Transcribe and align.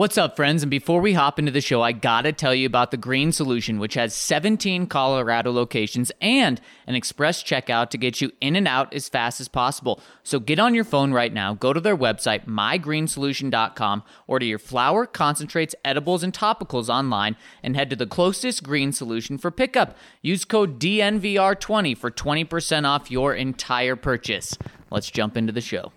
What's 0.00 0.16
up, 0.16 0.34
friends? 0.34 0.62
And 0.62 0.70
before 0.70 1.02
we 1.02 1.12
hop 1.12 1.38
into 1.38 1.52
the 1.52 1.60
show, 1.60 1.82
I 1.82 1.92
gotta 1.92 2.32
tell 2.32 2.54
you 2.54 2.64
about 2.64 2.90
the 2.90 2.96
Green 2.96 3.32
Solution, 3.32 3.78
which 3.78 3.92
has 3.92 4.14
17 4.14 4.86
Colorado 4.86 5.52
locations 5.52 6.10
and 6.22 6.58
an 6.86 6.94
express 6.94 7.42
checkout 7.42 7.90
to 7.90 7.98
get 7.98 8.18
you 8.22 8.32
in 8.40 8.56
and 8.56 8.66
out 8.66 8.94
as 8.94 9.10
fast 9.10 9.42
as 9.42 9.48
possible. 9.48 10.00
So 10.22 10.40
get 10.40 10.58
on 10.58 10.74
your 10.74 10.84
phone 10.84 11.12
right 11.12 11.30
now, 11.30 11.52
go 11.52 11.74
to 11.74 11.80
their 11.82 11.98
website, 11.98 12.46
mygreensolution.com, 12.46 14.02
order 14.26 14.46
your 14.46 14.58
flour, 14.58 15.04
concentrates, 15.04 15.74
edibles, 15.84 16.22
and 16.22 16.32
topicals 16.32 16.88
online, 16.88 17.36
and 17.62 17.76
head 17.76 17.90
to 17.90 17.96
the 17.96 18.06
closest 18.06 18.62
Green 18.62 18.92
Solution 18.92 19.36
for 19.36 19.50
pickup. 19.50 19.98
Use 20.22 20.46
code 20.46 20.80
DNVR20 20.80 21.94
for 21.98 22.10
20% 22.10 22.86
off 22.86 23.10
your 23.10 23.34
entire 23.34 23.96
purchase. 23.96 24.56
Let's 24.90 25.10
jump 25.10 25.36
into 25.36 25.52
the 25.52 25.60
show. 25.60 25.92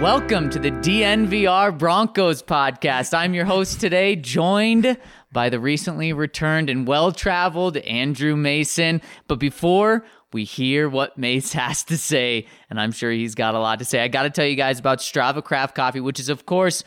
Welcome 0.00 0.48
to 0.50 0.58
the 0.58 0.70
DNVR 0.70 1.76
Broncos 1.76 2.42
podcast. 2.42 3.12
I'm 3.12 3.34
your 3.34 3.44
host 3.44 3.82
today, 3.82 4.16
joined 4.16 4.96
by 5.30 5.50
the 5.50 5.60
recently 5.60 6.14
returned 6.14 6.70
and 6.70 6.86
well 6.86 7.12
traveled 7.12 7.76
Andrew 7.76 8.34
Mason. 8.34 9.02
But 9.28 9.38
before 9.38 10.06
we 10.32 10.44
hear 10.44 10.88
what 10.88 11.18
Mace 11.18 11.52
has 11.52 11.84
to 11.84 11.98
say, 11.98 12.46
and 12.70 12.80
I'm 12.80 12.92
sure 12.92 13.10
he's 13.10 13.34
got 13.34 13.54
a 13.54 13.58
lot 13.58 13.78
to 13.80 13.84
say, 13.84 14.00
I 14.00 14.08
got 14.08 14.22
to 14.22 14.30
tell 14.30 14.46
you 14.46 14.56
guys 14.56 14.78
about 14.78 15.00
Strava 15.00 15.44
Craft 15.44 15.74
Coffee, 15.74 16.00
which 16.00 16.18
is, 16.18 16.30
of 16.30 16.46
course, 16.46 16.82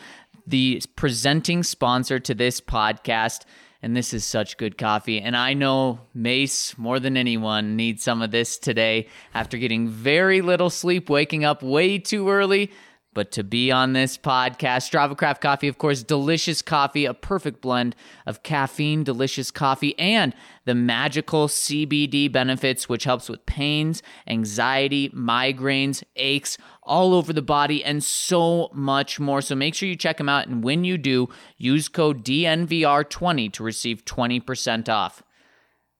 the 0.48 0.82
presenting 0.96 1.62
sponsor 1.62 2.20
to 2.20 2.34
this 2.34 2.62
podcast. 2.62 3.42
And 3.84 3.96
this 3.96 4.12
is 4.16 4.26
such 4.26 4.58
good 4.58 4.76
coffee. 4.76 5.22
And 5.22 5.38
I 5.38 5.54
know 5.54 6.00
Mace, 6.16 6.76
more 6.80 7.00
than 7.00 7.16
anyone, 7.16 7.76
needs 7.76 8.02
some 8.02 8.24
of 8.24 8.32
this 8.32 8.58
today 8.58 9.08
after 9.36 9.60
getting 9.60 9.88
very 9.88 10.42
little 10.42 10.72
sleep, 10.72 11.12
waking 11.12 11.46
up 11.46 11.62
way 11.62 12.00
too 12.00 12.28
early. 12.28 12.72
But 13.14 13.32
to 13.34 13.44
be 13.44 13.72
on 13.72 13.94
this 13.94 14.18
podcast, 14.18 14.90
Strava 14.90 15.18
Craft 15.18 15.42
Coffee, 15.42 15.68
of 15.68 15.78
course, 15.78 16.04
delicious 16.04 16.62
coffee, 16.62 17.06
a 17.06 17.14
perfect 17.14 17.62
blend 17.62 17.96
of 18.26 18.44
caffeine, 18.44 19.04
delicious 19.04 19.52
coffee, 19.52 19.98
and 20.00 20.34
the 20.66 20.76
magical 20.76 21.48
CBD 21.48 22.32
benefits, 22.32 22.90
which 22.90 23.04
helps 23.04 23.30
with 23.30 23.46
pains, 23.46 24.02
anxiety, 24.28 25.10
migraines, 25.10 26.04
aches, 26.16 26.58
all 26.82 27.14
over 27.14 27.34
the 27.34 27.42
body, 27.42 27.84
and 27.84 28.04
so 28.04 28.70
much 28.74 29.20
more. 29.20 29.42
So 29.42 29.56
make 29.56 29.76
sure 29.76 29.88
you 29.88 29.96
check 29.96 30.18
them 30.18 30.30
out. 30.30 30.48
And 30.48 30.64
when 30.64 30.84
you 30.84 30.98
do, 30.98 31.30
use 31.58 31.88
code 31.88 32.24
DNVR20 32.24 33.52
to 33.54 33.64
receive 33.64 34.06
20% 34.06 34.90
off. 34.90 35.24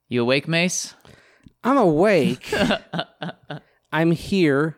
You 0.08 0.22
awake, 0.22 0.48
Mace? 0.48 0.96
I'm 1.64 1.78
awake. 1.78 2.54
I'm 3.92 4.12
here. 4.12 4.78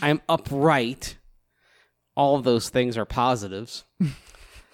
I'm 0.00 0.20
upright. 0.28 1.16
All 2.14 2.36
of 2.36 2.44
those 2.44 2.68
things 2.68 2.96
are 2.96 3.04
positives. 3.04 3.84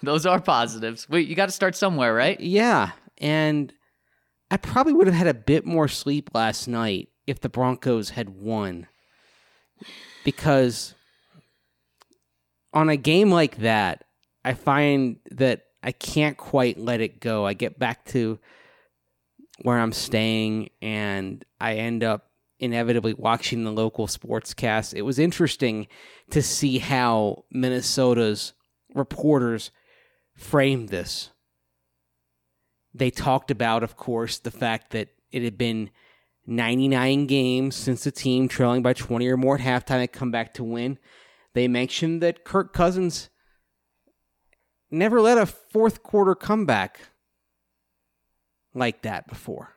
Those 0.01 0.25
are 0.25 0.39
positives. 0.39 1.09
Wait, 1.09 1.27
you 1.27 1.35
got 1.35 1.47
to 1.47 1.51
start 1.51 1.75
somewhere, 1.75 2.13
right? 2.13 2.39
Yeah. 2.39 2.91
And 3.17 3.73
I 4.49 4.57
probably 4.57 4.93
would 4.93 5.07
have 5.07 5.15
had 5.15 5.27
a 5.27 5.33
bit 5.33 5.65
more 5.65 5.87
sleep 5.87 6.29
last 6.33 6.67
night 6.67 7.09
if 7.27 7.41
the 7.41 7.49
Broncos 7.49 8.11
had 8.11 8.29
won. 8.29 8.87
Because 10.23 10.95
on 12.73 12.89
a 12.89 12.97
game 12.97 13.29
like 13.29 13.57
that, 13.57 14.05
I 14.45 14.53
find 14.53 15.17
that 15.31 15.63
I 15.83 15.91
can't 15.91 16.37
quite 16.37 16.77
let 16.77 17.01
it 17.01 17.19
go. 17.19 17.45
I 17.45 17.53
get 17.53 17.77
back 17.77 18.05
to 18.05 18.39
where 19.61 19.77
I'm 19.77 19.91
staying 19.91 20.69
and 20.81 21.43
I 21.59 21.75
end 21.75 22.03
up 22.03 22.28
inevitably 22.59 23.13
watching 23.13 23.63
the 23.63 23.71
local 23.71 24.07
sportscast. 24.07 24.93
It 24.93 25.03
was 25.03 25.17
interesting 25.17 25.87
to 26.29 26.41
see 26.41 26.79
how 26.79 27.45
Minnesota's 27.51 28.53
reporters 28.93 29.71
framed 30.35 30.89
this. 30.89 31.29
They 32.93 33.11
talked 33.11 33.51
about, 33.51 33.83
of 33.83 33.95
course, 33.95 34.39
the 34.39 34.51
fact 34.51 34.91
that 34.91 35.09
it 35.31 35.43
had 35.43 35.57
been 35.57 35.89
99 36.45 37.27
games 37.27 37.75
since 37.75 38.03
the 38.03 38.11
team 38.11 38.47
trailing 38.47 38.81
by 38.81 38.93
20 38.93 39.27
or 39.27 39.37
more 39.37 39.55
at 39.55 39.61
halftime 39.61 39.99
had 39.99 40.11
come 40.11 40.31
back 40.31 40.53
to 40.55 40.63
win. 40.63 40.97
They 41.53 41.67
mentioned 41.67 42.21
that 42.21 42.43
Kirk 42.43 42.73
Cousins 42.73 43.29
never 44.89 45.21
led 45.21 45.37
a 45.37 45.45
fourth 45.45 46.01
quarter 46.01 46.35
comeback 46.35 46.99
like 48.73 49.03
that 49.03 49.27
before. 49.27 49.75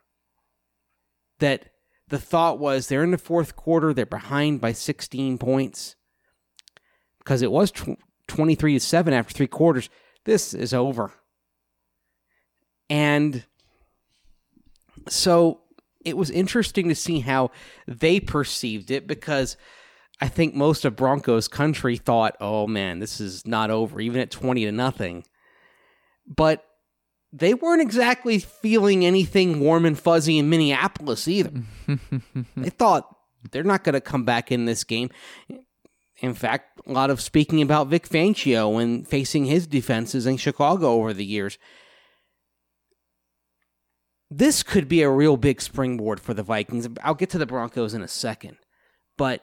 That 1.39 1.72
the 2.13 2.19
thought 2.19 2.59
was 2.59 2.89
they're 2.89 3.03
in 3.03 3.11
the 3.11 3.17
fourth 3.17 3.57
quarter, 3.57 3.95
they're 3.95 4.05
behind 4.05 4.61
by 4.61 4.71
16 4.71 5.39
points 5.39 5.97
because 7.17 7.41
it 7.41 7.51
was 7.51 7.71
tw- 7.71 7.99
23 8.27 8.75
to 8.75 8.81
7 8.81 9.15
after 9.15 9.33
three 9.33 9.47
quarters. 9.47 9.89
This 10.27 10.53
is 10.53 10.75
over. 10.75 11.15
And 12.91 13.47
so 15.09 15.63
it 16.05 16.19
was 16.19 16.29
interesting 16.29 16.91
to 16.91 16.95
see 16.95 17.21
how 17.21 17.51
they 17.89 18.21
perceived 18.21 18.91
it 18.91 19.07
because 19.07 19.57
I 20.21 20.29
think 20.29 20.55
most 20.55 20.85
of 20.85 20.95
Broncos 20.95 21.49
country 21.49 21.97
thought, 21.97 22.37
oh 22.43 22.67
man, 22.67 22.99
this 22.99 23.23
is 23.23 23.47
not 23.47 23.71
over, 23.71 24.03
even 24.03 24.21
at 24.21 24.31
20 24.31 24.67
to 24.67 24.73
nothing. 24.73 25.25
But 26.27 26.63
they 27.33 27.55
weren't 27.55 27.81
exactly 27.81 28.39
feeling 28.39 29.07
anything 29.07 29.61
warm 29.61 29.87
and 29.87 29.99
fuzzy 29.99 30.39
in 30.39 30.51
Minneapolis 30.51 31.27
either. 31.27 31.63
they 32.57 32.71
thought 32.71 33.17
they're 33.51 33.65
not 33.65 33.85
going 33.85 33.95
to 33.95 34.01
come 34.01 34.25
back 34.25 34.53
in 34.53 34.67
this 34.67 34.85
game. 34.85 35.11
In 36.19 36.35
fact, 36.35 36.81
a 36.87 36.93
lot 36.93 37.11
of 37.11 37.21
speaking 37.21 37.63
about 37.63 37.89
Vic 37.89 38.09
Fangio 38.09 38.81
and 38.81 39.09
facing 39.09 39.47
his 39.47 39.67
defenses 39.67 40.27
in 40.27 40.37
Chicago 40.37 40.93
over 40.93 41.13
the 41.13 41.25
years. 41.25 41.59
This 44.31 44.63
could 44.63 44.89
be 44.89 45.03
a 45.03 45.11
real 45.11 45.37
big 45.37 45.61
springboard 45.61 46.21
for 46.21 46.33
the 46.35 46.43
Vikings. 46.43 46.89
I'll 47.03 47.15
get 47.15 47.31
to 47.31 47.39
the 47.39 47.47
Broncos 47.47 47.93
in 47.93 48.03
a 48.03 48.09
second. 48.09 48.57
But 49.19 49.43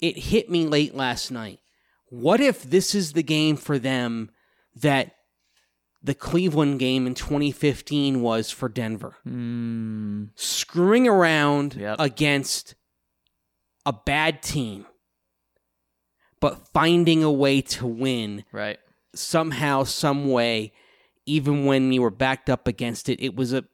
it 0.00 0.18
hit 0.18 0.50
me 0.50 0.66
late 0.66 0.94
last 0.94 1.30
night. 1.30 1.60
What 2.08 2.40
if 2.40 2.62
this 2.62 2.94
is 2.94 3.12
the 3.12 3.22
game 3.22 3.56
for 3.56 3.78
them 3.78 4.30
that 4.76 5.14
the 6.02 6.14
Cleveland 6.14 6.78
game 6.80 7.06
in 7.06 7.14
2015 7.14 8.20
was 8.22 8.50
for 8.50 8.68
Denver? 8.68 9.16
Hmm. 9.24 10.24
Screwing 10.34 11.06
around 11.06 11.74
Yep. 11.74 11.96
against 11.98 12.74
a 13.86 13.92
bad 13.92 14.42
team, 14.42 14.86
but 16.40 16.68
finding 16.72 17.22
a 17.22 17.30
way 17.32 17.60
to 17.60 17.86
win 17.86 18.44
Right. 18.52 18.78
somehow, 19.14 19.84
some 19.84 20.28
way, 20.30 20.72
even 21.26 21.66
when 21.66 21.92
you 21.92 22.02
were 22.02 22.10
backed 22.10 22.50
up 22.50 22.66
against 22.66 23.08
it, 23.08 23.20
it 23.22 23.36
was 23.36 23.52
a 23.52 23.64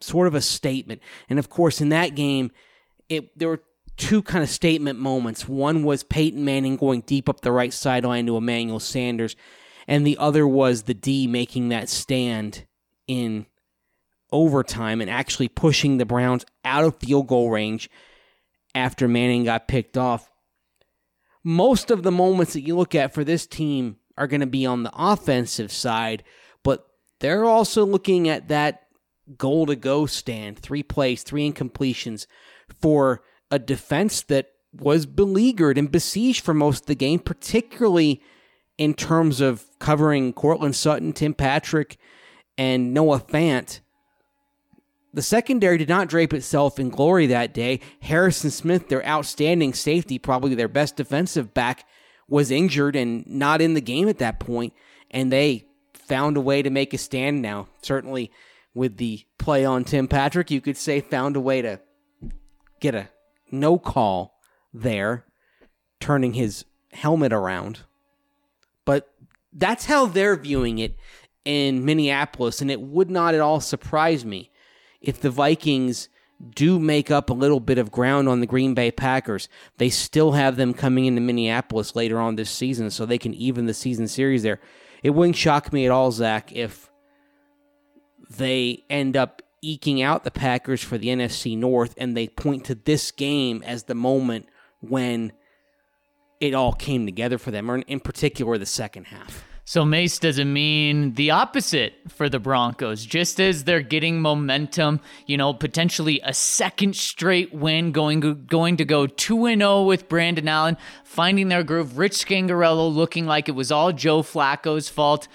sort 0.00 0.26
of 0.26 0.34
a 0.34 0.40
statement. 0.40 1.00
And 1.30 1.38
of 1.38 1.48
course, 1.48 1.80
in 1.80 1.88
that 1.90 2.14
game, 2.14 2.50
it 3.08 3.36
there 3.38 3.48
were 3.48 3.62
two 3.96 4.22
kind 4.22 4.42
of 4.42 4.50
statement 4.50 4.98
moments. 4.98 5.46
One 5.48 5.84
was 5.84 6.02
Peyton 6.02 6.44
Manning 6.44 6.76
going 6.76 7.02
deep 7.02 7.28
up 7.28 7.40
the 7.42 7.52
right 7.52 7.72
sideline 7.72 8.26
to 8.26 8.36
Emmanuel 8.36 8.80
Sanders, 8.80 9.36
and 9.86 10.06
the 10.06 10.18
other 10.18 10.46
was 10.46 10.82
the 10.82 10.94
D 10.94 11.26
making 11.26 11.68
that 11.68 11.88
stand 11.88 12.66
in 13.06 13.46
overtime 14.30 15.00
and 15.00 15.10
actually 15.10 15.48
pushing 15.48 15.98
the 15.98 16.06
Browns 16.06 16.44
out 16.64 16.84
of 16.84 16.96
field 16.96 17.28
goal 17.28 17.50
range 17.50 17.90
after 18.74 19.06
Manning 19.06 19.44
got 19.44 19.68
picked 19.68 19.98
off. 19.98 20.30
Most 21.44 21.90
of 21.90 22.02
the 22.02 22.12
moments 22.12 22.54
that 22.54 22.62
you 22.62 22.76
look 22.76 22.94
at 22.94 23.12
for 23.12 23.24
this 23.24 23.46
team 23.46 23.96
are 24.16 24.26
going 24.26 24.40
to 24.40 24.46
be 24.46 24.64
on 24.64 24.82
the 24.82 24.92
offensive 24.94 25.72
side, 25.72 26.22
but 26.62 26.86
they're 27.20 27.44
also 27.44 27.84
looking 27.84 28.28
at 28.28 28.48
that 28.48 28.86
goal 29.36 29.66
to 29.66 29.76
go 29.76 30.06
stand, 30.06 30.58
three 30.58 30.82
plays, 30.82 31.22
three 31.22 31.50
incompletions 31.50 32.26
for 32.80 33.22
a 33.50 33.58
defense 33.58 34.22
that 34.22 34.52
was 34.72 35.04
beleaguered 35.04 35.76
and 35.76 35.90
besieged 35.90 36.44
for 36.44 36.54
most 36.54 36.82
of 36.82 36.86
the 36.86 36.94
game, 36.94 37.18
particularly 37.18 38.22
in 38.82 38.94
terms 38.94 39.40
of 39.40 39.64
covering 39.78 40.32
Courtland 40.32 40.74
Sutton, 40.74 41.12
Tim 41.12 41.34
Patrick, 41.34 41.98
and 42.58 42.92
Noah 42.92 43.20
Fant. 43.20 43.78
the 45.14 45.22
secondary 45.22 45.78
did 45.78 45.88
not 45.88 46.08
drape 46.08 46.34
itself 46.34 46.80
in 46.80 46.88
glory 46.88 47.28
that 47.28 47.54
day. 47.54 47.78
Harrison 48.00 48.50
Smith, 48.50 48.88
their 48.88 49.06
outstanding 49.06 49.72
safety, 49.72 50.18
probably 50.18 50.56
their 50.56 50.66
best 50.66 50.96
defensive 50.96 51.54
back, 51.54 51.86
was 52.28 52.50
injured 52.50 52.96
and 52.96 53.24
not 53.28 53.60
in 53.60 53.74
the 53.74 53.80
game 53.80 54.08
at 54.08 54.18
that 54.18 54.40
point, 54.40 54.72
and 55.12 55.30
they 55.30 55.64
found 55.92 56.36
a 56.36 56.40
way 56.40 56.60
to 56.60 56.70
make 56.70 56.92
a 56.92 56.98
stand 56.98 57.40
now. 57.40 57.68
Certainly, 57.82 58.32
with 58.74 58.96
the 58.96 59.24
play 59.38 59.64
on 59.64 59.84
Tim 59.84 60.08
Patrick, 60.08 60.50
you 60.50 60.60
could 60.60 60.76
say 60.76 61.00
found 61.00 61.36
a 61.36 61.40
way 61.40 61.62
to 61.62 61.78
get 62.80 62.96
a 62.96 63.10
no 63.52 63.78
call 63.78 64.40
there, 64.74 65.24
turning 66.00 66.32
his 66.32 66.64
helmet 66.92 67.32
around. 67.32 67.80
That's 69.52 69.86
how 69.86 70.06
they're 70.06 70.36
viewing 70.36 70.78
it 70.78 70.96
in 71.44 71.84
Minneapolis, 71.84 72.60
and 72.60 72.70
it 72.70 72.80
would 72.80 73.10
not 73.10 73.34
at 73.34 73.40
all 73.40 73.60
surprise 73.60 74.24
me 74.24 74.50
if 75.00 75.20
the 75.20 75.30
Vikings 75.30 76.08
do 76.54 76.78
make 76.78 77.10
up 77.10 77.30
a 77.30 77.34
little 77.34 77.60
bit 77.60 77.78
of 77.78 77.92
ground 77.92 78.28
on 78.28 78.40
the 78.40 78.46
Green 78.46 78.74
Bay 78.74 78.90
Packers. 78.90 79.48
They 79.78 79.90
still 79.90 80.32
have 80.32 80.56
them 80.56 80.74
coming 80.74 81.06
into 81.06 81.20
Minneapolis 81.20 81.94
later 81.94 82.18
on 82.18 82.36
this 82.36 82.50
season, 82.50 82.90
so 82.90 83.04
they 83.04 83.18
can 83.18 83.34
even 83.34 83.66
the 83.66 83.74
season 83.74 84.08
series 84.08 84.42
there. 84.42 84.60
It 85.02 85.10
wouldn't 85.10 85.36
shock 85.36 85.72
me 85.72 85.84
at 85.84 85.92
all, 85.92 86.12
Zach, 86.12 86.52
if 86.52 86.90
they 88.30 88.84
end 88.88 89.16
up 89.16 89.42
eking 89.62 90.02
out 90.02 90.24
the 90.24 90.30
Packers 90.30 90.82
for 90.82 90.98
the 90.98 91.08
NFC 91.08 91.56
North 91.56 91.94
and 91.96 92.16
they 92.16 92.26
point 92.26 92.64
to 92.64 92.74
this 92.74 93.12
game 93.12 93.62
as 93.64 93.84
the 93.84 93.94
moment 93.94 94.46
when 94.80 95.32
it 96.42 96.54
all 96.54 96.72
came 96.72 97.06
together 97.06 97.38
for 97.38 97.52
them, 97.52 97.70
or 97.70 97.78
in 97.78 98.00
particular 98.00 98.58
the 98.58 98.66
second 98.66 99.06
half. 99.06 99.44
So 99.64 99.84
Mace 99.84 100.18
doesn't 100.18 100.52
mean 100.52 101.14
the 101.14 101.30
opposite 101.30 101.94
for 102.08 102.28
the 102.28 102.40
Broncos. 102.40 103.06
Just 103.06 103.40
as 103.40 103.62
they're 103.62 103.80
getting 103.80 104.20
momentum, 104.20 105.00
you 105.24 105.36
know, 105.36 105.54
potentially 105.54 106.20
a 106.24 106.34
second 106.34 106.96
straight 106.96 107.54
win, 107.54 107.92
going 107.92 108.44
going 108.46 108.76
to 108.78 108.84
go 108.84 109.06
two 109.06 109.46
and 109.46 109.62
zero 109.62 109.84
with 109.84 110.08
Brandon 110.08 110.48
Allen, 110.48 110.76
finding 111.04 111.48
their 111.48 111.62
groove. 111.62 111.96
Rich 111.96 112.26
Scangarello 112.26 112.92
looking 112.92 113.24
like 113.24 113.48
it 113.48 113.52
was 113.52 113.70
all 113.70 113.92
Joe 113.92 114.22
Flacco's 114.22 114.88
fault, 114.88 115.28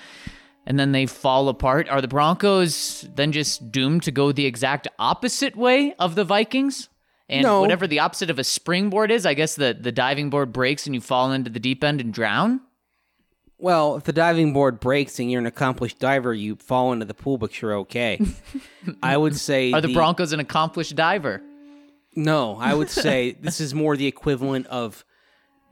and 0.65 0.77
then 0.77 0.92
they 0.92 1.06
fall 1.06 1.48
apart. 1.48 1.88
Are 1.88 2.01
the 2.01 2.09
Broncos 2.09 3.07
then 3.15 3.31
just 3.31 3.71
doomed 3.71 4.04
to 4.04 4.12
go 4.12 4.33
the 4.33 4.45
exact 4.45 4.89
opposite 5.00 5.56
way 5.56 5.94
of 5.94 6.15
the 6.15 6.25
Vikings? 6.25 6.89
And 7.30 7.44
No. 7.44 7.60
whatever 7.62 7.88
the 7.88 8.00
opposite 8.00 8.30
of 8.30 8.40
a 8.40 8.44
springboard 8.44 9.12
is, 9.12 9.26
I 9.26 9.34
guess 9.34 9.56
the, 9.56 9.78
the 9.80 9.92
diving 9.92 10.30
board 10.30 10.54
breaks 10.54 10.86
and 10.86 10.96
you 10.96 11.02
fall 11.02 11.32
into 11.32 11.50
the 11.50 11.60
deep 11.60 11.84
end 11.84 12.00
and 12.00 12.14
drown? 12.14 12.62
Well, 13.60 13.96
if 13.96 14.04
the 14.04 14.14
diving 14.14 14.54
board 14.54 14.80
breaks 14.80 15.20
and 15.20 15.32
you're 15.32 15.42
an 15.42 15.48
accomplished 15.48 16.00
diver, 16.00 16.34
you 16.34 16.56
fall 16.58 16.94
into 16.94 17.06
the 17.06 17.14
pool, 17.16 17.38
but 17.38 17.60
you're 17.62 17.74
okay. 17.80 18.20
I 19.02 19.18
would 19.18 19.36
say 19.50 19.72
Are 19.74 19.82
the 19.82 19.94
Broncos 19.94 20.32
an 20.32 20.40
accomplished 20.40 20.96
diver? 20.96 21.42
No, 22.16 22.56
I 22.58 22.74
would 22.74 22.90
say 23.06 23.32
this 23.42 23.60
is 23.60 23.74
more 23.74 23.98
the 23.98 24.08
equivalent 24.08 24.68
of 24.68 25.04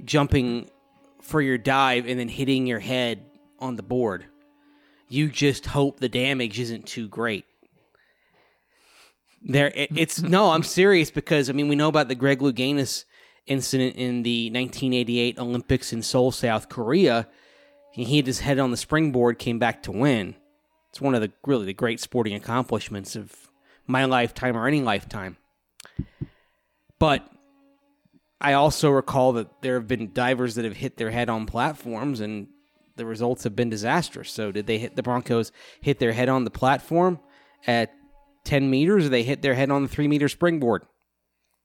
jumping 0.04 0.70
for 1.22 1.42
your 1.42 1.58
dive 1.58 2.08
and 2.08 2.20
then 2.20 2.28
hitting 2.28 2.68
your 2.68 2.80
head 2.80 3.24
on 3.60 3.76
the 3.76 3.84
board. 3.84 4.26
You 5.08 5.30
just 5.30 5.68
hope 5.68 6.00
the 6.00 6.10
damage 6.10 6.60
isn't 6.60 6.88
too 6.88 7.08
great. 7.08 7.46
There, 9.46 9.72
it, 9.76 9.90
it's 9.96 10.22
no. 10.22 10.50
I'm 10.50 10.64
serious 10.64 11.12
because 11.12 11.50
I 11.50 11.54
mean 11.54 11.68
we 11.68 11.76
know 11.76 11.88
about 11.88 12.08
the 12.08 12.16
Greg 12.16 12.40
Louganis 12.40 13.06
incident 13.46 13.96
in 13.96 14.24
the 14.24 14.48
1988 14.48 15.38
Olympics 15.38 15.94
in 15.94 16.02
Seoul, 16.02 16.32
South 16.32 16.68
Korea. 16.68 17.28
He 17.94 18.04
hit 18.04 18.26
his 18.26 18.40
head 18.40 18.58
on 18.58 18.72
the 18.72 18.78
springboard, 18.78 19.38
came 19.38 19.60
back 19.60 19.84
to 19.84 19.92
win. 19.92 20.36
It's 20.90 21.00
one 21.00 21.14
of 21.14 21.22
the 21.22 21.32
really 21.46 21.68
the 21.68 21.74
great 21.74 22.00
sporting 22.00 22.34
accomplishments 22.34 23.16
of 23.16 23.32
my 23.86 24.06
lifetime 24.06 24.58
or 24.58 24.68
any 24.68 24.82
lifetime. 24.82 25.38
But 26.98 27.30
I 28.42 28.54
also 28.54 28.90
recall 28.90 29.34
that 29.34 29.62
there 29.62 29.76
have 29.76 29.88
been 29.88 30.12
divers 30.12 30.56
that 30.56 30.66
have 30.66 30.78
hit 30.78 30.98
their 30.98 31.12
head 31.12 31.30
on 31.30 31.46
platforms 31.46 32.20
and 32.20 32.48
the 32.96 33.06
results 33.06 33.44
have 33.44 33.56
been 33.56 33.70
disastrous. 33.70 34.32
So 34.32 34.52
did 34.52 34.66
they 34.66 34.80
hit 34.80 34.96
the 34.96 35.04
Broncos 35.04 35.52
hit 35.82 36.00
their 36.00 36.14
head 36.14 36.30
on 36.30 36.46
the 36.46 36.50
platform 36.50 37.20
at 37.68 37.94
10 38.46 38.70
meters 38.70 39.06
or 39.06 39.10
they 39.10 39.24
hit 39.24 39.42
their 39.42 39.56
head 39.56 39.72
on 39.72 39.84
the 39.84 39.90
3 39.90 40.08
meter 40.08 40.30
springboard? 40.30 40.86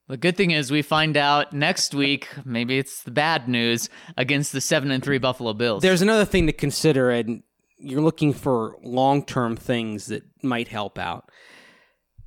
The 0.09 0.17
good 0.17 0.37
thing 0.37 0.51
is 0.51 0.73
we 0.73 0.83
find 0.83 1.17
out 1.17 1.53
next 1.53 1.95
week, 1.95 2.27
maybe 2.45 2.79
it's 2.79 3.05
the 3.05 3.13
bad 3.13 3.49
news, 3.49 3.89
against 4.17 4.53
the 4.53 4.61
7 4.61 4.91
and 4.91 5.05
3 5.05 5.19
Buffalo 5.19 5.53
Bills. 5.53 5.83
There's 5.83 6.03
another 6.03 6.25
thing 6.25 6.47
to 6.47 6.53
consider 6.53 7.11
and 7.11 7.43
you're 7.79 8.01
looking 8.01 8.33
for 8.33 8.77
long-term 8.83 9.57
things 9.57 10.07
that 10.07 10.23
might 10.43 10.69
help 10.69 10.99
out. 10.99 11.31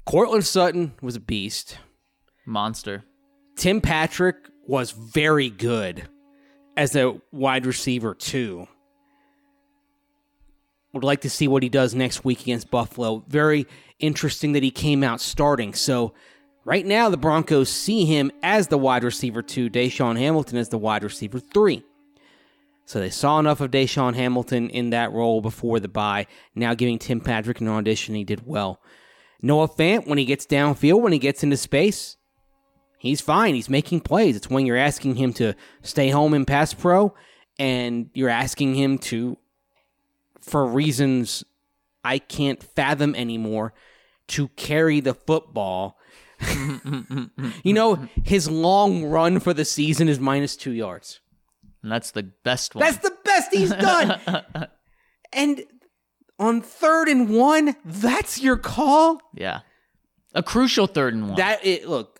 Courtland 0.05 0.45
Sutton 0.45 0.94
was 1.01 1.15
a 1.15 1.19
beast. 1.19 1.77
monster. 2.45 3.03
Tim 3.55 3.81
Patrick 3.81 4.35
was 4.67 4.91
very 4.91 5.50
good 5.50 6.07
as 6.75 6.95
a 6.95 7.21
wide 7.31 7.65
receiver 7.65 8.15
too. 8.15 8.67
Would 10.93 11.03
like 11.03 11.21
to 11.21 11.29
see 11.29 11.47
what 11.47 11.63
he 11.63 11.69
does 11.69 11.95
next 11.95 12.23
week 12.23 12.41
against 12.41 12.69
Buffalo. 12.69 13.23
Very 13.27 13.65
interesting 13.97 14.51
that 14.51 14.61
he 14.61 14.69
came 14.69 15.03
out 15.03 15.19
starting. 15.19 15.73
So 15.73 16.13
right 16.65 16.85
now 16.85 17.09
the 17.09 17.17
Broncos 17.17 17.69
see 17.69 18.05
him 18.05 18.31
as 18.43 18.67
the 18.67 18.77
wide 18.77 19.03
receiver 19.03 19.41
two, 19.41 19.71
DaeSean 19.71 20.19
Hamilton 20.19 20.59
as 20.59 20.69
the 20.69 20.77
wide 20.77 21.03
receiver 21.03 21.39
three. 21.39 21.83
So 22.85 22.99
they 22.99 23.09
saw 23.09 23.39
enough 23.39 23.59
of 23.59 23.71
DaeSean 23.71 24.13
Hamilton 24.13 24.69
in 24.69 24.91
that 24.91 25.11
role 25.11 25.41
before 25.41 25.79
the 25.79 25.87
bye. 25.87 26.27
Now 26.53 26.75
giving 26.75 26.99
Tim 26.99 27.21
Patrick 27.21 27.59
an 27.59 27.69
audition, 27.69 28.13
he 28.13 28.23
did 28.23 28.45
well. 28.45 28.79
Noah 29.41 29.69
Fant, 29.69 30.05
when 30.05 30.19
he 30.19 30.25
gets 30.25 30.45
downfield, 30.45 31.01
when 31.01 31.13
he 31.13 31.19
gets 31.19 31.43
into 31.43 31.57
space, 31.57 32.17
he's 32.99 33.19
fine. 33.19 33.55
He's 33.55 33.69
making 33.69 34.01
plays. 34.01 34.35
It's 34.35 34.49
when 34.49 34.67
you're 34.67 34.77
asking 34.77 35.15
him 35.15 35.33
to 35.33 35.55
stay 35.81 36.09
home 36.09 36.35
in 36.35 36.45
pass 36.45 36.73
pro 36.73 37.15
and 37.57 38.11
you're 38.13 38.29
asking 38.29 38.75
him 38.75 38.99
to, 38.99 39.37
for 40.43 40.65
reasons 40.65 41.43
I 42.03 42.19
can't 42.19 42.61
fathom 42.61 43.15
anymore, 43.15 43.73
to 44.29 44.49
carry 44.49 44.99
the 44.99 45.13
football. 45.13 45.97
you 47.63 47.73
know, 47.73 48.07
his 48.23 48.49
long 48.49 49.05
run 49.05 49.39
for 49.39 49.53
the 49.53 49.65
season 49.65 50.09
is 50.09 50.19
minus 50.19 50.55
two 50.55 50.71
yards. 50.71 51.21
And 51.81 51.91
that's 51.91 52.11
the 52.11 52.23
best 52.23 52.75
one. 52.75 52.83
That's 52.83 52.97
the 52.97 53.15
best 53.23 53.53
he's 53.53 53.71
done. 53.71 54.19
and 55.33 55.63
on 56.39 56.61
third 56.61 57.07
and 57.07 57.29
one, 57.29 57.75
that's 57.85 58.41
your 58.41 58.57
call? 58.57 59.21
yeah. 59.33 59.61
A 60.35 60.41
crucial 60.41 60.87
third 60.87 61.13
and 61.13 61.27
one. 61.27 61.35
That 61.35 61.63
it 61.63 61.87
look. 61.87 62.19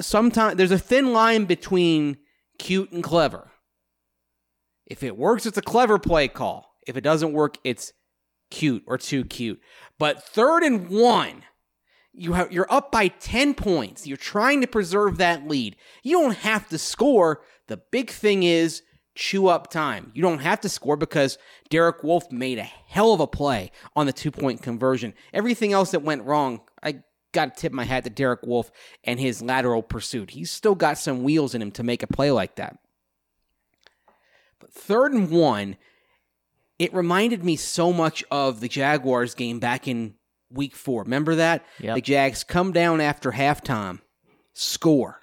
Sometimes 0.00 0.56
there's 0.56 0.70
a 0.70 0.78
thin 0.78 1.12
line 1.12 1.44
between 1.44 2.18
cute 2.56 2.92
and 2.92 3.02
clever. 3.02 3.50
If 4.86 5.02
it 5.02 5.16
works, 5.16 5.44
it's 5.44 5.58
a 5.58 5.62
clever 5.62 5.98
play 5.98 6.28
call. 6.28 6.67
If 6.88 6.96
it 6.96 7.02
doesn't 7.02 7.32
work, 7.32 7.58
it's 7.62 7.92
cute 8.50 8.82
or 8.86 8.98
too 8.98 9.24
cute. 9.24 9.60
But 9.98 10.22
third 10.22 10.62
and 10.62 10.88
one, 10.88 11.44
you 12.12 12.32
have 12.32 12.50
you're 12.50 12.72
up 12.72 12.90
by 12.90 13.08
ten 13.08 13.54
points. 13.54 14.06
You're 14.06 14.16
trying 14.16 14.60
to 14.62 14.66
preserve 14.66 15.18
that 15.18 15.46
lead. 15.46 15.76
You 16.02 16.18
don't 16.18 16.38
have 16.38 16.68
to 16.70 16.78
score. 16.78 17.42
The 17.68 17.76
big 17.76 18.10
thing 18.10 18.42
is 18.42 18.82
chew 19.14 19.48
up 19.48 19.70
time. 19.70 20.12
You 20.14 20.22
don't 20.22 20.38
have 20.38 20.60
to 20.62 20.68
score 20.68 20.96
because 20.96 21.38
Derek 21.70 22.02
Wolfe 22.02 22.30
made 22.30 22.58
a 22.58 22.62
hell 22.62 23.12
of 23.12 23.20
a 23.20 23.26
play 23.26 23.70
on 23.94 24.06
the 24.06 24.12
two 24.12 24.30
point 24.30 24.62
conversion. 24.62 25.12
Everything 25.34 25.72
else 25.72 25.90
that 25.90 26.02
went 26.02 26.24
wrong, 26.24 26.60
I 26.82 27.02
got 27.32 27.54
to 27.54 27.60
tip 27.60 27.72
my 27.72 27.84
hat 27.84 28.04
to 28.04 28.10
Derek 28.10 28.44
Wolfe 28.44 28.70
and 29.04 29.20
his 29.20 29.42
lateral 29.42 29.82
pursuit. 29.82 30.30
He's 30.30 30.50
still 30.50 30.74
got 30.74 30.98
some 30.98 31.22
wheels 31.22 31.54
in 31.54 31.60
him 31.60 31.72
to 31.72 31.82
make 31.82 32.02
a 32.02 32.06
play 32.06 32.30
like 32.30 32.56
that. 32.56 32.78
But 34.60 34.72
third 34.72 35.12
and 35.12 35.30
one, 35.30 35.76
it 36.78 36.94
reminded 36.94 37.44
me 37.44 37.56
so 37.56 37.92
much 37.92 38.24
of 38.30 38.60
the 38.60 38.68
Jaguars 38.68 39.34
game 39.34 39.58
back 39.58 39.88
in 39.88 40.14
week 40.50 40.76
four. 40.76 41.02
Remember 41.02 41.34
that? 41.34 41.64
Yep. 41.80 41.96
The 41.96 42.00
Jags 42.00 42.44
come 42.44 42.72
down 42.72 43.00
after 43.00 43.32
halftime, 43.32 44.00
score. 44.54 45.20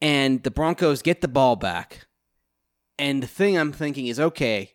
And 0.00 0.42
the 0.42 0.50
Broncos 0.50 1.02
get 1.02 1.20
the 1.20 1.28
ball 1.28 1.56
back. 1.56 2.06
And 2.98 3.22
the 3.22 3.26
thing 3.26 3.58
I'm 3.58 3.72
thinking 3.72 4.06
is 4.06 4.18
okay, 4.18 4.72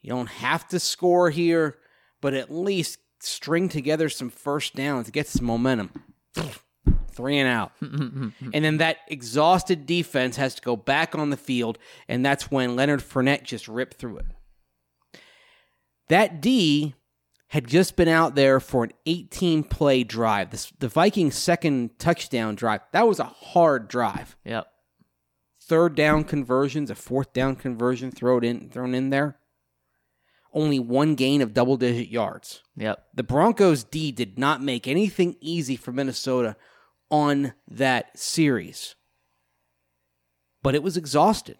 you 0.00 0.10
don't 0.10 0.28
have 0.28 0.66
to 0.68 0.80
score 0.80 1.30
here, 1.30 1.78
but 2.20 2.34
at 2.34 2.50
least 2.50 2.98
string 3.20 3.68
together 3.68 4.08
some 4.08 4.30
first 4.30 4.74
downs 4.74 5.06
to 5.06 5.12
get 5.12 5.26
some 5.26 5.46
momentum. 5.46 5.90
Three 7.10 7.38
and 7.38 7.48
out. 7.48 7.72
Mm-hmm. 7.82 8.50
and 8.54 8.64
then 8.64 8.76
that 8.78 8.98
exhausted 9.08 9.86
defense 9.86 10.36
has 10.36 10.54
to 10.54 10.62
go 10.62 10.76
back 10.76 11.14
on 11.14 11.30
the 11.30 11.36
field, 11.36 11.78
and 12.08 12.24
that's 12.24 12.50
when 12.50 12.76
Leonard 12.76 13.00
Fournette 13.00 13.42
just 13.44 13.68
ripped 13.68 13.98
through 13.98 14.18
it. 14.18 14.26
That 16.08 16.40
D 16.40 16.94
had 17.48 17.66
just 17.66 17.96
been 17.96 18.08
out 18.08 18.34
there 18.34 18.60
for 18.60 18.84
an 18.84 18.92
18 19.06 19.64
play 19.64 20.04
drive. 20.04 20.50
This, 20.50 20.72
the 20.78 20.88
Vikings' 20.88 21.36
second 21.36 21.98
touchdown 21.98 22.54
drive. 22.54 22.80
That 22.92 23.06
was 23.08 23.18
a 23.20 23.24
hard 23.24 23.88
drive. 23.88 24.36
yep. 24.44 24.66
Third 25.62 25.94
down 25.94 26.24
conversions, 26.24 26.90
a 26.90 26.96
fourth 26.96 27.32
down 27.32 27.54
conversion 27.54 28.10
thrown 28.10 28.42
in 28.42 28.70
thrown 28.70 28.92
in 28.94 29.10
there. 29.10 29.36
only 30.52 30.80
one 30.80 31.14
gain 31.14 31.40
of 31.42 31.54
double 31.54 31.76
digit 31.76 32.08
yards. 32.08 32.62
Yep. 32.76 33.04
The 33.14 33.22
Broncos 33.22 33.84
D 33.84 34.10
did 34.10 34.36
not 34.36 34.60
make 34.60 34.88
anything 34.88 35.36
easy 35.40 35.76
for 35.76 35.92
Minnesota 35.92 36.56
on 37.10 37.52
that 37.68 38.16
series. 38.18 38.94
But 40.62 40.74
it 40.74 40.82
was 40.82 40.96
exhausted. 40.96 41.58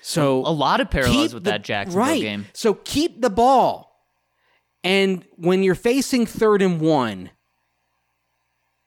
So 0.00 0.40
A 0.46 0.52
lot 0.52 0.80
of 0.80 0.90
parallels 0.90 1.32
with 1.34 1.44
the- 1.44 1.50
that 1.50 1.62
Jacksonville 1.62 2.00
right. 2.06 2.20
game. 2.20 2.46
So 2.52 2.74
keep 2.74 3.20
the 3.20 3.30
ball. 3.30 3.90
And 4.82 5.24
when 5.36 5.62
you're 5.62 5.74
facing 5.74 6.26
third 6.26 6.60
and 6.60 6.78
one, 6.80 7.30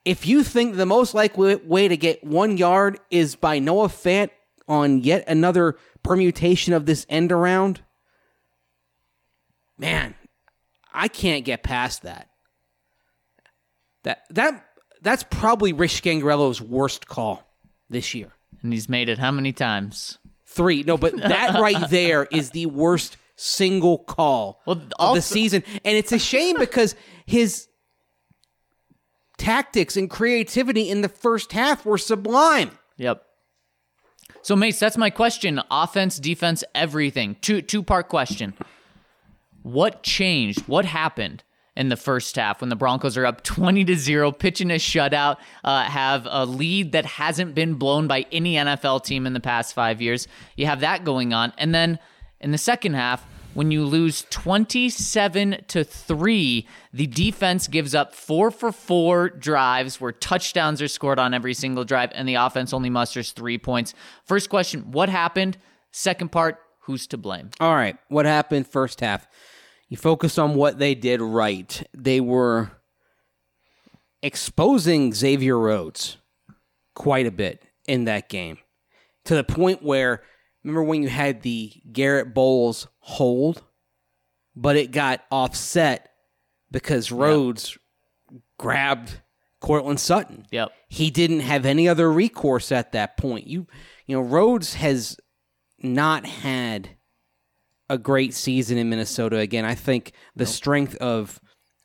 if 0.06 0.27
you 0.27 0.44
think 0.44 0.75
the 0.75 0.86
most 0.86 1.13
likely 1.15 1.56
way 1.56 1.88
to 1.88 1.98
get 1.98 2.24
one 2.24 2.56
yard 2.58 3.00
is 3.10 3.36
by 3.36 3.58
Noah 3.60 3.88
Fant 3.88 4.29
on 4.67 5.00
yet 5.00 5.24
another 5.27 5.75
permutation 6.03 6.72
of 6.74 6.86
this 6.86 7.06
end 7.10 7.32
around, 7.32 7.82
man, 9.77 10.13
I 10.94 11.08
can't 11.08 11.44
get 11.44 11.63
past 11.63 12.03
that. 12.03 12.29
That 14.03 14.24
that 14.29 14.67
that's 15.08 15.24
probably 15.24 15.74
Rich 15.74 16.02
Scangarello's 16.04 16.62
worst 16.62 17.08
call 17.08 17.44
this 17.90 18.14
year. 18.14 18.32
And 18.62 18.74
he's 18.74 18.90
made 18.90 19.10
it 19.10 19.18
how 19.18 19.32
many 19.32 19.54
times? 19.54 20.18
Three. 20.46 20.84
No, 20.84 20.98
but 20.98 21.16
that 21.18 21.60
right 21.60 21.90
there 21.90 22.26
is 22.26 22.52
the 22.52 22.66
worst 22.66 23.18
single 23.36 24.00
call 24.00 24.62
Well, 24.66 24.82
of 25.00 25.16
the 25.16 25.22
season. 25.22 25.64
And 25.86 25.96
it's 25.96 26.12
a 26.12 26.20
shame 26.20 26.58
because 26.58 26.96
his 27.26 27.68
tactics 29.38 29.96
and 29.96 30.10
creativity 30.10 30.90
in 30.90 31.02
the 31.02 31.10
first 31.10 31.52
half 31.52 31.86
were 31.86 31.98
sublime. 31.98 32.72
Yep. 32.98 33.24
So 34.42 34.56
Mace, 34.56 34.80
that's 34.80 34.98
my 34.98 35.10
question. 35.10 35.62
Offense, 35.70 36.20
defense, 36.20 36.64
everything. 36.74 37.36
Two 37.42 37.62
two 37.62 37.84
part 37.84 38.10
question. 38.10 38.54
What 39.62 40.04
changed? 40.04 40.62
What 40.68 40.86
happened 40.86 41.44
in 41.77 41.89
the 41.89 41.96
first 41.96 42.36
half 42.36 42.60
when 42.60 42.69
the 42.69 42.75
Broncos 42.75 43.15
are 43.17 43.25
up 43.25 43.43
20 43.43 43.86
to 43.86 43.96
0, 43.96 44.31
pitching 44.31 44.72
a 44.72 44.75
shutout, 44.75 45.38
uh, 45.63 45.84
have 45.84 46.27
a 46.29 46.46
lead 46.46 46.91
that 46.93 47.05
hasn't 47.05 47.53
been 47.53 47.75
blown 47.75 48.07
by 48.07 48.25
any 48.31 48.55
NFL 48.55 49.05
team 49.05 49.27
in 49.27 49.34
the 49.34 49.39
past 49.39 49.75
five 49.75 50.01
years? 50.01 50.27
You 50.55 50.65
have 50.65 50.79
that 50.79 51.05
going 51.05 51.34
on. 51.34 51.53
And 51.57 51.74
then 51.75 52.00
in 52.41 52.51
the 52.51 52.57
second 52.57 52.96
half, 52.96 53.25
when 53.53 53.69
you 53.72 53.86
lose 53.86 54.25
27 54.31 55.65
to 55.67 55.84
3, 55.84 56.67
the 56.93 57.07
defense 57.07 57.67
gives 57.67 57.93
up 57.93 58.13
4 58.13 58.51
for 58.51 58.72
4 58.72 59.29
drives 59.29 60.01
where 60.01 60.12
touchdowns 60.12 60.81
are 60.81 60.88
scored 60.88 61.19
on 61.19 61.34
every 61.34 61.53
single 61.53 61.84
drive 61.84 62.12
and 62.13 62.27
the 62.27 62.36
offense 62.36 62.74
only 62.74 62.89
musters 62.89 63.31
3 63.31 63.57
points. 63.60 63.93
First 64.25 64.50
question, 64.50 64.91
what 64.91 65.10
happened? 65.10 65.57
Second 65.91 66.31
part, 66.31 66.60
who's 66.81 67.05
to 67.07 67.17
blame? 67.17 67.51
All 67.60 67.75
right. 67.75 67.98
What 68.10 68.25
happened 68.25 68.67
first 68.67 69.01
half? 69.01 69.27
You 69.89 69.98
focus 69.98 70.38
on 70.38 70.56
what 70.56 70.79
they 70.79 70.96
did 70.96 71.22
right. 71.22 71.88
They 71.96 72.20
were 72.20 72.72
exposing 74.22 75.13
Xavier 75.13 75.58
Rhodes 75.58 76.17
quite 76.96 77.25
a 77.25 77.32
bit 77.32 77.63
in 77.88 78.06
that 78.06 78.27
game 78.27 78.58
to 79.25 79.36
the 79.36 79.44
point 79.44 79.84
where 79.84 80.24
remember 80.63 80.84
when 80.84 81.03
you 81.03 81.10
had 81.10 81.41
the 81.41 81.72
Garett 81.91 82.34
Bolles 82.34 82.88
hold, 83.00 83.63
but 84.56 84.75
it 84.75 84.91
got 84.91 85.24
offset 85.32 86.10
because 86.72 87.12
Rhodes 87.12 87.77
grabbed 88.58 89.22
Courtland 89.62 90.00
Sutton 90.00 90.46
Yep. 90.51 90.72
he 90.89 91.10
didn't 91.10 91.39
have 91.39 91.65
any 91.65 91.88
other 91.88 92.12
recourse 92.12 92.72
at 92.72 92.91
that 92.91 93.17
point. 93.17 93.48
You 93.48 93.67
you 94.06 94.15
know, 94.15 94.22
Rhodes 94.22 94.75
has 94.75 95.17
not 95.79 96.25
had 96.25 96.97
a 97.89 97.98
great 97.98 98.34
season 98.34 98.77
in 98.77 98.89
Minnesota 98.89 99.38
again. 99.38 99.65
I 99.65 99.75
think 99.75 100.12
the 100.36 100.46
strength 100.46 100.96
of 100.96 101.39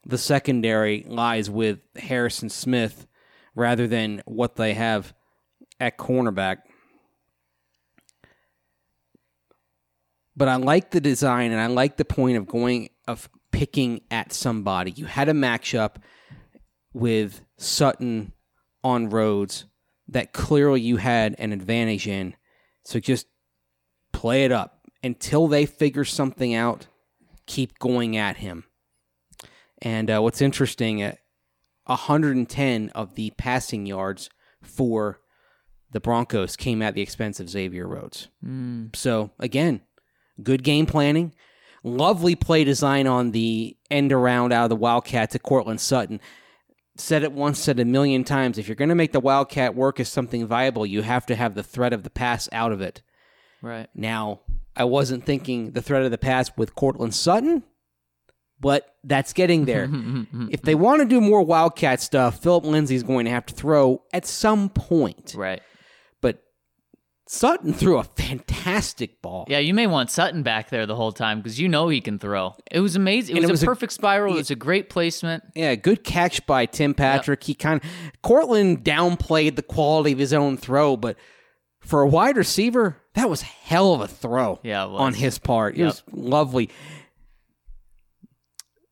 the 0.05 0.19
secondary 0.19 1.05
lies 1.07 1.49
with 1.49 1.81
Harrison 1.97 2.49
Smith 2.49 3.07
rather 3.55 3.87
than 3.87 4.23
what 4.25 4.57
they 4.57 4.75
have 4.75 5.15
at 5.79 5.99
cornerback. 5.99 6.59
But 10.35 10.49
I 10.49 10.57
like 10.57 10.91
the 10.91 11.01
design 11.01 11.53
and 11.53 11.61
I 11.61 11.67
like 11.67 11.97
the 11.97 12.05
point 12.05 12.37
of 12.37 12.47
going 12.47 12.89
of 13.07 13.29
picking 13.53 14.01
at 14.11 14.33
somebody. 14.33 14.93
You 14.93 15.05
had 15.05 15.29
a 15.29 15.33
matchup 15.33 15.97
with 16.93 17.43
Sutton 17.59 18.33
on 18.83 19.11
Rhodes 19.11 19.67
that 20.09 20.33
clearly 20.33 20.81
you 20.81 20.97
had 20.97 21.37
an 21.39 21.53
advantage 21.53 22.09
in. 22.09 22.35
So 22.85 22.99
just 22.99 23.27
play 24.13 24.45
it 24.45 24.53
up 24.53 24.82
until 25.03 25.49
they 25.49 25.67
figure 25.67 26.05
something 26.05 26.55
out. 26.55 26.87
Keep 27.47 27.79
going 27.79 28.17
at 28.17 28.37
him. 28.37 28.65
And 29.81 30.11
uh, 30.11 30.21
what's 30.21 30.41
interesting, 30.41 31.03
uh, 31.03 31.15
110 31.87 32.91
of 32.91 33.15
the 33.15 33.33
passing 33.37 33.87
yards 33.87 34.31
for 34.63 35.21
the 35.91 36.01
Broncos 36.01 36.57
came 36.57 36.83
at 36.83 36.95
the 36.95 37.03
expense 37.03 37.41
of 37.41 37.51
Xavier 37.51 37.87
Rhodes. 37.87 38.29
So 38.95 39.31
again, 39.39 39.81
good 40.43 40.63
game 40.63 40.87
planning, 40.87 41.35
lovely 41.83 42.35
play 42.35 42.65
design 42.65 43.07
on 43.07 43.33
the 43.33 43.77
end 43.91 44.13
around 44.13 44.53
out 44.53 44.65
of 44.65 44.71
the 44.71 44.77
Wildcat 44.77 45.31
to 45.31 45.39
Courtland 45.39 45.81
Sutton. 45.81 46.21
Said 46.97 47.23
it 47.23 47.33
once, 47.33 47.59
said 47.59 47.81
a 47.81 47.85
million 47.85 48.23
times. 48.23 48.59
If 48.59 48.69
you're 48.69 48.75
going 48.75 48.91
to 48.91 48.95
make 48.95 49.13
the 49.13 49.21
Wildcat 49.21 49.75
work 49.75 49.99
as 49.99 50.09
something 50.09 50.47
viable, 50.47 50.87
you 50.87 51.03
have 51.03 51.27
to 51.27 51.35
have 51.35 51.55
the 51.55 51.63
threat 51.63 51.93
of 51.93 52.03
the 52.03 52.11
pass 52.11 52.49
out 52.53 52.71
of 52.71 52.81
it. 52.81 53.03
Right. 53.63 53.89
Now, 53.95 54.41
I 54.77 54.85
wasn't 54.85 55.25
thinking 55.25 55.73
the 55.73 55.83
threat 55.83 56.03
of 56.03 56.11
the 56.11 56.19
pass 56.19 56.51
with 56.57 56.75
Courtland 56.75 57.15
Sutton, 57.15 57.63
but 58.61 58.95
that's 59.05 59.33
getting 59.33 59.65
there. 59.65 59.89
if 60.51 60.63
they 60.63 60.75
want 60.75 61.03
to 61.03 61.09
do 61.09 61.21
more 61.21 61.43
Wildcat 61.43 62.01
stuff, 62.01 62.43
Philip 62.43 62.65
Lindsay's 62.65 63.03
going 63.03 63.25
to 63.27 63.31
have 63.31 63.47
to 63.47 63.55
throw 63.55 64.03
at 64.13 64.25
some 64.27 64.69
point. 64.71 65.35
Right. 65.37 65.61
But 66.21 66.43
Sutton 67.27 67.75
threw 67.75 67.99
a 67.99 68.05
fantastic 68.05 69.21
ball. 69.21 69.45
Yeah, 69.49 69.59
you 69.59 69.75
may 69.75 69.87
want 69.87 70.11
Sutton 70.11 70.43
back 70.43 70.71
there 70.71 70.87
the 70.87 70.97
whole 70.97 71.13
time 71.13 71.39
because 71.39 71.61
you 71.61 71.69
know 71.69 71.89
he 71.89 72.01
can 72.01 72.19
throw. 72.19 72.55
It 72.71 72.81
was 72.81 72.97
amazing. 72.97 73.37
It 73.37 73.41
was, 73.41 73.51
it 73.51 73.53
was 73.53 73.63
a 73.63 73.67
a- 73.67 73.69
perfect 73.69 73.93
spiral. 73.93 74.35
It 74.35 74.39
was 74.39 74.51
a 74.51 74.57
great 74.57 74.89
placement. 74.89 75.43
Yeah, 75.55 75.75
good 75.75 76.05
catch 76.05 76.47
by 76.47 76.67
Tim 76.67 76.95
Patrick. 76.95 77.43
He 77.43 77.55
kind 77.55 77.83
of 77.83 77.91
Courtland 78.23 78.85
downplayed 78.85 79.57
the 79.57 79.63
quality 79.63 80.13
of 80.13 80.19
his 80.19 80.33
own 80.33 80.57
throw, 80.57 80.97
but 80.97 81.17
for 81.83 82.01
a 82.01 82.07
wide 82.09 82.37
receiver, 82.37 82.97
that 83.15 83.29
was 83.29 83.43
hell 83.43 83.93
of 83.95 84.01
a 84.01 84.09
throw. 84.09 84.59
Yeah, 84.63 84.87
on 84.87 85.15
his 85.15 85.39
part, 85.39 85.75
it 85.75 85.81
Yep. 85.81 85.87
was 85.87 86.03
lovely. 86.13 86.71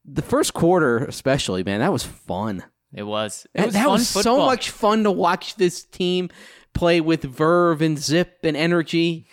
The 0.05 0.23
first 0.23 0.55
quarter, 0.55 0.99
especially, 0.99 1.63
man, 1.63 1.81
that 1.81 1.93
was 1.93 2.03
fun. 2.05 2.65
It 2.93 3.05
was. 3.05 3.47
It 3.55 3.67
was 3.67 3.75
that 3.75 3.89
was 3.89 4.09
so 4.09 4.39
much 4.39 4.71
fun 4.71 5.05
to 5.05 5.11
watch 5.11 5.55
this 5.57 5.85
team 5.85 6.29
play 6.75 7.01
with 7.01 7.23
verve 7.23 7.81
and 7.83 7.97
zip 7.99 8.39
and 8.43 8.57
energy. 8.57 9.27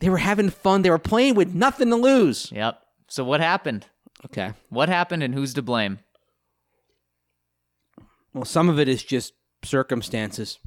They 0.00 0.08
were 0.08 0.18
having 0.18 0.50
fun. 0.50 0.82
They 0.82 0.90
were 0.90 0.98
playing 0.98 1.34
with 1.34 1.52
nothing 1.54 1.90
to 1.90 1.96
lose. 1.96 2.50
Yep. 2.52 2.80
So 3.08 3.24
what 3.24 3.40
happened? 3.40 3.86
Okay. 4.26 4.52
What 4.68 4.88
happened 4.88 5.22
and 5.24 5.34
who's 5.34 5.54
to 5.54 5.62
blame? 5.62 5.98
Well, 8.32 8.44
some 8.44 8.68
of 8.68 8.78
it 8.78 8.88
is 8.88 9.02
just 9.02 9.32
circumstances. 9.64 10.58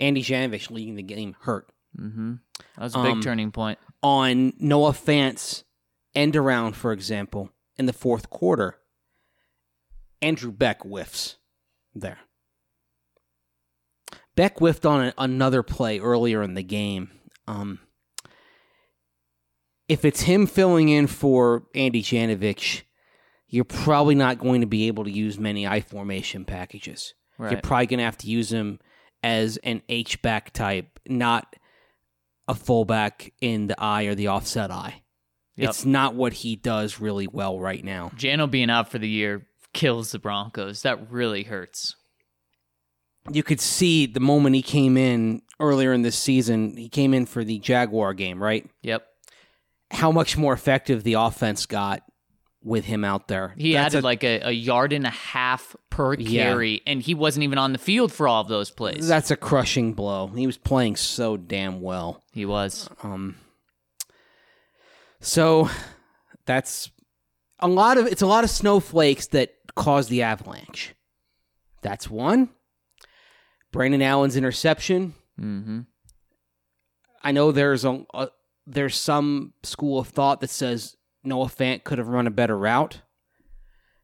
Andy 0.00 0.22
Janovich 0.22 0.70
leading 0.70 0.94
the 0.94 1.02
game 1.02 1.36
hurt. 1.40 1.68
That 1.94 2.38
was 2.78 2.94
a 2.94 3.02
big 3.02 3.12
Um, 3.12 3.20
turning 3.22 3.52
point. 3.52 3.78
On 4.02 4.52
Noah 4.58 4.92
Fant's 4.94 5.64
end 6.14 6.34
around, 6.36 6.74
for 6.74 6.92
example, 6.92 7.50
in 7.76 7.86
the 7.86 7.92
fourth 7.92 8.30
quarter, 8.30 8.78
Andrew 10.20 10.50
Beck 10.52 10.82
whiffs 10.82 11.36
there. 11.94 12.18
Beck 14.34 14.58
whiffed 14.58 14.86
on 14.86 15.06
a, 15.06 15.14
another 15.18 15.62
play 15.62 15.98
earlier 15.98 16.42
in 16.42 16.54
the 16.54 16.62
game. 16.62 17.10
Um, 17.46 17.80
if 19.88 20.04
it's 20.04 20.22
him 20.22 20.46
filling 20.46 20.88
in 20.88 21.06
for 21.06 21.64
Andy 21.74 22.02
Janovich, 22.02 22.82
you're 23.48 23.64
probably 23.64 24.14
not 24.14 24.38
going 24.38 24.62
to 24.62 24.66
be 24.66 24.86
able 24.86 25.04
to 25.04 25.10
use 25.10 25.38
many 25.38 25.66
I 25.66 25.80
formation 25.80 26.44
packages. 26.46 27.12
You're 27.38 27.60
probably 27.60 27.86
going 27.86 27.98
to 27.98 28.04
have 28.04 28.16
to 28.18 28.26
use 28.28 28.50
him 28.52 28.78
as 29.22 29.56
an 29.58 29.82
H 29.88 30.20
back 30.22 30.52
type, 30.52 30.98
not 31.06 31.56
a 32.48 32.54
fullback 32.54 33.32
in 33.40 33.66
the 33.66 33.80
eye 33.80 34.04
or 34.04 34.14
the 34.14 34.28
offset 34.28 34.70
eye. 34.70 35.02
Yep. 35.56 35.68
It's 35.68 35.84
not 35.84 36.14
what 36.14 36.32
he 36.32 36.56
does 36.56 37.00
really 37.00 37.26
well 37.26 37.60
right 37.60 37.84
now. 37.84 38.10
Jano 38.16 38.50
being 38.50 38.70
out 38.70 38.90
for 38.90 38.98
the 38.98 39.08
year 39.08 39.46
kills 39.72 40.12
the 40.12 40.18
Broncos. 40.18 40.82
That 40.82 41.10
really 41.10 41.42
hurts. 41.42 41.94
You 43.30 43.42
could 43.42 43.60
see 43.60 44.06
the 44.06 44.20
moment 44.20 44.56
he 44.56 44.62
came 44.62 44.96
in 44.96 45.42
earlier 45.60 45.92
in 45.92 46.02
this 46.02 46.18
season, 46.18 46.76
he 46.76 46.88
came 46.88 47.14
in 47.14 47.26
for 47.26 47.44
the 47.44 47.58
Jaguar 47.58 48.14
game, 48.14 48.42
right? 48.42 48.68
Yep. 48.82 49.06
How 49.92 50.10
much 50.10 50.36
more 50.36 50.52
effective 50.54 51.04
the 51.04 51.14
offense 51.14 51.66
got 51.66 52.02
with 52.64 52.84
him 52.84 53.04
out 53.04 53.28
there. 53.28 53.54
He 53.58 53.72
That's 53.72 53.94
added 53.94 54.04
a- 54.04 54.06
like 54.06 54.24
a, 54.24 54.40
a 54.40 54.50
yard 54.50 54.92
and 54.92 55.06
a 55.06 55.10
half 55.10 55.74
per 55.90 56.14
Yeah. 56.14 56.44
carry, 56.44 56.82
and 56.86 57.02
he 57.02 57.14
wasn't 57.14 57.44
even 57.44 57.58
on 57.58 57.72
the 57.72 57.78
field 57.78 58.12
for 58.12 58.28
all 58.28 58.40
of 58.40 58.48
those 58.48 58.70
plays. 58.70 59.06
That's 59.08 59.30
a 59.30 59.36
crushing 59.36 59.92
blow. 59.94 60.28
He 60.28 60.46
was 60.46 60.56
playing 60.58 60.96
so 60.96 61.36
damn 61.36 61.80
well. 61.80 62.22
he 62.32 62.44
was. 62.46 62.88
Um, 63.02 63.36
so 65.20 65.68
That's 66.46 66.90
a 67.60 67.68
lot 67.68 67.96
of 67.98 68.06
it's 68.06 68.22
a 68.22 68.26
lot 68.26 68.42
of 68.44 68.50
snowflakes 68.50 69.28
that 69.28 69.54
cause 69.76 70.08
the 70.08 70.22
avalanche. 70.22 70.94
That's 71.82 72.10
one. 72.10 72.48
Brandon 73.70 74.02
Allen's 74.02 74.36
interception. 74.36 75.14
Mm-hmm. 75.40 75.80
I 77.22 77.32
know 77.32 77.52
there's 77.52 77.84
a, 77.84 78.04
a 78.14 78.28
there's 78.66 78.96
some 78.96 79.52
school 79.62 80.00
of 80.00 80.08
thought 80.08 80.40
that 80.40 80.50
says 80.50 80.96
Noah 81.24 81.46
Fant 81.46 81.84
could 81.84 81.98
have 81.98 82.08
run 82.08 82.26
a 82.26 82.30
better 82.30 82.56
route. 82.56 83.02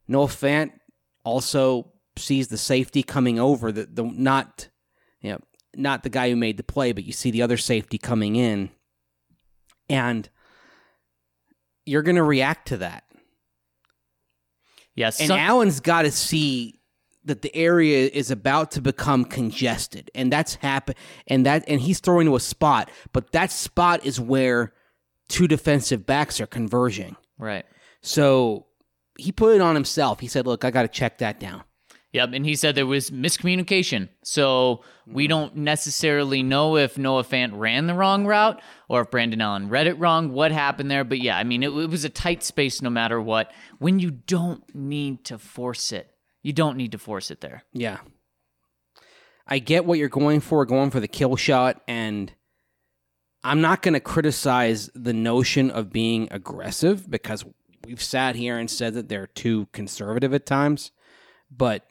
Noah 0.06 0.26
Fant 0.26 0.72
also 1.24 1.92
sees 2.16 2.48
the 2.48 2.58
safety 2.58 3.02
coming 3.02 3.38
over 3.38 3.70
the, 3.70 3.86
the 3.86 4.02
not 4.02 4.68
you 5.20 5.32
know, 5.32 5.40
not 5.76 6.02
the 6.02 6.08
guy 6.08 6.30
who 6.30 6.36
made 6.36 6.56
the 6.56 6.62
play, 6.62 6.92
but 6.92 7.04
you 7.04 7.12
see 7.12 7.30
the 7.30 7.42
other 7.42 7.56
safety 7.56 7.98
coming 7.98 8.36
in. 8.36 8.70
And 9.88 10.28
you're 11.86 12.02
going 12.02 12.16
to 12.16 12.22
react 12.22 12.68
to 12.68 12.78
that. 12.78 13.04
Yes. 14.94 15.20
And 15.20 15.28
some- 15.28 15.38
Allen's 15.38 15.80
got 15.80 16.02
to 16.02 16.10
see 16.10 16.80
that 17.24 17.42
the 17.42 17.54
area 17.54 18.08
is 18.12 18.30
about 18.30 18.70
to 18.70 18.80
become 18.80 19.24
congested, 19.24 20.10
and 20.14 20.32
that's 20.32 20.54
happen. 20.56 20.94
And 21.26 21.44
that, 21.44 21.64
and 21.68 21.80
he's 21.80 22.00
throwing 22.00 22.26
to 22.26 22.36
a 22.36 22.40
spot, 22.40 22.90
but 23.12 23.32
that 23.32 23.50
spot 23.50 24.06
is 24.06 24.18
where 24.18 24.72
two 25.28 25.48
defensive 25.48 26.06
backs 26.06 26.40
are 26.40 26.46
converging. 26.46 27.16
right. 27.38 27.66
So 28.00 28.66
he 29.18 29.32
put 29.32 29.54
it 29.54 29.60
on 29.60 29.74
himself. 29.74 30.20
He 30.20 30.28
said, 30.28 30.46
"Look, 30.46 30.64
I 30.64 30.70
got 30.70 30.82
to 30.82 30.88
check 30.88 31.18
that 31.18 31.40
down." 31.40 31.64
Yep, 32.12 32.30
and 32.32 32.46
he 32.46 32.56
said 32.56 32.74
there 32.74 32.86
was 32.86 33.10
miscommunication. 33.10 34.08
So 34.24 34.82
we 35.06 35.24
mm-hmm. 35.24 35.28
don't 35.28 35.56
necessarily 35.56 36.42
know 36.42 36.76
if 36.76 36.96
Noah 36.96 37.24
Fant 37.24 37.50
ran 37.58 37.86
the 37.86 37.94
wrong 37.94 38.24
route 38.26 38.62
or 38.88 39.02
if 39.02 39.10
Brandon 39.10 39.42
Allen 39.42 39.68
read 39.68 39.86
it 39.86 39.98
wrong, 39.98 40.32
what 40.32 40.50
happened 40.50 40.90
there. 40.90 41.04
But 41.04 41.20
yeah, 41.20 41.36
I 41.36 41.44
mean, 41.44 41.62
it, 41.62 41.68
it 41.68 41.90
was 41.90 42.04
a 42.04 42.08
tight 42.08 42.42
space 42.42 42.80
no 42.80 42.88
matter 42.88 43.20
what. 43.20 43.52
When 43.78 43.98
you 43.98 44.10
don't 44.10 44.62
need 44.74 45.24
to 45.26 45.38
force 45.38 45.92
it, 45.92 46.10
you 46.42 46.54
don't 46.54 46.78
need 46.78 46.92
to 46.92 46.98
force 46.98 47.30
it 47.30 47.42
there. 47.42 47.64
Yeah. 47.74 47.98
I 49.46 49.58
get 49.58 49.84
what 49.84 49.98
you're 49.98 50.08
going 50.08 50.40
for, 50.40 50.64
going 50.64 50.90
for 50.90 51.00
the 51.00 51.08
kill 51.08 51.36
shot, 51.36 51.82
and 51.88 52.32
I'm 53.48 53.62
not 53.62 53.80
going 53.80 53.94
to 53.94 54.00
criticize 54.00 54.90
the 54.94 55.14
notion 55.14 55.70
of 55.70 55.90
being 55.90 56.28
aggressive 56.30 57.10
because 57.10 57.46
we've 57.86 58.02
sat 58.02 58.36
here 58.36 58.58
and 58.58 58.70
said 58.70 58.92
that 58.92 59.08
they're 59.08 59.26
too 59.26 59.68
conservative 59.72 60.34
at 60.34 60.44
times, 60.44 60.92
but 61.50 61.86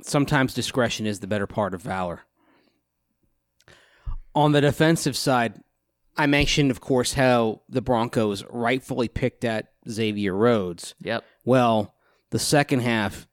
sometimes 0.00 0.54
discretion 0.54 1.04
is 1.04 1.18
the 1.18 1.26
better 1.26 1.48
part 1.48 1.74
of 1.74 1.82
valor. 1.82 2.20
On 4.32 4.52
the 4.52 4.60
defensive 4.60 5.16
side, 5.16 5.60
I 6.16 6.26
mentioned, 6.26 6.70
of 6.70 6.80
course, 6.80 7.14
how 7.14 7.62
the 7.68 7.82
Broncos 7.82 8.44
rightfully 8.48 9.08
picked 9.08 9.44
at 9.44 9.72
Xavier 9.90 10.36
Rhodes. 10.36 10.94
Yep. 11.00 11.24
Well, 11.44 11.96
the 12.30 12.38
second 12.38 12.80
half, 12.80 13.25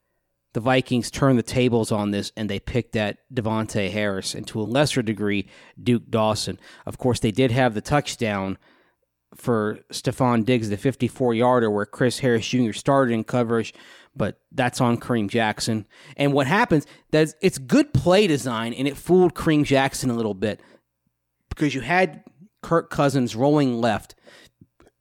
the 0.54 0.60
Vikings 0.60 1.10
turned 1.12 1.38
the 1.38 1.44
tables 1.44 1.92
on 1.92 2.12
this 2.12 2.32
and 2.38 2.50
they 2.50 2.60
picked 2.60 2.96
at 2.96 3.18
Davontae 3.34 3.92
Harris 3.92 4.36
and 4.36 4.48
to 4.48 4.62
a 4.62 4.64
lesser 4.64 5.02
degree 5.02 5.48
Duke 5.82 6.10
Dawson. 6.10 6.60
Of 6.86 6.98
course, 6.98 7.20
they 7.20 7.32
did 7.32 7.52
have 7.52 7.74
the 7.74 7.82
touchdown 7.82 8.58
for 9.36 9.80
Stefon 9.92 10.46
Diggs, 10.46 10.70
the 10.70 10.78
54 10.78 11.34
yarder, 11.34 11.72
where 11.72 11.88
Chris 11.88 12.20
Harris 12.20 12.48
Jr. 12.48 12.72
started 12.72 13.14
in 13.14 13.24
coverage, 13.24 13.74
but 14.16 14.40
that's 14.52 14.80
on 14.80 14.98
Kareem 14.98 15.28
Jackson. 15.28 15.88
And 16.16 16.34
what 16.34 16.46
happens, 16.46 16.86
that's 17.10 17.34
it's 17.42 17.58
good 17.58 17.94
play 17.94 18.28
design 18.28 18.74
and 18.74 18.88
it 18.88 18.96
fooled 18.96 19.34
Kareem 19.34 19.64
Jackson 19.64 20.12
a 20.12 20.16
little 20.16 20.36
bit 20.36 20.62
because 21.50 21.74
you 21.74 21.82
had 21.82 22.24
Kirk 22.62 22.90
Cousins 22.92 23.36
rolling 23.36 23.82
left. 23.82 24.16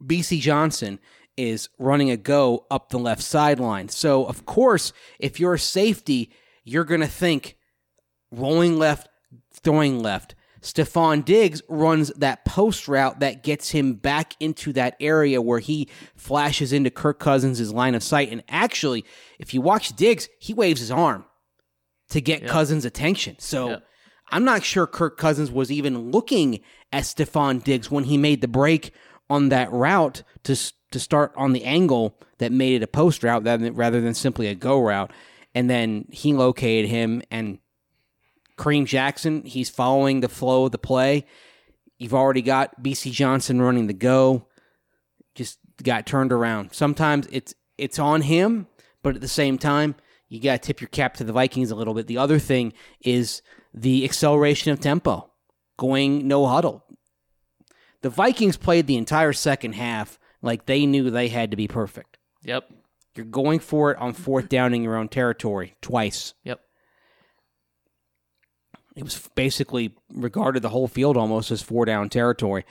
Bisi 0.03 0.41
Johnson 0.41 0.99
is 1.43 1.69
running 1.79 2.11
a 2.11 2.17
go 2.17 2.67
up 2.71 2.91
the 2.91 2.99
left 2.99 3.23
sideline. 3.23 3.89
So, 3.89 4.25
of 4.25 4.47
course, 4.47 4.93
if 5.19 5.39
you're 5.41 5.55
a 5.55 5.59
safety, 5.59 6.31
you're 6.65 6.85
going 6.85 7.01
to 7.01 7.07
think 7.07 7.57
rolling 8.31 8.79
left, 8.79 9.09
throwing 9.53 10.01
left. 10.01 10.35
Stefon 10.63 11.25
Diggs 11.25 11.61
runs 11.69 12.11
that 12.11 12.45
post 12.45 12.87
route 12.87 13.19
that 13.19 13.43
gets 13.43 13.71
him 13.71 13.95
back 13.95 14.35
into 14.39 14.73
that 14.75 14.97
area 15.01 15.43
where 15.43 15.59
he 15.59 15.89
flashes 16.15 16.73
into 16.73 16.89
Kirk 16.89 17.19
Cousins' 17.19 17.73
line 17.73 17.97
of 17.97 18.03
sight. 18.03 18.31
And 18.31 18.45
actually, 18.49 19.05
if 19.41 19.53
you 19.53 19.61
watch 19.61 19.97
Diggs, 19.97 20.29
he 20.39 20.55
waves 20.55 20.79
his 20.79 20.93
arm 20.93 21.25
to 22.11 22.21
get 22.21 22.47
Cousins' 22.47 22.85
attention. 22.85 23.37
So 23.41 23.71
Yeah. 23.71 23.77
I'm 24.31 24.45
not 24.45 24.65
sure 24.65 24.87
Kirk 24.87 25.19
Cousins 25.19 25.51
was 25.51 25.73
even 25.73 26.11
looking 26.13 26.61
at 26.93 27.05
Stefon 27.05 27.63
Diggs 27.63 27.91
when 27.91 28.05
he 28.05 28.17
made 28.17 28.41
the 28.41 28.49
break 28.49 28.93
on 29.29 29.49
that 29.49 29.71
route 29.73 30.23
to 30.45 30.55
to 30.93 31.01
start 31.01 31.33
on 31.37 31.53
the 31.53 31.65
angle 31.65 32.17
that 32.39 32.53
made 32.53 32.75
it 32.75 32.83
a 32.83 32.89
post 32.89 33.23
route 33.23 33.45
rather 33.45 34.01
than, 34.01 34.15
simply 34.15 34.47
a 34.47 34.55
go 34.55 34.81
route. 34.81 35.11
And 35.55 35.69
then 35.69 36.07
he 36.11 36.33
located 36.33 36.89
him 36.89 37.23
and 37.31 37.59
Kareem 38.59 38.87
Jackson, 38.87 39.45
he's 39.45 39.71
following 39.71 40.21
the 40.21 40.29
flow 40.29 40.67
of 40.67 40.73
the 40.73 40.79
play. 40.79 41.27
You've 41.99 42.15
already 42.15 42.43
got 42.43 42.83
Bisi 42.83 43.11
Johnson 43.11 43.61
running 43.61 43.87
the 43.87 43.93
go. 43.93 44.47
Just 45.35 45.59
got 45.83 46.07
turned 46.07 46.33
around. 46.33 46.73
Sometimes 46.73 47.27
it's 47.33 47.55
it's 47.79 47.99
on 47.99 48.23
him, 48.23 48.67
but 49.03 49.15
at 49.15 49.21
the 49.21 49.29
same 49.29 49.59
time, 49.59 49.95
you 50.29 50.41
got 50.41 50.63
to 50.63 50.67
tip 50.67 50.81
your 50.81 50.89
cap 50.89 51.15
to 51.15 51.25
the 51.25 51.33
Vikings 51.33 51.71
a 51.71 51.75
little 51.75 51.95
bit. 51.95 52.07
The 52.07 52.19
other 52.19 52.39
thing 52.39 52.73
is 53.01 53.43
the 53.75 54.05
acceleration 54.05 54.73
of 54.73 54.81
tempo, 54.81 55.31
going 55.77 56.29
no 56.29 56.47
huddle. 56.47 56.85
The 58.03 58.11
Vikings 58.11 58.57
played 58.57 58.87
the 58.87 58.97
entire 58.97 59.33
second 59.33 59.75
half 59.75 60.19
like 60.43 60.67
they 60.67 60.85
knew 60.85 61.11
they 61.11 61.29
had 61.29 61.51
to 61.53 61.57
be 61.57 61.69
perfect. 61.69 62.19
Yep. 62.43 62.71
You're 63.15 63.27
going 63.27 63.61
for 63.61 63.93
it 63.93 63.99
on 63.99 64.13
fourth 64.13 64.49
down 64.49 64.75
in 64.75 64.83
your 64.83 64.97
own 64.97 65.09
territory 65.09 65.77
twice. 65.81 66.35
Yep. 66.45 66.61
It 68.97 69.05
was 69.05 69.29
basically 69.35 69.95
regarded 70.13 70.61
the 70.61 70.69
whole 70.69 70.89
field 70.89 71.17
almost 71.17 71.51
as 71.51 71.63
four 71.63 71.85
down 71.85 72.09
territory. 72.09 72.65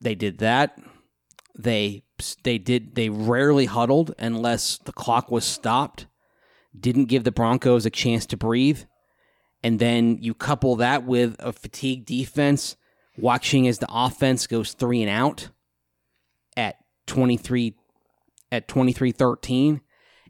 They 0.00 0.14
did 0.14 0.38
that. 0.38 0.78
They 1.58 2.02
they 2.42 2.58
did 2.58 2.94
they 2.94 3.08
rarely 3.08 3.66
huddled 3.66 4.14
unless 4.18 4.78
the 4.78 4.92
clock 4.92 5.30
was 5.30 5.44
stopped. 5.44 6.06
Didn't 6.78 7.06
give 7.06 7.24
the 7.24 7.32
Broncos 7.32 7.86
a 7.86 7.90
chance 7.90 8.26
to 8.26 8.36
breathe. 8.36 8.82
And 9.62 9.78
then 9.78 10.18
you 10.20 10.34
couple 10.34 10.76
that 10.76 11.04
with 11.04 11.36
a 11.38 11.52
fatigued 11.52 12.06
defense 12.06 12.76
watching 13.18 13.66
as 13.68 13.78
the 13.78 13.88
offense 13.90 14.46
goes 14.46 14.72
3 14.72 15.02
and 15.02 15.10
out 15.10 15.48
at 16.56 16.76
23 17.06 17.74
at 18.52 18.68
23-13 18.68 19.80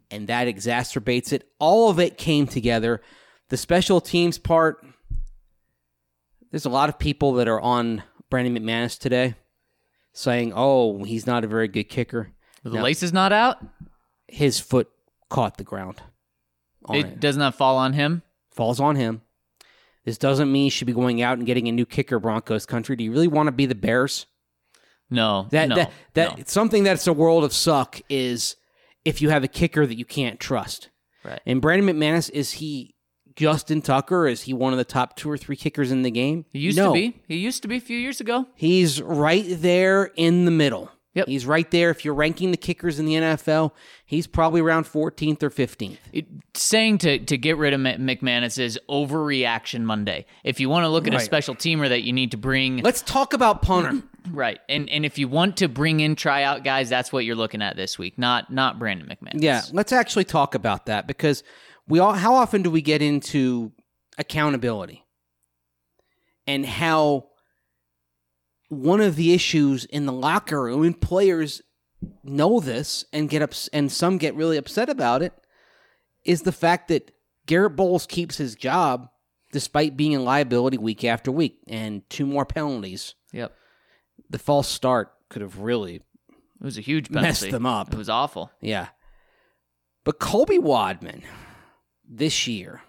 and 0.09 0.27
that 0.27 0.47
exacerbates 0.47 1.33
it. 1.33 1.49
All 1.59 1.89
of 1.89 1.99
it 1.99 2.17
came 2.17 2.47
together. 2.47 3.01
The 3.49 3.57
special 3.57 4.01
teams 4.01 4.37
part, 4.37 4.85
there's 6.51 6.65
a 6.65 6.69
lot 6.69 6.89
of 6.89 6.97
people 6.99 7.33
that 7.33 7.47
are 7.47 7.61
on 7.61 8.03
Brandon 8.29 8.57
McManus 8.57 8.97
today 8.97 9.35
saying, 10.13 10.53
oh, 10.55 11.03
he's 11.03 11.27
not 11.27 11.43
a 11.43 11.47
very 11.47 11.67
good 11.67 11.85
kicker. 11.85 12.31
The 12.63 12.71
No. 12.71 12.81
lace 12.81 13.03
is 13.03 13.13
not 13.13 13.31
out. 13.31 13.57
His 14.27 14.59
foot 14.59 14.89
caught 15.29 15.57
the 15.57 15.63
ground. 15.63 16.01
It, 16.89 17.05
it. 17.05 17.19
does 17.19 17.37
not 17.37 17.55
fall 17.55 17.77
on 17.77 17.93
him. 17.93 18.23
Falls 18.51 18.79
on 18.79 18.95
him. 18.95 19.21
This 20.07 20.17
doesn't 20.17 20.49
mean 20.49 20.63
he 20.63 20.69
should 20.69 20.87
be 20.87 20.93
going 20.93 21.21
out 21.21 21.37
and 21.37 21.45
getting 21.45 21.67
a 21.67 21.71
new 21.73 21.85
kicker, 21.85 22.17
Broncos 22.17 22.65
country. 22.65 22.95
Do 22.95 23.03
you 23.03 23.11
really 23.11 23.27
want 23.27 23.47
to 23.47 23.51
be 23.51 23.65
the 23.65 23.75
Bears? 23.75 24.25
No. 25.09 25.47
That 25.51 25.67
no, 25.67 25.75
that 25.75 25.91
that 26.13 26.37
no. 26.37 26.43
something 26.47 26.85
that's 26.85 27.07
a 27.07 27.11
world 27.11 27.43
of 27.43 27.51
suck 27.51 27.99
is 28.07 28.55
if 29.03 29.21
you 29.21 29.29
have 29.31 29.43
a 29.43 29.49
kicker 29.49 29.85
that 29.85 29.97
you 29.97 30.05
can't 30.05 30.39
trust. 30.39 30.91
Right. 31.25 31.41
And 31.45 31.61
Brandon 31.61 31.93
McManus 31.93 32.29
is 32.29 32.53
he 32.53 32.95
Justin 33.35 33.81
Tucker? 33.81 34.27
Is 34.29 34.43
he 34.43 34.53
one 34.53 34.71
of 34.71 34.77
the 34.77 34.85
top 34.85 35.17
two 35.17 35.29
or 35.29 35.37
three 35.37 35.57
kickers 35.57 35.91
in 35.91 36.03
the 36.03 36.11
game? 36.11 36.45
He 36.53 36.59
used 36.59 36.77
No. 36.77 36.87
to 36.87 36.93
be. 36.93 37.21
He 37.27 37.35
used 37.35 37.61
to 37.63 37.67
be 37.67 37.75
a 37.75 37.81
few 37.81 37.97
years 37.99 38.21
ago. 38.21 38.47
He's 38.55 39.01
right 39.01 39.43
there 39.45 40.05
in 40.15 40.45
the 40.45 40.51
middle. 40.51 40.89
Yep. 41.17 41.27
He's 41.27 41.47
right 41.47 41.69
there. 41.71 41.89
If 41.89 42.05
you're 42.05 42.13
ranking 42.13 42.51
the 42.51 42.57
kickers 42.57 42.99
in 42.99 43.07
the 43.07 43.15
NFL, 43.15 43.71
he's 44.05 44.27
probably 44.27 44.61
around 44.61 44.85
14th 44.85 45.41
or 45.41 45.49
15th. 45.49 45.97
It, 46.13 46.27
saying 46.53 46.99
to 46.99 47.17
to 47.17 47.37
get 47.39 47.57
rid 47.57 47.73
of 47.73 47.81
McManus 47.81 48.59
is 48.59 48.79
overreaction 48.87 49.81
Monday. 49.81 50.27
If 50.43 50.59
you 50.59 50.69
want 50.69 50.83
to 50.83 50.89
look 50.89 51.07
at 51.07 51.15
a 51.15 51.19
special 51.19 51.55
teamer 51.55 51.89
that 51.89 52.03
you 52.03 52.13
need 52.13 52.29
to 52.31 52.37
bring 52.37 52.77
Let's 52.83 53.01
talk 53.01 53.33
about 53.33 53.63
punter. 53.63 54.03
right, 54.29 54.59
and 54.69 54.87
and 54.91 55.07
if 55.07 55.17
you 55.17 55.27
want 55.27 55.57
to 55.57 55.67
bring 55.67 56.01
in 56.01 56.15
tryout 56.15 56.63
guys, 56.63 56.87
that's 56.87 57.11
what 57.11 57.25
you're 57.25 57.35
looking 57.35 57.63
at 57.63 57.75
this 57.75 57.97
week, 57.97 58.19
not 58.19 58.53
not 58.53 58.77
Brandon 58.77 59.07
McManus. 59.07 59.41
Yeah, 59.41 59.63
let's 59.71 59.91
actually 59.91 60.25
talk 60.25 60.53
about 60.53 60.85
that 60.85 61.07
because 61.07 61.43
we 61.87 61.97
all 61.97 62.13
how 62.13 62.35
often 62.35 62.61
do 62.61 62.69
we 62.69 62.83
get 62.83 63.01
into 63.01 63.71
accountability 64.19 65.03
and 66.45 66.63
how 66.63 67.29
one 68.69 69.01
of 69.01 69.15
the 69.15 69.33
issues 69.33 69.85
in 69.85 70.05
the 70.05 70.11
locker 70.13 70.63
room 70.63 70.83
and 70.83 70.99
players 70.99 71.61
know 72.23 72.59
this 72.59 73.05
and 73.13 73.29
get 73.29 73.41
ups 73.41 73.69
and 73.73 73.91
some 73.91 74.17
get 74.17 74.35
really 74.35 74.57
upset 74.57 74.89
about 74.89 75.21
it 75.21 75.33
is 76.25 76.41
the 76.41 76.51
fact 76.51 76.89
that 76.89 77.11
Garett 77.45 77.75
Bolles 77.75 78.05
keeps 78.05 78.37
his 78.37 78.55
job 78.55 79.09
despite 79.51 79.95
being 79.97 80.11
in 80.11 80.23
liability 80.25 80.77
week 80.77 81.03
after 81.05 81.31
week 81.31 81.59
and 81.67 82.07
two 82.09 82.25
more 82.25 82.45
penalties 82.45 83.15
Yep. 83.31 83.53
the 84.29 84.37
false 84.39 84.67
start 84.67 85.11
could 85.29 85.41
have 85.41 85.59
really 85.59 85.95
It 85.95 86.03
was 86.61 86.77
a 86.77 86.81
huge 86.81 87.07
penalty. 87.07 87.27
Messed 87.27 87.51
them 87.51 87.65
up. 87.65 87.93
It 87.93 87.97
was 87.97 88.09
awful. 88.09 88.51
Yeah. 88.61 88.87
But 90.03 90.19
Colby 90.19 90.59
Wadman 90.59 91.23
this 92.07 92.47
year, 92.47 92.81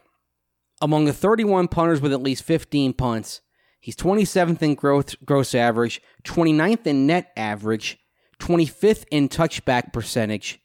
among 0.81 1.05
the 1.07 1.13
31 1.13 1.69
punters 1.69 2.01
with 2.01 2.13
at 2.13 2.23
least 2.23 2.45
15 2.45 2.93
punts, 2.93 3.41
he's 3.81 3.97
27th 3.97 4.63
in 4.63 4.75
gross, 4.75 5.15
gross 5.25 5.55
average, 5.55 6.01
29th 6.25 6.87
in 6.87 7.07
net 7.07 7.33
average, 7.37 7.99
25th 8.39 9.05
in 9.11 9.29
touchback 9.29 9.93
percentage, 9.93 10.61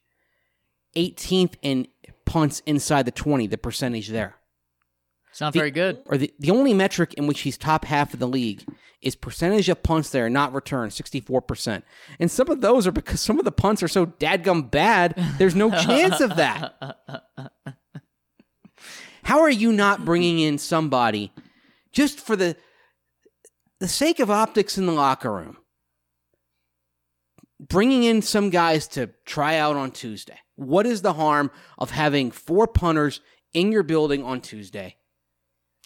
18th 0.95 1.56
in 1.62 1.88
punts 2.26 2.62
inside 2.65 3.06
the 3.06 3.12
20, 3.12 3.47
the 3.47 3.58
percentage 3.58 4.10
there. 4.10 4.36
It's 5.32 5.41
not 5.41 5.54
The- 5.54 5.60
very 5.60 5.71
good. 5.71 6.02
Or 6.06 6.17
the, 6.17 6.32
the 6.39 6.52
only 6.52 6.73
metric 6.73 7.15
in 7.15 7.26
which 7.26 7.41
he's 7.41 7.58
top 7.58 7.86
half 7.86 8.13
of 8.13 8.19
the 8.19 8.28
league 8.28 8.63
is 9.02 9.15
percentage 9.15 9.67
of 9.67 9.82
punts 9.84 10.12
that 10.12 10.21
are 10.21 10.30
not 10.30 10.54
returned, 10.54 10.91
64%. 10.91 11.82
And 12.19 12.30
some 12.32 12.49
of 12.49 12.62
those 12.62 12.86
are 12.88 12.91
because 12.91 13.19
some 13.19 13.39
of 13.39 13.43
the 13.45 13.52
punts 13.52 13.82
are 13.84 13.88
so 13.88 14.06
dadgum 14.06 14.69
bad, 14.69 15.15
there's 15.39 15.56
no 15.56 15.71
chance 15.71 16.21
of 16.21 16.36
that. 16.38 16.76
How 19.23 19.39
are 19.41 19.49
you 19.49 19.71
not 19.73 20.06
bringing 20.06 20.39
in 20.39 20.58
somebody 20.58 21.32
just 21.91 22.19
for 22.19 22.36
the 22.36 22.56
the 23.84 23.89
sake 23.89 24.22
of 24.22 24.32
optics 24.32 24.78
in 24.78 24.86
the 24.86 24.93
locker 24.93 25.30
room? 25.30 25.58
Bringing 27.60 28.04
in 28.04 28.22
some 28.22 28.50
guys 28.50 28.88
to 28.89 29.08
try 29.26 29.58
out 29.58 29.76
on 29.76 29.91
Tuesday. 29.91 30.39
What 30.56 30.86
is 30.86 31.02
the 31.02 31.12
harm 31.12 31.52
of 31.78 31.91
having 31.91 32.32
four 32.32 32.65
punters 32.65 33.19
in 33.54 33.74
your 33.74 33.84
building 33.84 34.24
on 34.24 34.39
Tuesday 34.39 34.96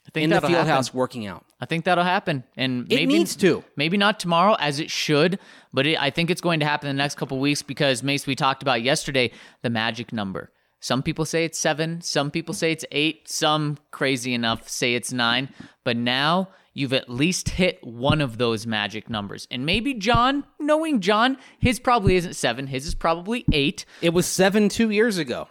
I 0.05 0.11
think 0.11 0.25
in 0.25 0.29
the 0.29 0.41
field 0.41 0.51
happen. 0.51 0.67
house 0.67 0.93
working 0.93 1.25
out? 1.25 1.43
I 1.59 1.65
think 1.65 1.85
that'll 1.85 2.03
happen, 2.03 2.43
and 2.55 2.83
It 2.83 2.97
maybe 2.97 3.13
needs 3.17 3.35
to. 3.37 3.63
Maybe 3.75 3.97
not 3.97 4.19
tomorrow, 4.19 4.55
as 4.59 4.79
it 4.79 4.91
should, 4.91 5.39
but 5.73 5.87
it, 5.87 5.99
I 5.99 6.11
think 6.11 6.29
it's 6.29 6.39
going 6.41 6.59
to 6.59 6.67
happen 6.67 6.87
in 6.87 6.95
the 6.95 7.01
next 7.01 7.15
couple 7.15 7.39
weeks 7.39 7.63
because 7.63 8.03
Mace, 8.03 8.27
we 8.27 8.35
talked 8.35 8.61
about 8.61 8.83
yesterday 8.83 9.31
the 9.63 9.71
magic 9.71 10.13
number. 10.13 10.51
Some 10.81 11.01
people 11.01 11.25
say 11.25 11.45
it's 11.45 11.57
seven, 11.57 12.01
some 12.01 12.29
people 12.29 12.53
say 12.53 12.71
it's 12.71 12.85
eight, 12.91 13.27
some 13.27 13.79
crazy 13.89 14.35
enough 14.35 14.69
say 14.69 14.93
it's 14.93 15.11
nine, 15.11 15.49
but 15.83 15.97
now 15.97 16.49
you've 16.77 16.93
at 16.93 17.09
least 17.09 17.49
hit 17.49 17.83
one 17.83 18.21
of 18.21 18.37
those 18.37 18.67
magic 18.67 19.09
numbers. 19.09 19.47
And 19.49 19.65
maybe 19.65 19.95
John, 19.95 20.43
knowing 20.59 21.01
John, 21.01 21.37
his 21.59 21.79
probably 21.79 22.15
isn't 22.17 22.35
seven, 22.35 22.67
his 22.67 22.85
is 22.85 22.93
probably 22.93 23.45
eight. 23.51 23.83
It 24.01 24.13
was 24.13 24.27
seven 24.27 24.69
two 24.69 24.91
years 24.91 25.17
ago 25.17 25.47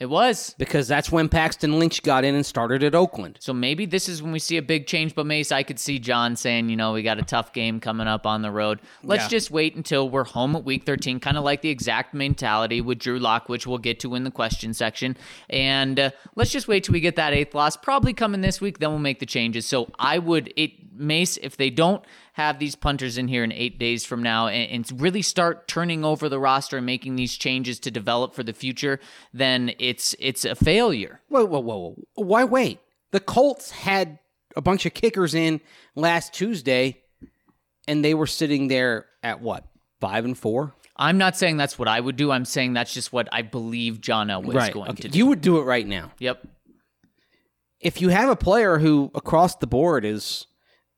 It 0.00 0.06
was. 0.06 0.54
because 0.58 0.88
that's 0.88 1.12
when 1.12 1.28
Paxton 1.28 1.78
Lynch 1.78 2.02
got 2.02 2.24
in 2.24 2.34
and 2.34 2.44
started 2.44 2.82
at 2.82 2.94
Oakland. 2.96 3.38
So 3.40 3.52
maybe 3.52 3.86
this 3.86 4.08
is 4.08 4.22
when 4.22 4.32
we 4.32 4.40
see 4.40 4.56
a 4.56 4.62
big 4.62 4.86
change. 4.88 5.14
But 5.14 5.24
Mace, 5.24 5.52
I 5.52 5.62
could 5.62 5.78
see 5.78 5.98
John 6.00 6.34
saying, 6.34 6.68
you 6.68 6.76
know, 6.76 6.92
we 6.92 7.02
got 7.02 7.18
a 7.20 7.22
tough 7.22 7.52
game 7.52 7.78
coming 7.78 8.08
up 8.08 8.26
on 8.26 8.42
the 8.42 8.50
road. 8.50 8.80
Let's 9.04 9.24
Yeah. 9.24 9.28
just 9.28 9.50
wait 9.52 9.76
until 9.76 10.10
we're 10.10 10.24
home 10.24 10.56
at 10.56 10.64
week 10.64 10.84
13, 10.84 11.20
kind 11.20 11.36
of 11.38 11.44
like 11.44 11.62
the 11.62 11.70
exact 11.70 12.12
mentality 12.12 12.80
with 12.80 12.98
Drew 12.98 13.20
Lock, 13.20 13.48
which 13.48 13.66
we'll 13.68 13.78
get 13.78 14.00
to 14.00 14.14
in 14.16 14.24
the 14.24 14.30
question 14.32 14.74
section. 14.74 15.16
And 15.48 15.98
uh, 16.00 16.10
let's 16.34 16.50
just 16.50 16.66
wait 16.66 16.82
till 16.84 16.92
we 16.92 17.00
get 17.00 17.14
that 17.16 17.32
eighth 17.32 17.54
loss, 17.54 17.76
probably 17.76 18.12
coming 18.12 18.40
this 18.40 18.60
week. 18.60 18.80
Then 18.80 18.90
we'll 18.90 18.98
make 18.98 19.20
the 19.20 19.26
changes. 19.26 19.64
So 19.64 19.88
I 19.98 20.18
would, 20.18 20.52
it 20.56 20.72
Mace, 20.96 21.36
if 21.38 21.56
they 21.56 21.70
don't 21.70 22.04
have 22.34 22.58
these 22.58 22.74
punters 22.74 23.16
in 23.16 23.28
here 23.28 23.44
in 23.44 23.52
eight 23.52 23.78
days 23.78 24.04
from 24.04 24.20
now 24.22 24.48
and, 24.48 24.90
and 24.90 25.00
really 25.00 25.22
start 25.22 25.68
turning 25.68 26.04
over 26.04 26.28
the 26.28 26.38
roster 26.40 26.76
and 26.78 26.86
making 26.86 27.14
these 27.14 27.36
changes 27.36 27.78
to 27.78 27.90
develop 27.92 28.34
for 28.34 28.42
the 28.42 28.52
future, 28.52 28.98
then 29.32 29.72
it's 29.78 30.16
it's 30.18 30.44
a 30.44 30.54
failure. 30.56 31.20
Whoa, 31.28 31.44
whoa, 31.44 31.60
whoa, 31.60 31.76
whoa. 32.16 32.24
Why 32.24 32.42
wait? 32.44 32.80
The 33.12 33.20
Colts 33.20 33.70
had 33.70 34.18
a 34.56 34.60
bunch 34.60 34.84
of 34.84 34.94
kickers 34.94 35.32
in 35.34 35.60
last 35.94 36.32
Tuesday, 36.34 36.98
and 37.86 38.04
they 38.04 38.14
were 38.14 38.26
sitting 38.26 38.66
there 38.66 39.06
at 39.22 39.40
what? 39.40 39.64
Five 40.00 40.24
and 40.24 40.36
four? 40.36 40.74
I'm 40.96 41.18
not 41.18 41.36
saying 41.36 41.56
that's 41.56 41.78
what 41.78 41.86
I 41.86 42.00
would 42.00 42.16
do. 42.16 42.32
I'm 42.32 42.44
saying 42.44 42.72
that's 42.72 42.92
just 42.94 43.12
what 43.12 43.28
I 43.32 43.42
believe 43.42 44.00
John 44.00 44.26
Elway 44.28 44.60
is 44.68 44.74
going 44.74 44.90
Okay. 44.90 45.02
to 45.02 45.08
do. 45.08 45.18
You 45.18 45.26
would 45.26 45.40
do 45.40 45.58
it 45.58 45.62
right 45.62 45.86
now. 45.86 46.10
yep. 46.18 46.44
If 47.80 48.00
you 48.00 48.08
have 48.08 48.28
a 48.30 48.36
player 48.36 48.78
who 48.78 49.10
across 49.14 49.56
the 49.56 49.66
board 49.66 50.04
is 50.04 50.46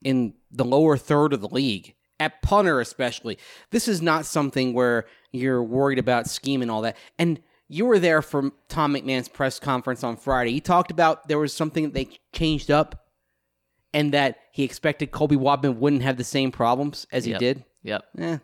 in 0.06 0.34
the 0.52 0.64
lower 0.64 0.96
third 0.96 1.32
of 1.32 1.40
the 1.40 1.48
league, 1.48 1.94
at 2.20 2.40
punter 2.42 2.80
especially, 2.80 3.38
this 3.72 3.88
is 3.88 4.00
not 4.00 4.24
something 4.24 4.72
where 4.72 5.04
you're 5.32 5.62
worried 5.62 5.98
about 5.98 6.28
scheme 6.28 6.62
and 6.62 6.70
all 6.70 6.80
that. 6.82 6.96
And 7.18 7.40
you 7.68 7.84
were 7.84 7.98
there 7.98 8.22
for 8.22 8.52
Tom 8.68 8.94
McMahon's 8.94 9.28
press 9.28 9.58
conference 9.58 10.04
on 10.04 10.16
Friday. 10.16 10.52
He 10.52 10.60
talked 10.60 10.92
about 10.92 11.26
there 11.26 11.38
was 11.40 11.52
something 11.52 11.82
that 11.84 11.94
they 11.94 12.08
changed 12.32 12.70
up 12.70 13.06
and 13.92 14.14
that 14.14 14.38
he 14.52 14.62
expected 14.62 15.10
Colby 15.10 15.34
Wadman 15.36 15.80
wouldn't 15.80 16.02
have 16.02 16.16
the 16.16 16.24
same 16.24 16.52
problems 16.52 17.06
as 17.10 17.24
he 17.24 17.32
Yep. 17.32 17.40
did. 17.40 17.64
Yep. 17.82 18.04
Eh, 18.18 18.38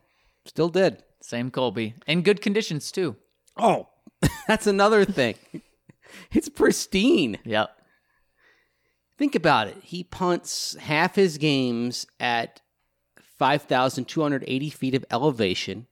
still 0.44 0.68
did. 0.68 1.02
Same 1.20 1.50
Colby. 1.52 1.94
In 2.08 2.22
good 2.22 2.40
conditions 2.42 2.90
too. 2.90 3.14
Oh, 3.56 3.86
that's 4.48 4.66
another 4.66 5.04
thing. 5.04 5.36
It's 6.32 6.48
pristine. 6.48 7.38
Yep. 7.44 7.70
Think 9.22 9.36
about 9.36 9.68
it. 9.68 9.76
He 9.84 10.02
punts 10.02 10.76
half 10.80 11.14
his 11.14 11.38
games 11.38 12.08
at 12.18 12.60
5,280 13.38 14.70
feet 14.70 14.96
of 14.96 15.04
elevation. 15.12 15.86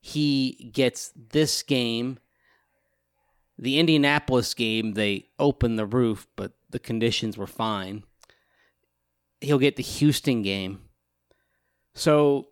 He 0.00 0.70
gets 0.72 1.12
this 1.14 1.62
game, 1.62 2.18
the 3.58 3.78
Indianapolis 3.78 4.54
game, 4.54 4.94
they 4.94 5.26
opened 5.38 5.78
the 5.78 5.84
roof, 5.84 6.28
but 6.34 6.52
the 6.70 6.78
conditions 6.78 7.36
were 7.36 7.46
fine. 7.46 8.04
He'll 9.42 9.58
get 9.58 9.76
the 9.76 9.82
Houston 9.82 10.40
game. 10.40 10.80
So 11.94 12.48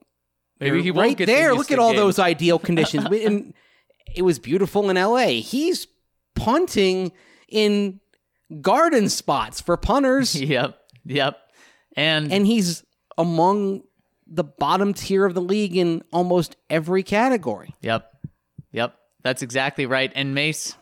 Maybe 0.60 0.82
he 0.82 0.90
won't 0.90 1.08
right 1.08 1.16
get 1.16 1.26
the 1.28 1.32
there. 1.32 1.54
Look 1.54 1.70
at 1.70 1.78
all 1.78 1.92
game. 1.92 2.00
those 2.00 2.18
ideal 2.18 2.58
conditions. 2.58 3.06
and 3.10 3.54
it 4.14 4.20
was 4.20 4.38
beautiful 4.38 4.90
in 4.90 4.96
LA. 4.96 5.40
He's 5.40 5.86
punting 6.34 7.12
in 7.48 8.00
garden 8.60 9.08
spots 9.08 9.60
for 9.60 9.76
punters, 9.76 10.34
Yep. 10.40 10.78
Yep. 11.06 11.38
And, 11.96 12.32
and 12.32 12.46
he's 12.46 12.82
among 13.16 13.82
the 14.26 14.44
bottom 14.44 14.94
tier 14.94 15.24
of 15.24 15.34
the 15.34 15.40
league 15.42 15.76
in 15.76 16.02
almost 16.12 16.56
every 16.70 17.02
category. 17.02 17.74
yep. 17.80 18.10
Yep. 18.72 18.96
That's 19.22 19.42
exactly 19.42 19.86
right. 19.86 20.10
And 20.14 20.34
Mace, 20.34 20.76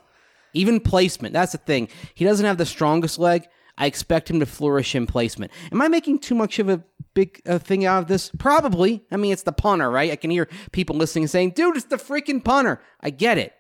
Even 0.55 0.81
placement. 0.81 1.33
That's 1.35 1.53
the 1.53 1.59
thing. 1.59 1.89
He 2.15 2.25
doesn't 2.25 2.45
have 2.47 2.57
the 2.59 2.67
strongest 2.67 3.19
leg. 3.19 3.47
I 3.79 3.87
expect 3.87 4.31
him 4.31 4.41
to 4.41 4.47
flourish 4.47 4.95
in 4.95 5.07
placement. 5.07 5.53
Am 5.71 5.81
I 5.83 5.89
making 5.89 6.19
too 6.21 6.35
much 6.35 6.59
of 6.59 6.69
a 6.69 6.83
big 7.15 7.41
uh, 7.47 7.59
thing 7.59 7.85
out 7.85 8.03
of 8.03 8.09
this? 8.09 8.31
Probably. 8.39 9.05
I 9.11 9.17
mean, 9.17 9.33
it's 9.33 9.43
the 9.43 9.53
punter, 9.53 9.91
right? 9.91 10.11
I 10.11 10.17
can 10.17 10.31
hear 10.31 10.49
people 10.73 10.97
listening 10.97 11.27
saying, 11.27 11.51
dude, 11.51 11.77
it's 11.77 11.87
the 11.87 11.97
freaking 11.97 12.43
punter. 12.45 12.81
I 13.01 13.11
get 13.11 13.39
it. 13.39 13.53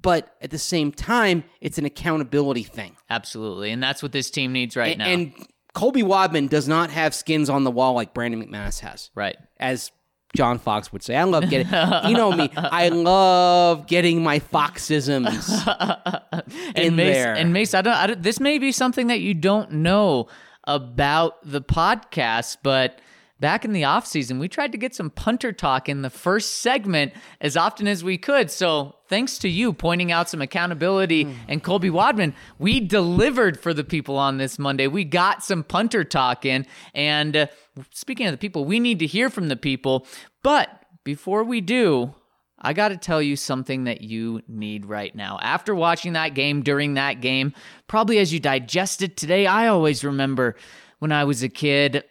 But 0.00 0.34
at 0.40 0.50
the 0.50 0.58
same 0.58 0.92
time, 0.92 1.44
it's 1.60 1.78
an 1.78 1.84
accountability 1.84 2.62
thing. 2.62 2.96
Absolutely. 3.10 3.70
And 3.70 3.82
that's 3.82 4.02
what 4.02 4.12
this 4.12 4.30
team 4.30 4.52
needs 4.52 4.76
right 4.76 4.92
and, 4.92 4.98
now. 4.98 5.08
and 5.08 5.46
Colby 5.74 6.02
Wadman 6.02 6.46
does 6.48 6.68
not 6.68 6.90
have 6.90 7.14
skins 7.14 7.50
on 7.50 7.64
the 7.64 7.70
wall 7.70 7.94
like 7.94 8.14
Brandon 8.14 8.42
McManus 8.44 8.80
has. 8.80 9.10
right. 9.14 9.36
As 9.58 9.92
John 10.36 10.58
Fox 10.58 10.92
would 10.92 11.02
say. 11.02 11.16
I 11.16 11.24
love 11.24 11.48
getting, 11.50 11.66
you 12.08 12.16
know 12.16 12.32
me, 12.32 12.50
I 12.56 12.88
love 12.88 13.86
getting 13.86 14.22
my 14.22 14.38
Foxisms. 14.38 15.66
and 16.52 16.78
in 16.78 16.96
Mace, 16.96 17.14
there. 17.14 17.34
And 17.34 17.52
Mace, 17.52 17.74
I 17.74 17.82
don't, 17.82 17.94
I 17.94 18.06
don't. 18.06 18.22
This 18.22 18.38
may 18.38 18.58
be 18.58 18.72
something 18.72 19.08
that 19.08 19.20
you 19.20 19.34
don't 19.34 19.72
know 19.72 20.28
about 20.64 21.38
the 21.44 21.60
podcast, 21.60 22.58
but 22.62 23.00
back 23.40 23.64
in 23.64 23.72
the 23.72 23.84
off 23.84 24.06
season, 24.06 24.38
we 24.38 24.48
tried 24.48 24.70
to 24.72 24.78
get 24.78 24.94
some 24.94 25.10
punter 25.10 25.50
talk 25.50 25.88
in 25.88 26.02
the 26.02 26.10
first 26.10 26.56
segment 26.56 27.12
as 27.40 27.56
often 27.56 27.88
as 27.88 28.04
we 28.04 28.18
could. 28.18 28.50
So 28.50 28.94
thanks 29.08 29.38
to 29.38 29.48
you 29.48 29.72
pointing 29.72 30.12
out 30.12 30.28
some 30.28 30.42
accountability 30.42 31.24
Hmm. 31.24 31.32
and 31.48 31.62
Colby 31.62 31.90
Wadman, 31.90 32.34
we 32.58 32.78
delivered 32.80 33.58
for 33.58 33.72
the 33.74 33.82
people 33.82 34.16
on 34.16 34.36
this 34.36 34.58
Monday. 34.58 34.86
We 34.86 35.04
got 35.04 35.42
some 35.42 35.64
punter 35.64 36.04
talk 36.04 36.44
in, 36.44 36.66
and 36.94 37.36
uh, 37.36 37.46
speaking 37.90 38.26
of 38.26 38.32
the 38.32 38.38
people, 38.38 38.64
we 38.64 38.78
need 38.78 38.98
to 39.00 39.06
hear 39.06 39.30
from 39.30 39.48
the 39.48 39.56
people. 39.56 40.06
But 40.42 40.68
before 41.02 41.42
we 41.42 41.60
do, 41.60 42.14
I 42.62 42.74
got 42.74 42.88
to 42.88 42.96
tell 42.98 43.22
you 43.22 43.36
something 43.36 43.84
that 43.84 44.02
you 44.02 44.42
need 44.46 44.84
right 44.84 45.14
now. 45.14 45.38
After 45.40 45.74
watching 45.74 46.12
that 46.12 46.34
game, 46.34 46.60
during 46.62 46.92
that 46.94 47.22
game, 47.22 47.54
probably 47.88 48.18
as 48.18 48.34
you 48.34 48.38
digest 48.38 49.00
it 49.00 49.16
today, 49.16 49.46
I 49.46 49.68
always 49.68 50.04
remember 50.04 50.56
when 50.98 51.10
I 51.10 51.24
was 51.24 51.42
a 51.42 51.48
kid, 51.48 52.04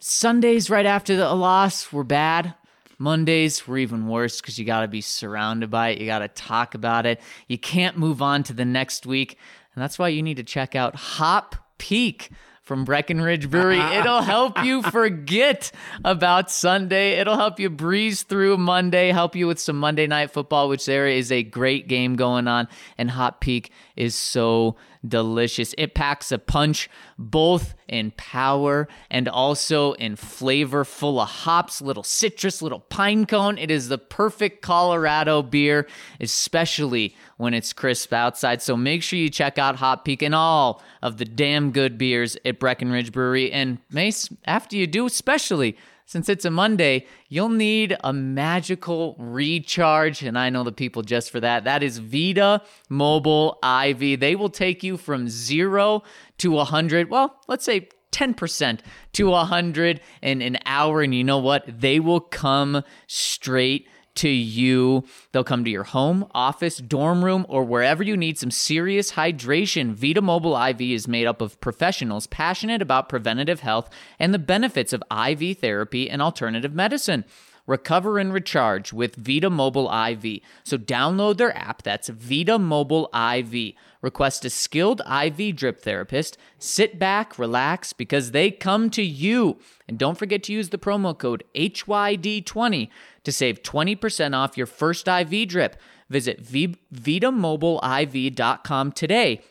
Sundays 0.00 0.70
right 0.70 0.86
after 0.86 1.16
the, 1.16 1.30
a 1.30 1.34
loss 1.34 1.92
were 1.92 2.04
bad. 2.04 2.54
Mondays 2.98 3.66
were 3.66 3.78
even 3.78 4.08
worse 4.08 4.40
because 4.40 4.58
you 4.58 4.64
got 4.64 4.80
to 4.80 4.88
be 4.88 5.00
surrounded 5.00 5.70
by 5.70 5.90
it. 5.90 6.00
You 6.00 6.06
got 6.06 6.18
to 6.18 6.28
talk 6.28 6.74
about 6.74 7.06
it. 7.06 7.20
You 7.48 7.58
can't 7.58 7.96
move 7.96 8.20
on 8.20 8.42
to 8.44 8.52
the 8.52 8.64
next 8.64 9.06
week. 9.06 9.38
And 9.74 9.82
that's 9.82 9.98
why 9.98 10.08
you 10.08 10.22
need 10.22 10.36
to 10.38 10.42
check 10.42 10.74
out 10.74 10.94
Hop 10.96 11.54
Peak 11.78 12.30
from 12.62 12.84
Breckenridge 12.84 13.50
Brewery. 13.50 13.80
It'll 13.98 14.22
help 14.22 14.62
you 14.62 14.82
forget 14.82 15.72
about 16.04 16.50
Sunday. 16.50 17.18
It'll 17.18 17.36
help 17.36 17.58
you 17.58 17.68
breeze 17.68 18.22
through 18.22 18.58
Monday, 18.58 19.10
help 19.12 19.34
you 19.34 19.46
with 19.46 19.58
some 19.58 19.76
Monday 19.76 20.06
night 20.06 20.30
football, 20.30 20.68
which 20.68 20.86
there 20.86 21.08
is 21.08 21.32
a 21.32 21.42
great 21.42 21.88
game 21.88 22.16
going 22.16 22.46
on. 22.48 22.68
And 22.96 23.10
Hop 23.10 23.40
Peak 23.40 23.72
is 24.00 24.14
so 24.14 24.76
delicious. 25.06 25.74
It 25.76 25.94
packs 25.94 26.32
a 26.32 26.38
punch 26.38 26.88
both 27.18 27.74
in 27.86 28.12
power 28.12 28.88
and 29.10 29.28
also 29.28 29.92
in 29.92 30.16
flavor, 30.16 30.86
full 30.86 31.20
of 31.20 31.28
hops, 31.28 31.82
little 31.82 32.02
citrus, 32.02 32.62
little 32.62 32.80
pine 32.80 33.26
cone. 33.26 33.58
It 33.58 33.70
is 33.70 33.88
the 33.88 33.98
perfect 33.98 34.62
Colorado 34.62 35.42
beer, 35.42 35.86
especially 36.18 37.14
when 37.36 37.52
it's 37.52 37.74
crisp 37.74 38.14
outside. 38.14 38.62
So 38.62 38.74
make 38.74 39.02
sure 39.02 39.18
you 39.18 39.28
check 39.28 39.58
out 39.58 39.76
Hop 39.76 40.06
Peak 40.06 40.22
and 40.22 40.34
all 40.34 40.82
of 41.02 41.18
the 41.18 41.26
damn 41.26 41.70
good 41.70 41.98
beers 41.98 42.38
at 42.46 42.58
Breckenridge 42.58 43.12
Brewery. 43.12 43.52
And 43.52 43.78
Mace, 43.90 44.30
after 44.46 44.76
you 44.76 44.86
do, 44.86 45.04
especially 45.04 45.76
since 46.10 46.28
it's 46.28 46.44
a 46.44 46.50
Monday, 46.50 47.06
you'll 47.28 47.50
need 47.50 47.96
a 48.02 48.12
magical 48.12 49.14
recharge. 49.16 50.24
And 50.24 50.36
I 50.36 50.50
know 50.50 50.64
the 50.64 50.72
people 50.72 51.02
just 51.02 51.30
for 51.30 51.38
that. 51.38 51.62
That 51.62 51.84
is 51.84 51.98
Vita 51.98 52.62
Mobile 52.88 53.60
IV. 53.62 54.18
They 54.18 54.34
will 54.34 54.48
take 54.48 54.82
you 54.82 54.96
from 54.96 55.28
zero 55.28 56.02
to 56.38 56.50
100. 56.50 57.10
Well, 57.10 57.36
let's 57.46 57.64
say 57.64 57.90
10% 58.10 58.80
to 59.12 59.28
100 59.28 60.00
in 60.20 60.42
an 60.42 60.58
hour. 60.66 61.00
And 61.00 61.14
you 61.14 61.22
know 61.22 61.38
what? 61.38 61.62
They 61.80 62.00
will 62.00 62.18
come 62.18 62.82
straight 63.06 63.86
to 64.20 64.28
you. 64.28 65.04
They'll 65.32 65.44
come 65.44 65.64
to 65.64 65.70
your 65.70 65.84
home, 65.84 66.26
office, 66.32 66.76
dorm 66.78 67.24
room, 67.24 67.46
or 67.48 67.64
wherever 67.64 68.02
you 68.02 68.16
need 68.16 68.38
some 68.38 68.50
serious 68.50 69.12
hydration. 69.12 69.94
Vita 69.94 70.20
Mobile 70.20 70.62
IV 70.62 70.80
is 70.80 71.08
made 71.08 71.26
up 71.26 71.40
of 71.40 71.60
professionals 71.60 72.26
passionate 72.26 72.82
about 72.82 73.08
preventative 73.08 73.60
health 73.60 73.88
and 74.18 74.34
the 74.34 74.38
benefits 74.38 74.92
of 74.92 75.02
IV 75.10 75.58
therapy 75.58 76.10
and 76.10 76.20
alternative 76.20 76.74
medicine. 76.74 77.24
Recover 77.66 78.18
and 78.18 78.32
recharge 78.32 78.92
with 78.92 79.14
Vita 79.14 79.48
Mobile 79.48 79.90
IV. 79.90 80.40
So 80.64 80.76
download 80.76 81.36
their 81.36 81.56
app. 81.56 81.82
That's 81.82 82.08
Vita 82.08 82.58
Mobile 82.58 83.08
IV. 83.14 83.74
Request 84.02 84.44
a 84.44 84.50
skilled 84.50 85.02
IV 85.02 85.54
drip 85.56 85.80
therapist. 85.80 86.36
Sit 86.58 86.98
back, 86.98 87.38
relax, 87.38 87.92
because 87.92 88.32
they 88.32 88.50
come 88.50 88.90
to 88.90 89.02
you. 89.02 89.58
And 89.86 89.98
don't 89.98 90.18
forget 90.18 90.42
to 90.44 90.52
use 90.52 90.70
the 90.70 90.78
promo 90.78 91.16
code 91.16 91.44
HYD20 91.54 92.88
to 93.24 93.32
save 93.32 93.62
20% 93.62 94.34
off 94.36 94.56
your 94.56 94.66
first 94.66 95.06
IV 95.08 95.48
drip. 95.48 95.76
Visit 96.08 96.40
v- 96.40 96.76
VitaMobileIV.com 96.94 98.92
today 98.92 99.42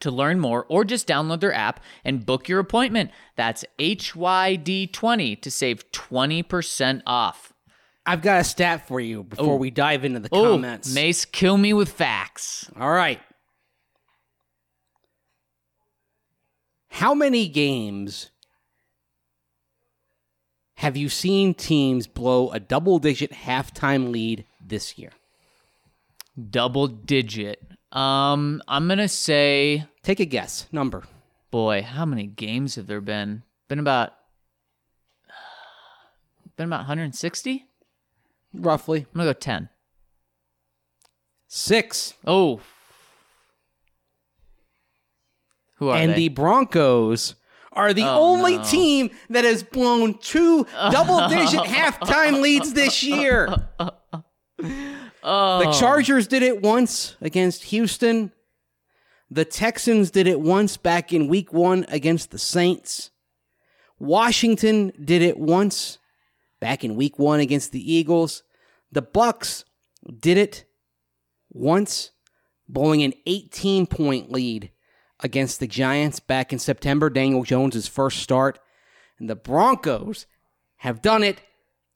to 0.00 0.10
learn 0.10 0.40
more 0.40 0.66
or 0.68 0.84
just 0.84 1.06
download 1.08 1.40
their 1.40 1.54
app 1.54 1.80
and 2.04 2.26
book 2.26 2.48
your 2.48 2.58
appointment. 2.58 3.10
That's 3.36 3.64
HYD20 3.78 5.40
to 5.40 5.50
save 5.50 5.90
20% 5.92 7.02
off. 7.06 7.52
I've 8.04 8.22
got 8.22 8.40
a 8.40 8.44
stat 8.44 8.86
for 8.86 9.00
you 9.00 9.22
before 9.24 9.54
Oh. 9.54 9.56
we 9.56 9.70
dive 9.70 10.04
into 10.04 10.20
the 10.20 10.28
Oh, 10.32 10.52
comments. 10.52 10.92
Mace, 10.94 11.24
kill 11.24 11.56
me 11.56 11.72
with 11.72 11.90
facts. 11.90 12.70
All 12.78 12.90
right. 12.90 13.20
How 16.88 17.14
many 17.14 17.48
games 17.48 18.30
have 20.76 20.96
you 20.96 21.08
seen 21.08 21.54
teams 21.54 22.06
blow 22.06 22.50
a 22.50 22.60
double 22.60 22.98
digit 22.98 23.32
halftime 23.32 24.10
lead 24.10 24.44
this 24.64 24.98
year? 24.98 25.10
Double 26.50 26.86
digit. 26.86 27.62
Um, 27.92 28.62
I'm 28.68 28.88
gonna 28.88 29.08
say, 29.08 29.86
Take 30.02 30.20
a 30.20 30.24
guess. 30.26 30.66
Number. 30.70 31.04
boy, 31.50 31.82
how 31.82 32.04
many 32.04 32.26
games 32.26 32.74
have 32.74 32.86
there 32.86 33.00
been? 33.00 33.42
Been 33.68 33.78
about, 33.78 34.12
been 36.56 36.66
about 36.66 36.80
160. 36.80 37.64
Roughly. 38.52 39.00
I'm 39.00 39.06
gonna 39.20 39.30
go 39.30 39.32
10. 39.32 39.68
Six. 41.48 42.14
Oh, 42.26 42.60
who 45.76 45.88
are 45.88 45.96
and 45.96 46.12
they? 46.12 46.16
the 46.16 46.28
Broncos 46.28 47.34
are 47.76 47.92
the 47.92 48.02
Oh, 48.04 48.32
only 48.32 48.56
no. 48.56 48.64
team 48.64 49.10
that 49.30 49.44
has 49.44 49.62
blown 49.62 50.14
two 50.18 50.66
double 50.90 51.28
digit 51.28 51.60
halftime 51.64 52.40
leads 52.40 52.72
this 52.72 53.02
year. 53.04 53.54
oh, 53.78 53.90
The 54.58 55.76
Chargers 55.78 56.26
did 56.26 56.42
it 56.42 56.62
once 56.62 57.16
against 57.20 57.64
Houston. 57.64 58.32
The 59.30 59.44
Texans 59.44 60.10
did 60.10 60.26
it 60.26 60.40
once 60.40 60.76
back 60.76 61.12
in 61.12 61.28
week 61.28 61.52
one 61.52 61.84
against 61.88 62.30
the 62.30 62.38
Saints. 62.38 63.10
Washington 63.98 64.92
did 65.02 65.22
it 65.22 65.38
once 65.38 65.98
back 66.60 66.84
in 66.84 66.96
week 66.96 67.18
one 67.18 67.40
against 67.40 67.72
the 67.72 67.92
Eagles. 67.92 68.42
The 68.92 69.02
Bucs 69.02 69.64
did 70.20 70.38
it 70.38 70.64
once, 71.50 72.12
blowing 72.68 73.02
an 73.02 73.14
18 73.26 73.86
point 73.86 74.30
lead 74.30 74.70
against 75.20 75.60
the 75.60 75.66
Giants 75.66 76.20
back 76.20 76.52
in 76.52 76.58
September, 76.58 77.10
Daniel 77.10 77.42
Jones' 77.42 77.88
first 77.88 78.18
start. 78.18 78.58
And 79.18 79.30
the 79.30 79.36
Broncos 79.36 80.26
have 80.78 81.00
done 81.02 81.22
it 81.22 81.40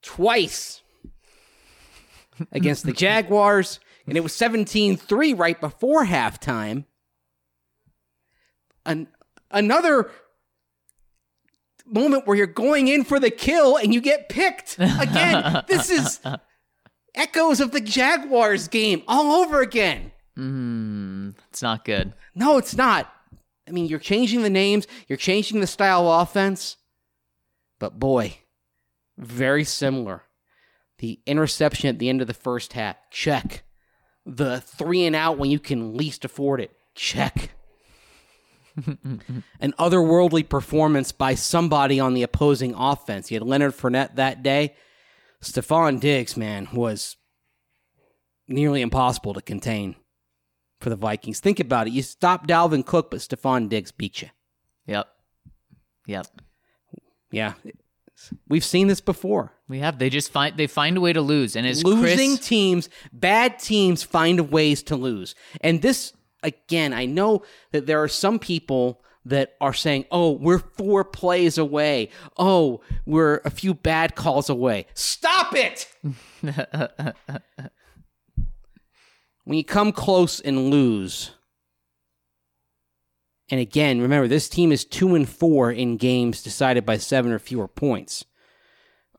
twice 0.03 0.83
against 2.53 2.85
the 2.85 2.93
Jaguars, 2.93 3.81
and 4.07 4.17
it 4.17 4.23
was 4.23 4.35
17 4.35 4.97
3 4.97 5.35
right 5.35 5.61
before 5.61 6.07
halftime. 6.07 6.85
An- 8.87 9.09
another 9.51 10.11
moment 11.87 12.27
where 12.27 12.37
you're 12.37 12.47
going 12.47 12.89
in 12.89 13.05
for 13.05 13.21
the 13.21 13.31
kill 13.31 13.77
and 13.77 13.93
you 13.93 14.01
get 14.01 14.29
picked. 14.29 14.79
Again, 14.79 15.63
this 15.69 15.91
is 15.91 16.21
echoes 17.15 17.61
of 17.61 17.73
the 17.73 17.81
Jaguars 17.81 18.69
game 18.69 19.03
all 19.07 19.33
over 19.43 19.61
again. 19.61 20.13
Mm, 20.41 21.35
it's 21.51 21.61
not 21.61 21.85
good. 21.85 22.15
No, 22.35 22.57
it's 22.57 22.75
not. 22.75 23.13
I 23.69 23.73
mean, 23.73 23.87
you're 23.87 23.99
changing 23.99 24.43
the 24.43 24.51
names, 24.51 24.87
you're 25.07 25.19
changing 25.19 25.61
the 25.61 25.67
style 25.67 26.09
of 26.09 26.23
offense, 26.23 26.77
but 27.79 28.01
boy, 28.01 28.39
very 29.19 29.65
similar. 29.65 30.23
The 30.99 31.21
interception 31.27 31.89
at 31.89 31.99
the 31.99 32.09
end 32.09 32.21
of 32.21 32.27
the 32.27 32.35
first 32.35 32.73
half, 32.73 32.97
check. 33.11 33.63
The 34.25 34.61
three 34.61 35.05
and 35.05 35.15
out 35.15 35.39
when 35.39 35.51
you 35.51 35.59
can 35.59 35.97
least 35.97 36.25
afford 36.25 36.61
it, 36.61 36.73
check. 36.95 37.51
An 38.87 39.75
otherworldly 39.79 40.49
performance 40.49 41.13
by 41.13 41.35
somebody 41.35 42.01
on 42.01 42.15
the 42.15 42.23
opposing 42.23 42.75
offense. 42.75 43.31
You 43.31 43.37
had 43.37 43.47
Leonard 43.47 43.73
Fournette 43.73 44.17
that 44.17 44.43
day. 44.43 44.75
Stefon 45.43 46.01
Diggs, 46.01 46.37
man, 46.37 46.69
was 46.73 47.17
nearly 48.49 48.81
impossible 48.83 49.35
to 49.35 49.41
contain 49.41 49.97
for 50.81 50.91
the 50.91 50.97
Vikings. 50.97 51.41
Think 51.41 51.61
about 51.61 51.87
it. 51.87 51.93
You 51.93 52.03
stop 52.03 52.47
Dalvin 52.47 52.85
Cook, 52.85 53.11
but 53.11 53.21
Stefon 53.21 53.69
Diggs 53.69 53.93
beat 53.93 54.23
you. 54.23 54.29
Yep. 54.87 55.09
Yep. 56.07 56.27
Yeah. 57.31 57.55
We've 58.49 58.65
seen 58.65 58.89
this 58.89 59.01
before. 59.01 59.53
We 59.69 59.79
have. 59.79 59.99
They 59.99 60.11
just 60.11 60.31
find 60.31 60.57
they 60.57 60.67
find 60.67 60.97
a 60.97 61.01
way 61.01 61.13
to 61.13 61.23
lose, 61.23 61.57
and 61.57 61.67
as 61.67 61.85
Losing 61.85 62.37
Chris, 62.37 62.47
teams, 62.47 62.89
bad 63.13 63.59
teams 63.59 64.03
find 64.03 64.51
ways 64.51 64.83
to 64.85 64.97
lose. 64.97 65.35
And 65.63 65.81
this, 65.81 66.13
again, 66.43 66.93
I 66.93 67.07
know 67.07 67.45
that 67.73 67.87
there 67.87 68.03
are 68.03 68.09
some 68.09 68.39
people 68.39 69.03
that 69.25 69.55
are 69.61 69.73
saying, 69.73 70.07
oh, 70.11 70.33
we're 70.33 70.59
four 70.59 71.05
plays 71.05 71.57
away. 71.57 72.11
Oh, 72.39 72.81
we're 73.07 73.41
a 73.45 73.51
few 73.51 73.75
bad 73.75 74.17
calls 74.17 74.51
away. 74.51 74.87
Stop 74.95 75.55
it! 75.55 75.87
when 79.51 79.57
you 79.57 79.65
come 79.65 79.91
close 79.91 80.39
and 80.39 80.71
lose, 80.71 81.33
and 83.51 83.59
again, 83.59 84.01
remember 84.01 84.29
this 84.29 84.49
team 84.49 84.71
is 84.71 84.85
two 84.85 85.17
and 85.17 85.29
four 85.29 85.73
in 85.73 85.97
games 85.97 86.41
decided 86.41 86.87
by 86.87 86.99
seven 86.99 87.33
or 87.33 87.41
fewer 87.41 87.67
points. 87.67 88.25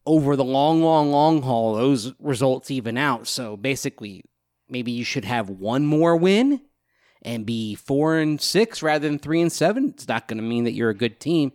Over 0.06 0.38
the 0.38 0.46
long, 0.46 0.82
long, 0.82 1.12
long 1.12 1.42
haul, 1.42 1.76
those 1.76 2.14
results 2.18 2.72
even 2.72 2.98
out. 2.98 3.28
So 3.28 3.58
basically, 3.58 4.24
maybe 4.70 4.94
you 4.94 5.04
should 5.04 5.26
have 5.26 5.50
one 5.50 5.86
more 5.86 6.16
win 6.16 6.62
and 7.22 7.46
be 7.46 7.76
four 7.76 8.18
and 8.18 8.40
six 8.40 8.82
rather 8.82 9.10
than 9.10 9.20
three 9.20 9.42
and 9.42 9.52
seven. 9.52 9.90
It's 9.90 10.08
not 10.08 10.30
going 10.30 10.38
to 10.38 10.48
mean 10.48 10.64
that 10.64 10.72
you're 10.72 10.92
a 10.92 10.96
good 10.96 11.20
team. 11.20 11.52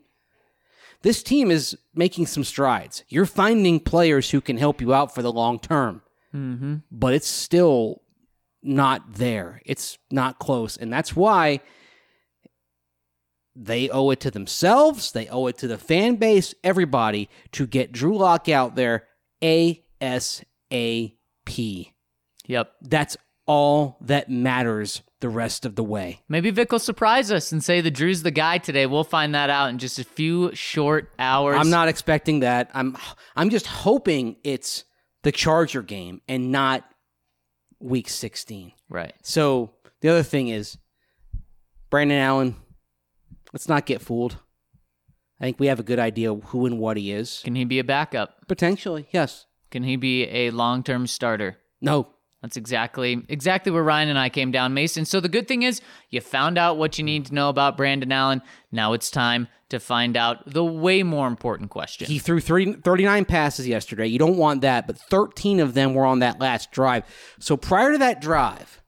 This 1.01 1.23
team 1.23 1.51
is 1.51 1.79
making 1.95 2.27
some 2.27 2.45
strides. 2.45 3.05
You're 3.09 3.25
finding 3.25 3.81
players 3.81 4.33
who 4.33 4.43
can 4.43 4.59
help 4.59 4.83
you 4.83 4.93
out 4.93 5.15
for 5.15 5.23
the 5.23 5.33
long 5.33 5.61
term, 5.61 6.03
mm-hmm. 6.35 6.75
but 6.91 7.15
it's 7.15 7.27
still 7.27 8.03
not 8.67 9.15
there. 9.15 9.63
It's 9.65 9.99
not 10.11 10.39
close. 10.39 10.77
And 10.77 10.93
that's 10.93 11.15
why 11.15 11.61
they 13.55 13.89
owe 13.89 14.11
it 14.11 14.21
to 14.21 14.31
themselves, 14.31 15.13
they 15.13 15.29
owe 15.29 15.47
it 15.47 15.57
to 15.59 15.69
the 15.69 15.79
fan 15.79 16.17
base, 16.17 16.55
everybody 16.63 17.31
to 17.53 17.67
get 17.67 17.93
Drew 17.93 18.17
Lock 18.19 18.49
out 18.49 18.77
there 18.77 19.05
ASAP. 19.43 20.43
Yep. 22.47 22.73
That's 22.83 23.17
all 23.47 23.97
that 24.03 24.29
matters 24.29 25.03
the 25.21 25.29
rest 25.29 25.65
of 25.65 25.77
the 25.77 25.85
way. 25.85 26.21
Maybe 26.29 26.51
Vic 26.51 26.71
will 26.71 26.79
surprise 26.79 27.33
us 27.33 27.53
and 27.53 27.65
say 27.65 27.81
the 27.81 27.91
Drew's 27.91 28.23
the 28.23 28.31
guy 28.31 28.59
today. 28.59 28.87
We'll 28.87 29.05
find 29.05 29.35
that 29.35 29.49
out 29.49 29.71
in 29.71 29.79
just 29.79 29.99
a 29.99 30.05
few 30.05 30.55
short 30.55 31.11
hours. 31.19 31.57
I'm 31.59 31.71
not 31.71 31.89
expecting 31.89 32.41
that. 32.41 32.71
I'm 32.75 32.97
I'm 33.35 33.49
just 33.49 33.67
hoping 33.67 34.37
it's 34.45 34.85
the 35.23 35.33
Charger 35.33 35.83
game 35.83 36.21
and 36.29 36.53
not 36.53 36.85
week 37.81 38.09
16. 38.09 38.73
right. 38.89 39.15
So 39.23 39.71
the 40.01 40.09
other 40.09 40.23
thing 40.23 40.49
is 40.49 40.79
Brandon 41.91 42.19
Allen, 42.19 42.57
let's 43.53 43.69
not 43.69 43.87
get 43.87 44.01
fooled. 44.01 44.39
I 45.41 45.45
think 45.45 45.61
we 45.61 45.67
have 45.67 45.81
a 45.81 45.85
good 45.85 45.99
idea 45.99 46.35
who 46.35 46.67
and 46.67 46.79
what 46.79 46.97
he 46.97 47.13
is. 47.13 47.41
Can 47.45 47.55
he 47.55 47.65
be 47.65 47.79
a 47.79 47.85
backup? 47.85 48.49
Potentially, 48.49 49.07
yes. 49.13 49.47
Can 49.71 49.83
he 49.83 49.97
be 49.97 50.25
a 50.25 50.51
long-term 50.51 51.07
starter? 51.07 51.59
No. 51.81 52.09
That's 52.47 52.57
exactly 52.57 53.25
exactly 53.29 53.73
where 53.73 53.83
Ryan 53.83 54.09
and 54.09 54.17
I 54.17 54.29
came 54.29 54.53
down, 54.53 54.73
Mason. 54.73 55.05
So 55.05 55.19
the 55.19 55.29
good 55.29 55.49
thing 55.49 55.65
is 55.65 55.81
you 56.11 56.21
found 56.21 56.59
out 56.59 56.79
what 56.79 56.97
you 56.97 57.03
need 57.03 57.27
to 57.27 57.35
know 57.35 57.49
about 57.49 57.77
Brandon 57.77 58.13
Allen. 58.13 58.41
Now 58.71 58.93
it's 58.93 59.11
time 59.11 59.49
to 59.71 59.81
find 59.81 60.17
out 60.17 60.49
the 60.49 60.65
way 60.65 61.03
more 61.03 61.27
important 61.27 61.71
question. 61.71 62.07
He 62.07 62.21
threw 62.21 62.39
30, 62.39 62.75
39 62.85 63.25
passes 63.25 63.67
yesterday. 63.67 64.07
You 64.07 64.21
don't 64.21 64.37
want 64.37 64.61
that, 64.61 64.87
but 64.87 64.97
13 64.97 65.59
of 65.59 65.75
them 65.75 65.93
were 65.93 66.07
on 66.07 66.21
that 66.21 66.39
last 66.39 66.71
drive. 66.71 67.03
So 67.41 67.57
prior 67.57 67.91
to 67.91 67.99
that 67.99 68.21
drive, 68.21 68.81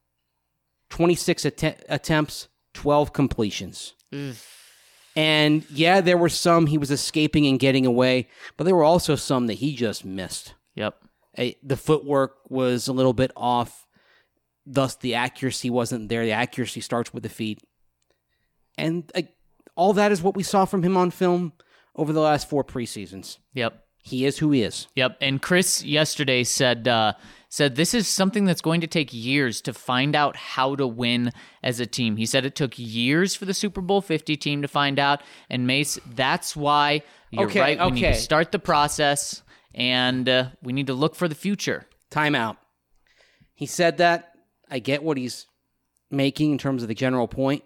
26 0.90 1.44
att- 1.46 1.84
attempts, 1.88 2.46
12 2.74 3.12
completions. 3.12 3.94
And 5.16 5.68
yeah, 5.68 6.00
there 6.00 6.16
were 6.16 6.28
some 6.28 6.66
he 6.66 6.78
was 6.78 6.92
escaping 6.92 7.44
and 7.44 7.58
getting 7.58 7.86
away, 7.86 8.28
but 8.56 8.62
there 8.62 8.76
were 8.76 8.84
also 8.84 9.16
some 9.16 9.48
that 9.48 9.54
he 9.54 9.74
just 9.74 10.04
missed. 10.04 10.54
Yep. 10.76 10.94
Eh, 11.38 11.52
the 11.62 11.76
footwork 11.76 12.36
was 12.48 12.88
a 12.88 12.92
little 12.92 13.14
bit 13.14 13.30
off, 13.36 13.86
thus 14.66 14.96
the 14.96 15.14
accuracy 15.14 15.70
wasn't 15.70 16.08
there. 16.08 16.24
The 16.24 16.32
accuracy 16.32 16.80
starts 16.80 17.14
with 17.14 17.22
the 17.22 17.28
feet, 17.28 17.62
and 18.76 19.10
eh, 19.14 19.22
all 19.76 19.92
that 19.94 20.12
is 20.12 20.20
what 20.20 20.36
we 20.36 20.42
saw 20.42 20.64
from 20.64 20.82
him 20.82 20.96
on 20.96 21.10
film 21.10 21.52
over 21.94 22.12
the 22.12 22.20
last 22.20 22.50
four 22.50 22.64
preseasons. 22.64 23.38
Yep. 23.54 23.84
He 24.02 24.24
is 24.24 24.38
who 24.38 24.50
he 24.52 24.62
is. 24.62 24.88
Yep. 24.96 25.18
And 25.20 25.40
Chris 25.42 25.84
yesterday 25.84 26.42
said 26.42 26.88
uh, 26.88 27.12
said 27.48 27.76
this 27.76 27.94
is 27.94 28.08
something 28.08 28.44
that's 28.44 28.60
going 28.60 28.80
to 28.80 28.86
take 28.86 29.12
years 29.12 29.60
to 29.62 29.74
find 29.74 30.16
out 30.16 30.36
how 30.36 30.74
to 30.76 30.86
win 30.86 31.30
as 31.62 31.78
a 31.78 31.86
team. 31.86 32.16
He 32.16 32.26
said 32.26 32.46
it 32.46 32.54
took 32.54 32.78
years 32.78 33.34
for 33.34 33.44
the 33.44 33.54
Super 33.54 33.80
Bowl 33.80 34.00
50 34.00 34.36
team 34.36 34.62
to 34.62 34.68
find 34.68 34.98
out. 34.98 35.22
And 35.50 35.66
Mace, 35.66 35.98
that's 36.14 36.56
why 36.56 37.02
you're 37.30 37.48
Okay, 37.48 37.60
right. 37.60 37.78
We 37.78 37.90
need 37.90 38.00
to 38.00 38.06
okay. 38.08 38.16
start 38.16 38.50
the 38.50 38.58
process 38.58 39.42
and 39.74 40.28
uh, 40.28 40.50
we 40.62 40.72
need 40.72 40.86
to 40.86 40.94
look 40.94 41.14
for 41.14 41.28
the 41.28 41.34
future. 41.34 41.86
Timeout. 42.10 42.56
He 43.54 43.66
said 43.66 43.98
that. 43.98 44.32
I 44.70 44.78
get 44.78 45.02
what 45.02 45.16
he's 45.16 45.46
making 46.10 46.52
in 46.52 46.58
terms 46.58 46.82
of 46.82 46.88
the 46.88 46.94
general 46.94 47.28
point. 47.28 47.62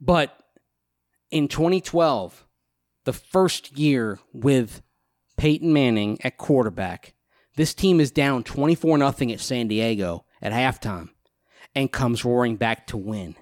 But 0.00 0.36
in 1.30 1.48
2012, 1.48 2.44
the 3.04 3.12
first 3.12 3.76
year 3.78 4.18
with 4.32 4.82
Peyton 5.36 5.72
Manning 5.72 6.18
at 6.22 6.36
quarterback, 6.36 7.14
this 7.56 7.74
team 7.74 8.00
is 8.00 8.10
down 8.10 8.44
24 8.44 8.98
0 8.98 9.32
at 9.32 9.40
San 9.40 9.68
Diego 9.68 10.24
at 10.42 10.52
halftime 10.52 11.10
and 11.74 11.90
comes 11.90 12.24
roaring 12.24 12.56
back 12.56 12.86
to 12.88 12.96
win. 12.96 13.34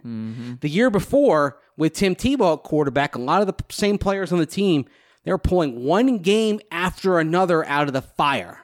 The 0.60 0.68
year 0.68 0.90
before, 0.90 1.58
with 1.76 1.94
Tim 1.94 2.14
Tebow 2.14 2.54
at 2.54 2.62
quarterback, 2.62 3.14
a 3.14 3.18
lot 3.20 3.42
of 3.42 3.46
the 3.48 3.54
same 3.70 3.98
players 3.98 4.32
on 4.32 4.38
the 4.38 4.46
team, 4.46 4.86
they 5.24 5.30
were 5.30 5.38
pulling 5.38 5.84
one 5.84 6.18
game 6.18 6.60
after 6.70 7.18
another 7.18 7.64
out 7.66 7.86
of 7.86 7.92
the 7.92 8.02
fire. 8.02 8.60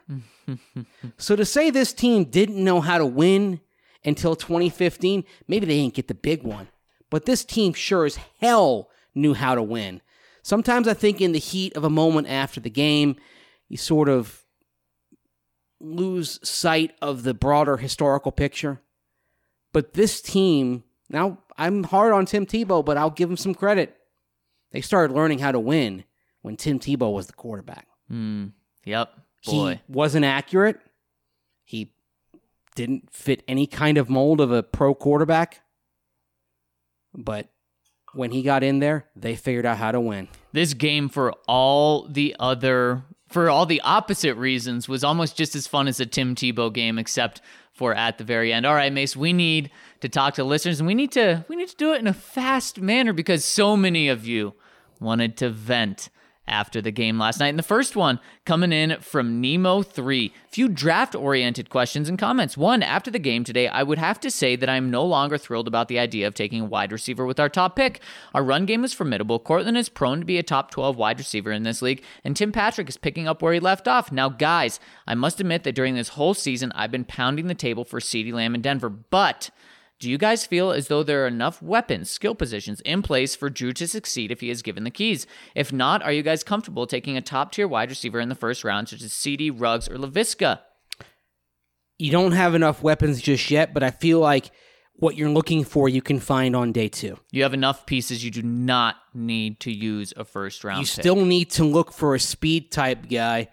so 1.18 1.36
to 1.36 1.44
say 1.44 1.70
this 1.70 1.92
team 1.92 2.24
didn't 2.24 2.62
know 2.62 2.80
how 2.80 2.98
to 2.98 3.06
win 3.06 3.60
until 4.04 4.34
2015, 4.34 5.24
maybe 5.46 5.66
they 5.66 5.76
didn't 5.76 5.94
get 5.94 6.08
the 6.08 6.14
big 6.14 6.42
one. 6.42 6.68
But 7.10 7.26
this 7.26 7.44
team 7.44 7.72
sure 7.72 8.04
as 8.04 8.18
hell 8.40 8.90
knew 9.14 9.34
how 9.34 9.54
to 9.54 9.62
win. 9.62 10.02
Sometimes 10.42 10.88
I 10.88 10.94
think 10.94 11.20
in 11.20 11.32
the 11.32 11.38
heat 11.38 11.76
of 11.76 11.84
a 11.84 11.90
moment 11.90 12.28
after 12.28 12.60
the 12.60 12.70
game, 12.70 13.16
you 13.68 13.76
sort 13.76 14.08
of 14.08 14.42
lose 15.80 16.40
sight 16.48 16.92
of 17.00 17.22
the 17.22 17.34
broader 17.34 17.76
historical 17.76 18.32
picture. 18.32 18.80
But 19.72 19.94
this 19.94 20.20
team, 20.20 20.84
now 21.08 21.38
I'm 21.56 21.84
hard 21.84 22.12
on 22.12 22.26
Tim 22.26 22.46
Tebow, 22.46 22.84
but 22.84 22.96
I'll 22.96 23.10
give 23.10 23.30
him 23.30 23.36
some 23.36 23.54
credit. 23.54 23.96
They 24.72 24.80
started 24.80 25.14
learning 25.14 25.38
how 25.38 25.52
to 25.52 25.60
win 25.60 26.04
when 26.42 26.56
Tim 26.56 26.78
Tebow 26.78 27.12
was 27.12 27.26
the 27.26 27.32
quarterback. 27.32 27.86
Hmm. 28.08 28.46
Yep. 28.84 29.10
Boy. 29.46 29.72
He 29.74 29.80
wasn't 29.92 30.24
accurate. 30.24 30.80
He 31.64 31.92
didn't 32.74 33.12
fit 33.12 33.42
any 33.48 33.66
kind 33.66 33.98
of 33.98 34.08
mold 34.08 34.40
of 34.40 34.50
a 34.50 34.62
pro 34.62 34.94
quarterback. 34.94 35.60
But 37.14 37.48
when 38.14 38.30
he 38.30 38.42
got 38.42 38.62
in 38.62 38.78
there, 38.78 39.06
they 39.16 39.36
figured 39.36 39.66
out 39.66 39.78
how 39.78 39.92
to 39.92 40.00
win. 40.00 40.28
this 40.52 40.74
game 40.74 41.08
for 41.08 41.32
all 41.46 42.08
the 42.08 42.34
other 42.38 43.04
for 43.28 43.50
all 43.50 43.66
the 43.66 43.82
opposite 43.82 44.34
reasons 44.36 44.88
was 44.88 45.04
almost 45.04 45.36
just 45.36 45.54
as 45.54 45.66
fun 45.66 45.86
as 45.86 46.00
a 46.00 46.06
Tim 46.06 46.34
Tebow 46.34 46.72
game 46.72 46.98
except 46.98 47.42
for 47.74 47.94
at 47.94 48.16
the 48.16 48.24
very 48.24 48.52
end. 48.54 48.64
All 48.64 48.74
right, 48.74 48.90
Mace, 48.92 49.14
we 49.14 49.34
need 49.34 49.70
to 50.00 50.08
talk 50.08 50.34
to 50.34 50.44
listeners 50.44 50.80
and 50.80 50.86
we 50.86 50.94
need 50.94 51.12
to 51.12 51.44
we 51.48 51.56
need 51.56 51.68
to 51.68 51.76
do 51.76 51.92
it 51.92 52.00
in 52.00 52.06
a 52.06 52.14
fast 52.14 52.80
manner 52.80 53.12
because 53.12 53.44
so 53.44 53.76
many 53.76 54.08
of 54.08 54.26
you 54.26 54.54
wanted 55.00 55.36
to 55.38 55.50
vent 55.50 56.08
after 56.48 56.80
the 56.80 56.90
game 56.90 57.18
last 57.18 57.38
night. 57.38 57.48
And 57.48 57.58
the 57.58 57.62
first 57.62 57.94
one 57.94 58.18
coming 58.44 58.72
in 58.72 58.98
from 59.00 59.42
Nemo3. 59.42 60.32
Few 60.50 60.68
draft 60.68 61.14
oriented 61.14 61.70
questions 61.70 62.08
and 62.08 62.18
comments. 62.18 62.56
One, 62.56 62.82
after 62.82 63.10
the 63.10 63.18
game 63.18 63.44
today, 63.44 63.68
I 63.68 63.82
would 63.82 63.98
have 63.98 64.18
to 64.20 64.30
say 64.30 64.56
that 64.56 64.68
I'm 64.68 64.90
no 64.90 65.04
longer 65.04 65.38
thrilled 65.38 65.68
about 65.68 65.88
the 65.88 65.98
idea 65.98 66.26
of 66.26 66.34
taking 66.34 66.62
a 66.62 66.66
wide 66.66 66.90
receiver 66.90 67.26
with 67.26 67.38
our 67.38 67.48
top 67.48 67.76
pick. 67.76 68.00
Our 68.34 68.42
run 68.42 68.66
game 68.66 68.84
is 68.84 68.92
formidable. 68.92 69.38
Courtland 69.38 69.76
is 69.76 69.88
prone 69.88 70.20
to 70.20 70.24
be 70.24 70.38
a 70.38 70.42
top 70.42 70.70
12 70.70 70.96
wide 70.96 71.18
receiver 71.18 71.52
in 71.52 71.62
this 71.62 71.82
league, 71.82 72.02
and 72.24 72.34
Tim 72.34 72.52
Patrick 72.52 72.88
is 72.88 72.96
picking 72.96 73.28
up 73.28 73.42
where 73.42 73.52
he 73.52 73.60
left 73.60 73.86
off. 73.86 74.10
Now, 74.10 74.28
guys, 74.28 74.80
I 75.06 75.14
must 75.14 75.40
admit 75.40 75.64
that 75.64 75.74
during 75.74 75.94
this 75.94 76.10
whole 76.10 76.34
season, 76.34 76.72
I've 76.74 76.90
been 76.90 77.04
pounding 77.04 77.46
the 77.46 77.54
table 77.54 77.84
for 77.84 78.00
CeeDee 78.00 78.32
Lamb 78.32 78.54
in 78.54 78.62
Denver, 78.62 78.88
but 78.88 79.50
do 80.00 80.08
you 80.08 80.18
guys 80.18 80.46
feel 80.46 80.70
as 80.70 80.88
though 80.88 81.02
there 81.02 81.24
are 81.24 81.26
enough 81.26 81.60
weapons, 81.60 82.08
skill 82.08 82.34
positions 82.34 82.80
in 82.82 83.02
place 83.02 83.34
for 83.34 83.50
Drew 83.50 83.72
to 83.72 83.88
succeed 83.88 84.30
if 84.30 84.40
he 84.40 84.48
is 84.48 84.62
given 84.62 84.84
the 84.84 84.90
keys? 84.90 85.26
If 85.56 85.72
not, 85.72 86.02
are 86.02 86.12
you 86.12 86.22
guys 86.22 86.44
comfortable 86.44 86.86
taking 86.86 87.16
a 87.16 87.20
top 87.20 87.50
tier 87.50 87.66
wide 87.66 87.90
receiver 87.90 88.20
in 88.20 88.28
the 88.28 88.36
first 88.36 88.62
round, 88.62 88.88
such 88.88 89.02
as 89.02 89.12
CD, 89.12 89.50
Ruggs, 89.50 89.88
or 89.88 89.96
Laviska? 89.96 90.60
You 91.98 92.12
don't 92.12 92.32
have 92.32 92.54
enough 92.54 92.80
weapons 92.80 93.20
just 93.20 93.50
yet, 93.50 93.74
but 93.74 93.82
I 93.82 93.90
feel 93.90 94.20
like 94.20 94.52
what 94.94 95.16
you're 95.16 95.30
looking 95.30 95.64
for 95.64 95.88
you 95.88 96.00
can 96.00 96.20
find 96.20 96.54
on 96.54 96.70
day 96.70 96.88
two. 96.88 97.18
You 97.32 97.42
have 97.42 97.54
enough 97.54 97.84
pieces. 97.84 98.24
You 98.24 98.30
do 98.30 98.42
not 98.42 98.96
need 99.14 99.58
to 99.60 99.72
use 99.72 100.12
a 100.16 100.24
first 100.24 100.62
round. 100.62 100.78
You 100.78 100.86
pick. 100.86 101.02
still 101.02 101.24
need 101.24 101.50
to 101.52 101.64
look 101.64 101.92
for 101.92 102.14
a 102.14 102.20
speed 102.20 102.70
type 102.70 103.08
guy. 103.08 103.48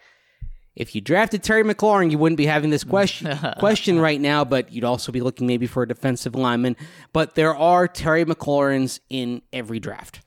If 0.75 0.93
you 0.93 1.01
drafted 1.01 1.41
Terry 1.41 1.63
McLaurin, 1.63 2.11
you 2.11 2.17
wouldn't 2.17 2.37
be 2.37 2.45
having 2.45 2.69
this 2.69 2.83
question 2.95 3.37
question 3.59 3.99
right 3.99 4.19
now, 4.19 4.43
but 4.43 4.71
you'd 4.71 4.83
also 4.83 5.11
be 5.11 5.21
looking 5.21 5.47
maybe 5.47 5.67
for 5.67 5.83
a 5.83 5.87
defensive 5.87 6.35
lineman. 6.35 6.75
But 7.13 7.35
there 7.35 7.55
are 7.55 7.87
Terry 7.87 8.25
McLaurins 8.25 8.99
in 9.09 9.41
every 9.53 9.79
draft. 9.79 10.21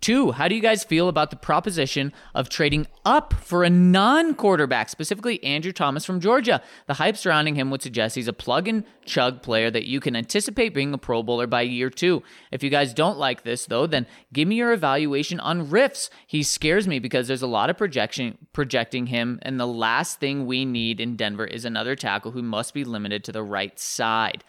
Two, 0.00 0.30
how 0.30 0.48
do 0.48 0.54
you 0.54 0.62
guys 0.62 0.82
feel 0.82 1.08
about 1.08 1.28
the 1.28 1.36
proposition 1.36 2.14
of 2.34 2.48
trading 2.48 2.86
up 3.04 3.34
for 3.34 3.64
a 3.64 3.70
non 3.70 4.34
quarterback, 4.34 4.88
specifically 4.88 5.42
Andrew 5.44 5.72
Thomas 5.72 6.06
from 6.06 6.20
Georgia? 6.20 6.62
The 6.86 6.94
hype 6.94 7.18
surrounding 7.18 7.54
him 7.54 7.70
would 7.70 7.82
suggest 7.82 8.14
he's 8.14 8.26
a 8.26 8.32
plug 8.32 8.66
and 8.66 8.84
chug 9.04 9.42
player 9.42 9.70
that 9.70 9.84
you 9.84 10.00
can 10.00 10.16
anticipate 10.16 10.72
being 10.72 10.94
a 10.94 10.98
Pro 10.98 11.22
Bowler 11.22 11.46
by 11.46 11.62
year 11.62 11.90
two. 11.90 12.22
If 12.50 12.62
you 12.62 12.70
guys 12.70 12.94
don't 12.94 13.18
like 13.18 13.42
this, 13.42 13.66
though, 13.66 13.86
then 13.86 14.06
give 14.32 14.48
me 14.48 14.56
your 14.56 14.72
evaluation 14.72 15.38
on 15.38 15.66
Wirfs. 15.66 16.08
He 16.26 16.42
scares 16.42 16.88
me 16.88 16.98
because 16.98 17.28
there's 17.28 17.42
a 17.42 17.46
lot 17.46 17.68
of 17.68 17.76
projection 17.76 18.38
projecting 18.54 19.06
him, 19.06 19.38
and 19.42 19.60
the 19.60 19.66
last 19.66 20.18
thing 20.18 20.46
we 20.46 20.64
need 20.64 20.98
in 20.98 21.16
Denver 21.16 21.44
is 21.44 21.66
another 21.66 21.94
tackle 21.94 22.30
who 22.30 22.42
must 22.42 22.72
be 22.72 22.84
limited 22.84 23.22
to 23.24 23.32
the 23.32 23.42
right 23.42 23.78
side. 23.78 24.44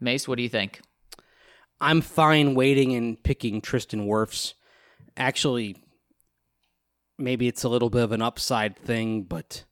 Mace, 0.00 0.28
what 0.28 0.36
do 0.36 0.44
you 0.44 0.48
think? 0.48 0.80
I'm 1.80 2.00
fine 2.00 2.54
waiting 2.54 2.94
and 2.94 3.22
picking 3.22 3.60
Tristan 3.60 4.06
Wirfs. 4.06 4.54
Actually, 5.16 5.76
maybe 7.18 7.48
it's 7.48 7.64
a 7.64 7.68
little 7.68 7.90
bit 7.90 8.02
of 8.02 8.12
an 8.12 8.22
upside 8.22 8.76
thing, 8.76 9.22
but 9.22 9.64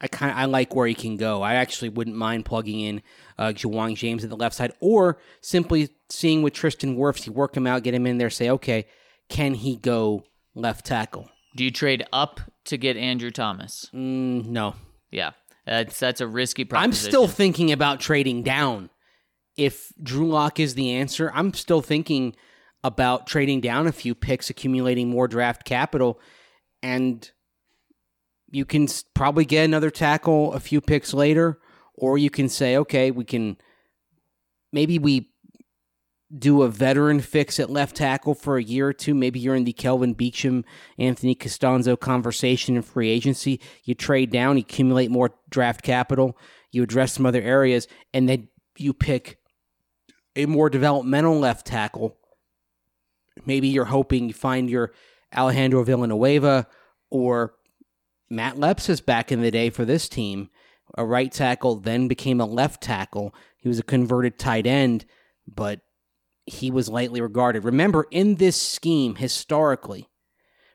I 0.00 0.08
kind 0.08 0.32
I 0.32 0.44
like 0.46 0.74
where 0.74 0.86
he 0.86 0.94
can 0.94 1.16
go. 1.16 1.42
I 1.42 1.54
actually 1.54 1.88
wouldn't 1.88 2.16
mind 2.16 2.44
plugging 2.44 2.80
in 2.80 3.02
uh, 3.36 3.48
Ja'Wuan 3.48 3.96
James 3.96 4.24
at 4.24 4.30
the 4.30 4.36
left 4.36 4.54
side, 4.54 4.72
or 4.80 5.18
simply 5.40 5.90
seeing 6.08 6.42
with 6.42 6.52
Tristan 6.52 6.96
Wirfs, 6.96 7.26
you 7.26 7.32
work 7.32 7.56
him 7.56 7.66
out, 7.66 7.82
get 7.82 7.94
him 7.94 8.06
in 8.06 8.18
there, 8.18 8.30
say, 8.30 8.50
okay, 8.50 8.86
can 9.28 9.54
he 9.54 9.76
go 9.76 10.24
left 10.54 10.86
tackle? 10.86 11.28
Do 11.56 11.64
you 11.64 11.70
trade 11.70 12.06
up 12.12 12.40
to 12.66 12.76
get 12.76 12.96
Andrew 12.96 13.30
Thomas? 13.30 13.90
Mm, 13.92 14.46
no, 14.46 14.74
Yeah, 15.10 15.32
that's 15.66 15.98
that's 15.98 16.20
a 16.20 16.26
risky 16.26 16.66
I'm 16.72 16.92
still 16.92 17.28
thinking 17.28 17.72
about 17.72 18.00
trading 18.00 18.42
down. 18.42 18.90
If 19.58 19.92
Drew 20.00 20.28
Lock 20.28 20.60
is 20.60 20.74
the 20.74 20.92
answer, 20.92 21.30
I'm 21.34 21.52
still 21.52 21.82
thinking 21.82 22.34
about 22.84 23.26
trading 23.26 23.60
down 23.60 23.88
a 23.88 23.92
few 23.92 24.14
picks, 24.14 24.48
accumulating 24.48 25.10
more 25.10 25.26
draft 25.26 25.64
capital, 25.64 26.20
and 26.80 27.28
you 28.50 28.64
can 28.64 28.86
probably 29.14 29.44
get 29.44 29.64
another 29.64 29.90
tackle 29.90 30.52
a 30.52 30.60
few 30.60 30.80
picks 30.80 31.12
later, 31.12 31.58
or 31.94 32.16
you 32.16 32.30
can 32.30 32.48
say, 32.48 32.76
okay, 32.76 33.10
we 33.10 33.24
can 33.24 33.56
maybe 34.72 34.98
we 34.98 35.32
do 36.36 36.62
a 36.62 36.68
veteran 36.68 37.20
fix 37.20 37.58
at 37.58 37.70
left 37.70 37.96
tackle 37.96 38.34
for 38.34 38.58
a 38.58 38.62
year 38.62 38.88
or 38.88 38.92
two. 38.92 39.14
Maybe 39.14 39.40
you're 39.40 39.56
in 39.56 39.64
the 39.64 39.72
Kelvin 39.72 40.14
Beachum, 40.14 40.62
Anthony 40.98 41.34
Castonzo 41.34 41.98
conversation 41.98 42.76
in 42.76 42.82
free 42.82 43.08
agency. 43.08 43.60
You 43.84 43.94
trade 43.94 44.30
down, 44.30 44.56
accumulate 44.56 45.10
more 45.10 45.34
draft 45.50 45.82
capital, 45.82 46.38
you 46.70 46.84
address 46.84 47.14
some 47.14 47.26
other 47.26 47.42
areas, 47.42 47.88
and 48.14 48.28
then 48.28 48.48
you 48.76 48.92
pick 48.92 49.38
a 50.38 50.46
more 50.46 50.70
developmental 50.70 51.38
left 51.38 51.66
tackle. 51.66 52.16
Maybe 53.44 53.68
you're 53.68 53.86
hoping 53.86 54.28
you 54.28 54.34
find 54.34 54.70
your 54.70 54.92
Alejandro 55.36 55.82
Villanueva 55.82 56.66
or 57.10 57.54
Matt 58.30 58.56
Lepsis 58.56 59.04
back 59.04 59.32
in 59.32 59.40
the 59.40 59.50
day 59.50 59.68
for 59.68 59.84
this 59.84 60.08
team, 60.08 60.48
a 60.96 61.04
right 61.04 61.32
tackle, 61.32 61.76
then 61.76 62.08
became 62.08 62.40
a 62.40 62.46
left 62.46 62.82
tackle. 62.82 63.34
He 63.56 63.68
was 63.68 63.78
a 63.78 63.82
converted 63.84 64.38
tight 64.38 64.66
end, 64.66 65.04
but 65.46 65.80
he 66.46 66.70
was 66.70 66.88
lightly 66.88 67.20
regarded. 67.20 67.64
Remember, 67.64 68.06
in 68.10 68.36
this 68.36 68.60
scheme, 68.60 69.16
historically, 69.16 70.08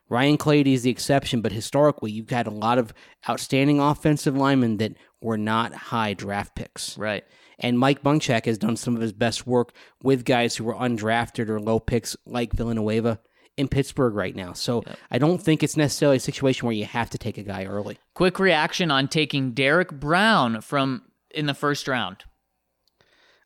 Ryan 0.08 0.36
Clady 0.36 0.74
is 0.74 0.82
the 0.82 0.90
exception, 0.90 1.40
but 1.40 1.52
historically, 1.52 2.12
you've 2.12 2.30
had 2.30 2.46
a 2.46 2.50
lot 2.50 2.78
of 2.78 2.92
outstanding 3.28 3.80
offensive 3.80 4.36
linemen 4.36 4.76
that 4.76 4.94
were 5.22 5.38
not 5.38 5.72
high 5.74 6.12
draft 6.12 6.54
picks. 6.54 6.98
Right. 6.98 7.24
And 7.58 7.78
Mike 7.78 8.02
Munchak 8.02 8.46
has 8.46 8.58
done 8.58 8.76
some 8.76 8.96
of 8.96 9.02
his 9.02 9.12
best 9.12 9.46
work 9.46 9.72
with 10.02 10.24
guys 10.24 10.56
who 10.56 10.64
were 10.64 10.74
undrafted 10.74 11.48
or 11.48 11.60
low 11.60 11.78
picks 11.78 12.16
like 12.26 12.52
Villanueva 12.52 13.20
in 13.56 13.68
Pittsburgh 13.68 14.14
right 14.14 14.34
now. 14.34 14.52
So 14.52 14.82
I 15.10 15.18
don't 15.18 15.40
think 15.40 15.62
it's 15.62 15.76
necessarily 15.76 16.16
a 16.16 16.20
situation 16.20 16.66
where 16.66 16.74
you 16.74 16.84
have 16.84 17.10
to 17.10 17.18
take 17.18 17.38
a 17.38 17.42
guy 17.42 17.64
early. 17.64 17.98
Quick 18.14 18.38
reaction 18.38 18.90
on 18.90 19.08
taking 19.08 19.52
Derrick 19.52 19.92
Brown 19.92 20.60
from 20.60 21.02
in 21.30 21.46
the 21.46 21.54
first 21.54 21.88
round. 21.88 22.24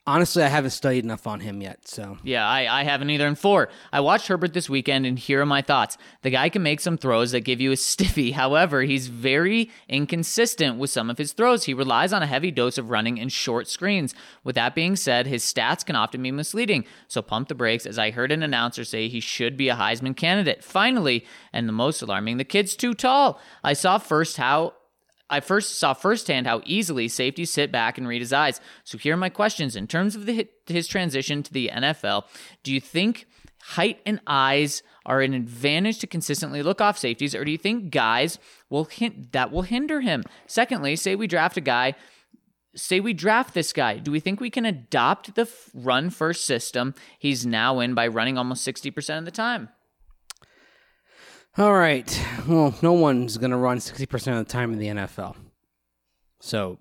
Honestly, 0.09 0.43
I 0.43 0.49
haven't 0.49 0.71
studied 0.71 1.05
enough 1.05 1.27
on 1.27 1.41
him 1.41 1.61
yet. 1.61 1.87
So 1.87 2.17
Yeah, 2.23 2.49
I, 2.49 2.81
I 2.81 2.85
haven't 2.85 3.11
either. 3.11 3.27
And 3.27 3.39
four, 3.39 3.69
I 3.93 4.01
watched 4.01 4.29
Herbert 4.29 4.55
this 4.55 4.71
weekend, 4.71 5.05
and 5.05 5.19
here 5.19 5.43
are 5.43 5.47
my 5.47 5.61
thoughts. 5.61 5.99
The 6.23 6.31
guy 6.31 6.49
can 6.49 6.63
make 6.63 6.81
some 6.81 6.97
throws 6.97 7.33
that 7.33 7.43
give 7.43 7.61
you 7.61 7.73
a 7.73 7.77
stiffy. 7.77 8.31
However, 8.43 8.81
he's 8.81 9.09
very 9.09 9.71
inconsistent 9.87 10.79
with 10.79 10.89
some 10.89 11.11
of 11.11 11.19
his 11.19 11.35
throws. 11.35 11.65
He 11.65 11.75
relies 11.75 12.15
on 12.15 12.23
a 12.23 12.27
heavy 12.27 12.51
dose 12.51 12.79
of 12.79 12.89
running 12.89 13.21
and 13.21 13.31
short 13.31 13.69
screens. 13.69 14.15
With 14.45 14.55
that 14.55 14.75
being 14.75 14.97
said, 14.97 15.27
his 15.27 15.45
stats 15.45 15.85
can 15.85 15.95
often 15.95 16.23
be 16.23 16.33
misleading. 16.33 16.87
So 17.07 17.21
pump 17.21 17.49
the 17.49 17.55
brakes, 17.55 17.85
as 17.85 17.99
I 17.99 18.11
heard 18.11 18.33
an 18.33 18.43
announcer 18.43 18.85
say 18.85 19.09
he 19.09 19.21
should 19.21 19.59
be 19.59 19.69
a 19.69 19.77
Heisman 19.77 20.17
candidate. 20.17 20.65
Finally, 20.65 21.27
and 21.53 21.69
the 21.69 21.73
most 21.75 22.01
alarming, 22.01 22.39
the 22.39 22.45
kid's 22.45 22.75
too 22.77 22.95
tall. 22.95 23.39
I 23.63 23.75
saw 23.75 23.99
first 23.99 24.39
how 24.39 24.73
I 25.31 25.41
first 25.41 25.79
saw 25.79 25.93
firsthand 25.93 26.47
how 26.47 26.63
easily 26.65 27.09
safeties 27.09 27.53
sit 27.53 27.71
back 27.71 27.99
and 27.99 28.09
read 28.09 28.21
his 28.23 28.33
eyes. 28.33 28.61
So 28.85 28.97
here 28.97 29.15
are 29.15 29.19
my 29.19 29.29
questions 29.29 29.77
in 29.77 29.87
terms 29.87 30.17
of 30.17 30.27
the, 30.27 30.49
his 30.67 30.89
transition 30.89 31.43
to 31.43 31.53
the 31.53 31.71
NFL. 31.73 32.25
Do 32.63 32.73
you 32.73 32.81
think 32.81 33.27
height 33.63 34.01
and 34.07 34.21
eyes 34.27 34.83
are 35.05 35.21
an 35.21 35.35
advantage 35.35 35.99
to 35.99 36.07
consistently 36.07 36.63
look 36.63 36.81
off 36.81 36.99
safeties, 36.99 37.35
or 37.35 37.45
do 37.45 37.51
you 37.51 37.59
think 37.59 37.91
guys 37.91 38.39
will 38.71 38.85
hint 38.85 39.33
that 39.33 39.51
will 39.51 39.63
hinder 39.63 40.01
him? 40.01 40.25
Secondly, 40.47 40.97
say 40.97 41.15
we 41.15 41.27
draft 41.27 41.57
a 41.57 41.63
guy. 41.63 41.95
Say 42.75 43.01
we 43.01 43.13
draft 43.13 43.55
this 43.55 43.73
guy. 43.73 43.99
Do 43.99 44.11
we 44.11 44.21
think 44.21 44.41
we 44.41 44.51
can 44.51 44.65
adopt 44.65 45.35
the 45.35 45.49
run 45.75 46.11
first 46.11 46.45
system 46.45 46.95
he's 47.19 47.45
now 47.45 47.81
in 47.81 47.95
by 47.95 48.07
running 48.07 48.39
almost 48.39 48.67
60% 48.67 49.19
of 49.19 49.25
the 49.25 49.31
time? 49.31 49.71
All 51.59 51.75
right. 51.75 52.25
Well, 52.47 52.73
no 52.83 52.93
one's 52.93 53.37
going 53.37 53.51
to 53.51 53.57
run 53.57 53.79
60% 53.79 54.15
of 54.39 54.47
the 54.47 54.53
time 54.53 54.73
in 54.73 54.79
the 54.79 54.87
NFL. 54.87 55.35
So 56.41 56.79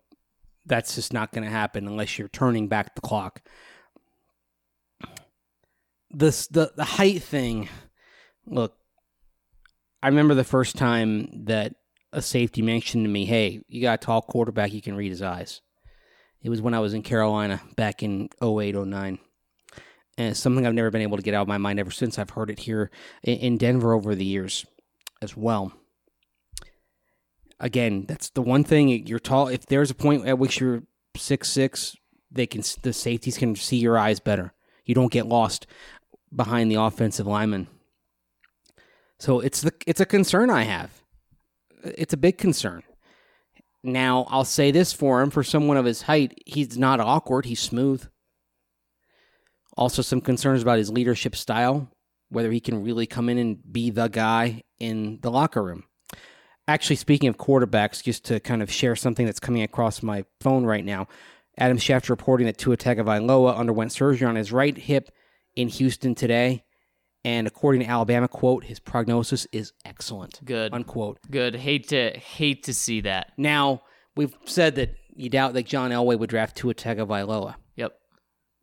that's 0.67 0.93
just 0.93 1.11
not 1.11 1.32
going 1.32 1.45
to 1.45 1.49
happen 1.49 1.88
unless 1.88 2.19
you're 2.19 2.28
turning 2.28 2.67
back 2.67 2.93
the 2.93 3.01
clock. 3.01 3.41
This 6.11 6.45
the 6.47 6.71
the 6.78 6.84
height 6.84 7.23
thing. 7.23 7.69
Look, 8.45 8.78
I 10.03 10.09
remember 10.09 10.36
the 10.36 10.43
first 10.43 10.78
time 10.78 11.45
that 11.45 11.73
a 12.13 12.21
safety 12.21 12.61
mentioned 12.61 13.03
to 13.03 13.09
me, 13.09 13.25
"Hey, 13.25 13.61
you 13.67 13.82
got 13.82 14.01
a 14.01 14.05
tall 14.05 14.21
quarterback, 14.21 14.73
you 14.73 14.82
can 14.82 14.95
read 14.95 15.09
his 15.09 15.23
eyes." 15.23 15.61
It 16.41 16.49
was 16.49 16.61
when 16.61 16.75
I 16.75 16.80
was 16.80 16.93
in 16.93 17.01
Carolina 17.01 17.61
back 17.75 18.03
in 18.03 18.30
08, 18.41 18.75
09 18.75 19.19
and 20.18 20.30
it's 20.30 20.39
something 20.39 20.65
I've 20.65 20.74
never 20.74 20.89
been 20.89 21.01
able 21.01 21.18
to 21.18 21.24
get 21.24 21.34
out 21.34 21.43
of 21.43 21.47
my 21.47 21.57
mind 21.57 21.80
ever 21.80 21.91
since. 21.91 22.18
I've 22.18 22.32
heard 22.32 22.49
it 22.49 22.59
here 22.59 22.89
in 23.24 23.57
Denver 23.57 23.93
over 23.93 24.15
the 24.15 24.26
years 24.26 24.65
as 25.22 25.38
well. 25.38 25.72
Again, 27.59 28.05
that's 28.07 28.30
the 28.30 28.41
one 28.41 28.63
thing 28.63 28.89
you're 28.89 29.20
tall. 29.20 29.47
If 29.47 29.65
there's 29.65 29.91
a 29.91 29.95
point 29.95 30.28
at 30.28 30.38
which 30.38 30.59
you're 30.59 30.84
six 31.15 31.49
six, 31.49 31.95
they 32.32 32.45
can 32.45 32.61
the 32.82 32.93
safeties 32.93 33.38
can 33.38 33.55
see 33.55 33.78
your 33.78 33.97
eyes 33.97 34.20
better. 34.20 34.53
You 34.86 34.95
don't 34.95 35.11
get 35.11 35.28
lost 35.28 35.65
behind 36.36 36.70
the 36.72 36.76
offensive 36.76 37.26
lineman. 37.26 37.68
So 39.20 39.39
it's 39.39 39.61
the 39.61 39.74
it's 39.88 40.01
a 40.01 40.05
concern 40.05 40.49
I 40.49 40.63
have. 40.63 41.01
It's 41.84 42.13
a 42.13 42.18
big 42.18 42.38
concern. 42.38 42.84
Now 43.84 44.28
I'll 44.30 44.45
say 44.45 44.70
this 44.72 44.93
for 44.93 45.22
him: 45.22 45.32
for 45.32 45.43
someone 45.43 45.78
of 45.78 45.86
his 45.86 46.03
height, 46.03 46.39
he's 46.45 46.78
not 46.78 46.99
awkward. 46.99 47.45
He's 47.45 47.59
smooth. 47.59 48.07
Also, 49.78 50.01
some 50.01 50.21
concerns 50.21 50.63
about 50.63 50.80
his 50.80 50.89
leadership 50.89 51.36
style, 51.36 51.89
whether 52.30 52.51
he 52.51 52.59
can 52.59 52.84
really 52.84 53.05
come 53.05 53.30
in 53.30 53.38
and 53.38 53.59
be 53.71 53.89
the 53.89 54.07
guy 54.07 54.63
in 54.80 55.19
the 55.21 55.32
locker 55.32 55.63
room. 55.63 55.84
Actually, 56.67 56.95
speaking 56.97 57.30
of 57.30 57.38
quarterbacks, 57.38 58.03
just 58.03 58.25
to 58.25 58.39
kind 58.39 58.61
of 58.61 58.71
share 58.71 58.95
something 58.95 59.25
that's 59.25 59.39
coming 59.39 59.61
across 59.61 60.03
my 60.03 60.25
phone 60.41 60.65
right 60.65 60.84
now, 60.84 61.07
Adam 61.57 61.78
Schefter 61.78 62.09
reporting 62.09 62.45
that 62.47 62.57
Tua 62.57 62.75
Tagovailoa 62.75 63.55
underwent 63.55 63.91
surgery 63.91 64.28
on 64.28 64.36
his 64.36 64.51
right 64.51 64.78
hip 64.78 65.09
in 65.55 65.69
Houston 65.69 66.13
today, 66.13 66.63
and 67.23 67.47
according 67.47 67.82
to 67.82 67.88
Alabama, 67.88 68.28
quote, 68.28 68.63
his 68.63 68.80
prognosis 68.80 69.47
is 69.51 69.73
excellent. 69.86 70.39
Good. 70.45 70.73
Unquote. 70.73 71.19
Good. 71.30 71.55
Hate 71.55 71.88
to 71.89 72.11
hate 72.11 72.63
to 72.63 72.73
see 72.73 73.01
that. 73.01 73.32
Now, 73.38 73.82
we've 74.15 74.36
said 74.45 74.75
that 74.75 74.95
you 75.15 75.30
doubt 75.30 75.53
that 75.53 75.65
John 75.65 75.91
Elway 75.91 76.17
would 76.17 76.30
draft 76.30 76.55
Tua 76.55 76.73
Tagovailoa. 76.73 77.55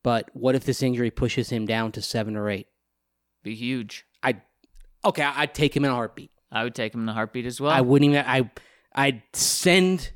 But 0.04 0.30
what 0.34 0.54
if 0.54 0.64
this 0.64 0.82
injury 0.82 1.10
pushes 1.10 1.50
him 1.50 1.66
down 1.66 1.90
to 1.92 2.02
seven 2.02 2.36
or 2.36 2.48
eight? 2.48 2.68
Be 3.42 3.56
huge. 3.56 4.04
I'd 4.22 4.42
okay, 5.04 5.24
I'd 5.24 5.54
take 5.54 5.74
him 5.74 5.84
in 5.84 5.90
a 5.90 5.94
heartbeat. 5.94 6.30
I 6.52 6.62
would 6.62 6.76
take 6.76 6.94
him 6.94 7.02
in 7.02 7.08
a 7.08 7.12
heartbeat 7.12 7.46
as 7.46 7.60
well. 7.60 7.72
I 7.72 7.80
wouldn't 7.80 8.12
even. 8.12 8.24
I 8.24 8.48
I'd 8.94 9.22
send 9.32 10.12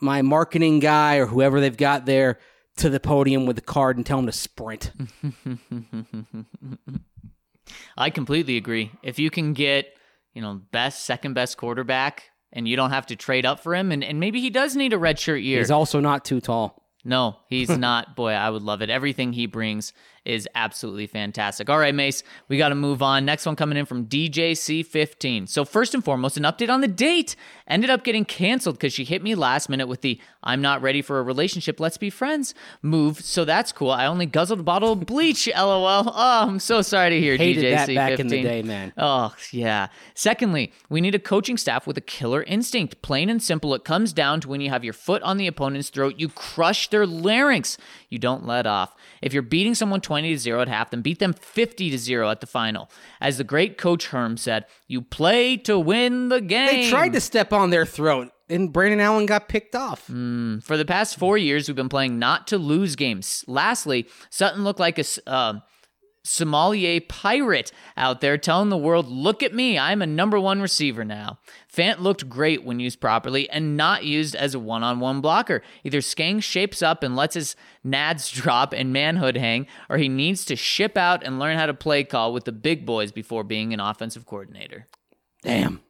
my 0.00 0.22
marketing 0.22 0.80
guy 0.80 1.16
or 1.16 1.26
whoever 1.26 1.60
they've 1.60 1.76
got 1.76 2.06
there 2.06 2.38
to 2.76 2.88
the 2.88 3.00
podium 3.00 3.46
with 3.46 3.56
the 3.56 3.62
card 3.62 3.96
and 3.96 4.06
tell 4.06 4.18
him 4.18 4.26
to 4.26 4.32
sprint. 4.32 4.92
I 7.96 8.10
completely 8.10 8.56
agree. 8.56 8.90
If 9.02 9.18
you 9.18 9.30
can 9.30 9.52
get, 9.52 9.86
you 10.32 10.42
know, 10.42 10.60
best, 10.72 11.04
second 11.04 11.34
best 11.34 11.56
quarterback 11.56 12.24
and 12.52 12.66
you 12.66 12.76
don't 12.76 12.90
have 12.90 13.06
to 13.06 13.16
trade 13.16 13.46
up 13.46 13.60
for 13.60 13.74
him, 13.74 13.92
and, 13.92 14.02
and 14.04 14.20
maybe 14.20 14.40
he 14.40 14.50
does 14.50 14.76
need 14.76 14.92
a 14.92 14.98
redshirt 14.98 15.42
year. 15.42 15.58
He's 15.58 15.70
also 15.70 16.00
not 16.00 16.24
too 16.24 16.40
tall. 16.40 16.83
No, 17.04 17.36
he's 17.48 17.68
not. 17.68 18.16
Boy, 18.16 18.32
I 18.32 18.48
would 18.50 18.62
love 18.62 18.80
it. 18.82 18.90
Everything 18.90 19.32
he 19.32 19.46
brings 19.46 19.92
is 20.24 20.48
absolutely 20.54 21.06
fantastic. 21.06 21.68
All 21.68 21.78
right, 21.78 21.94
Mace, 21.94 22.22
we 22.48 22.56
got 22.56 22.70
to 22.70 22.74
move 22.74 23.02
on. 23.02 23.24
Next 23.24 23.46
one 23.46 23.56
coming 23.56 23.76
in 23.76 23.86
from 23.86 24.06
DJC15. 24.06 25.48
So, 25.48 25.64
first 25.64 25.94
and 25.94 26.04
foremost, 26.04 26.36
an 26.36 26.44
update 26.44 26.70
on 26.70 26.80
the 26.80 26.88
date. 26.88 27.36
Ended 27.66 27.90
up 27.90 28.04
getting 28.04 28.24
canceled 28.24 28.76
because 28.76 28.92
she 28.92 29.04
hit 29.04 29.22
me 29.22 29.34
last 29.34 29.68
minute 29.68 29.86
with 29.86 30.02
the 30.02 30.20
I'm 30.42 30.60
not 30.60 30.82
ready 30.82 31.00
for 31.00 31.18
a 31.18 31.22
relationship, 31.22 31.80
let's 31.80 31.96
be 31.96 32.10
friends 32.10 32.54
move. 32.82 33.20
So, 33.20 33.44
that's 33.44 33.72
cool. 33.72 33.90
I 33.90 34.06
only 34.06 34.26
guzzled 34.26 34.60
a 34.60 34.62
bottle 34.62 34.92
of 34.92 35.06
bleach, 35.06 35.48
lol. 35.56 35.86
Oh, 35.86 36.12
I'm 36.14 36.58
so 36.58 36.82
sorry 36.82 37.10
to 37.10 37.20
hear 37.20 37.36
Hated 37.36 37.64
DJC15. 37.64 37.86
that 37.86 37.94
back 37.94 38.20
in 38.20 38.28
the 38.28 38.42
day, 38.42 38.62
man. 38.62 38.92
Oh, 38.96 39.34
yeah. 39.50 39.88
Secondly, 40.14 40.72
we 40.88 41.00
need 41.00 41.14
a 41.14 41.18
coaching 41.18 41.56
staff 41.56 41.86
with 41.86 41.98
a 41.98 42.02
killer 42.02 42.42
instinct. 42.44 43.02
Plain 43.02 43.30
and 43.30 43.42
simple, 43.42 43.74
it 43.74 43.84
comes 43.84 44.12
down 44.12 44.40
to 44.40 44.48
when 44.48 44.60
you 44.60 44.70
have 44.70 44.84
your 44.84 44.92
foot 44.92 45.22
on 45.22 45.36
the 45.36 45.46
opponent's 45.46 45.90
throat, 45.90 46.14
you 46.18 46.28
crush 46.28 46.88
their 46.88 47.06
larynx. 47.06 47.76
You 48.14 48.20
don't 48.20 48.46
let 48.46 48.64
off. 48.64 48.94
If 49.20 49.32
you're 49.32 49.42
beating 49.42 49.74
someone 49.74 50.00
20 50.00 50.30
to 50.32 50.38
0 50.38 50.60
at 50.60 50.68
half, 50.68 50.90
then 50.90 51.02
beat 51.02 51.18
them 51.18 51.32
50 51.32 51.90
to 51.90 51.98
0 51.98 52.30
at 52.30 52.40
the 52.40 52.46
final. 52.46 52.88
As 53.20 53.38
the 53.38 53.44
great 53.44 53.76
coach 53.76 54.06
Herm 54.06 54.36
said, 54.36 54.66
you 54.86 55.02
play 55.02 55.56
to 55.58 55.76
win 55.76 56.28
the 56.28 56.40
game. 56.40 56.82
They 56.82 56.90
tried 56.90 57.12
to 57.14 57.20
step 57.20 57.52
on 57.52 57.70
their 57.70 57.84
throat, 57.84 58.30
and 58.48 58.72
Brandon 58.72 59.00
Allen 59.00 59.26
got 59.26 59.48
picked 59.48 59.74
off. 59.74 60.02
For 60.02 60.76
the 60.76 60.84
past 60.84 61.18
four 61.18 61.36
years, 61.36 61.68
we've 61.68 61.74
been 61.74 61.88
playing 61.88 62.20
not 62.20 62.46
to 62.46 62.56
lose 62.56 62.94
games. 62.94 63.44
Lastly, 63.48 64.06
Sutton 64.30 64.62
looked 64.62 64.78
like 64.78 65.00
a 65.00 65.04
uh, 65.26 65.54
sommelier 66.24 67.00
pirate 67.02 67.70
out 67.96 68.20
there 68.20 68.36
telling 68.38 68.70
the 68.70 68.76
world, 68.76 69.08
look 69.08 69.42
at 69.42 69.54
me, 69.54 69.78
I'm 69.78 70.02
a 70.02 70.06
number 70.06 70.40
one 70.40 70.60
receiver 70.60 71.04
now. 71.04 71.38
Fant 71.72 72.00
looked 72.00 72.28
great 72.28 72.64
when 72.64 72.80
used 72.80 73.00
properly 73.00 73.48
and 73.50 73.76
not 73.76 74.04
used 74.04 74.34
as 74.34 74.54
a 74.54 74.58
one 74.58 74.82
on 74.82 75.00
one 75.00 75.20
blocker. 75.20 75.62
Either 75.84 76.00
Skang 76.00 76.40
shapes 76.40 76.82
up 76.82 77.02
and 77.02 77.14
lets 77.14 77.34
his 77.34 77.54
nads 77.86 78.32
drop 78.42 78.72
and 78.72 78.92
manhood 78.92 79.36
hang, 79.36 79.66
or 79.88 79.98
he 79.98 80.08
needs 80.08 80.44
to 80.46 80.56
ship 80.56 80.96
out 80.96 81.22
and 81.22 81.38
learn 81.38 81.58
how 81.58 81.66
to 81.66 81.74
play 81.74 82.02
call 82.02 82.32
with 82.32 82.44
the 82.44 82.52
big 82.52 82.86
boys 82.86 83.12
before 83.12 83.44
being 83.44 83.72
an 83.72 83.80
offensive 83.80 84.26
coordinator. 84.26 84.86
Damn. 85.42 85.80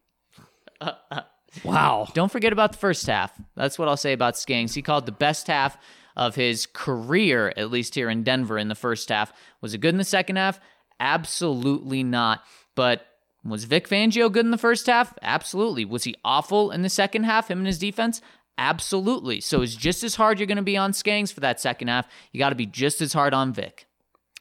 wow. 1.65 2.09
Don't 2.13 2.33
forget 2.33 2.53
about 2.53 2.73
the 2.73 2.79
first 2.79 3.07
half. 3.07 3.33
That's 3.55 3.79
what 3.79 3.89
I'll 3.89 3.97
say 3.97 4.13
about 4.13 4.35
Skangs. 4.35 4.75
He 4.75 4.83
called 4.83 5.07
the 5.07 5.13
best 5.13 5.47
half 5.47 5.79
of 6.17 6.35
his 6.35 6.67
career, 6.67 7.53
at 7.57 7.71
least 7.71 7.95
here 7.95 8.09
in 8.09 8.23
Denver, 8.23 8.59
in 8.59 8.69
the 8.69 8.75
first 8.75 9.09
half. 9.09 9.33
Was 9.61 9.75
it 9.75 9.79
good 9.79 9.95
in 9.95 9.99
the 9.99 10.05
second 10.05 10.37
half? 10.37 10.61
Absolutely 11.01 12.03
not. 12.03 12.45
But 12.75 13.07
was 13.45 13.65
Vic 13.65 13.89
Fangio 13.89 14.31
good 14.31 14.45
in 14.45 14.51
the 14.51 14.59
first 14.59 14.87
half? 14.87 15.15
Absolutely. 15.23 15.85
Was 15.85 16.05
he 16.05 16.15
awful 16.25 16.71
in 16.71 16.83
the 16.83 16.89
second 16.89 17.25
half, 17.25 17.51
him 17.51 17.59
and 17.59 17.67
his 17.67 17.79
defense? 17.79 18.21
Absolutely. 18.57 19.41
So 19.41 19.63
it's 19.63 19.75
just 19.75 20.05
as 20.05 20.15
hard 20.15 20.39
you're 20.39 20.47
going 20.47 20.57
to 20.57 20.63
be 20.63 20.77
on 20.77 20.93
Skangs 20.93 21.33
for 21.33 21.41
that 21.41 21.61
second 21.61 21.89
half. 21.89 22.07
You 22.33 22.39
got 22.39 22.51
to 22.51 22.55
be 22.55 22.67
just 22.67 23.01
as 23.01 23.13
hard 23.13 23.35
on 23.35 23.53
Vic. 23.53 23.87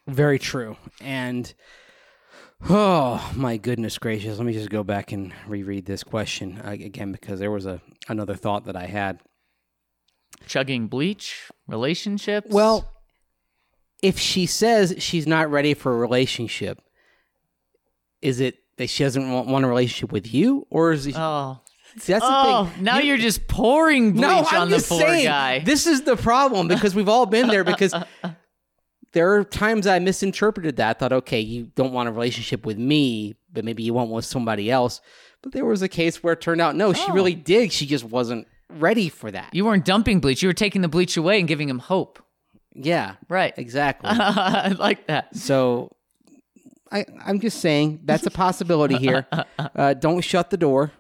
Very 0.08 0.38
true. 0.38 0.78
And 1.02 1.52
oh 2.70 3.32
my 3.36 3.58
goodness 3.58 3.98
gracious, 3.98 4.38
let 4.38 4.46
me 4.46 4.54
just 4.54 4.70
go 4.70 4.84
back 4.84 5.12
and 5.12 5.34
reread 5.48 5.86
this 5.86 6.04
question 6.04 6.62
uh, 6.64 6.72
again 6.72 7.12
because 7.12 7.40
there 7.40 7.52
was 7.52 7.66
a 7.66 7.82
another 8.08 8.36
thought 8.36 8.66
that 8.66 8.76
I 8.76 8.86
had. 8.86 9.20
Chugging 10.48 10.88
bleach, 10.88 11.50
relationships. 11.68 12.48
Well, 12.50 12.90
if 14.02 14.20
she 14.20 14.46
says 14.46 14.96
she's 15.00 15.26
not 15.26 15.50
ready 15.50 15.74
for 15.74 15.94
a 15.94 15.98
relationship, 15.98 16.82
is 18.22 18.40
it 18.40 18.58
that 18.78 18.90
she 18.90 19.04
doesn't 19.04 19.32
want, 19.32 19.48
want 19.48 19.66
a 19.66 19.68
relationship 19.68 20.12
with 20.12 20.34
you, 20.34 20.66
or 20.70 20.92
is 20.92 21.08
it? 21.08 21.16
oh, 21.18 21.60
see, 21.98 22.14
that's 22.14 22.26
oh, 22.28 22.66
the 22.66 22.70
thing. 22.72 22.84
now 22.84 22.98
You- 22.98 23.10
you're 23.10 23.18
just 23.18 23.48
pouring 23.48 24.12
bleach 24.14 24.22
no, 24.22 24.46
on 24.52 24.70
the 24.70 24.78
poor 24.88 25.00
saying, 25.00 25.26
guy. 25.26 25.60
This 25.60 25.88
is 25.88 26.02
the 26.02 26.16
problem 26.18 26.68
because 26.68 26.96
we've 26.96 27.10
all 27.10 27.26
been 27.26 27.48
there. 27.48 27.64
Because 27.64 27.94
there 29.14 29.34
are 29.36 29.44
times 29.44 29.88
I 29.88 30.00
misinterpreted 30.00 30.78
that. 30.78 31.00
Thought, 31.00 31.14
okay, 31.14 31.40
you 31.40 31.72
don't 31.76 31.94
want 31.94 32.10
a 32.10 32.12
relationship 32.12 32.66
with 32.66 32.78
me, 32.78 33.36
but 33.52 33.64
maybe 33.64 33.84
you 33.84 33.94
want 33.94 34.10
one 34.10 34.18
with 34.18 34.26
somebody 34.26 34.70
else. 34.72 35.00
But 35.42 35.52
there 35.54 35.66
was 35.66 35.82
a 35.82 35.90
case 35.90 36.24
where 36.24 36.34
it 36.34 36.42
turned 36.42 36.62
out 36.62 36.76
no, 36.76 36.94
she 36.94 37.06
Oh. 37.10 37.14
really 37.14 37.36
did. 37.36 37.72
She 37.72 37.86
just 37.86 38.04
wasn't 38.06 38.48
ready 38.80 39.10
for 39.10 39.32
that. 39.32 39.50
you 39.54 39.66
weren't 39.66 39.86
dumping 39.86 40.20
bleach. 40.20 40.42
You 40.42 40.50
were 40.50 40.54
taking 40.54 40.82
the 40.82 40.88
bleach 40.88 41.18
away 41.18 41.40
and 41.40 41.48
giving 41.48 41.70
him 41.70 41.80
hope. 41.80 42.20
yeah, 42.74 43.16
Right. 43.30 43.54
exactly. 43.58 44.10
I 44.14 44.70
like 44.70 45.08
that. 45.08 45.36
so. 45.36 45.96
I, 46.92 47.06
I'm 47.26 47.40
just 47.40 47.60
saying 47.60 48.02
that's 48.06 48.26
a 48.28 48.32
possibility 48.32 48.96
here. 48.98 49.26
Uh, 49.76 49.94
don't 49.96 50.22
shut 50.22 50.52
the 50.52 50.58
door. 50.58 50.92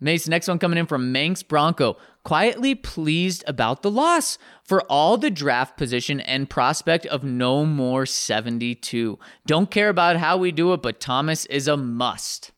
Mace, 0.00 0.26
next 0.26 0.48
one 0.48 0.58
coming 0.58 0.78
in 0.78 0.86
from 0.86 1.12
Manx 1.12 1.42
Bronco. 1.42 1.96
Quietly 2.24 2.74
pleased 2.74 3.44
about 3.46 3.82
the 3.82 3.90
loss 3.90 4.38
for 4.64 4.80
all 4.90 5.16
the 5.18 5.30
draft 5.30 5.76
position 5.76 6.20
and 6.20 6.48
prospect 6.48 7.04
of 7.06 7.22
no 7.22 7.66
more 7.66 8.06
72. 8.06 9.18
Don't 9.46 9.70
care 9.70 9.90
about 9.90 10.16
how 10.16 10.38
we 10.38 10.50
do 10.52 10.72
it, 10.72 10.80
but 10.82 10.98
Thomas 11.00 11.44
is 11.46 11.68
a 11.68 11.76
must. 11.76 12.52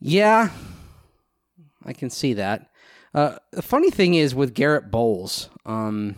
Yeah, 0.00 0.50
I 1.84 1.92
can 1.92 2.10
see 2.10 2.34
that. 2.34 2.68
Uh, 3.16 3.36
the 3.50 3.62
funny 3.62 3.90
thing 3.90 4.12
is 4.14 4.34
with 4.34 4.52
Garett 4.52 4.90
Bolles, 4.90 5.48
um, 5.64 6.16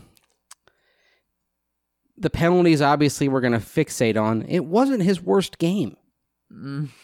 the 2.16 2.28
penalties 2.28 2.82
obviously 2.82 3.28
we're 3.28 3.40
going 3.40 3.52
to 3.52 3.60
fixate 3.60 4.20
on. 4.20 4.42
It 4.48 4.64
wasn't 4.64 5.04
his 5.04 5.22
worst 5.22 5.58
game. 5.58 5.96
In 6.50 6.98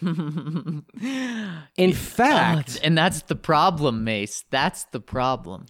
fact, 1.92 2.80
and 2.84 2.99
that's 2.99 3.22
the 3.22 3.36
problem, 3.36 4.03
Mace. 4.03 4.45
That's 4.51 4.84
the 4.90 4.99
problem. 4.99 5.66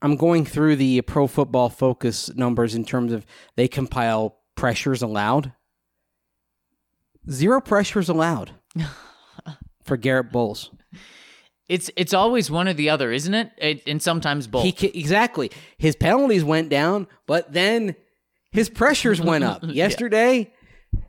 I'm 0.00 0.14
going 0.14 0.44
through 0.44 0.76
the 0.76 1.00
Pro 1.00 1.26
Football 1.26 1.68
Focus 1.68 2.32
numbers 2.36 2.76
in 2.76 2.84
terms 2.84 3.12
of 3.12 3.26
they 3.56 3.66
compile 3.66 4.38
pressures 4.54 5.02
allowed. 5.02 5.52
Zero 7.28 7.60
pressures 7.60 8.08
allowed 8.08 8.52
for 9.82 9.96
Garett 9.96 10.30
Bolles. 10.30 10.70
It's 11.68 11.90
it's 11.96 12.14
always 12.14 12.50
one 12.50 12.68
or 12.68 12.74
the 12.74 12.90
other, 12.90 13.10
isn't 13.12 13.34
it? 13.34 13.50
it 13.58 13.82
and 13.86 14.00
sometimes 14.00 14.46
both. 14.46 14.64
He 14.64 14.86
exactly. 14.88 15.50
His 15.78 15.96
penalties 15.96 16.44
went 16.44 16.68
down, 16.68 17.08
but 17.26 17.52
then 17.52 17.96
his 18.52 18.68
pressures 18.68 19.20
went 19.20 19.44
up. 19.44 19.62
Yesterday, 19.66 20.52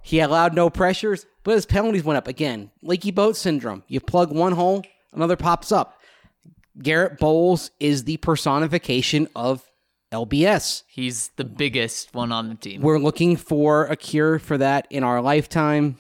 he 0.02 0.20
allowed 0.20 0.56
no 0.56 0.70
pressures, 0.70 1.26
but 1.44 1.56
his 1.56 1.66
penalties 1.66 2.04
went 2.04 2.18
up 2.18 2.28
again. 2.28 2.72
Leaky 2.82 3.12
boat 3.12 3.38
syndrome. 3.38 3.84
You 3.88 4.00
plug 4.00 4.32
one 4.32 4.54
hole, 4.54 4.84
another 5.14 5.36
pops 5.36 5.72
up. 5.72 6.00
Garett 6.82 7.20
Bolles 7.20 7.72
is 7.80 8.04
the 8.04 8.18
personification 8.18 9.28
of 9.36 9.64
LBS. 10.12 10.84
He's 10.88 11.30
the 11.36 11.44
biggest 11.44 12.14
one 12.14 12.32
on 12.32 12.50
the 12.50 12.56
team. 12.56 12.82
We're 12.82 13.00
looking 13.00 13.36
for 13.36 13.86
a 13.86 13.96
cure 13.96 14.40
for 14.40 14.58
that 14.58 14.88
in 14.90 15.04
our 15.04 15.22
lifetime. 15.22 15.98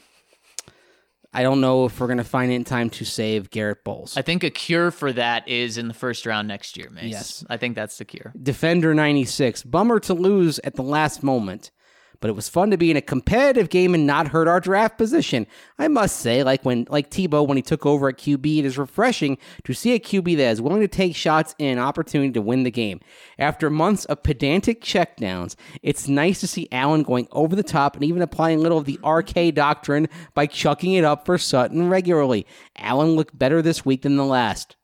I 1.33 1.43
don't 1.43 1.61
know 1.61 1.85
if 1.85 1.99
we're 1.99 2.07
going 2.07 2.17
to 2.17 2.23
find 2.23 2.51
it 2.51 2.55
in 2.55 2.63
time 2.63 2.89
to 2.91 3.05
save 3.05 3.49
Garett 3.49 3.83
Bolles. 3.83 4.15
I 4.17 4.21
think 4.21 4.43
a 4.43 4.49
cure 4.49 4.91
for 4.91 5.11
that 5.13 5.47
is 5.47 5.77
in 5.77 5.87
the 5.87 5.93
first 5.93 6.25
round 6.25 6.47
next 6.47 6.77
year, 6.77 6.89
Mace. 6.89 7.11
Yes. 7.11 7.45
I 7.49 7.57
think 7.57 7.75
that's 7.75 7.97
the 7.97 8.05
cure. 8.05 8.33
Defender 8.41 8.93
96. 8.93 9.63
Bummer 9.63 9.99
to 10.01 10.13
lose 10.13 10.59
at 10.63 10.75
the 10.75 10.83
last 10.83 11.23
moment, 11.23 11.71
but 12.19 12.29
it 12.29 12.35
was 12.35 12.49
fun 12.49 12.71
to 12.71 12.77
be 12.77 12.91
in 12.91 12.97
a 12.97 13.01
competitive 13.01 13.69
game 13.69 13.93
and 13.93 14.05
not 14.07 14.29
hurt 14.29 14.47
our 14.47 14.59
draft 14.59 14.97
position. 14.97 15.47
I 15.77 15.87
must 15.87 16.17
say, 16.17 16.43
like 16.43 16.63
when 16.65 16.87
like 16.89 17.09
Tebow 17.09 17.47
when 17.47 17.57
he 17.57 17.61
took 17.61 17.85
over 17.85 18.09
at 18.09 18.17
QB, 18.17 18.59
it 18.59 18.65
is 18.65 18.77
refreshing 18.77 19.37
to 19.63 19.73
see 19.73 19.93
a 19.93 19.99
QB 19.99 20.37
that 20.37 20.51
is 20.51 20.61
willing 20.61 20.81
to 20.81 20.87
take 20.87 21.15
shots 21.15 21.55
and 21.59 21.79
an 21.79 21.83
opportunity 21.83 22.31
to 22.31 22.41
win 22.41 22.63
the 22.63 22.71
game. 22.71 22.99
After 23.37 23.69
months 23.69 24.05
of 24.05 24.23
pedantic 24.23 24.81
checkdowns, 24.81 25.55
it's 25.81 26.07
nice 26.07 26.39
to 26.41 26.47
see 26.47 26.67
Allen 26.71 27.03
going 27.03 27.27
over 27.31 27.55
the 27.55 27.63
top 27.63 27.95
and 27.95 28.03
even 28.03 28.21
applying 28.21 28.59
a 28.59 28.61
little 28.61 28.77
of 28.77 28.85
the 28.85 28.99
RK 29.07 29.53
doctrine 29.53 30.07
by 30.33 30.45
chucking 30.45 30.93
it 30.93 31.03
up 31.03 31.25
for 31.25 31.37
Sutton 31.37 31.89
regularly. 31.89 32.45
Allen 32.77 33.15
looked 33.15 33.37
better 33.37 33.61
this 33.61 33.85
week 33.85 34.01
than 34.01 34.15
the 34.15 34.25
last. 34.25 34.75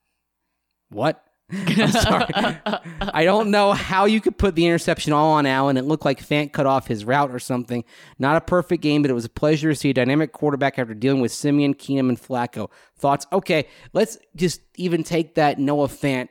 What? 0.90 1.24
I'm 1.54 1.92
sorry. 1.92 2.26
I 3.02 3.24
don't 3.24 3.52
know 3.52 3.74
how 3.74 4.06
you 4.06 4.20
could 4.22 4.38
put 4.38 4.56
the 4.56 4.66
interception 4.66 5.14
all 5.14 5.34
on 5.34 5.46
Allen. 5.46 5.78
It 5.78 5.86
looked 5.86 6.06
like 6.06 6.26
Fant 6.26 6.52
cut 6.52 6.66
off 6.66 6.88
his 6.88 7.06
route 7.06 7.34
or 7.34 7.40
something. 7.40 7.84
Not 8.20 8.36
a 8.36 8.42
perfect 8.42 8.82
game, 8.82 9.02
but 9.02 9.12
it 9.12 9.14
was 9.14 9.26
a 9.26 9.30
pleasure 9.30 9.70
to 9.70 9.76
see 9.76 9.90
a 9.90 9.94
dynamic 9.94 10.32
quarterback 10.32 10.80
after 10.80 10.94
dealing 10.94 11.22
with 11.22 11.32
Siemian, 11.32 11.76
Keenum, 11.76 12.10
and 12.10 12.20
Flacco. 12.20 12.70
Thoughts? 12.98 13.26
Okay, 13.32 13.68
let's 13.94 14.18
just 14.36 14.62
even 14.76 15.04
take 15.04 15.36
that 15.36 15.60
Noah 15.60 15.88
Fant 15.88 16.30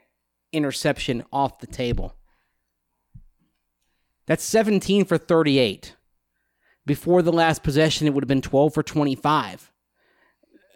interception 0.52 1.24
off 1.32 1.58
the 1.58 1.66
table. 1.66 2.14
That's 4.26 4.44
17 4.44 5.04
for 5.04 5.18
38. 5.18 5.96
Before 6.84 7.22
the 7.22 7.32
last 7.32 7.62
possession, 7.62 8.06
it 8.06 8.14
would 8.14 8.24
have 8.24 8.28
been 8.28 8.42
12 8.42 8.74
for 8.74 8.82
25. 8.82 9.71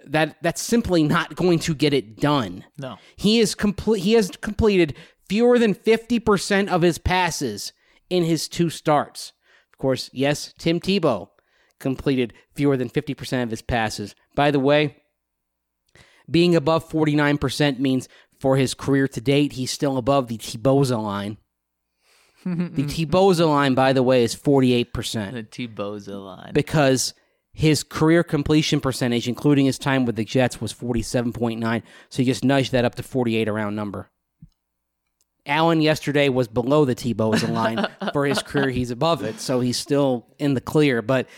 That 0.06 0.36
that's 0.42 0.62
simply 0.62 1.02
not 1.02 1.34
going 1.34 1.58
to 1.60 1.74
get 1.74 1.92
it 1.92 2.18
done. 2.20 2.64
No. 2.78 2.96
He 3.16 3.40
is 3.40 3.54
complete. 3.54 4.00
He 4.02 4.12
has 4.12 4.30
completed 4.30 4.94
fewer 5.28 5.58
than 5.58 5.74
fifty 5.74 6.18
percent 6.20 6.68
of 6.70 6.82
his 6.82 6.98
passes 6.98 7.72
in 8.08 8.22
his 8.24 8.48
two 8.48 8.70
starts. 8.70 9.32
Of 9.72 9.78
course, 9.78 10.08
yes, 10.12 10.54
Tim 10.58 10.80
Tebow 10.80 11.28
completed 11.80 12.32
fewer 12.54 12.76
than 12.76 12.88
fifty 12.88 13.14
percent 13.14 13.42
of 13.44 13.50
his 13.50 13.62
passes. 13.62 14.14
By 14.34 14.50
the 14.50 14.60
way, 14.60 14.96
being 16.30 16.54
above 16.54 16.88
forty 16.88 17.16
nine 17.16 17.38
percent 17.38 17.80
means 17.80 18.08
for 18.38 18.56
his 18.56 18.74
career 18.74 19.08
to 19.08 19.20
date, 19.20 19.54
he's 19.54 19.70
still 19.70 19.96
above 19.96 20.28
the 20.28 20.38
Tebowza 20.38 21.02
line. 21.02 21.38
the 22.44 22.84
Tebowza 22.84 23.48
line, 23.48 23.74
by 23.74 23.92
the 23.92 24.02
way, 24.02 24.22
is 24.22 24.34
forty 24.34 24.72
eight 24.72 24.92
percent 24.92 25.34
The 25.34 25.42
T-Boza 25.42 26.24
line. 26.24 26.52
because 26.52 27.12
his 27.56 27.82
career 27.82 28.22
completion 28.22 28.82
percentage, 28.82 29.26
including 29.26 29.64
his 29.64 29.78
time 29.78 30.04
with 30.04 30.14
the 30.14 30.26
Jets, 30.26 30.60
was 30.60 30.74
47.9. 30.74 31.82
So 32.10 32.20
you 32.20 32.26
just 32.26 32.44
nudged 32.44 32.72
that 32.72 32.84
up 32.84 32.96
to 32.96 33.02
48 33.02 33.48
around 33.48 33.74
number. 33.74 34.10
Allen 35.46 35.80
yesterday 35.80 36.28
was 36.28 36.48
below 36.48 36.84
the 36.84 36.94
Tebow's 36.94 37.42
line 37.48 37.86
for 38.12 38.26
his 38.26 38.42
career. 38.42 38.68
He's 38.68 38.90
above 38.90 39.24
it, 39.24 39.40
so 39.40 39.60
he's 39.60 39.78
still 39.78 40.26
in 40.38 40.52
the 40.52 40.60
clear. 40.60 41.00
But 41.00 41.28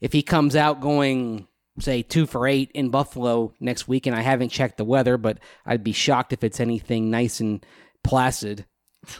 if 0.00 0.14
he 0.14 0.22
comes 0.22 0.56
out 0.56 0.80
going, 0.80 1.46
say, 1.78 2.00
two 2.00 2.24
for 2.24 2.46
eight 2.46 2.70
in 2.72 2.88
Buffalo 2.88 3.52
next 3.60 3.86
week, 3.86 4.06
and 4.06 4.16
I 4.16 4.22
haven't 4.22 4.48
checked 4.48 4.78
the 4.78 4.84
weather, 4.86 5.18
but 5.18 5.40
I'd 5.66 5.84
be 5.84 5.92
shocked 5.92 6.32
if 6.32 6.42
it's 6.42 6.58
anything 6.58 7.10
nice 7.10 7.38
and 7.38 7.64
placid. 8.02 8.64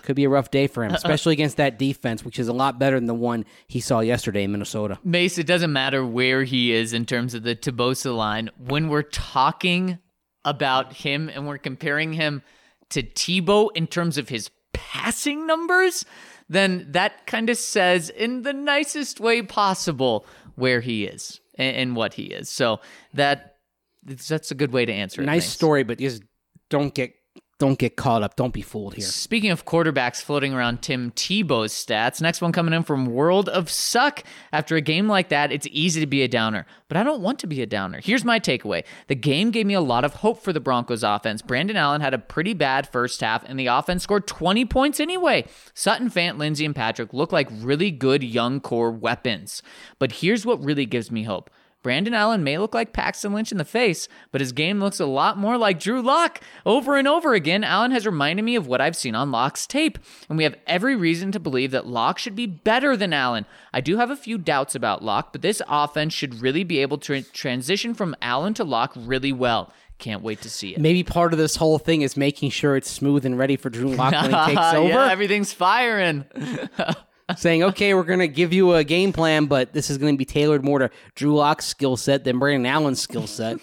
Could 0.03 0.17
be 0.17 0.25
a 0.25 0.29
rough 0.29 0.51
day 0.51 0.67
for 0.67 0.85
him, 0.85 0.91
uh-uh. 0.93 0.97
especially 0.97 1.33
against 1.33 1.57
that 1.57 1.79
defense, 1.79 2.25
which 2.25 2.39
is 2.39 2.49
a 2.49 2.53
lot 2.53 2.79
better 2.79 2.97
than 2.97 3.07
the 3.07 3.15
one 3.15 3.45
he 3.67 3.81
saw 3.81 4.01
yesterday 4.01 4.45
in 4.45 4.53
Minnesota. 4.53 4.99
Mace, 5.05 5.39
it 5.39 5.47
doesn't 5.47 5.73
matter 5.73 6.05
where 6.05 6.45
he 6.45 6.73
is 6.73 6.93
in 6.93 7.05
terms 7.07 7.35
of 7.35 7.43
the 7.43 7.55
Tabosa 7.55 8.17
line. 8.17 8.51
When 8.59 8.89
we're 8.89 9.03
talking 9.03 9.99
about 10.45 10.93
him 10.93 11.29
and 11.29 11.47
we're 11.47 11.59
comparing 11.59 12.13
him 12.13 12.43
to 12.91 13.03
Tebow 13.03 13.69
in 13.75 13.87
terms 13.87 14.17
of 14.17 14.29
his 14.29 14.51
passing 14.73 15.47
numbers, 15.47 16.05
then 16.49 16.87
that 16.91 17.27
kind 17.27 17.51
of 17.51 17.57
says 17.57 18.11
in 18.11 18.43
the 18.43 18.53
nicest 18.53 19.21
way 19.21 19.43
possible 19.43 20.27
where 20.55 20.81
he 20.81 21.05
is 21.05 21.41
and, 21.57 21.97
what 21.97 22.15
he 22.15 22.25
is. 22.25 22.49
So 22.49 22.81
that 23.15 23.57
that's 24.05 24.51
a 24.51 24.55
good 24.55 24.73
way 24.73 24.87
to 24.87 24.93
answer 24.93 25.23
it. 25.23 25.27
nice 25.27 25.43
Mace. 25.43 25.53
story, 25.53 25.83
but 25.83 25.99
just 25.99 26.23
don't 26.71 26.95
get 26.95 27.15
don't 27.59 27.79
get 27.79 27.97
caught 27.97 28.23
up. 28.23 28.37
Don't 28.37 28.53
be 28.53 28.61
fooled 28.61 28.95
here. 28.95 29.07
Speaking 29.07 29.51
of 29.51 29.65
quarterbacks 29.65 30.21
floating 30.21 30.53
around 30.53 30.83
Tim 30.83 31.11
Tebow's 31.13 31.73
stats, 31.73 32.21
next 32.21 32.43
one 32.43 32.53
coming 32.53 32.75
in 32.75 32.83
from 32.83 33.07
World 33.07 33.49
of 33.49 33.71
Suck. 33.71 34.23
After 34.53 34.77
a 34.77 34.83
game 34.83 35.09
like 35.09 35.31
that, 35.31 35.51
it's 35.51 35.67
easy 35.71 36.01
to 36.01 36.07
be 36.07 36.23
a 36.23 36.29
downer, 36.29 36.67
but 36.89 36.99
I 36.99 37.03
don't 37.03 37.23
want 37.23 37.39
to 37.41 37.47
be 37.47 37.63
a 37.63 37.67
downer. 37.67 38.01
Here's 38.03 38.25
my 38.25 38.39
takeaway 38.39 38.85
the 39.07 39.15
game 39.15 39.51
gave 39.51 39.67
me 39.67 39.75
a 39.75 39.81
lot 39.81 40.05
of 40.05 40.15
hope 40.15 40.43
for 40.43 40.53
the 40.53 40.61
Broncos 40.61 41.03
offense. 41.03 41.41
Brandon 41.41 41.77
Allen 41.77 42.03
had 42.03 42.13
a 42.13 42.19
pretty 42.19 42.53
bad 42.53 42.89
first 42.89 43.21
half, 43.23 43.43
and 43.45 43.59
the 43.59 43.69
offense 43.69 44.03
scored 44.03 44.27
20 44.27 44.67
points 44.67 45.01
anyway. 45.01 45.47
Sutton, 45.73 46.11
Fant, 46.11 46.37
Lindsey, 46.39 46.67
and 46.67 46.77
Patrick 46.77 47.15
look 47.15 47.33
like 47.33 47.49
really 47.51 47.91
good 47.91 48.23
young 48.23 48.61
core 48.61 48.91
weapons. 48.91 49.63
But 49.99 50.13
here's 50.13 50.45
what 50.45 50.63
really 50.63 50.87
gives 50.87 51.11
me 51.11 51.23
hope. 51.23 51.51
Brandon 51.87 52.15
Allen 52.15 52.43
may 52.43 52.59
look 52.59 52.75
like 52.75 52.93
Paxton 52.93 53.33
Lynch 53.33 53.53
in 53.53 53.59
the 53.59 53.65
face, 53.65 54.09
but 54.33 54.41
his 54.41 54.51
game 54.51 54.81
looks 54.81 54.99
a 54.99 55.07
lot 55.07 55.39
more 55.39 55.57
like 55.57 55.79
Drew 55.79 56.03
Lock. 56.03 56.41
Over 56.65 56.97
and 56.97 57.07
over 57.07 57.33
again, 57.33 57.63
Allen 57.63 57.93
has 57.93 58.05
reminded 58.05 58.43
me 58.45 58.57
of 58.57 58.67
what 58.67 58.81
I've 58.81 58.97
seen 58.97 59.15
on 59.15 59.31
Lock's 59.31 59.69
tape, 59.69 59.97
and 60.29 60.37
we 60.37 60.43
have 60.43 60.57
every 60.67 60.97
reason 60.97 61.31
to 61.31 61.39
believe 61.39 61.71
that 61.71 61.87
Lock 61.87 62.19
should 62.19 62.35
be 62.35 62.49
better 62.49 62.97
than 62.97 63.13
Allen. 63.13 63.47
I 63.73 63.81
do 63.81 63.99
have 63.99 64.11
a 64.11 64.17
few 64.17 64.37
doubts 64.37 64.75
about 64.75 65.05
Lock, 65.05 65.31
but 65.31 65.43
this 65.43 65.63
offense 65.69 66.13
should 66.13 66.41
really 66.41 66.65
be 66.65 66.81
able 66.81 66.99
to 66.99 67.23
transition 67.23 67.95
from 67.95 68.17
Allen 68.21 68.53
to 68.55 68.65
Lock 68.65 68.93
really 68.97 69.33
well. 69.33 69.73
Can't 69.99 70.23
wait 70.23 70.41
to 70.43 70.51
see 70.51 70.75
it. 70.75 70.81
Maybe 70.81 71.05
part 71.05 71.33
of 71.33 71.39
this 71.39 71.55
whole 71.55 71.79
thing 71.79 72.03
is 72.03 72.17
making 72.17 72.51
sure 72.51 72.77
it's 72.77 72.91
smooth 72.91 73.25
and 73.25 73.39
ready 73.39 73.55
for 73.57 73.71
Drew 73.71 73.95
Lock 73.95 74.11
when 74.11 74.25
he 74.33 74.55
takes 74.57 74.61
over. 74.75 74.89
yeah, 74.89 75.09
everything's 75.09 75.53
firing. 75.53 76.25
saying, 77.35 77.65
okay, 77.65 77.95
we're 77.95 78.05
going 78.05 78.21
to 78.21 78.29
give 78.29 78.53
you 78.53 78.75
a 78.75 78.85
game 78.85 79.13
plan, 79.13 79.47
but 79.47 79.73
this 79.73 79.91
is 79.91 79.99
going 79.99 80.15
to 80.15 80.19
be 80.19 80.25
tailored 80.25 80.65
more 80.65 80.79
to 80.79 80.91
Drew 81.15 81.35
Lock's 81.35 81.67
skill 81.67 81.97
set 81.97 82.25
than 82.25 82.39
Brandon 82.39 82.67
Allen's 82.67 83.01
skill 83.01 83.27
set. 83.27 83.59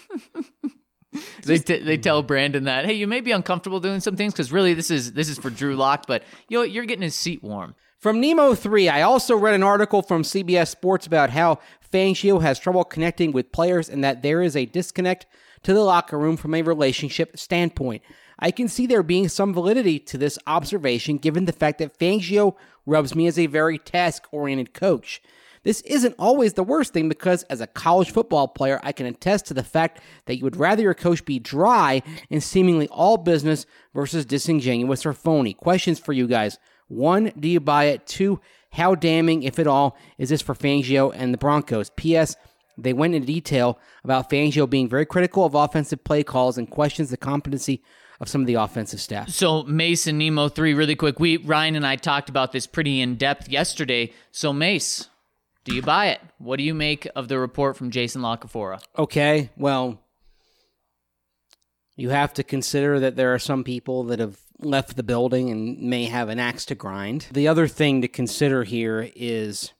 they, 1.44 1.58
t- 1.58 1.78
they 1.78 1.96
tell 1.96 2.22
Brandon 2.22 2.64
that, 2.64 2.84
hey, 2.84 2.92
you 2.92 3.06
may 3.06 3.20
be 3.20 3.30
uncomfortable 3.30 3.80
doing 3.80 4.00
some 4.00 4.16
things 4.16 4.32
because 4.32 4.52
really 4.52 4.74
this 4.74 4.90
is 4.90 5.12
this 5.12 5.28
is 5.28 5.38
for 5.38 5.50
Drew 5.50 5.76
Lock, 5.76 6.06
but 6.06 6.22
you 6.48 6.58
know, 6.58 6.64
you're 6.64 6.84
getting 6.84 7.02
his 7.02 7.16
seat 7.16 7.42
warm. 7.42 7.74
From 7.98 8.20
Nemo 8.20 8.54
3, 8.54 8.90
I 8.90 9.00
also 9.00 9.34
read 9.34 9.54
an 9.54 9.62
article 9.62 10.02
from 10.02 10.24
CBS 10.24 10.68
Sports 10.68 11.06
about 11.06 11.30
how 11.30 11.58
Fangio 11.90 12.42
has 12.42 12.58
trouble 12.58 12.84
connecting 12.84 13.32
with 13.32 13.50
players 13.50 13.88
and 13.88 14.04
that 14.04 14.20
there 14.20 14.42
is 14.42 14.56
a 14.56 14.66
disconnect 14.66 15.24
to 15.62 15.72
the 15.72 15.82
locker 15.82 16.18
room 16.18 16.36
from 16.36 16.52
a 16.52 16.60
relationship 16.60 17.38
standpoint. 17.38 18.02
I 18.38 18.50
can 18.50 18.68
see 18.68 18.86
there 18.86 19.02
being 19.02 19.28
some 19.28 19.54
validity 19.54 19.98
to 20.00 20.18
this 20.18 20.38
observation 20.46 21.18
given 21.18 21.44
the 21.44 21.52
fact 21.52 21.78
that 21.78 21.98
Fangio 21.98 22.56
rubs 22.86 23.14
me 23.14 23.26
as 23.26 23.38
a 23.38 23.46
very 23.46 23.78
task 23.78 24.26
oriented 24.32 24.74
coach. 24.74 25.22
This 25.62 25.80
isn't 25.82 26.14
always 26.18 26.52
the 26.52 26.62
worst 26.62 26.92
thing 26.92 27.08
because, 27.08 27.42
as 27.44 27.62
a 27.62 27.66
college 27.66 28.10
football 28.10 28.48
player, 28.48 28.78
I 28.82 28.92
can 28.92 29.06
attest 29.06 29.46
to 29.46 29.54
the 29.54 29.64
fact 29.64 30.00
that 30.26 30.36
you 30.36 30.44
would 30.44 30.56
rather 30.56 30.82
your 30.82 30.94
coach 30.94 31.24
be 31.24 31.38
dry 31.38 32.02
and 32.30 32.42
seemingly 32.42 32.86
all 32.88 33.16
business 33.16 33.64
versus 33.94 34.26
disingenuous 34.26 35.06
or 35.06 35.14
phony. 35.14 35.54
Questions 35.54 35.98
for 35.98 36.12
you 36.12 36.26
guys. 36.26 36.58
One, 36.88 37.32
do 37.38 37.48
you 37.48 37.60
buy 37.60 37.84
it? 37.84 38.06
Two, 38.06 38.40
how 38.72 38.94
damning, 38.94 39.42
if 39.42 39.58
at 39.58 39.66
all, 39.66 39.96
is 40.18 40.28
this 40.28 40.42
for 40.42 40.54
Fangio 40.54 41.12
and 41.16 41.32
the 41.32 41.38
Broncos? 41.38 41.90
P.S. 41.96 42.36
They 42.76 42.92
went 42.92 43.14
into 43.14 43.26
detail 43.26 43.78
about 44.02 44.28
Fangio 44.28 44.68
being 44.68 44.88
very 44.88 45.06
critical 45.06 45.46
of 45.46 45.54
offensive 45.54 46.04
play 46.04 46.22
calls 46.24 46.58
and 46.58 46.68
questions 46.68 47.08
the 47.08 47.16
competency 47.16 47.82
of 48.20 48.28
some 48.28 48.40
of 48.40 48.46
the 48.46 48.54
offensive 48.54 49.00
staff. 49.00 49.28
So 49.30 49.62
Mason 49.64 50.18
Nemo 50.18 50.48
three 50.48 50.74
really 50.74 50.96
quick. 50.96 51.18
We 51.18 51.38
Ryan 51.38 51.76
and 51.76 51.86
I 51.86 51.96
talked 51.96 52.28
about 52.28 52.52
this 52.52 52.66
pretty 52.66 53.00
in 53.00 53.16
depth 53.16 53.48
yesterday. 53.48 54.12
So 54.30 54.52
Mace, 54.52 55.08
do 55.64 55.74
you 55.74 55.82
buy 55.82 56.08
it? 56.08 56.20
What 56.38 56.56
do 56.56 56.64
you 56.64 56.74
make 56.74 57.08
of 57.16 57.28
the 57.28 57.38
report 57.38 57.76
from 57.76 57.90
Jason 57.90 58.22
La 58.22 58.36
Canfora? 58.36 58.80
Okay, 58.98 59.50
well, 59.56 60.00
you 61.96 62.10
have 62.10 62.34
to 62.34 62.42
consider 62.42 63.00
that 63.00 63.16
there 63.16 63.34
are 63.34 63.38
some 63.38 63.64
people 63.64 64.04
that 64.04 64.18
have 64.18 64.38
left 64.60 64.96
the 64.96 65.02
building 65.02 65.50
and 65.50 65.80
may 65.80 66.04
have 66.04 66.28
an 66.28 66.38
axe 66.38 66.64
to 66.66 66.74
grind. 66.74 67.26
The 67.32 67.48
other 67.48 67.66
thing 67.66 68.02
to 68.02 68.08
consider 68.08 68.64
here 68.64 69.10
is 69.16 69.72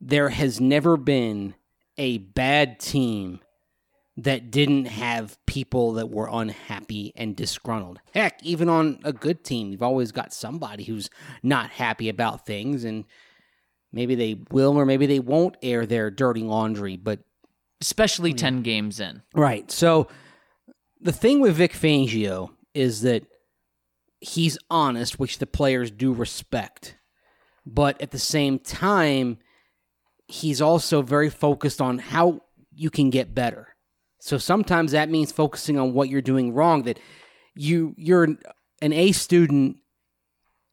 there 0.00 0.30
has 0.30 0.60
never 0.60 0.96
been 0.96 1.54
a 1.98 2.18
bad 2.18 2.80
team 2.80 3.40
that 4.22 4.50
didn't 4.50 4.84
have 4.84 5.38
people 5.46 5.94
that 5.94 6.10
were 6.10 6.28
unhappy 6.30 7.12
and 7.16 7.34
disgruntled. 7.34 8.00
Heck, 8.12 8.42
even 8.42 8.68
on 8.68 8.98
a 9.02 9.12
good 9.12 9.44
team, 9.44 9.70
you've 9.70 9.82
always 9.82 10.12
got 10.12 10.34
somebody 10.34 10.84
who's 10.84 11.08
not 11.42 11.70
happy 11.70 12.08
about 12.10 12.44
things 12.44 12.84
and 12.84 13.06
maybe 13.92 14.14
they 14.14 14.42
will 14.50 14.76
or 14.76 14.84
maybe 14.84 15.06
they 15.06 15.20
won't 15.20 15.56
air 15.62 15.86
their 15.86 16.10
dirty 16.10 16.42
laundry, 16.42 16.96
but 16.96 17.20
especially 17.80 18.32
hmm. 18.32 18.36
10 18.36 18.62
games 18.62 19.00
in. 19.00 19.22
Right. 19.34 19.70
So 19.70 20.08
the 21.00 21.12
thing 21.12 21.40
with 21.40 21.54
Vic 21.54 21.72
Fangio 21.72 22.50
is 22.74 23.00
that 23.02 23.24
he's 24.20 24.58
honest, 24.70 25.18
which 25.18 25.38
the 25.38 25.46
players 25.46 25.90
do 25.90 26.12
respect. 26.12 26.96
But 27.64 28.00
at 28.02 28.10
the 28.10 28.18
same 28.18 28.58
time, 28.58 29.38
he's 30.26 30.60
also 30.60 31.00
very 31.00 31.30
focused 31.30 31.80
on 31.80 31.98
how 31.98 32.42
you 32.74 32.90
can 32.90 33.08
get 33.08 33.34
better. 33.34 33.69
So 34.20 34.38
sometimes 34.38 34.92
that 34.92 35.10
means 35.10 35.32
focusing 35.32 35.78
on 35.78 35.92
what 35.92 36.08
you're 36.08 36.22
doing 36.22 36.52
wrong 36.52 36.82
that 36.84 37.00
you 37.54 37.94
you're 37.96 38.28
an 38.82 38.92
A 38.92 39.12
student 39.12 39.78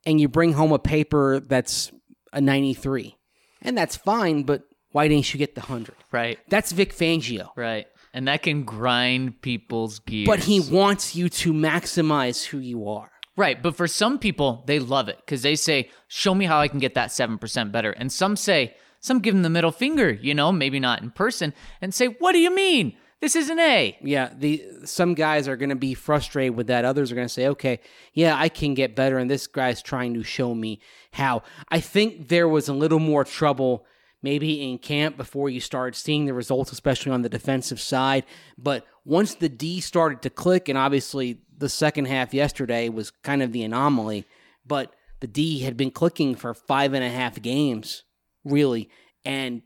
and 0.06 0.22
you 0.22 0.28
bring 0.28 0.54
home 0.54 0.72
a 0.72 0.80
paper 0.80 1.40
that's 1.40 1.92
a 2.34 2.42
93. 2.42 3.18
And 3.62 3.78
that's 3.78 3.96
fine, 3.96 4.44
but 4.44 4.64
why 4.92 5.08
didn't 5.08 5.34
you 5.34 5.38
get 5.38 5.56
the 5.56 5.62
100? 5.62 5.96
Right. 6.12 6.40
That's 6.50 6.72
Vic 6.72 6.94
Fangio. 6.94 7.50
Right. 7.56 7.88
And 8.14 8.28
that 8.28 8.44
can 8.44 8.64
grind 8.64 9.42
people's 9.42 10.00
gears. 10.00 10.28
But 10.28 10.40
he 10.40 10.60
wants 10.60 11.16
you 11.16 11.30
to 11.30 11.54
maximize 11.54 12.46
who 12.46 12.60
you 12.60 12.88
are. 12.88 13.12
Right, 13.36 13.62
but 13.62 13.76
for 13.76 13.88
some 13.88 14.18
people, 14.18 14.64
they 14.66 14.80
love 14.80 15.10
it 15.10 15.18
because 15.18 15.44
they 15.44 15.56
say, 15.56 15.92
"Show 16.08 16.34
me 16.34 16.46
how 16.46 16.60
I 16.60 16.68
can 16.68 16.80
get 16.80 16.96
that 16.96 17.12
seven 17.12 17.38
percent 17.38 17.72
better." 17.72 17.92
And 17.92 18.12
some 18.12 18.36
say, 18.36 18.76
some 19.00 19.20
give 19.20 19.36
them 19.36 19.44
the 19.44 19.50
middle 19.52 19.72
finger, 19.72 20.10
you 20.10 20.34
know, 20.34 20.52
maybe 20.52 20.80
not 20.80 21.04
in 21.04 21.12
person, 21.12 21.54
and 21.80 21.94
say, 21.94 22.08
"What 22.08 22.32
do 22.32 22.40
you 22.40 22.54
mean? 22.54 22.98
This 23.22 23.36
is 23.36 23.50
an 23.50 23.60
A." 23.60 23.98
Yeah, 24.02 24.32
the 24.38 24.64
some 24.86 25.14
guys 25.14 25.48
are 25.48 25.58
going 25.58 25.70
to 25.70 25.76
be 25.76 25.94
frustrated 25.94 26.56
with 26.56 26.68
that. 26.68 26.86
Others 26.86 27.12
are 27.12 27.16
going 27.16 27.28
to 27.28 27.34
say, 27.34 27.48
"Okay, 27.48 27.80
yeah, 28.14 28.36
I 28.38 28.50
can 28.50 28.74
get 28.74 28.96
better," 28.96 29.18
and 29.18 29.30
this 29.30 29.48
guy's 29.48 29.82
trying 29.82 30.14
to 30.14 30.24
show 30.24 30.54
me 30.54 30.80
how. 31.12 31.44
I 31.70 31.80
think 31.80 32.30
there 32.30 32.48
was 32.48 32.68
a 32.68 32.74
little 32.74 33.00
more 33.00 33.24
trouble 33.24 33.86
maybe 34.24 34.70
in 34.70 34.80
camp 34.80 35.16
before 35.16 35.50
you 35.50 35.60
started 35.60 35.96
seeing 35.96 36.26
the 36.26 36.34
results, 36.34 36.72
especially 36.72 37.12
on 37.12 37.22
the 37.22 37.30
defensive 37.30 37.80
side. 37.80 38.26
But 38.58 38.86
once 39.06 39.36
the 39.36 39.50
D 39.50 39.80
started 39.80 40.22
to 40.24 40.30
click, 40.30 40.70
and 40.70 40.78
obviously 40.78 41.42
the 41.56 41.70
second 41.70 42.06
half 42.06 42.34
yesterday 42.34 42.90
was 42.90 43.12
kind 43.12 43.42
of 43.42 43.52
the 43.52 43.64
anomaly, 43.64 44.26
but 44.66 44.94
the 45.20 45.28
D 45.28 45.60
had 45.60 45.78
been 45.78 45.92
clicking 45.92 46.36
for 46.36 46.54
five 46.54 46.94
and 46.94 47.04
a 47.04 47.10
half 47.10 47.42
games 47.42 48.04
really. 48.48 48.90
And 49.26 49.62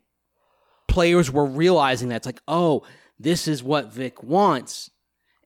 players 0.87 1.31
were 1.31 1.45
realizing 1.45 2.09
that 2.09 2.17
it's 2.17 2.25
like, 2.25 2.41
oh, 2.47 2.83
this 3.23 3.47
is 3.47 3.63
what 3.63 3.93
Vic 3.93 4.23
wants. 4.23 4.89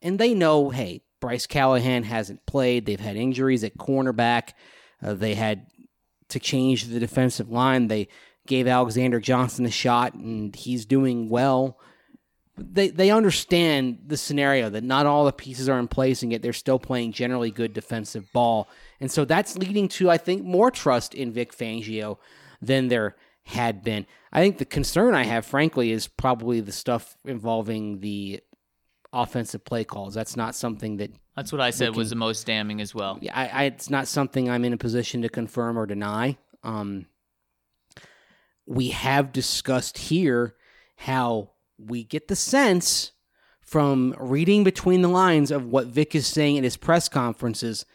And 0.01 0.19
they 0.19 0.33
know, 0.33 0.69
hey, 0.69 1.01
Bryce 1.19 1.47
Callahan 1.47 2.03
hasn't 2.03 2.45
played. 2.45 2.85
They've 2.85 2.99
had 2.99 3.15
injuries 3.15 3.63
at 3.63 3.77
cornerback. 3.77 4.53
Uh, 5.01 5.13
they 5.13 5.33
had 5.33 5.67
to 6.29 6.39
change 6.39 6.85
the 6.85 6.99
defensive 6.99 7.49
line. 7.49 7.87
They 7.87 8.07
gave 8.47 8.67
Alexander 8.67 9.19
Johnson 9.19 9.65
a 9.65 9.71
shot, 9.71 10.13
and 10.13 10.55
he's 10.55 10.85
doing 10.85 11.29
well. 11.29 11.79
They 12.57 12.89
they 12.89 13.11
understand 13.11 13.99
the 14.07 14.15
scenario 14.15 14.69
that 14.69 14.83
not 14.83 15.05
all 15.05 15.25
the 15.25 15.33
pieces 15.33 15.67
are 15.67 15.79
in 15.79 15.87
place, 15.87 16.23
and 16.23 16.31
yet 16.31 16.41
they're 16.41 16.53
still 16.53 16.79
playing 16.79 17.11
generally 17.11 17.51
good 17.51 17.73
defensive 17.73 18.31
ball. 18.31 18.69
And 19.01 19.11
so 19.11 19.25
that's 19.25 19.57
leading 19.57 19.87
to, 19.89 20.09
I 20.09 20.17
think, 20.17 20.43
more 20.43 20.71
trust 20.71 21.13
in 21.13 21.33
Vic 21.33 21.55
Fangio 21.55 22.17
than 22.61 22.87
there 22.87 23.15
had 23.43 23.83
been. 23.83 24.05
I 24.35 24.39
think 24.41 24.57
the 24.57 24.65
concern 24.65 25.15
I 25.15 25.23
have, 25.23 25.45
frankly, 25.45 25.91
is 25.91 26.09
probably 26.09 26.59
the 26.59 26.73
stuff 26.73 27.15
involving 27.23 28.01
the 28.01 28.41
offensive 29.13 29.63
play 29.63 29.85
calls. 29.85 30.13
That's 30.13 30.35
not 30.35 30.55
something 30.55 30.97
that. 30.97 31.11
That's 31.37 31.53
what 31.53 31.61
I 31.61 31.69
said 31.69 31.87
looking, 31.87 31.99
was 31.99 32.09
the 32.09 32.17
most 32.17 32.45
damning 32.45 32.81
as 32.81 32.93
well. 32.93 33.17
Yeah, 33.21 33.31
I, 33.33 33.47
I, 33.47 33.63
it's 33.63 33.89
not 33.89 34.09
something 34.09 34.49
I'm 34.49 34.65
in 34.65 34.73
a 34.73 34.77
position 34.77 35.21
to 35.21 35.29
confirm 35.29 35.79
or 35.79 35.85
deny. 35.85 36.37
Um, 36.63 37.05
we 38.65 38.89
have 38.89 39.31
discussed 39.31 39.97
here 39.97 40.55
how 40.97 41.51
we 41.77 42.03
get 42.03 42.27
the 42.27 42.35
sense 42.35 43.13
from 43.61 44.15
reading 44.19 44.65
between 44.65 45.01
the 45.01 45.07
lines 45.07 45.49
of 45.49 45.65
what 45.65 45.87
Vic 45.87 46.13
is 46.13 46.27
saying 46.27 46.57
at 46.57 46.65
his 46.65 46.75
press 46.75 47.07
conferences 47.07 47.85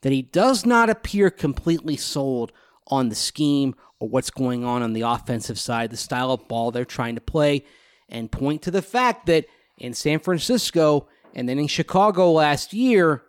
that 0.00 0.12
he 0.12 0.22
does 0.22 0.64
not 0.64 0.88
appear 0.88 1.30
completely 1.30 1.98
sold 1.98 2.52
on 2.86 3.10
the 3.10 3.14
scheme 3.14 3.74
or 4.00 4.08
what's 4.08 4.30
going 4.30 4.64
on 4.64 4.82
on 4.82 4.94
the 4.94 5.02
offensive 5.02 5.58
side, 5.58 5.90
the 5.90 5.96
style 5.96 6.32
of 6.32 6.48
ball 6.48 6.70
they're 6.70 6.84
trying 6.84 7.14
to 7.14 7.20
play, 7.20 7.64
and 8.08 8.32
point 8.32 8.62
to 8.62 8.70
the 8.70 8.82
fact 8.82 9.26
that 9.26 9.44
in 9.78 9.94
San 9.94 10.18
Francisco 10.18 11.06
and 11.34 11.48
then 11.48 11.58
in 11.58 11.68
Chicago 11.68 12.32
last 12.32 12.72
year, 12.72 13.22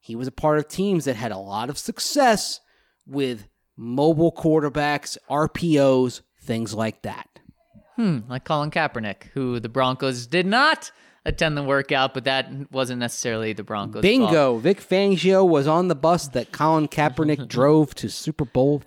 he 0.00 0.14
was 0.14 0.28
a 0.28 0.32
part 0.32 0.58
of 0.58 0.68
teams 0.68 1.04
that 1.04 1.16
had 1.16 1.32
a 1.32 1.38
lot 1.38 1.70
of 1.70 1.78
success 1.78 2.60
with 3.06 3.46
mobile 3.76 4.32
quarterbacks, 4.32 5.16
RPOs, 5.30 6.22
things 6.42 6.74
like 6.74 7.02
that. 7.02 7.28
Hmm, 7.96 8.20
like 8.28 8.44
Colin 8.44 8.70
Kaepernick, 8.70 9.24
who 9.34 9.60
the 9.60 9.68
Broncos 9.68 10.26
did 10.26 10.46
not 10.46 10.90
attend 11.24 11.56
the 11.56 11.62
workout, 11.62 12.14
but 12.14 12.24
that 12.24 12.48
wasn't 12.70 13.00
necessarily 13.00 13.52
the 13.52 13.62
Broncos. 13.62 14.02
Bingo. 14.02 14.52
Fault. 14.52 14.62
Vic 14.62 14.80
Fangio 14.80 15.46
was 15.46 15.66
on 15.66 15.88
the 15.88 15.94
bus 15.94 16.28
that 16.28 16.52
Colin 16.52 16.88
Kaepernick 16.88 17.46
drove 17.48 17.94
to 17.96 18.08
Super 18.08 18.44
Bowl 18.44 18.82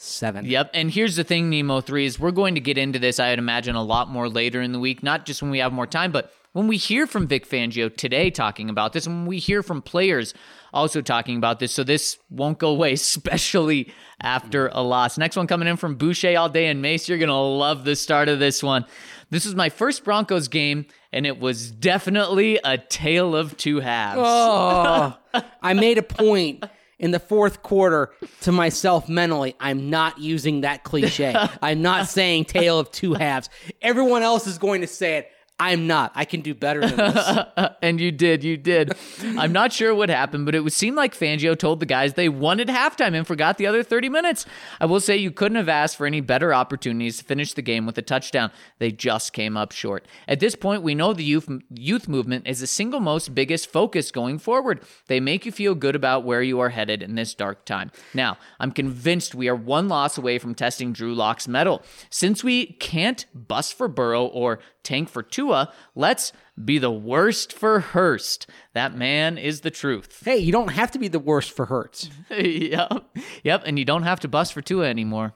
47. 0.00 0.46
Yep. 0.46 0.70
And 0.72 0.90
here's 0.90 1.16
the 1.16 1.24
thing, 1.24 1.50
Nemo 1.50 1.82
3 1.82 2.06
is 2.06 2.18
we're 2.18 2.30
going 2.30 2.54
to 2.54 2.60
get 2.60 2.78
into 2.78 2.98
this, 2.98 3.20
I 3.20 3.30
would 3.30 3.38
imagine, 3.38 3.76
a 3.76 3.82
lot 3.82 4.08
more 4.08 4.30
later 4.30 4.62
in 4.62 4.72
the 4.72 4.78
week, 4.78 5.02
not 5.02 5.26
just 5.26 5.42
when 5.42 5.50
we 5.50 5.58
have 5.58 5.74
more 5.74 5.86
time, 5.86 6.10
but 6.10 6.32
when 6.52 6.66
we 6.66 6.78
hear 6.78 7.06
from 7.06 7.26
Vic 7.26 7.46
Fangio 7.46 7.94
today 7.94 8.30
talking 8.30 8.70
about 8.70 8.94
this, 8.94 9.06
and 9.06 9.14
when 9.20 9.26
we 9.26 9.38
hear 9.38 9.62
from 9.62 9.82
players 9.82 10.32
also 10.72 11.02
talking 11.02 11.36
about 11.36 11.60
this, 11.60 11.72
so 11.72 11.84
this 11.84 12.16
won't 12.30 12.58
go 12.58 12.70
away, 12.70 12.92
especially 12.94 13.92
after 14.22 14.68
a 14.68 14.80
loss. 14.80 15.18
Next 15.18 15.36
one 15.36 15.46
coming 15.46 15.68
in 15.68 15.76
from 15.76 15.96
Boucher 15.96 16.34
all 16.38 16.48
day 16.48 16.68
and 16.68 16.80
Mace. 16.80 17.06
You're 17.06 17.18
going 17.18 17.28
to 17.28 17.34
love 17.34 17.84
the 17.84 17.94
start 17.94 18.30
of 18.30 18.38
this 18.38 18.62
one. 18.62 18.86
This 19.28 19.44
was 19.44 19.54
my 19.54 19.68
first 19.68 20.02
Broncos 20.02 20.48
game, 20.48 20.86
and 21.12 21.26
it 21.26 21.38
was 21.38 21.70
definitely 21.70 22.58
a 22.64 22.78
tale 22.78 23.36
of 23.36 23.54
two 23.58 23.80
halves. 23.80 24.22
Oh, 24.24 25.16
I 25.62 25.74
made 25.74 25.98
a 25.98 26.02
point 26.02 26.64
in 27.00 27.10
the 27.10 27.18
fourth 27.18 27.62
quarter 27.62 28.12
to 28.42 28.52
myself 28.52 29.08
mentally. 29.08 29.56
I'm 29.58 29.90
not 29.90 30.18
using 30.20 30.60
that 30.60 30.84
cliche. 30.84 31.34
I'm 31.62 31.82
not 31.82 32.06
saying 32.06 32.44
tale 32.44 32.78
of 32.78 32.92
two 32.92 33.14
halves. 33.14 33.48
Everyone 33.82 34.22
else 34.22 34.46
is 34.46 34.58
going 34.58 34.82
to 34.82 34.86
say 34.86 35.16
it. 35.16 35.32
I'm 35.60 35.86
not. 35.86 36.12
I 36.14 36.24
can 36.24 36.40
do 36.40 36.54
better 36.54 36.80
than 36.80 36.96
this. 36.96 37.38
and 37.82 38.00
you 38.00 38.10
did, 38.10 38.42
you 38.42 38.56
did. 38.56 38.94
I'm 39.36 39.52
not 39.52 39.74
sure 39.74 39.94
what 39.94 40.08
happened, 40.08 40.46
but 40.46 40.54
it 40.54 40.60
would 40.60 40.72
seem 40.72 40.94
like 40.94 41.14
Fangio 41.14 41.56
told 41.56 41.80
the 41.80 41.86
guys 41.86 42.14
they 42.14 42.30
won 42.30 42.60
at 42.60 42.68
halftime 42.68 43.14
and 43.14 43.26
forgot 43.26 43.58
the 43.58 43.66
other 43.66 43.82
30 43.82 44.08
minutes. 44.08 44.46
I 44.80 44.86
will 44.86 45.00
say 45.00 45.18
you 45.18 45.30
couldn't 45.30 45.56
have 45.56 45.68
asked 45.68 45.98
for 45.98 46.06
any 46.06 46.22
better 46.22 46.54
opportunities 46.54 47.18
to 47.18 47.24
finish 47.24 47.52
the 47.52 47.60
game 47.60 47.84
with 47.84 47.98
a 47.98 48.02
touchdown. 48.02 48.50
They 48.78 48.90
just 48.90 49.34
came 49.34 49.58
up 49.58 49.72
short. 49.72 50.06
At 50.26 50.40
this 50.40 50.56
point, 50.56 50.82
we 50.82 50.94
know 50.94 51.12
the 51.12 51.24
youth 51.24 51.50
youth 51.74 52.08
movement 52.08 52.46
is 52.46 52.60
the 52.60 52.66
single 52.66 53.00
most 53.00 53.34
biggest 53.34 53.70
focus 53.70 54.10
going 54.10 54.38
forward. 54.38 54.80
They 55.08 55.20
make 55.20 55.44
you 55.44 55.52
feel 55.52 55.74
good 55.74 55.94
about 55.94 56.24
where 56.24 56.42
you 56.42 56.58
are 56.60 56.70
headed 56.70 57.02
in 57.02 57.16
this 57.16 57.34
dark 57.34 57.66
time. 57.66 57.90
Now, 58.14 58.38
I'm 58.58 58.72
convinced 58.72 59.34
we 59.34 59.48
are 59.48 59.54
one 59.54 59.88
loss 59.88 60.16
away 60.16 60.38
from 60.38 60.54
testing 60.54 60.94
Drew 60.94 61.14
Lock's 61.14 61.46
mettle. 61.46 61.82
Since 62.08 62.42
we 62.42 62.64
can't 62.64 63.26
bust 63.34 63.74
for 63.74 63.88
Burrow 63.88 64.24
or 64.24 64.60
tank 64.82 65.08
for 65.08 65.22
Tua, 65.22 65.72
let's 65.94 66.32
be 66.62 66.78
the 66.78 66.90
worst 66.90 67.52
for 67.52 67.80
Hurst. 67.80 68.46
That 68.74 68.96
man 68.96 69.38
is 69.38 69.60
the 69.60 69.70
truth. 69.70 70.22
hey, 70.24 70.38
you 70.38 70.52
don't 70.52 70.72
have 70.72 70.90
to 70.92 70.98
be 70.98 71.08
the 71.08 71.18
worst 71.18 71.52
for 71.52 71.66
Hurts. 71.66 72.10
yep. 72.30 73.04
Yep. 73.44 73.62
And 73.66 73.78
you 73.78 73.84
don't 73.84 74.02
have 74.02 74.20
to 74.20 74.28
bust 74.28 74.52
for 74.52 74.62
Tua 74.62 74.86
anymore. 74.86 75.34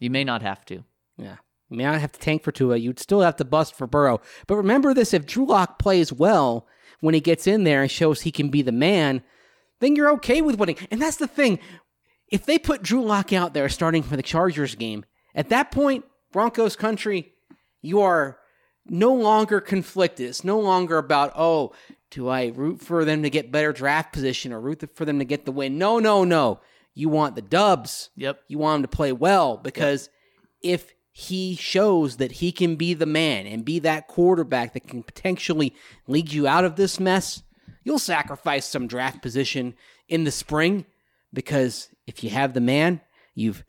You 0.00 0.10
may 0.10 0.24
not 0.24 0.42
have 0.42 0.64
to. 0.66 0.84
Yeah. 1.16 1.36
You 1.70 1.78
may 1.78 1.84
not 1.84 2.00
have 2.00 2.12
to 2.12 2.20
tank 2.20 2.42
for 2.42 2.52
Tua. 2.52 2.76
You'd 2.76 3.00
still 3.00 3.22
have 3.22 3.36
to 3.36 3.44
bust 3.44 3.74
for 3.74 3.86
Burrow. 3.86 4.20
But 4.46 4.56
remember 4.56 4.94
this 4.94 5.14
if 5.14 5.26
Drew 5.26 5.46
Lock 5.46 5.78
plays 5.78 6.12
well 6.12 6.66
when 7.00 7.14
he 7.14 7.20
gets 7.20 7.46
in 7.46 7.64
there 7.64 7.82
and 7.82 7.90
shows 7.90 8.22
he 8.22 8.30
can 8.30 8.48
be 8.48 8.62
the 8.62 8.72
man, 8.72 9.22
then 9.80 9.96
you're 9.96 10.12
okay 10.12 10.42
with 10.42 10.58
winning. 10.58 10.78
And 10.90 11.02
that's 11.02 11.16
the 11.16 11.26
thing. 11.26 11.58
If 12.28 12.44
they 12.44 12.58
put 12.58 12.82
Drew 12.82 13.02
Lock 13.02 13.32
out 13.32 13.54
there 13.54 13.68
starting 13.68 14.02
for 14.02 14.16
the 14.16 14.22
Chargers 14.22 14.74
game, 14.74 15.04
at 15.34 15.48
that 15.50 15.70
point, 15.70 16.04
Broncos 16.32 16.76
country, 16.76 17.32
you 17.82 18.00
are 18.00 18.38
no 18.88 19.12
longer 19.14 19.60
conflicted. 19.60 20.28
It's 20.28 20.44
no 20.44 20.58
longer 20.58 20.98
about, 20.98 21.32
oh, 21.36 21.72
do 22.10 22.28
I 22.28 22.46
root 22.46 22.80
for 22.80 23.04
them 23.04 23.22
to 23.22 23.30
get 23.30 23.52
better 23.52 23.72
draft 23.72 24.12
position 24.12 24.52
or 24.52 24.60
root 24.60 24.88
for 24.94 25.04
them 25.04 25.18
to 25.18 25.24
get 25.24 25.44
the 25.44 25.52
win? 25.52 25.78
No, 25.78 25.98
no, 25.98 26.24
no. 26.24 26.60
You 26.94 27.08
want 27.08 27.34
the 27.34 27.42
dubs. 27.42 28.10
Yep. 28.16 28.40
You 28.48 28.58
want 28.58 28.82
them 28.82 28.90
to 28.90 28.96
play 28.96 29.12
well 29.12 29.56
because 29.56 30.08
if 30.62 30.94
he 31.12 31.56
shows 31.56 32.18
that 32.18 32.32
he 32.32 32.52
can 32.52 32.76
be 32.76 32.92
the 32.92 33.06
man 33.06 33.46
and 33.46 33.64
be 33.64 33.78
that 33.80 34.06
quarterback 34.06 34.74
that 34.74 34.86
can 34.86 35.02
potentially 35.02 35.74
lead 36.06 36.32
you 36.32 36.46
out 36.46 36.64
of 36.64 36.76
this 36.76 37.00
mess, 37.00 37.42
you'll 37.84 37.98
sacrifice 37.98 38.66
some 38.66 38.86
draft 38.86 39.22
position 39.22 39.74
in 40.08 40.24
the 40.24 40.30
spring 40.30 40.84
because 41.32 41.88
if 42.06 42.22
you 42.22 42.30
have 42.30 42.52
the 42.52 42.60
man, 42.60 43.00
you've 43.34 43.64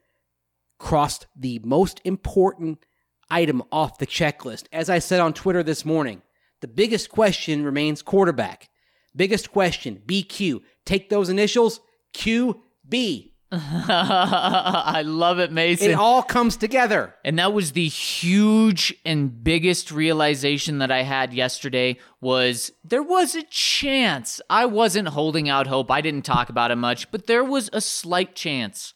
crossed 0.77 1.25
the 1.35 1.59
most 1.63 2.01
important 2.03 2.85
item 3.29 3.63
off 3.71 3.97
the 3.97 4.07
checklist. 4.07 4.65
As 4.71 4.89
I 4.89 4.99
said 4.99 5.19
on 5.19 5.33
Twitter 5.33 5.63
this 5.63 5.85
morning, 5.85 6.21
the 6.61 6.67
biggest 6.67 7.09
question 7.09 7.63
remains 7.63 8.01
quarterback. 8.01 8.69
Biggest 9.15 9.51
question, 9.51 10.01
BQ. 10.05 10.61
Take 10.85 11.09
those 11.09 11.29
initials, 11.29 11.79
QB. 12.13 13.31
I 13.51 15.03
love 15.05 15.39
it, 15.39 15.53
Mason. 15.53 15.91
It 15.91 15.93
all 15.93 16.21
comes 16.21 16.57
together. 16.57 17.15
And 17.23 17.39
that 17.39 17.53
was 17.53 17.71
the 17.71 17.87
huge 17.87 18.93
and 19.05 19.43
biggest 19.43 19.89
realization 19.91 20.79
that 20.79 20.91
I 20.91 21.03
had 21.03 21.33
yesterday 21.33 21.97
was 22.19 22.71
there 22.83 23.03
was 23.03 23.35
a 23.35 23.43
chance. 23.43 24.41
I 24.49 24.65
wasn't 24.65 25.09
holding 25.09 25.47
out 25.47 25.67
hope. 25.67 25.89
I 25.89 26.01
didn't 26.01 26.25
talk 26.25 26.49
about 26.49 26.71
it 26.71 26.75
much, 26.75 27.09
but 27.09 27.27
there 27.27 27.43
was 27.43 27.69
a 27.71 27.79
slight 27.79 28.35
chance 28.35 28.93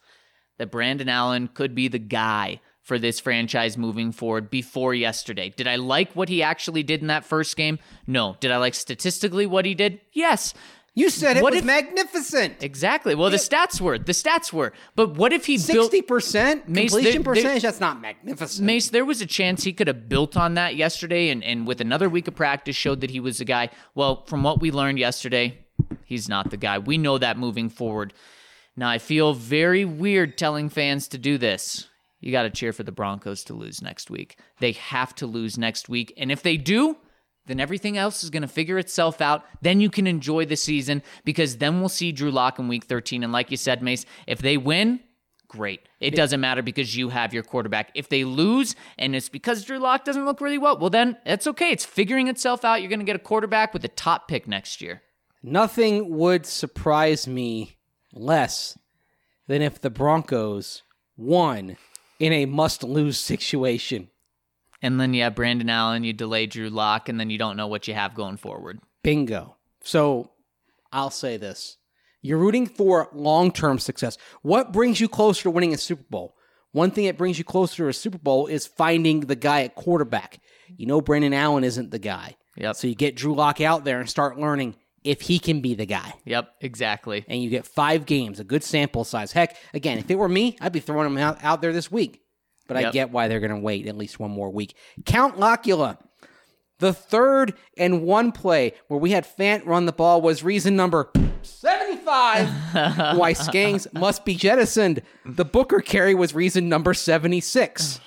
that 0.58 0.70
Brandon 0.70 1.08
Allen 1.08 1.48
could 1.48 1.74
be 1.74 1.88
the 1.88 1.98
guy 1.98 2.60
for 2.92 2.98
this 2.98 3.18
franchise 3.18 3.78
moving 3.78 4.12
forward 4.12 4.50
before 4.50 4.92
yesterday. 4.92 5.48
Did 5.56 5.66
I 5.66 5.76
like 5.76 6.12
what 6.12 6.28
he 6.28 6.42
actually 6.42 6.82
did 6.82 7.00
in 7.00 7.06
that 7.06 7.24
first 7.24 7.56
game? 7.56 7.78
No. 8.06 8.36
Did 8.38 8.50
I 8.50 8.58
like 8.58 8.74
statistically 8.74 9.46
what 9.46 9.64
he 9.64 9.72
did? 9.74 9.98
Yes. 10.12 10.52
You 10.94 11.08
said 11.08 11.38
it 11.38 11.42
What 11.42 11.54
was 11.54 11.60
if- 11.60 11.64
magnificent. 11.64 12.62
Exactly. 12.62 13.14
Well, 13.14 13.30
the 13.30 13.38
stats 13.38 13.80
were. 13.80 13.98
The 13.98 14.12
stats 14.12 14.52
were. 14.52 14.74
But 14.94 15.16
what 15.16 15.32
if 15.32 15.46
he 15.46 15.56
built 15.56 15.90
Sixty 15.90 16.02
percent 16.02 16.66
completion 16.66 17.02
they- 17.02 17.12
they- 17.12 17.18
percentage. 17.24 17.62
That's 17.62 17.80
not 17.80 18.02
magnificent. 18.02 18.66
Mace, 18.66 18.90
there 18.90 19.06
was 19.06 19.22
a 19.22 19.26
chance 19.26 19.64
he 19.64 19.72
could 19.72 19.86
have 19.86 20.06
built 20.06 20.36
on 20.36 20.52
that 20.52 20.76
yesterday 20.76 21.30
and, 21.30 21.42
and 21.42 21.66
with 21.66 21.80
another 21.80 22.10
week 22.10 22.28
of 22.28 22.34
practice 22.34 22.76
showed 22.76 23.00
that 23.00 23.08
he 23.10 23.20
was 23.20 23.40
a 23.40 23.46
guy. 23.46 23.70
Well, 23.94 24.26
from 24.26 24.42
what 24.42 24.60
we 24.60 24.70
learned 24.70 24.98
yesterday, 24.98 25.64
he's 26.04 26.28
not 26.28 26.50
the 26.50 26.58
guy. 26.58 26.76
We 26.78 26.98
know 26.98 27.16
that 27.16 27.38
moving 27.38 27.70
forward. 27.70 28.12
Now, 28.76 28.90
I 28.90 28.98
feel 28.98 29.32
very 29.32 29.86
weird 29.86 30.36
telling 30.36 30.68
fans 30.68 31.08
to 31.08 31.16
do 31.16 31.38
this. 31.38 31.88
You 32.22 32.30
got 32.32 32.44
to 32.44 32.50
cheer 32.50 32.72
for 32.72 32.84
the 32.84 32.92
Broncos 32.92 33.44
to 33.44 33.54
lose 33.54 33.82
next 33.82 34.10
week. 34.10 34.38
They 34.60 34.72
have 34.72 35.14
to 35.16 35.26
lose 35.26 35.58
next 35.58 35.88
week. 35.88 36.14
And 36.16 36.30
if 36.30 36.42
they 36.42 36.56
do, 36.56 36.96
then 37.46 37.58
everything 37.58 37.98
else 37.98 38.22
is 38.22 38.30
going 38.30 38.42
to 38.42 38.48
figure 38.48 38.78
itself 38.78 39.20
out. 39.20 39.44
Then 39.60 39.80
you 39.80 39.90
can 39.90 40.06
enjoy 40.06 40.46
the 40.46 40.56
season 40.56 41.02
because 41.24 41.56
then 41.56 41.80
we'll 41.80 41.88
see 41.88 42.12
Drew 42.12 42.30
Lock 42.30 42.60
in 42.60 42.68
week 42.68 42.84
13. 42.84 43.24
And 43.24 43.32
like 43.32 43.50
you 43.50 43.56
said, 43.56 43.82
Mace, 43.82 44.06
if 44.28 44.38
they 44.38 44.56
win, 44.56 45.00
great. 45.48 45.80
It 45.98 46.14
doesn't 46.14 46.40
matter 46.40 46.62
because 46.62 46.96
you 46.96 47.08
have 47.08 47.34
your 47.34 47.42
quarterback. 47.42 47.90
If 47.94 48.08
they 48.08 48.22
lose 48.22 48.76
and 48.96 49.16
it's 49.16 49.28
because 49.28 49.64
Drew 49.64 49.78
Lock 49.78 50.04
doesn't 50.04 50.24
look 50.24 50.40
really 50.40 50.58
well, 50.58 50.78
well, 50.78 50.90
then 50.90 51.16
that's 51.26 51.48
okay. 51.48 51.70
It's 51.70 51.84
figuring 51.84 52.28
itself 52.28 52.64
out. 52.64 52.80
You're 52.80 52.88
going 52.88 53.00
to 53.00 53.04
get 53.04 53.16
a 53.16 53.20
quarterback 53.20 53.74
with 53.74 53.84
a 53.84 53.88
top 53.88 54.28
pick 54.28 54.46
next 54.46 54.80
year. 54.80 55.02
Nothing 55.42 56.16
would 56.16 56.46
surprise 56.46 57.26
me 57.26 57.78
less 58.12 58.78
than 59.48 59.60
if 59.60 59.80
the 59.80 59.90
Broncos 59.90 60.84
won 61.16 61.76
in 62.22 62.32
a 62.32 62.46
must-lose 62.46 63.18
situation. 63.18 64.08
And 64.80 65.00
then 65.00 65.12
you 65.12 65.24
have 65.24 65.34
Brandon 65.34 65.68
Allen, 65.68 66.04
you 66.04 66.12
delay 66.12 66.46
Drew 66.46 66.70
Lock, 66.70 67.08
and 67.08 67.18
then 67.18 67.30
you 67.30 67.38
don't 67.38 67.56
know 67.56 67.66
what 67.66 67.88
you 67.88 67.94
have 67.94 68.14
going 68.14 68.36
forward. 68.36 68.78
Bingo. 69.02 69.56
So 69.82 70.30
I'll 70.92 71.10
say 71.10 71.36
this. 71.36 71.78
You're 72.20 72.38
rooting 72.38 72.66
for 72.68 73.08
long 73.12 73.50
term 73.50 73.80
success. 73.80 74.18
What 74.42 74.72
brings 74.72 75.00
you 75.00 75.08
closer 75.08 75.42
to 75.42 75.50
winning 75.50 75.74
a 75.74 75.78
Super 75.78 76.04
Bowl? 76.08 76.36
One 76.70 76.92
thing 76.92 77.06
that 77.06 77.18
brings 77.18 77.38
you 77.38 77.44
closer 77.44 77.78
to 77.78 77.88
a 77.88 77.92
Super 77.92 78.18
Bowl 78.18 78.46
is 78.46 78.68
finding 78.68 79.20
the 79.20 79.34
guy 79.34 79.62
at 79.62 79.74
quarterback. 79.74 80.38
You 80.76 80.86
know 80.86 81.00
Brandon 81.00 81.34
Allen 81.34 81.64
isn't 81.64 81.90
the 81.90 81.98
guy. 81.98 82.36
Yep. 82.56 82.76
So 82.76 82.86
you 82.86 82.94
get 82.94 83.16
Drew 83.16 83.34
Lock 83.34 83.60
out 83.60 83.84
there 83.84 83.98
and 83.98 84.08
start 84.08 84.38
learning 84.38 84.76
if 85.04 85.22
he 85.22 85.38
can 85.38 85.60
be 85.60 85.74
the 85.74 85.86
guy. 85.86 86.14
Yep, 86.24 86.54
exactly. 86.60 87.24
And 87.28 87.42
you 87.42 87.50
get 87.50 87.66
five 87.66 88.06
games, 88.06 88.40
a 88.40 88.44
good 88.44 88.62
sample 88.62 89.04
size. 89.04 89.32
Heck, 89.32 89.56
again, 89.74 89.98
if 89.98 90.10
it 90.10 90.16
were 90.16 90.28
me, 90.28 90.56
I'd 90.60 90.72
be 90.72 90.80
throwing 90.80 91.06
him 91.06 91.18
out, 91.18 91.38
out 91.42 91.60
there 91.62 91.72
this 91.72 91.90
week. 91.90 92.20
But 92.68 92.76
I 92.76 92.90
get 92.90 93.10
why 93.10 93.28
they're 93.28 93.40
going 93.40 93.54
to 93.54 93.60
wait 93.60 93.86
at 93.86 93.96
least 93.96 94.20
one 94.20 94.30
more 94.30 94.50
week. 94.50 94.76
Count 95.04 95.38
Locula. 95.38 95.98
The 96.82 96.92
third 96.92 97.54
and 97.76 98.02
one 98.02 98.32
play 98.32 98.72
where 98.88 98.98
we 98.98 99.12
had 99.12 99.24
Fant 99.24 99.64
run 99.64 99.86
the 99.86 99.92
ball 99.92 100.20
was 100.20 100.42
reason 100.42 100.74
number 100.74 101.12
75 101.42 102.48
why 103.16 103.34
Skangs 103.34 103.86
must 103.92 104.24
be 104.24 104.34
jettisoned. 104.34 105.00
The 105.24 105.44
Booker 105.44 105.78
carry 105.78 106.16
was 106.16 106.34
reason 106.34 106.68
number 106.68 106.92
76. 106.92 108.00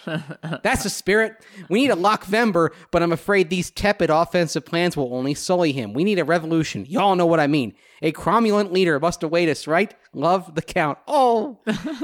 That's 0.62 0.84
the 0.84 0.90
spirit. 0.90 1.42
We 1.70 1.84
need 1.84 1.90
a 1.90 1.96
Lock 1.96 2.26
Vember, 2.26 2.72
but 2.92 3.02
I'm 3.02 3.14
afraid 3.14 3.50
these 3.50 3.72
tepid 3.72 4.10
offensive 4.10 4.66
plans 4.66 4.98
will 4.98 5.14
only 5.14 5.36
sully 5.36 5.72
him. 5.72 5.94
We 5.94 6.04
need 6.04 6.20
a 6.20 6.26
revolution. 6.26 6.86
Y'all 6.86 7.16
know 7.16 7.26
what 7.26 7.40
I 7.40 7.48
mean. 7.48 7.76
A 8.02 8.12
cromulent 8.12 8.74
leader 8.74 9.00
must 9.00 9.24
await 9.24 9.48
us, 9.48 9.68
right? 9.68 9.94
Love 10.12 10.54
the 10.54 10.62
count. 10.62 10.98
Oh, 11.08 11.60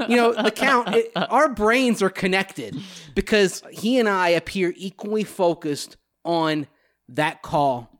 you 0.08 0.16
know, 0.16 0.32
the 0.32 0.50
count, 0.50 0.94
it, 0.94 1.12
our 1.14 1.50
brains 1.50 2.00
are 2.00 2.08
connected 2.08 2.80
because 3.14 3.62
he 3.70 3.98
and 3.98 4.08
I 4.08 4.30
appear 4.30 4.72
equally 4.74 5.24
focused 5.24 5.98
on 6.24 6.66
that 7.08 7.42
call 7.42 7.90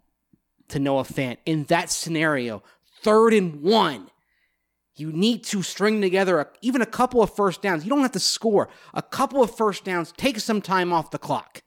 to 0.68 0.78
Noah 0.78 1.04
Fant 1.04 1.38
in 1.44 1.64
that 1.64 1.90
scenario. 1.90 2.62
Third 3.02 3.34
and 3.34 3.62
one. 3.62 4.08
You 4.94 5.10
need 5.10 5.44
to 5.44 5.62
string 5.62 6.00
together 6.00 6.38
a, 6.38 6.48
even 6.60 6.82
a 6.82 6.86
couple 6.86 7.22
of 7.22 7.34
first 7.34 7.62
downs. 7.62 7.84
You 7.84 7.90
don't 7.90 8.02
have 8.02 8.12
to 8.12 8.20
score. 8.20 8.68
A 8.92 9.02
couple 9.02 9.42
of 9.42 9.54
first 9.54 9.84
downs. 9.84 10.12
Take 10.16 10.38
some 10.38 10.60
time 10.60 10.92
off 10.92 11.10
the 11.10 11.18
clock. 11.18 11.62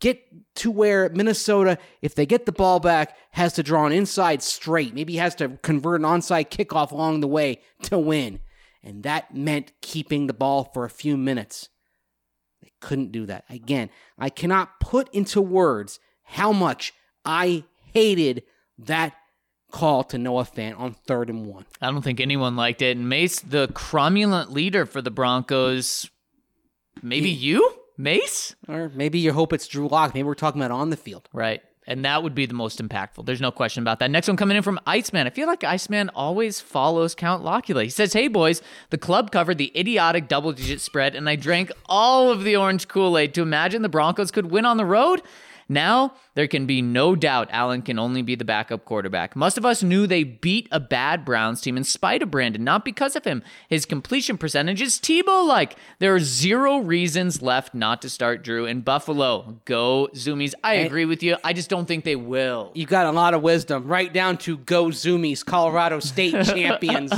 Get 0.00 0.24
to 0.56 0.70
where 0.70 1.08
Minnesota, 1.10 1.78
if 2.00 2.16
they 2.16 2.26
get 2.26 2.44
the 2.44 2.52
ball 2.52 2.80
back, 2.80 3.16
has 3.30 3.52
to 3.54 3.62
draw 3.62 3.86
an 3.86 3.92
inside 3.92 4.42
straight. 4.42 4.92
Maybe 4.92 5.16
has 5.16 5.36
to 5.36 5.50
convert 5.62 6.00
an 6.00 6.06
onside 6.06 6.50
kickoff 6.50 6.90
along 6.90 7.20
the 7.20 7.28
way 7.28 7.60
to 7.82 7.98
win. 7.98 8.40
And 8.82 9.04
that 9.04 9.34
meant 9.34 9.72
keeping 9.80 10.26
the 10.26 10.34
ball 10.34 10.64
for 10.74 10.84
a 10.84 10.90
few 10.90 11.16
minutes. 11.16 11.68
Couldn't 12.82 13.12
do 13.12 13.24
that. 13.26 13.44
Again, 13.48 13.88
I 14.18 14.28
cannot 14.28 14.78
put 14.80 15.08
into 15.14 15.40
words 15.40 15.98
how 16.24 16.52
much 16.52 16.92
I 17.24 17.64
hated 17.94 18.42
that 18.78 19.14
call 19.70 20.04
to 20.04 20.18
Noah 20.18 20.44
Fant 20.44 20.78
on 20.78 20.94
third 21.06 21.30
and 21.30 21.46
one. 21.46 21.64
I 21.80 21.90
don't 21.90 22.02
think 22.02 22.20
anyone 22.20 22.56
liked 22.56 22.82
it. 22.82 22.96
And 22.96 23.08
Mace, 23.08 23.40
the 23.40 23.68
cromulent 23.68 24.50
leader 24.50 24.84
for 24.84 25.00
the 25.00 25.10
Broncos, 25.10 26.10
maybe 27.02 27.30
you, 27.30 27.72
Mace? 27.96 28.54
Or 28.68 28.90
maybe 28.94 29.18
you 29.18 29.32
hope 29.32 29.52
it's 29.52 29.66
Drew 29.66 29.88
Lock. 29.88 30.12
Maybe 30.12 30.24
we're 30.24 30.34
talking 30.34 30.60
about 30.60 30.74
on 30.74 30.90
the 30.90 30.96
field. 30.96 31.28
Right. 31.32 31.62
And 31.86 32.04
that 32.04 32.22
would 32.22 32.34
be 32.34 32.46
the 32.46 32.54
most 32.54 32.80
impactful. 32.80 33.26
There's 33.26 33.40
no 33.40 33.50
question 33.50 33.82
about 33.82 33.98
that. 33.98 34.10
Next 34.10 34.28
one 34.28 34.36
coming 34.36 34.56
in 34.56 34.62
from 34.62 34.78
Iceman. 34.86 35.26
I 35.26 35.30
feel 35.30 35.48
like 35.48 35.64
Iceman 35.64 36.10
always 36.10 36.60
follows 36.60 37.14
Count 37.14 37.42
Locula. 37.42 37.82
He 37.82 37.90
says, 37.90 38.12
Hey, 38.12 38.28
boys, 38.28 38.62
the 38.90 38.98
club 38.98 39.32
covered 39.32 39.58
the 39.58 39.76
idiotic 39.76 40.28
double 40.28 40.52
digit 40.52 40.80
spread, 40.80 41.16
and 41.16 41.28
I 41.28 41.34
drank 41.34 41.72
all 41.86 42.30
of 42.30 42.44
the 42.44 42.54
orange 42.54 42.86
Kool 42.86 43.18
Aid 43.18 43.34
to 43.34 43.42
imagine 43.42 43.82
the 43.82 43.88
Broncos 43.88 44.30
could 44.30 44.50
win 44.50 44.64
on 44.64 44.76
the 44.76 44.84
road. 44.84 45.22
Now, 45.68 46.14
there 46.34 46.46
can 46.46 46.66
be 46.66 46.82
no 46.82 47.14
doubt 47.14 47.48
Allen 47.50 47.82
can 47.82 47.98
only 47.98 48.22
be 48.22 48.34
the 48.34 48.44
backup 48.44 48.84
quarterback. 48.84 49.36
Most 49.36 49.58
of 49.58 49.64
us 49.64 49.82
knew 49.82 50.06
they 50.06 50.24
beat 50.24 50.68
a 50.70 50.80
bad 50.80 51.24
Browns 51.24 51.60
team 51.60 51.76
in 51.76 51.84
spite 51.84 52.22
of 52.22 52.30
Brandon, 52.30 52.64
not 52.64 52.84
because 52.84 53.16
of 53.16 53.24
him. 53.24 53.42
His 53.68 53.84
completion 53.86 54.38
percentage 54.38 54.80
is 54.80 54.98
Tebow 54.98 55.46
like. 55.46 55.76
There 55.98 56.14
are 56.14 56.20
zero 56.20 56.78
reasons 56.78 57.42
left 57.42 57.74
not 57.74 58.02
to 58.02 58.10
start 58.10 58.42
Drew 58.42 58.66
in 58.66 58.80
Buffalo. 58.80 59.60
Go 59.64 60.08
Zoomies. 60.14 60.54
I 60.64 60.74
agree 60.74 61.04
with 61.04 61.22
you. 61.22 61.36
I 61.44 61.52
just 61.52 61.70
don't 61.70 61.86
think 61.86 62.04
they 62.04 62.16
will. 62.16 62.72
You 62.74 62.86
got 62.86 63.06
a 63.06 63.12
lot 63.12 63.34
of 63.34 63.42
wisdom, 63.42 63.86
right 63.86 64.12
down 64.12 64.38
to 64.38 64.58
go 64.58 64.86
Zoomies, 64.86 65.44
Colorado 65.44 66.00
State 66.00 66.32
champions. 66.46 67.12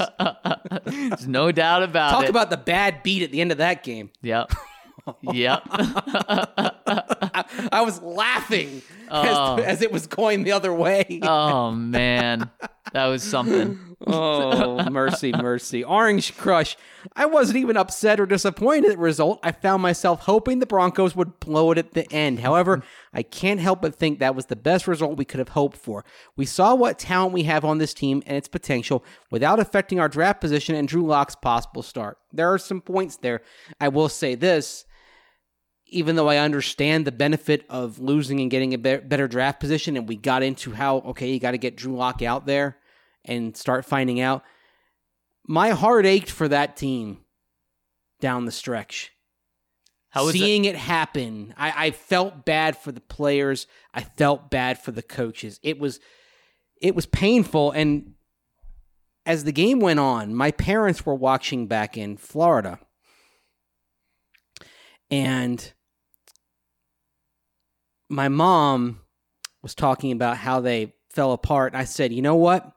There's 0.85 1.29
no 1.29 1.53
doubt 1.53 1.83
about 1.83 2.11
Talk 2.11 2.23
it. 2.23 2.27
Talk 2.27 2.31
about 2.31 2.51
the 2.51 2.57
bad 2.57 3.03
beat 3.03 3.23
at 3.23 3.31
the 3.31 3.41
end 3.41 3.53
of 3.53 3.59
that 3.59 3.83
game. 3.83 4.11
Yep. 4.23 4.53
yep. 5.23 5.63
I 7.73 7.83
was 7.83 8.01
laughing 8.03 8.83
Oh. 9.11 9.57
as, 9.59 9.65
as 9.65 9.83
it 9.83 9.93
was 9.93 10.07
going 10.07 10.45
the 10.45 10.53
other 10.53 10.73
way. 10.73 11.21
Oh 11.23 11.71
man. 11.73 12.51
That 12.93 13.07
was 13.07 13.23
something. 13.23 13.97
Oh, 14.07 14.89
mercy, 14.91 15.33
mercy. 15.33 15.83
Orange 15.83 16.37
Crush. 16.37 16.77
I 17.17 17.27
wasn't 17.27 17.59
even 17.59 17.77
upset 17.77 18.21
or 18.21 18.27
disappointed 18.27 18.85
at 18.91 18.97
the 18.97 19.03
result. 19.03 19.41
I 19.43 19.53
found 19.53 19.83
myself 19.83 20.21
hoping 20.21 20.59
the 20.59 20.67
Broncos 20.67 21.17
would 21.17 21.41
blow 21.41 21.71
it 21.73 21.79
at 21.79 21.93
the 21.93 22.11
end. 22.13 22.41
However, 22.41 22.83
I 23.13 23.23
can't 23.23 23.61
help 23.61 23.83
but 23.83 23.95
think 23.95 24.19
that 24.19 24.35
was 24.35 24.47
the 24.47 24.57
best 24.57 24.87
result 24.87 25.17
we 25.17 25.25
could 25.25 25.39
have 25.39 25.49
hoped 25.51 25.77
for. 25.79 26.05
We 26.37 26.45
saw 26.47 26.75
what 26.75 26.99
talent 26.99 27.33
we 27.33 27.45
have 27.45 27.65
on 27.65 27.79
this 27.79 27.95
team 27.95 28.23
and 28.27 28.37
its 28.37 28.49
potential 28.49 29.05
without 29.31 29.59
affecting 29.59 29.99
our 29.99 30.09
draft 30.09 30.41
position 30.41 30.75
and 30.75 30.87
Drew 30.87 31.07
Lock's 31.07 31.35
possible 31.37 31.83
start. 31.83 32.19
There 32.33 32.53
are 32.53 32.59
some 32.59 32.81
points 32.81 33.17
there. 33.17 33.41
I 33.81 33.89
will 33.89 34.09
say 34.09 34.35
this. 34.35 34.85
Even 35.95 36.17
though 36.17 36.29
I 36.29 36.39
understand 36.39 37.07
the 37.07 37.13
benefit 37.13 37.65
of 37.71 38.01
losing 38.01 38.41
and 38.41 38.51
getting 38.51 38.75
a 38.75 38.79
better 38.79 39.29
draft 39.29 39.61
position, 39.61 39.97
and 39.97 40.09
we 40.09 40.17
got 40.17 40.43
into 40.43 40.73
how, 40.73 40.99
okay, 40.99 41.33
you 41.33 41.39
got 41.39 41.53
to 41.53 41.59
get 41.59 41.77
Drew 41.77 41.95
Lock 41.95 42.21
out 42.21 42.47
there 42.47 42.79
and 43.25 43.57
start 43.57 43.85
finding 43.85 44.21
out. 44.21 44.43
My 45.47 45.71
heart 45.71 46.05
ached 46.05 46.31
for 46.31 46.49
that 46.49 46.77
team 46.77 47.19
down 48.21 48.45
the 48.45 48.51
stretch. 48.51 49.13
How 50.11 50.29
it? 50.29 50.33
Seeing 50.33 50.65
it 50.65 50.77
happen, 50.77 51.55
I, 51.57 51.87
I 51.87 51.91
felt 51.93 52.45
bad 52.45 52.77
for 52.77 52.91
the 52.91 53.01
players. 53.01 53.67
I 53.93 54.03
felt 54.03 54.51
bad 54.51 54.79
for 54.79 54.91
the 54.91 55.03
coaches. 55.03 55.61
It 55.63 55.79
was, 55.79 56.01
it 56.81 56.95
was 56.95 57.07
painful. 57.07 57.71
And 57.71 58.15
as 59.27 59.45
the 59.45 59.53
game 59.53 59.79
went 59.79 60.01
on, 60.01 60.35
my 60.35 60.51
parents 60.51 61.07
were 61.07 61.15
watching 61.15 61.67
back 61.67 61.97
in 61.97 62.17
Florida, 62.17 62.79
and 65.11 65.73
my 68.09 68.29
mom 68.29 69.01
was 69.63 69.75
talking 69.75 70.13
about 70.13 70.37
how 70.37 70.61
they 70.61 70.95
fell 71.11 71.33
apart. 71.33 71.73
And 71.73 71.81
I 71.81 71.85
said, 71.85 72.13
you 72.13 72.23
know 72.23 72.37
what? 72.37 72.71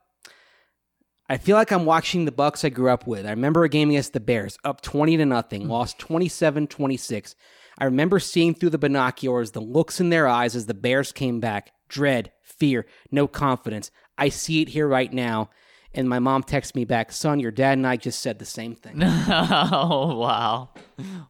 I 1.30 1.38
feel 1.38 1.57
like 1.57 1.71
I'm 1.71 1.86
watching 1.86 2.23
the 2.23 2.32
Bucs 2.32 2.63
I 2.63 2.69
grew 2.69 2.89
up 2.89 3.05
with. 3.05 3.25
I 3.25 3.32
remember 3.32 3.63
a 3.63 3.69
game 3.69 3.89
against 3.89 4.13
the 4.13 4.21
Bears, 4.21 4.57
up 4.63 4.80
20 4.82 5.17
to 5.17 5.25
nothing, 5.25 5.63
mm. 5.63 5.69
lost 5.69 5.99
27-26. 5.99 7.36
I 7.78 7.86
remember 7.86 8.19
seeing 8.19 8.53
through 8.53 8.69
the 8.69 8.78
binoculars 8.78 9.51
the 9.51 9.59
looks 9.61 9.99
in 9.99 10.09
their 10.09 10.28
eyes 10.28 10.55
as 10.55 10.65
the 10.65 10.73
Bears 10.73 11.11
came 11.11 11.39
back. 11.39 11.71
Dread, 11.89 12.32
fear, 12.41 12.86
no 13.11 13.28
confidence. 13.28 13.91
I 14.17 14.30
see 14.30 14.61
it 14.61 14.69
here 14.69 14.88
right 14.88 15.11
now. 15.11 15.49
And 15.98 16.08
my 16.08 16.20
mom 16.20 16.43
texts 16.43 16.76
me 16.76 16.86
back, 16.86 17.12
son, 17.12 17.39
your 17.39 17.50
dad 17.50 17.76
and 17.76 17.88
I 17.88 17.98
just 17.98 18.22
said 18.22 18.38
the 18.38 18.45
same 18.45 18.76
thing. 18.76 19.02
oh 19.04 20.16
wow. 20.16 20.70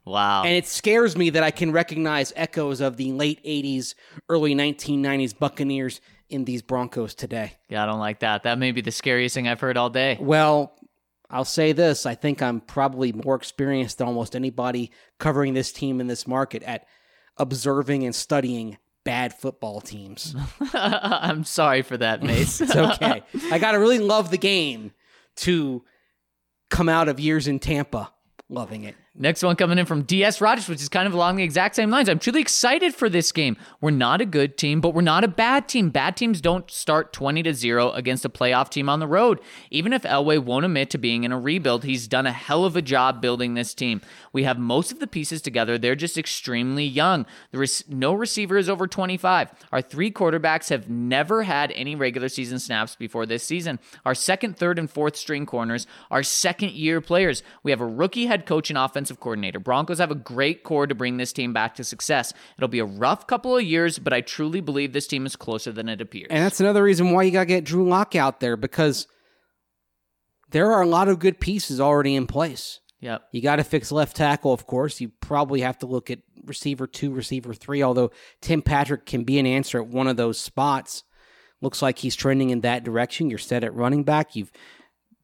Wow. 0.04 0.44
And 0.44 0.54
it 0.54 0.68
scares 0.68 1.16
me 1.16 1.30
that 1.30 1.42
I 1.42 1.52
can 1.52 1.72
recognize 1.72 2.34
echoes 2.36 2.82
of 2.82 2.98
the 2.98 3.14
late 3.14 3.42
80s, 3.46 3.96
early 4.28 4.54
1990s 4.54 5.40
Buccaneers 5.40 6.02
in 6.30 6.44
these 6.44 6.62
Broncos 6.62 7.16
today. 7.16 7.54
yeah, 7.70 7.82
I 7.82 7.86
don't 7.86 8.00
like 8.00 8.20
that. 8.20 8.44
That 8.44 8.60
may 8.60 8.74
be 8.74 8.82
the 8.82 8.92
scariest 8.92 9.36
thing 9.36 9.48
I've 9.48 9.62
heard 9.62 9.78
all 9.78 9.90
day. 9.90 10.18
Well, 10.20 10.78
I'll 11.30 11.46
say 11.46 11.72
this. 11.72 12.06
I 12.06 12.16
think 12.16 12.42
I'm 12.42 12.60
probably 12.60 13.14
more 13.14 13.36
experienced 13.36 14.00
than 14.00 14.08
almost 14.08 14.36
anybody 14.36 14.92
covering 15.18 15.54
this 15.54 15.72
team 15.72 16.02
in 16.02 16.08
this 16.08 16.28
market 16.28 16.62
at 16.64 16.86
observing 17.38 18.04
and 18.04 18.14
studying 18.14 18.78
bad 19.08 19.34
football 19.34 19.80
teams. 19.80 20.36
I'm 20.74 21.46
sorry 21.46 21.82
for 21.82 21.96
that, 21.96 22.22
Mace. 22.22 22.60
It's 22.68 22.76
okay. 22.76 23.24
I 23.50 23.58
got 23.58 23.72
to 23.72 23.80
really 23.80 24.00
love 24.00 24.32
the 24.32 24.38
game 24.38 24.92
to 25.38 25.86
come 26.70 26.90
out 26.90 27.08
of 27.08 27.18
years 27.18 27.48
in 27.48 27.60
Tampa 27.60 28.12
loving 28.50 28.84
it. 28.84 28.96
Next 29.20 29.42
one 29.42 29.56
coming 29.56 29.80
in 29.80 29.88
from 29.88 30.04
DS 30.04 30.42
Rogers, 30.42 30.70
which 30.70 30.80
is 30.80 30.90
kind 30.90 31.08
of 31.08 31.14
along 31.16 31.38
the 31.38 31.44
exact 31.44 31.76
same 31.76 31.90
lines. 31.90 32.08
I'm 32.08 32.20
truly 32.20 32.40
excited 32.40 32.94
for 32.94 33.10
this 33.10 33.32
game. 33.32 33.58
We're 33.82 33.90
not 33.90 34.22
a 34.22 34.28
good 34.28 34.60
team, 34.60 34.80
but 34.80 34.94
we're 34.94 35.02
not 35.02 35.24
a 35.24 35.28
bad 35.28 35.68
team. 35.68 35.90
Bad 35.90 36.16
teams 36.16 36.40
don't 36.40 36.70
start 36.70 37.14
20 37.14 37.42
to 37.42 37.54
0 37.56 37.92
against 37.94 38.26
a 38.26 38.30
playoff 38.30 38.70
team 38.70 38.88
on 38.88 39.00
the 39.00 39.08
road. 39.08 39.40
Even 39.72 39.92
if 39.92 40.04
Elway 40.04 40.38
won't 40.38 40.66
admit 40.66 40.92
to 40.92 41.00
being 41.00 41.24
in 41.24 41.32
a 41.32 41.40
rebuild, 41.40 41.84
he's 41.84 42.08
done 42.08 42.28
a 42.28 42.32
hell 42.32 42.64
of 42.64 42.76
a 42.76 42.82
job 42.82 43.20
building 43.20 43.56
this 43.56 43.74
team. 43.74 44.02
We 44.34 44.44
have 44.44 44.60
most 44.60 44.92
of 44.92 45.00
the 45.00 45.08
pieces 45.08 45.42
together. 45.42 45.80
They're 45.80 45.96
just 45.96 46.20
extremely 46.20 46.86
young. 46.86 47.26
There 47.50 47.64
is 47.64 47.84
no 47.88 48.14
receiver 48.14 48.56
is 48.56 48.70
over 48.70 48.86
25. 48.86 49.52
Our 49.72 49.82
three 49.82 50.12
quarterbacks 50.12 50.70
have 50.70 50.92
never 50.92 51.42
had 51.42 51.72
any 51.72 51.96
regular 51.96 52.30
season 52.30 52.60
snaps 52.60 52.96
before 52.96 53.26
this 53.26 53.44
season. 53.44 53.80
Our 54.06 54.14
second, 54.14 54.58
third, 54.58 54.78
and 54.78 54.88
fourth 54.88 55.16
string 55.16 55.48
corners 55.48 55.88
are 56.12 56.22
second 56.22 56.74
year 56.74 57.02
players. 57.02 57.42
We 57.64 57.72
have 57.72 57.82
a 57.82 57.88
rookie 57.88 58.28
head 58.28 58.46
coach 58.46 58.70
and 58.70 58.78
offensive 59.08 59.20
coordinator. 59.22 59.60
Broncos 59.60 60.00
have 60.00 60.12
a 60.12 60.16
great 60.16 60.64
core 60.64 60.88
to 60.88 60.96
bring 60.96 61.18
this 61.18 61.32
team 61.32 61.54
back 61.54 61.76
to 61.76 61.84
success. 61.84 62.34
It'll 62.58 62.68
be 62.68 62.80
a 62.80 62.86
rough 62.86 63.28
couple 63.28 63.56
of 63.56 63.64
years, 63.64 64.00
but 64.00 64.14
I 64.14 64.22
truly 64.22 64.62
believe 64.62 64.94
this 64.94 65.08
team 65.08 65.26
is 65.26 65.36
closer 65.36 65.72
than 65.72 65.88
it 65.90 66.02
appears. 66.02 66.28
And 66.30 66.44
that's 66.44 66.60
another 66.60 66.84
reason 66.84 67.12
why 67.12 67.24
you 67.24 67.32
got 67.32 67.42
to 67.42 67.46
get 67.46 67.64
Drew 67.64 67.88
Lock 67.88 68.16
out 68.16 68.40
there 68.40 68.58
because 68.58 69.08
there 70.50 70.72
are 70.72 70.82
a 70.82 70.88
lot 70.88 71.08
of 71.08 71.20
good 71.20 71.40
pieces 71.40 71.80
already 71.80 72.16
in 72.16 72.28
place. 72.28 72.80
yep. 73.00 73.24
You 73.32 73.42
got 73.42 73.58
to 73.58 73.64
fix 73.64 73.92
left 73.92 74.16
tackle, 74.16 74.54
of 74.54 74.68
course. 74.68 75.00
You 75.00 75.12
probably 75.22 75.62
have 75.62 75.78
to 75.80 75.86
look 75.86 76.10
at 76.10 76.20
receiver 76.44 76.88
two, 76.88 77.12
receiver 77.12 77.54
three, 77.54 77.82
although 77.84 78.12
Tim 78.42 78.62
Patrick 78.62 79.06
can 79.06 79.24
be 79.24 79.40
an 79.40 79.46
answer 79.46 79.82
at 79.82 79.88
one 79.88 80.08
of 80.08 80.18
those 80.18 80.38
spots. 80.38 81.04
Looks 81.60 81.82
like 81.82 82.00
he's 82.00 82.16
trending 82.16 82.52
in 82.52 82.62
that 82.62 82.84
direction. 82.84 83.30
You're 83.30 83.40
set 83.40 83.64
at 83.64 83.74
running 83.74 84.04
back. 84.04 84.36
You've 84.36 84.52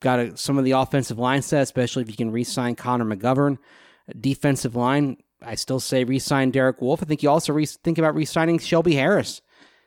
got 0.04 0.20
a, 0.20 0.38
some 0.38 0.60
of 0.60 0.66
the 0.66 0.72
offensive 0.72 1.18
line 1.18 1.42
set, 1.42 1.64
especially 1.64 2.04
if 2.04 2.10
you 2.10 2.16
can 2.16 2.32
re 2.32 2.44
sign 2.44 2.76
Connor 2.76 3.06
McGovern. 3.06 3.58
Defensive 4.20 4.76
line, 4.76 5.18
I 5.42 5.56
still 5.56 5.80
say 5.80 6.04
re 6.04 6.20
sign 6.20 6.52
Derek 6.52 6.82
Wolfe. 6.82 7.02
I 7.02 7.06
think 7.06 7.24
you 7.24 7.30
also 7.30 7.54
re- 7.54 7.66
think 7.66 7.98
about 7.98 8.14
re 8.14 8.26
signing 8.26 8.60
Shelby 8.60 8.94
Harris. 8.94 9.42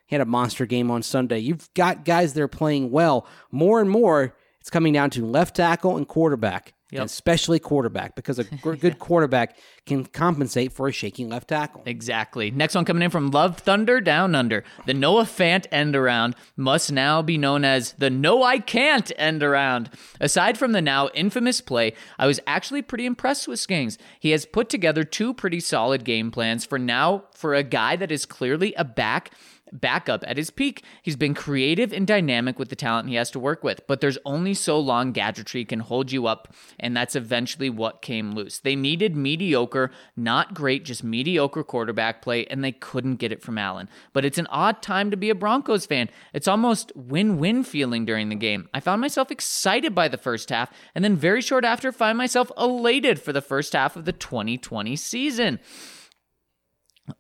He 0.06 0.14
had 0.14 0.22
a 0.22 0.26
monster 0.26 0.66
game 0.66 0.90
on 0.90 1.02
Sunday. 1.02 1.38
You've 1.38 1.72
got 1.74 2.04
guys 2.04 2.32
that 2.32 2.42
are 2.42 2.48
playing 2.48 2.90
well. 2.90 3.26
More 3.50 3.80
and 3.80 3.90
more, 3.90 4.34
it's 4.60 4.70
coming 4.70 4.92
down 4.92 5.10
to 5.10 5.24
left 5.24 5.56
tackle 5.56 5.96
and 5.96 6.08
quarterback, 6.08 6.74
Yep. 6.92 7.06
especially 7.06 7.58
quarterback, 7.58 8.14
because 8.14 8.38
a 8.38 8.44
good 8.76 9.00
quarterback 9.00 9.58
can 9.86 10.04
compensate 10.04 10.72
for 10.72 10.86
a 10.86 10.92
shaking 10.92 11.28
left 11.28 11.48
tackle. 11.48 11.82
Exactly. 11.84 12.52
Next 12.52 12.76
one 12.76 12.84
coming 12.84 13.02
in 13.02 13.10
from 13.10 13.32
Love 13.32 13.58
Thunder 13.58 14.00
Down 14.00 14.36
Under. 14.36 14.62
The 14.86 14.94
Noah 14.94 15.24
Fant 15.24 15.66
end 15.72 15.96
around 15.96 16.36
must 16.56 16.92
now 16.92 17.22
be 17.22 17.38
known 17.38 17.64
as 17.64 17.92
the 17.94 18.08
No 18.08 18.44
I 18.44 18.60
Can't 18.60 19.10
end 19.16 19.42
around. 19.42 19.90
Aside 20.20 20.56
from 20.56 20.72
the 20.72 20.82
now 20.82 21.08
infamous 21.08 21.60
play, 21.60 21.92
I 22.18 22.26
was 22.28 22.38
actually 22.46 22.82
pretty 22.82 23.04
impressed 23.04 23.48
with 23.48 23.58
Skings. 23.58 23.98
He 24.20 24.30
has 24.30 24.46
put 24.46 24.68
together 24.68 25.02
two 25.02 25.34
pretty 25.34 25.60
solid 25.60 26.04
game 26.04 26.30
plans 26.30 26.64
for 26.64 26.78
now 26.78 27.24
for 27.32 27.54
a 27.54 27.64
guy 27.64 27.96
that 27.96 28.12
is 28.12 28.26
clearly 28.26 28.74
a 28.74 28.84
back 28.84 29.32
backup 29.72 30.24
at 30.26 30.36
his 30.36 30.50
peak. 30.50 30.82
He's 31.02 31.16
been 31.16 31.34
creative 31.34 31.92
and 31.92 32.06
dynamic 32.06 32.58
with 32.58 32.68
the 32.68 32.76
talent 32.76 33.08
he 33.08 33.14
has 33.16 33.30
to 33.32 33.40
work 33.40 33.64
with, 33.64 33.86
but 33.86 34.00
there's 34.00 34.18
only 34.24 34.54
so 34.54 34.78
long 34.78 35.12
gadgetry 35.12 35.64
can 35.64 35.80
hold 35.80 36.12
you 36.12 36.26
up, 36.26 36.52
and 36.78 36.96
that's 36.96 37.16
eventually 37.16 37.70
what 37.70 38.02
came 38.02 38.32
loose. 38.32 38.58
They 38.58 38.76
needed 38.76 39.16
mediocre, 39.16 39.90
not 40.16 40.54
great, 40.54 40.84
just 40.84 41.04
mediocre 41.04 41.64
quarterback 41.64 42.22
play, 42.22 42.46
and 42.46 42.62
they 42.62 42.72
couldn't 42.72 43.16
get 43.16 43.32
it 43.32 43.42
from 43.42 43.58
Allen. 43.58 43.88
But 44.12 44.24
it's 44.24 44.38
an 44.38 44.46
odd 44.48 44.82
time 44.82 45.10
to 45.10 45.16
be 45.16 45.30
a 45.30 45.34
Broncos 45.34 45.86
fan. 45.86 46.08
It's 46.32 46.48
almost 46.48 46.92
win 46.94 47.38
win 47.38 47.64
feeling 47.64 48.04
during 48.04 48.28
the 48.28 48.34
game. 48.34 48.68
I 48.72 48.80
found 48.80 49.00
myself 49.00 49.30
excited 49.30 49.94
by 49.94 50.08
the 50.08 50.18
first 50.18 50.50
half, 50.50 50.70
and 50.94 51.04
then 51.04 51.16
very 51.16 51.40
short 51.40 51.64
after, 51.64 51.92
find 51.92 52.16
myself 52.18 52.50
elated 52.56 53.20
for 53.20 53.32
the 53.32 53.42
first 53.42 53.72
half 53.72 53.96
of 53.96 54.04
the 54.04 54.12
2020 54.12 54.96
season. 54.96 55.60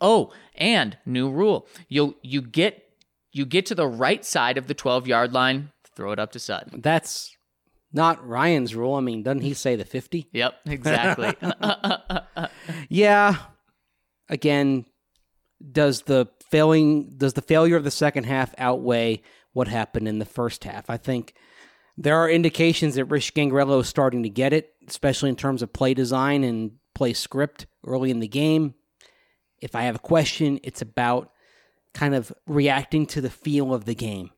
Oh, 0.00 0.32
and 0.54 0.96
new 1.06 1.30
rule. 1.30 1.66
You 1.88 2.16
you 2.22 2.42
get 2.42 2.82
you 3.32 3.44
get 3.44 3.66
to 3.66 3.74
the 3.74 3.86
right 3.86 4.24
side 4.24 4.58
of 4.58 4.66
the 4.66 4.74
12 4.74 5.06
yard 5.06 5.32
line, 5.32 5.70
throw 5.94 6.12
it 6.12 6.18
up 6.18 6.32
to 6.32 6.38
Sutton. 6.38 6.80
That's 6.80 7.36
not 7.92 8.26
Ryan's 8.26 8.74
rule. 8.74 8.94
I 8.94 9.00
mean, 9.00 9.22
doesn't 9.22 9.42
he 9.42 9.54
say 9.54 9.76
the 9.76 9.84
50? 9.84 10.28
Yep, 10.32 10.54
exactly. 10.66 11.34
Yeah. 12.88 13.36
Again, 14.28 14.86
does 15.72 16.02
the 16.02 16.28
failing 16.50 17.14
does 17.16 17.34
the 17.34 17.42
failure 17.42 17.76
of 17.76 17.84
the 17.84 17.90
second 17.90 18.24
half 18.24 18.54
outweigh 18.58 19.22
what 19.52 19.68
happened 19.68 20.08
in 20.08 20.18
the 20.18 20.24
first 20.24 20.64
half? 20.64 20.90
I 20.90 20.96
think 20.96 21.34
there 21.96 22.16
are 22.16 22.28
indications 22.28 22.96
that 22.96 23.06
Rich 23.06 23.32
Scangarello 23.34 23.80
is 23.80 23.88
starting 23.88 24.22
to 24.24 24.28
get 24.28 24.52
it, 24.52 24.72
especially 24.88 25.30
in 25.30 25.36
terms 25.36 25.62
of 25.62 25.72
play 25.72 25.94
design 25.94 26.44
and 26.44 26.72
play 26.94 27.12
script 27.12 27.66
early 27.86 28.10
in 28.10 28.20
the 28.20 28.28
game. 28.28 28.74
If 29.66 29.74
I 29.74 29.82
have 29.82 29.96
a 29.96 29.98
question, 29.98 30.60
it's 30.62 30.80
about 30.80 31.32
kind 31.92 32.14
of 32.14 32.32
reacting 32.46 33.04
to 33.06 33.20
the 33.20 33.28
feel 33.28 33.74
of 33.74 33.84
the 33.84 33.96
game. 33.96 34.30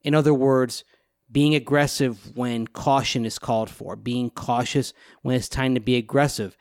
In 0.00 0.14
other 0.14 0.32
words, 0.32 0.84
being 1.30 1.54
aggressive 1.54 2.34
when 2.34 2.66
caution 2.66 3.26
is 3.26 3.38
called 3.38 3.68
for, 3.68 3.94
being 3.94 4.30
cautious 4.30 4.94
when 5.20 5.36
it's 5.36 5.50
time 5.50 5.74
to 5.74 5.80
be 5.80 5.96
aggressive. 5.96 6.56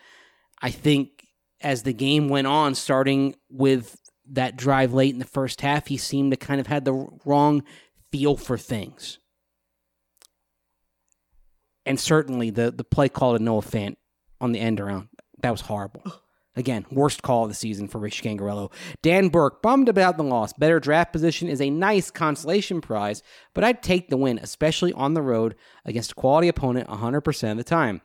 I 0.62 0.70
think 0.70 1.28
as 1.62 1.84
the 1.84 1.94
game 1.94 2.28
went 2.28 2.46
on, 2.46 2.76
starting 2.76 3.36
with 3.50 3.96
that 4.32 4.58
drive 4.58 4.94
late 4.94 5.14
in 5.14 5.20
the 5.20 5.26
first 5.26 5.62
half, 5.62 5.88
he 5.88 5.96
seemed 5.96 6.32
to 6.32 6.38
kind 6.38 6.60
of 6.60 6.68
had 6.68 6.84
the 6.84 7.08
wrong 7.24 7.64
feel 8.12 8.36
for 8.36 8.58
things. 8.58 9.20
And 11.86 11.98
certainly 11.98 12.50
the 12.50 12.70
the 12.70 12.84
play 12.84 13.08
call 13.08 13.38
to 13.38 13.42
Noah 13.42 13.62
Fant 13.62 13.96
on 14.42 14.52
the 14.52 14.60
end 14.60 14.82
around 14.82 15.08
that 15.40 15.52
was 15.52 15.62
horrible. 15.62 16.04
Again, 16.58 16.88
worst 16.92 17.22
call 17.22 17.44
of 17.44 17.50
the 17.50 17.56
season 17.56 17.88
for 17.88 18.00
Rich 18.00 18.24
Scangarello. 18.24 18.72
Dan 19.04 19.30
Burke, 19.30 19.62
bummed 19.62 19.88
about 19.88 20.18
the 20.18 20.24
loss. 20.24 20.54
Better 20.54 20.80
draft 20.80 21.14
position 21.14 21.48
is 21.48 21.62
a 21.62 21.70
nice 21.70 22.10
consolation 22.10 22.82
prize, 22.82 23.22
but 23.54 23.64
I'd 23.64 23.84
take 23.84 24.10
the 24.10 24.18
win, 24.18 24.40
especially 24.42 24.92
on 24.94 25.14
the 25.14 25.22
road 25.22 25.56
against 25.86 26.14
a 26.14 26.16
quality 26.16 26.48
opponent 26.48 26.90
100% 26.90 27.52
of 27.52 27.58
the 27.58 27.64
time. 27.64 28.02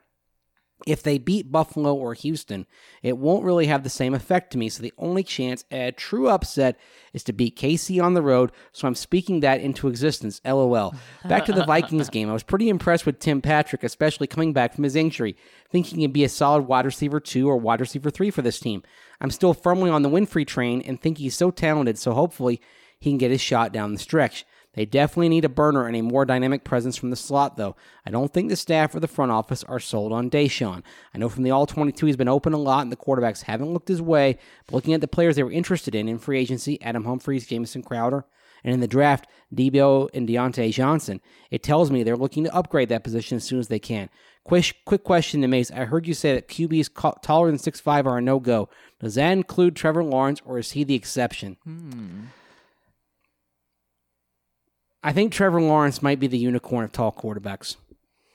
If 0.86 1.02
they 1.02 1.18
beat 1.18 1.52
Buffalo 1.52 1.94
or 1.94 2.14
Houston, 2.14 2.66
it 3.02 3.18
won't 3.18 3.44
really 3.44 3.66
have 3.66 3.84
the 3.84 3.90
same 3.90 4.14
effect 4.14 4.52
to 4.52 4.58
me. 4.58 4.68
So 4.68 4.82
the 4.82 4.92
only 4.98 5.22
chance 5.22 5.64
at 5.70 5.88
a 5.88 5.92
true 5.92 6.28
upset 6.28 6.78
is 7.12 7.22
to 7.24 7.32
beat 7.32 7.56
KC 7.56 8.02
on 8.02 8.14
the 8.14 8.22
road. 8.22 8.52
So 8.72 8.88
I'm 8.88 8.94
speaking 8.94 9.40
that 9.40 9.60
into 9.60 9.88
existence. 9.88 10.40
LOL. 10.44 10.94
Back 11.28 11.44
to 11.46 11.52
the 11.52 11.64
Vikings 11.64 12.08
game. 12.10 12.28
I 12.28 12.32
was 12.32 12.42
pretty 12.42 12.68
impressed 12.68 13.06
with 13.06 13.18
Tim 13.18 13.40
Patrick, 13.40 13.84
especially 13.84 14.26
coming 14.26 14.52
back 14.52 14.74
from 14.74 14.84
his 14.84 14.96
injury, 14.96 15.36
thinking 15.70 16.00
he'd 16.00 16.12
be 16.12 16.24
a 16.24 16.28
solid 16.28 16.62
wide 16.62 16.86
receiver 16.86 17.20
two 17.20 17.48
or 17.48 17.56
wide 17.56 17.80
receiver 17.80 18.10
three 18.10 18.30
for 18.30 18.42
this 18.42 18.60
team. 18.60 18.82
I'm 19.20 19.30
still 19.30 19.54
firmly 19.54 19.90
on 19.90 20.02
the 20.02 20.10
Winfree 20.10 20.46
train 20.46 20.82
and 20.82 21.00
think 21.00 21.18
he's 21.18 21.36
so 21.36 21.50
talented. 21.50 21.98
So 21.98 22.12
hopefully 22.12 22.60
he 22.98 23.10
can 23.10 23.18
get 23.18 23.30
his 23.30 23.40
shot 23.40 23.72
down 23.72 23.92
the 23.92 23.98
stretch. 23.98 24.44
They 24.74 24.86
definitely 24.86 25.28
need 25.28 25.44
a 25.44 25.50
burner 25.50 25.86
and 25.86 25.94
a 25.94 26.02
more 26.02 26.24
dynamic 26.24 26.64
presence 26.64 26.96
from 26.96 27.10
the 27.10 27.16
slot, 27.16 27.56
though. 27.56 27.76
I 28.06 28.10
don't 28.10 28.32
think 28.32 28.48
the 28.48 28.56
staff 28.56 28.94
or 28.94 29.00
the 29.00 29.08
front 29.08 29.30
office 29.30 29.62
are 29.64 29.78
sold 29.80 30.12
on 30.12 30.30
DaeSean. 30.30 30.82
I 31.14 31.18
know 31.18 31.28
from 31.28 31.42
the 31.42 31.50
All 31.50 31.66
22 31.66 32.06
he's 32.06 32.16
been 32.16 32.28
open 32.28 32.54
a 32.54 32.58
lot 32.58 32.82
and 32.82 32.90
the 32.90 32.96
quarterbacks 32.96 33.42
haven't 33.42 33.72
looked 33.72 33.88
his 33.88 34.00
way, 34.00 34.38
but 34.66 34.74
looking 34.74 34.94
at 34.94 35.02
the 35.02 35.08
players 35.08 35.36
they 35.36 35.42
were 35.42 35.52
interested 35.52 35.94
in 35.94 36.08
in 36.08 36.18
free 36.18 36.38
agency, 36.38 36.80
Adam 36.82 37.04
Humphries, 37.04 37.46
Jamison 37.46 37.82
Crowder, 37.82 38.24
and 38.64 38.72
in 38.72 38.80
the 38.80 38.88
draft, 38.88 39.26
Deebo 39.54 40.08
and 40.14 40.28
Diontae 40.28 40.72
Johnson, 40.72 41.20
it 41.50 41.62
tells 41.62 41.90
me 41.90 42.02
they're 42.02 42.16
looking 42.16 42.44
to 42.44 42.54
upgrade 42.54 42.88
that 42.88 43.04
position 43.04 43.36
as 43.36 43.44
soon 43.44 43.58
as 43.58 43.68
they 43.68 43.78
can. 43.78 44.08
Quick, 44.44 44.74
quick 44.84 45.04
question 45.04 45.40
to 45.42 45.48
Mase. 45.48 45.70
I 45.70 45.84
heard 45.84 46.06
you 46.06 46.14
say 46.14 46.34
that 46.34 46.48
QBs 46.48 47.20
taller 47.22 47.48
than 47.48 47.58
6'5 47.58 48.06
are 48.06 48.18
a 48.18 48.22
no 48.22 48.40
go. 48.40 48.68
Does 49.00 49.14
that 49.16 49.32
include 49.32 49.76
Trevor 49.76 50.02
Lawrence, 50.02 50.40
or 50.44 50.58
is 50.58 50.72
he 50.72 50.82
the 50.84 50.94
exception? 50.94 51.58
Hmm. 51.64 52.20
I 55.02 55.12
think 55.12 55.32
Trevor 55.32 55.60
Lawrence 55.60 56.02
might 56.02 56.20
be 56.20 56.26
the 56.28 56.38
unicorn 56.38 56.84
of 56.84 56.92
tall 56.92 57.12
quarterbacks. 57.12 57.76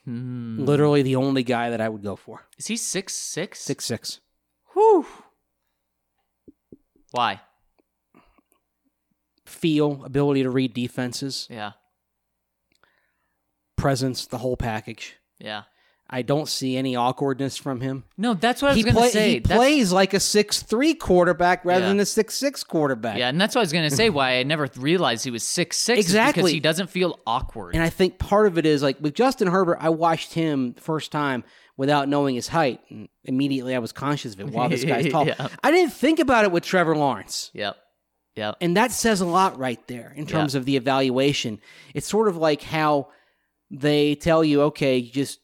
Hmm. 0.05 0.59
Literally 0.63 1.01
the 1.01 1.15
only 1.15 1.43
guy 1.43 1.69
that 1.69 1.81
I 1.81 1.89
would 1.89 2.03
go 2.03 2.15
for. 2.15 2.45
Is 2.57 2.67
he 2.67 2.77
six 2.77 3.13
six? 3.13 3.59
Six 3.59 3.85
six. 3.85 4.19
Whew. 4.73 5.05
Why? 7.11 7.41
Feel, 9.45 10.03
ability 10.03 10.43
to 10.43 10.49
read 10.49 10.73
defenses, 10.73 11.47
Yeah. 11.49 11.71
presence, 13.77 14.25
the 14.25 14.39
whole 14.39 14.57
package. 14.57 15.15
Yeah. 15.39 15.63
I 16.09 16.21
don't 16.21 16.47
see 16.47 16.77
any 16.77 16.95
awkwardness 16.95 17.57
from 17.57 17.81
him. 17.81 18.05
No, 18.17 18.33
that's 18.33 18.61
what 18.61 18.71
I 18.71 18.75
was 18.75 18.83
going 18.83 18.95
to 18.95 18.99
play- 19.01 19.09
say. 19.09 19.31
he 19.33 19.39
That's- 19.39 19.57
plays 19.57 19.91
like 19.91 20.13
a 20.13 20.19
six 20.21 20.61
three 20.63 20.93
quarterback 20.93 21.65
rather 21.65 21.81
Yeah. 21.81 21.87
than 21.89 21.99
a 21.99 22.05
six 22.05 22.35
six 22.35 22.63
quarterback. 22.63 23.17
Yeah, 23.17 23.27
and 23.27 23.39
that's 23.41 23.55
what 23.55 23.59
I 23.59 23.63
was 23.63 23.73
going 23.73 23.89
to 23.89 23.95
say. 23.95 24.09
Why 24.09 24.37
I 24.39 24.43
never 24.43 24.69
realized 24.77 25.25
he 25.25 25.31
was 25.31 25.43
six 25.43 25.75
six. 25.77 25.99
Exactly. 25.99 26.41
because 26.43 26.51
he 26.53 26.59
doesn't 26.61 26.89
feel 26.89 27.19
awkward. 27.27 27.75
And 27.75 27.83
I 27.83 27.89
think 27.89 28.19
part 28.19 28.47
of 28.47 28.57
it 28.57 28.65
is 28.65 28.81
like 28.81 28.97
with 29.01 29.15
Justin 29.15 29.49
Herbert, 29.49 29.79
I 29.81 29.89
watched 29.89 30.33
him 30.33 30.73
the 30.73 30.81
first 30.81 31.11
time 31.11 31.43
without 31.75 32.07
knowing 32.07 32.35
his 32.35 32.47
height. 32.47 32.79
And 32.89 33.09
immediately 33.25 33.75
I 33.75 33.79
was 33.79 33.91
conscious 33.91 34.33
of 34.33 34.39
it. 34.39 34.47
Wow, 34.47 34.69
this 34.69 34.85
guy's 34.85 35.07
tall. 35.11 35.27
Yeah. 35.27 35.49
I 35.61 35.71
didn't 35.71 35.91
think 35.93 36.19
about 36.19 36.45
it 36.45 36.51
with 36.53 36.63
Trevor 36.63 36.95
Lawrence. 36.95 37.51
yep. 37.53 37.75
Yep. 38.37 38.57
And 38.61 38.77
that 38.77 38.91
says 38.91 39.19
a 39.19 39.25
lot 39.25 39.57
right 39.57 39.79
there 39.87 40.13
in 40.15 40.25
terms 40.27 40.53
of 40.55 40.63
the 40.65 40.75
evaluation. 40.77 41.59
It's 41.95 42.07
sort 42.07 42.27
of 42.27 42.37
like 42.37 42.61
how 42.61 43.07
they 43.71 44.13
tell 44.15 44.43
you, 44.43 44.61
okay, 44.61 45.01
just 45.01 45.39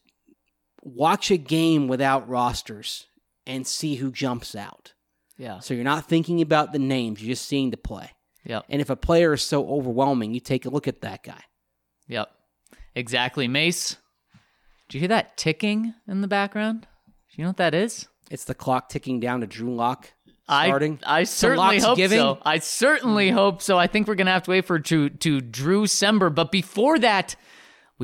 watch 0.84 1.30
a 1.30 1.36
game 1.36 1.88
without 1.88 2.28
rosters 2.28 3.06
and 3.46 3.66
see 3.66 3.96
who 3.96 4.10
jumps 4.10 4.54
out. 4.54 4.92
Yeah. 5.36 5.58
So 5.60 5.74
you're 5.74 5.84
not 5.84 6.08
thinking 6.08 6.40
about 6.40 6.72
the 6.72 6.78
names, 6.78 7.22
you're 7.22 7.34
just 7.34 7.46
seeing 7.46 7.70
the 7.70 7.76
play. 7.76 8.10
Yep. 8.44 8.66
And 8.68 8.80
if 8.80 8.90
a 8.90 8.96
player 8.96 9.32
is 9.32 9.42
so 9.42 9.66
overwhelming, 9.68 10.34
you 10.34 10.40
take 10.40 10.66
a 10.66 10.70
look 10.70 10.86
at 10.86 11.00
that 11.00 11.22
guy. 11.22 11.40
Yep. 12.08 12.30
Exactly. 12.94 13.48
Mase, 13.48 13.96
do 14.88 14.98
you 14.98 15.00
hear 15.00 15.08
that 15.08 15.36
ticking 15.36 15.94
in 16.06 16.20
the 16.20 16.28
background? 16.28 16.82
Do 16.82 17.36
you 17.36 17.44
know 17.44 17.50
what 17.50 17.56
that 17.56 17.74
is? 17.74 18.06
It's 18.30 18.44
the 18.44 18.54
clock 18.54 18.88
ticking 18.88 19.18
down 19.18 19.40
to 19.40 19.46
Drew 19.46 19.74
Lock 19.74 20.12
I, 20.48 20.66
starting. 20.66 21.00
I 21.04 21.24
certainly 21.24 21.78
hope 21.78 21.96
giving? 21.96 22.18
so. 22.18 22.38
I 22.44 22.58
certainly 22.58 23.30
hope 23.30 23.62
so. 23.62 23.78
I 23.78 23.86
think 23.86 24.06
we're 24.06 24.14
gonna 24.14 24.32
have 24.32 24.44
to 24.44 24.50
wait 24.50 24.66
for 24.66 24.78
to 24.78 25.08
to 25.08 25.40
Drew 25.40 25.84
Sember, 25.86 26.34
but 26.34 26.52
before 26.52 26.98
that, 26.98 27.36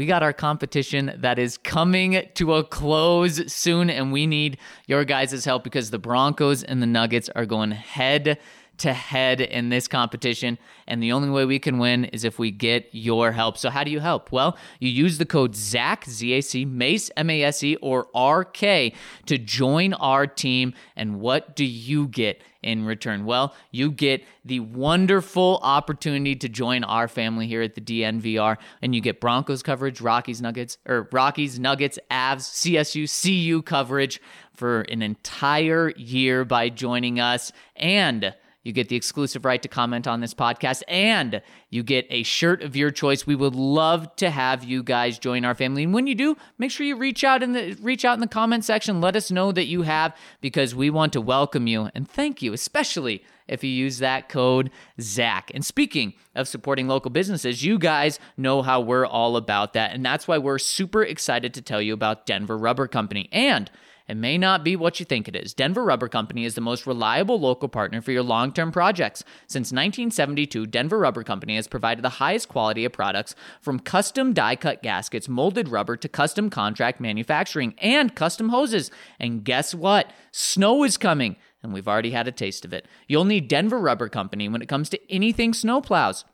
we 0.01 0.07
got 0.07 0.23
our 0.23 0.33
competition 0.33 1.13
that 1.19 1.39
is 1.39 1.59
coming 1.59 2.27
to 2.33 2.55
a 2.55 2.65
close 2.65 3.53
soon, 3.53 3.91
and 3.91 4.11
we 4.11 4.27
need 4.27 4.57
your 4.87 5.05
guys' 5.05 5.45
help 5.45 5.63
because 5.63 5.91
the 5.91 5.99
Broncos 5.99 6.63
and 6.63 6.81
the 6.81 6.87
Nuggets 6.87 7.29
are 7.37 7.45
going 7.45 7.73
head 7.73 8.39
to 8.81 8.93
head 8.93 9.41
in 9.41 9.69
this 9.69 9.87
competition. 9.89 10.59
And 10.87 11.03
the 11.03 11.13
only 11.13 11.31
way 11.31 11.45
we 11.45 11.59
can 11.59 11.79
win 11.79 12.07
is 12.07 12.25
if 12.25 12.39
we 12.39 12.51
get 12.51 12.89
your 12.93 13.33
help. 13.33 13.57
So, 13.57 13.71
how 13.71 13.85
do 13.85 13.91
you 13.91 14.01
help? 14.01 14.33
Well, 14.33 14.57
you 14.79 14.89
use 14.89 15.19
the 15.19 15.27
code 15.27 15.55
ZAC, 15.55 16.05
Z 16.07 16.33
A 16.33 16.41
C, 16.41 16.65
MASE, 16.65 17.11
M 17.17 17.31
A 17.31 17.43
S 17.43 17.63
E, 17.63 17.77
or 17.77 18.09
RK 18.15 18.93
to 19.27 19.39
join 19.39 19.95
our 19.95 20.27
team. 20.27 20.75
And 20.97 21.21
what 21.21 21.55
do 21.57 21.65
you 21.65 22.09
get? 22.09 22.43
in 22.63 22.85
return? 22.85 23.25
Well, 23.25 23.55
you 23.71 23.91
get 23.91 24.23
the 24.45 24.61
wonderful 24.61 25.61
opportunity 25.63 26.37
to 26.37 26.49
join 26.49 26.85
our 26.85 27.09
family 27.09 27.47
here 27.47 27.63
at 27.63 27.75
the 27.75 27.81
DNVR, 27.81 28.59
and 28.83 28.95
you 28.95 29.01
get 29.01 29.21
Broncos 29.21 29.63
coverage, 29.63 30.01
Rockies 30.01 30.43
Nuggets, 30.43 30.77
or 30.87 31.09
Rockies 31.11 31.59
Nuggets, 31.59 31.99
Avs, 32.11 32.43
CSU, 32.43 33.07
CU 33.09 33.63
coverage 33.63 34.21
for 34.55 34.83
an 34.83 35.01
entire 35.01 35.91
year 35.97 36.45
by 36.45 36.69
joining 36.69 37.19
us, 37.19 37.51
and 37.77 38.35
you 38.63 38.73
get 38.73 38.89
the 38.89 38.97
exclusive 38.97 39.45
right 39.45 39.63
to 39.63 39.69
comment 39.69 40.07
on 40.07 40.21
this 40.21 40.35
podcast, 40.35 40.83
and 40.87 41.41
you 41.71 41.83
get 41.83 42.07
a 42.11 42.23
shirt 42.23 42.63
of 42.63 42.77
your 42.77 42.91
choice. 42.91 43.27
We 43.27 43.35
would 43.35 43.55
love 43.55 44.15
to 44.17 44.31
have 44.31 44.65
you 44.65 44.83
guys 44.83 45.19
join 45.19 45.45
our 45.45 45.55
family. 45.55 45.85
And 45.85 45.95
when 45.95 46.07
you 46.07 46.15
do, 46.15 46.37
make 46.59 46.71
sure 46.71 46.87
you 46.87 46.97
reach 46.97 47.25
out 47.25 47.43
in 47.43 47.53
the 47.53 47.75
reach 47.81 48.05
out 48.05 48.15
in 48.15 48.21
the 48.21 48.27
comment 48.27 48.65
section. 48.65 49.01
Let 49.01 49.17
us 49.17 49.31
know 49.31 49.53
that 49.53 49.67
you 49.67 49.83
have 49.83 50.15
because 50.41 50.75
we 50.75 50.91
want 50.91 51.13
to 51.15 51.21
welcome 51.21 51.67
you 51.67 51.91
and 51.95 52.09
thank 52.09 52.43
you, 52.43 52.53
especially 52.53 53.25
if 53.49 53.65
you 53.65 53.71
use 53.71 53.99
that 53.99 54.29
code 54.29 54.71
Zac. 55.01 55.51
And 55.55 55.65
speaking 55.65 56.15
of 56.35 56.49
supporting 56.49 56.87
local 56.87 57.11
businesses, 57.11 57.65
you 57.65 57.79
guys 57.79 58.19
know 58.37 58.63
how 58.63 58.81
we're 58.81 59.07
all 59.07 59.37
about 59.37 59.73
that. 59.73 59.93
And 59.93 60.05
that's 60.05 60.29
why 60.29 60.39
we're 60.39 60.59
super 60.59 61.03
excited 61.03 61.53
to 61.55 61.63
tell 61.63 61.83
you 61.83 61.93
about 61.93 62.27
Denver 62.27 62.57
Rubber 62.57 62.87
Company. 62.87 63.29
And 63.33 63.71
it 64.11 64.17
may 64.17 64.37
not 64.37 64.65
be 64.65 64.75
what 64.75 64.99
you 64.99 65.07
think 65.07 65.29
it 65.29 65.37
is. 65.37 65.55
Denver 65.55 65.85
Rubber 65.85 66.09
Company 66.09 66.45
is 66.45 66.57
the 66.57 66.61
most 66.61 66.85
reliable 66.85 67.39
local 67.39 67.69
partner 67.69 68.03
for 68.03 68.11
your 68.11 68.25
long 68.25 68.53
term 68.53 68.73
projects. 68.73 69.23
Since 69.47 69.69
1972, 69.71 70.67
Denver 70.67 70.99
Rubber 70.99 71.23
Company 71.23 71.55
has 71.55 71.69
provided 71.69 72.03
the 72.03 72.09
highest 72.09 72.49
quality 72.49 72.85
of 72.85 72.93
products 72.93 73.37
from 73.61 73.79
custom 73.79 74.33
die 74.33 74.57
cut 74.57 74.83
gaskets, 74.83 75.29
molded 75.29 75.69
rubber 75.69 75.97
to 75.97 76.09
custom 76.09 76.51
contract 76.51 76.99
manufacturing 76.99 77.73
and 77.79 78.17
custom 78.17 78.49
hoses. 78.49 78.91
And 79.21 79.45
guess 79.45 79.77
what? 79.77 80.13
Snow 80.33 80.83
is 80.83 80.97
coming, 80.97 81.37
and 81.63 81.73
we've 81.73 81.87
already 81.87 82.11
had 82.11 82.27
a 82.27 82.33
taste 82.33 82.65
of 82.65 82.73
it. 82.73 82.87
You'll 83.07 83.25
need 83.25 83.47
Denver 83.47 83.79
Rubber 83.79 84.09
Company 84.09 84.49
when 84.49 84.61
it 84.61 84.69
comes 84.69 84.89
to 84.89 85.13
anything 85.13 85.53
snowplows. 85.53 86.25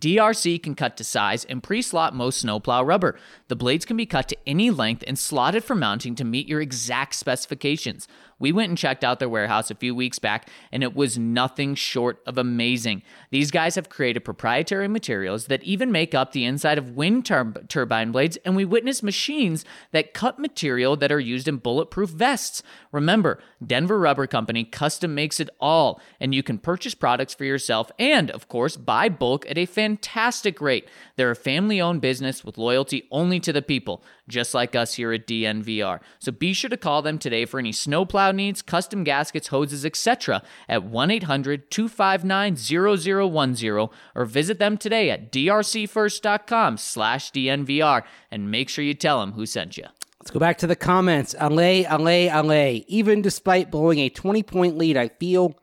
DRC 0.00 0.62
can 0.62 0.74
cut 0.74 0.96
to 0.96 1.04
size 1.04 1.44
and 1.44 1.62
pre 1.62 1.82
slot 1.82 2.14
most 2.14 2.40
snowplow 2.40 2.82
rubber. 2.82 3.18
The 3.48 3.56
blades 3.56 3.84
can 3.84 3.96
be 3.96 4.06
cut 4.06 4.28
to 4.28 4.36
any 4.46 4.70
length 4.70 5.04
and 5.06 5.18
slotted 5.18 5.64
for 5.64 5.74
mounting 5.74 6.14
to 6.16 6.24
meet 6.24 6.48
your 6.48 6.60
exact 6.60 7.14
specifications. 7.14 8.08
We 8.42 8.50
went 8.50 8.70
and 8.70 8.76
checked 8.76 9.04
out 9.04 9.20
their 9.20 9.28
warehouse 9.28 9.70
a 9.70 9.76
few 9.76 9.94
weeks 9.94 10.18
back, 10.18 10.48
and 10.72 10.82
it 10.82 10.96
was 10.96 11.16
nothing 11.16 11.76
short 11.76 12.20
of 12.26 12.38
amazing. 12.38 13.04
These 13.30 13.52
guys 13.52 13.76
have 13.76 13.88
created 13.88 14.24
proprietary 14.24 14.88
materials 14.88 15.46
that 15.46 15.62
even 15.62 15.92
make 15.92 16.12
up 16.12 16.32
the 16.32 16.44
inside 16.44 16.76
of 16.76 16.90
wind 16.90 17.24
tur- 17.24 17.54
turbine 17.68 18.10
blades, 18.10 18.38
and 18.44 18.56
we 18.56 18.64
witnessed 18.64 19.04
machines 19.04 19.64
that 19.92 20.12
cut 20.12 20.40
material 20.40 20.96
that 20.96 21.12
are 21.12 21.20
used 21.20 21.46
in 21.46 21.58
bulletproof 21.58 22.10
vests. 22.10 22.64
Remember, 22.90 23.38
Denver 23.64 24.00
Rubber 24.00 24.26
Company 24.26 24.64
custom 24.64 25.14
makes 25.14 25.38
it 25.38 25.48
all, 25.60 26.00
and 26.18 26.34
you 26.34 26.42
can 26.42 26.58
purchase 26.58 26.96
products 26.96 27.34
for 27.34 27.44
yourself 27.44 27.92
and, 27.96 28.28
of 28.32 28.48
course, 28.48 28.76
buy 28.76 29.08
bulk 29.08 29.48
at 29.48 29.56
a 29.56 29.66
fantastic 29.66 30.60
rate. 30.60 30.88
They're 31.22 31.30
a 31.30 31.36
family 31.36 31.80
owned 31.80 32.00
business 32.00 32.44
with 32.44 32.58
loyalty 32.58 33.06
only 33.12 33.38
to 33.38 33.52
the 33.52 33.62
people, 33.62 34.02
just 34.26 34.54
like 34.54 34.74
us 34.74 34.94
here 34.94 35.12
at 35.12 35.24
DNVR. 35.24 36.00
So 36.18 36.32
be 36.32 36.52
sure 36.52 36.68
to 36.68 36.76
call 36.76 37.00
them 37.00 37.16
today 37.16 37.44
for 37.44 37.60
any 37.60 37.70
snowplow 37.70 38.32
needs, 38.32 38.60
custom 38.60 39.04
gaskets, 39.04 39.46
hoses, 39.46 39.86
etc. 39.86 40.42
at 40.68 40.82
1 40.82 41.10
800 41.12 41.70
259 41.70 42.56
0010 42.56 43.88
or 44.16 44.24
visit 44.24 44.58
them 44.58 44.76
today 44.76 45.10
at 45.10 45.30
drcfirst.com 45.30 46.76
slash 46.76 47.30
DNVR 47.30 48.02
and 48.32 48.50
make 48.50 48.68
sure 48.68 48.84
you 48.84 48.92
tell 48.92 49.20
them 49.20 49.34
who 49.34 49.46
sent 49.46 49.76
you. 49.76 49.84
Let's 50.18 50.32
go 50.32 50.40
back 50.40 50.58
to 50.58 50.66
the 50.66 50.74
comments. 50.74 51.36
Allez, 51.38 51.86
allez, 51.86 52.32
allez. 52.32 52.82
Even 52.88 53.22
despite 53.22 53.70
blowing 53.70 54.00
a 54.00 54.08
20 54.08 54.42
point 54.42 54.76
lead, 54.76 54.96
I 54.96 55.06
feel 55.06 55.56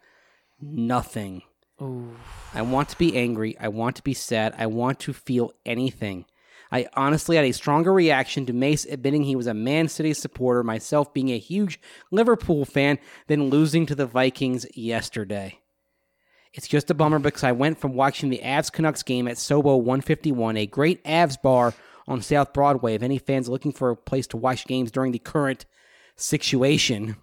nothing. 0.62 1.42
I 2.54 2.62
want 2.64 2.90
to 2.90 2.98
be 2.98 3.16
angry. 3.16 3.56
I 3.60 3.68
want 3.68 3.96
to 3.98 4.04
be 4.04 4.14
sad. 4.14 4.56
I 4.58 4.66
want 4.66 5.00
to 5.02 5.14
feel 5.14 5.52
anything. 5.66 6.26
I 6.72 6.88
honestly 6.94 7.36
had 7.36 7.46
a 7.46 7.52
stronger 7.52 7.94
reaction 7.94 8.46
to 8.46 8.54
Mase 8.54 8.86
admitting 8.86 9.24
he 9.24 9.36
was 9.36 9.48
a 9.48 9.54
Man 9.54 9.88
City 9.88 10.14
supporter, 10.14 10.64
myself 10.64 11.14
being 11.14 11.30
a 11.30 11.38
huge 11.38 11.80
Liverpool 12.12 12.66
fan, 12.66 13.00
than 13.28 13.50
losing 13.50 13.86
to 13.88 13.96
the 13.96 14.06
Vikings 14.06 14.66
yesterday. 14.76 15.60
It's 16.54 16.68
just 16.68 16.90
a 16.90 16.96
bummer 16.96 17.20
because 17.20 17.44
I 17.44 17.52
went 17.52 17.80
from 17.80 17.94
watching 17.94 18.30
the 18.30 18.42
Avs 18.44 18.72
Canucks 18.72 19.04
game 19.04 19.28
at 19.28 19.38
Sobo 19.38 19.78
151, 19.78 20.58
a 20.58 20.66
great 20.66 21.04
Avs 21.04 21.40
bar 21.42 21.74
on 22.08 22.22
South 22.22 22.54
Broadway. 22.54 22.96
If 22.96 23.04
any 23.04 23.20
fans 23.20 23.50
looking 23.50 23.72
for 23.72 23.92
a 23.92 23.96
place 23.96 24.26
to 24.28 24.38
watch 24.38 24.66
games 24.66 24.92
during 24.92 25.12
the 25.12 25.20
current 25.20 25.66
situation, 26.16 27.18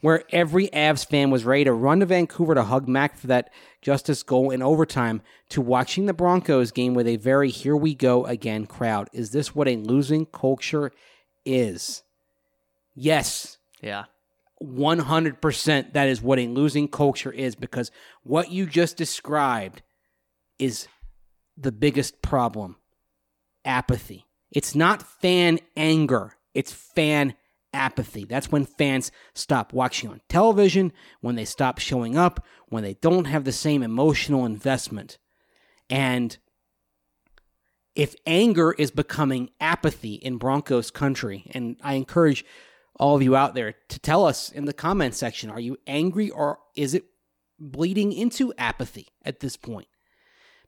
where 0.00 0.24
every 0.30 0.68
Avs 0.68 1.06
fan 1.06 1.30
was 1.30 1.44
ready 1.44 1.64
to 1.64 1.72
run 1.72 2.00
to 2.00 2.06
Vancouver 2.06 2.54
to 2.54 2.64
hug 2.64 2.88
Mac 2.88 3.16
for 3.16 3.26
that 3.28 3.50
justice 3.82 4.22
goal 4.22 4.50
in 4.50 4.62
overtime, 4.62 5.22
to 5.50 5.60
watching 5.60 6.06
the 6.06 6.14
Broncos 6.14 6.70
game 6.70 6.94
with 6.94 7.06
a 7.06 7.16
very 7.16 7.50
here 7.50 7.76
we 7.76 7.94
go 7.94 8.24
again 8.26 8.66
crowd. 8.66 9.08
Is 9.12 9.30
this 9.30 9.54
what 9.54 9.68
a 9.68 9.76
losing 9.76 10.26
culture 10.26 10.92
is? 11.44 12.02
Yes, 12.94 13.58
Yeah. 13.80 14.04
100% 14.62 15.92
that 15.92 16.08
is 16.08 16.22
what 16.22 16.38
a 16.38 16.48
losing 16.48 16.88
culture 16.88 17.30
is 17.30 17.54
because 17.54 17.90
what 18.22 18.50
you 18.50 18.64
just 18.64 18.96
described 18.96 19.82
is 20.58 20.88
the 21.58 21.72
biggest 21.72 22.22
problem 22.22 22.76
apathy. 23.66 24.24
It's 24.50 24.74
not 24.74 25.02
fan 25.02 25.58
anger, 25.76 26.36
it's 26.54 26.72
fan 26.72 27.34
apathy. 27.76 28.24
That's 28.24 28.50
when 28.50 28.64
fans 28.64 29.12
stop 29.34 29.72
watching 29.72 30.10
on 30.10 30.20
television, 30.28 30.92
when 31.20 31.36
they 31.36 31.44
stop 31.44 31.78
showing 31.78 32.16
up, 32.16 32.44
when 32.68 32.82
they 32.82 32.94
don't 32.94 33.26
have 33.26 33.44
the 33.44 33.52
same 33.52 33.82
emotional 33.82 34.44
investment. 34.44 35.18
And 35.88 36.36
if 37.94 38.14
anger 38.26 38.72
is 38.72 38.90
becoming 38.90 39.50
apathy 39.60 40.14
in 40.14 40.38
Broncos 40.38 40.90
country, 40.90 41.50
and 41.54 41.76
I 41.82 41.94
encourage 41.94 42.44
all 42.98 43.16
of 43.16 43.22
you 43.22 43.36
out 43.36 43.54
there 43.54 43.74
to 43.88 43.98
tell 43.98 44.24
us 44.24 44.50
in 44.50 44.64
the 44.64 44.72
comment 44.72 45.14
section 45.14 45.50
are 45.50 45.60
you 45.60 45.76
angry 45.86 46.30
or 46.30 46.58
is 46.74 46.94
it 46.94 47.04
bleeding 47.58 48.12
into 48.12 48.52
apathy 48.58 49.08
at 49.24 49.40
this 49.40 49.56
point? 49.56 49.88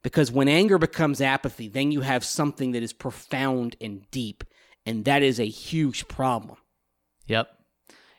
Because 0.02 0.30
when 0.30 0.48
anger 0.48 0.78
becomes 0.78 1.20
apathy, 1.20 1.68
then 1.68 1.90
you 1.90 2.02
have 2.02 2.24
something 2.24 2.72
that 2.72 2.82
is 2.82 2.92
profound 2.92 3.76
and 3.80 4.08
deep, 4.10 4.44
and 4.86 5.04
that 5.04 5.22
is 5.22 5.40
a 5.40 5.48
huge 5.48 6.06
problem. 6.08 6.56
Yep. 7.28 7.48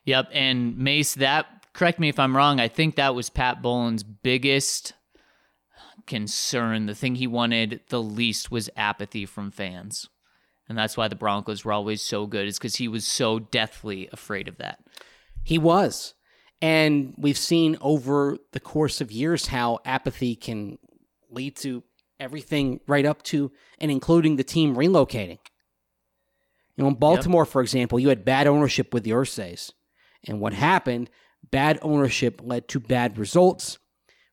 Yep. 0.05 0.29
And 0.31 0.77
Mase, 0.77 1.15
that, 1.15 1.45
correct 1.73 1.99
me 1.99 2.09
if 2.09 2.19
I'm 2.19 2.35
wrong, 2.35 2.59
I 2.59 2.67
think 2.67 2.95
that 2.95 3.13
was 3.13 3.29
Pat 3.29 3.61
Bowlen's 3.61 4.03
biggest 4.03 4.93
concern. 6.07 6.85
The 6.85 6.95
thing 6.95 7.15
he 7.15 7.27
wanted 7.27 7.81
the 7.89 8.01
least 8.01 8.49
was 8.49 8.69
apathy 8.75 9.25
from 9.25 9.51
fans. 9.51 10.07
And 10.67 10.77
that's 10.77 10.95
why 10.95 11.07
the 11.07 11.15
Broncos 11.15 11.65
were 11.65 11.73
always 11.73 12.01
so 12.01 12.27
good, 12.27 12.47
is 12.47 12.59
because 12.59 12.75
he 12.75 12.87
was 12.87 13.05
so 13.05 13.39
deathly 13.39 14.07
afraid 14.11 14.47
of 14.47 14.57
that. 14.57 14.79
He 15.43 15.57
was. 15.57 16.13
And 16.61 17.15
we've 17.17 17.37
seen 17.37 17.77
over 17.81 18.37
the 18.51 18.59
course 18.59 19.01
of 19.01 19.11
years 19.11 19.47
how 19.47 19.79
apathy 19.85 20.35
can 20.35 20.77
lead 21.31 21.55
to 21.57 21.83
everything 22.19 22.81
right 22.85 23.05
up 23.05 23.23
to 23.23 23.51
and 23.79 23.89
including 23.89 24.35
the 24.35 24.43
team 24.43 24.75
relocating. 24.75 25.39
You 26.79 26.83
know, 26.85 26.89
in 26.91 26.95
Baltimore, 26.95 27.45
for 27.45 27.61
example, 27.61 27.99
you 27.99 28.07
had 28.07 28.23
bad 28.23 28.47
ownership 28.47 28.93
with 28.93 29.03
the 29.03 29.11
Irsays. 29.11 29.73
And 30.25 30.39
what 30.39 30.53
happened, 30.53 31.09
bad 31.51 31.77
ownership 31.81 32.39
led 32.41 32.69
to 32.69 32.79
bad 32.79 33.17
results, 33.17 33.79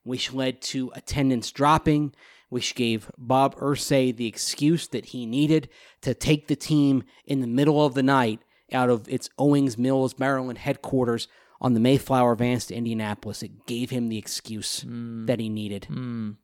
which 0.05 0.33
led 0.33 0.63
to 0.63 0.93
attendance 0.95 1.51
dropping, 1.51 2.15
which 2.49 2.77
gave 2.77 3.11
Bob 3.19 3.57
Irsay 3.57 4.17
the 4.17 4.29
excuse 4.29 4.87
that 4.89 5.07
he 5.07 5.27
needed 5.27 5.69
to 6.03 6.15
take 6.15 6.47
the 6.47 6.55
team 6.55 7.03
in 7.25 7.41
the 7.41 7.49
middle 7.49 7.85
of 7.85 7.95
the 7.95 8.03
night 8.05 8.43
out 8.73 8.91
of 8.91 9.09
its 9.09 9.29
Owings 9.39 9.77
Mills, 9.77 10.17
Maryland 10.17 10.59
headquarters 10.59 11.27
on 11.61 11.75
the 11.75 11.81
Mayflower 11.81 12.37
vans 12.37 12.67
to 12.67 12.77
Indianapolis. 12.77 13.43
It 13.43 13.67
gave 13.67 13.91
him 13.91 14.09
the 14.09 14.19
excuse 14.19 14.85
that 14.87 15.41
he 15.41 15.49
needed. 15.49 15.89
Mm. 15.91 16.37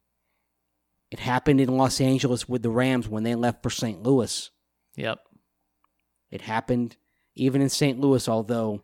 It 1.13 1.21
happened 1.21 1.61
in 1.61 1.77
Los 1.77 2.01
Angeles 2.01 2.49
with 2.49 2.63
the 2.63 2.71
Rams 2.71 3.09
when 3.09 3.23
they 3.23 3.37
left 3.37 3.63
for 3.63 3.71
St. 3.71 4.03
Louis. 4.03 4.51
Yep. 4.97 5.21
It 6.33 6.41
happened 6.41 6.97
even 7.37 7.63
in 7.63 7.69
St. 7.69 8.01
Louis, 8.01 8.29
although 8.29 8.83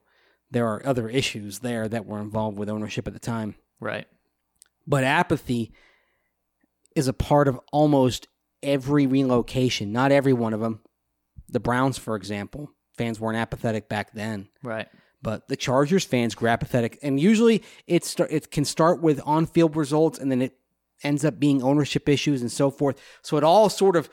there 0.50 0.66
are 0.68 0.86
other 0.86 1.08
issues 1.08 1.58
there 1.58 1.88
that 1.88 2.06
were 2.06 2.20
involved 2.20 2.58
with 2.58 2.68
ownership 2.68 3.06
at 3.06 3.14
the 3.14 3.18
time. 3.18 3.56
Right. 3.80 4.06
But 4.86 5.04
apathy 5.04 5.72
is 6.94 7.08
a 7.08 7.12
part 7.12 7.48
of 7.48 7.60
almost 7.72 8.28
every 8.62 9.06
relocation. 9.06 9.92
Not 9.92 10.12
every 10.12 10.32
one 10.32 10.54
of 10.54 10.60
them. 10.60 10.80
The 11.48 11.60
Browns, 11.60 11.98
for 11.98 12.16
example, 12.16 12.70
fans 12.96 13.18
weren't 13.20 13.38
apathetic 13.38 13.88
back 13.88 14.12
then. 14.12 14.48
Right. 14.62 14.88
But 15.20 15.48
the 15.48 15.56
Chargers 15.56 16.04
fans 16.04 16.34
grew 16.34 16.48
apathetic, 16.48 16.98
and 17.02 17.18
usually 17.18 17.62
it 17.86 18.04
start, 18.04 18.30
it 18.30 18.50
can 18.50 18.64
start 18.64 19.02
with 19.02 19.20
on 19.24 19.46
field 19.46 19.74
results, 19.74 20.18
and 20.18 20.30
then 20.30 20.40
it 20.40 20.56
ends 21.02 21.24
up 21.24 21.40
being 21.40 21.62
ownership 21.62 22.08
issues 22.08 22.40
and 22.40 22.52
so 22.52 22.70
forth. 22.70 23.00
So 23.22 23.36
it 23.36 23.44
all 23.44 23.68
sort 23.68 23.96
of 23.96 24.08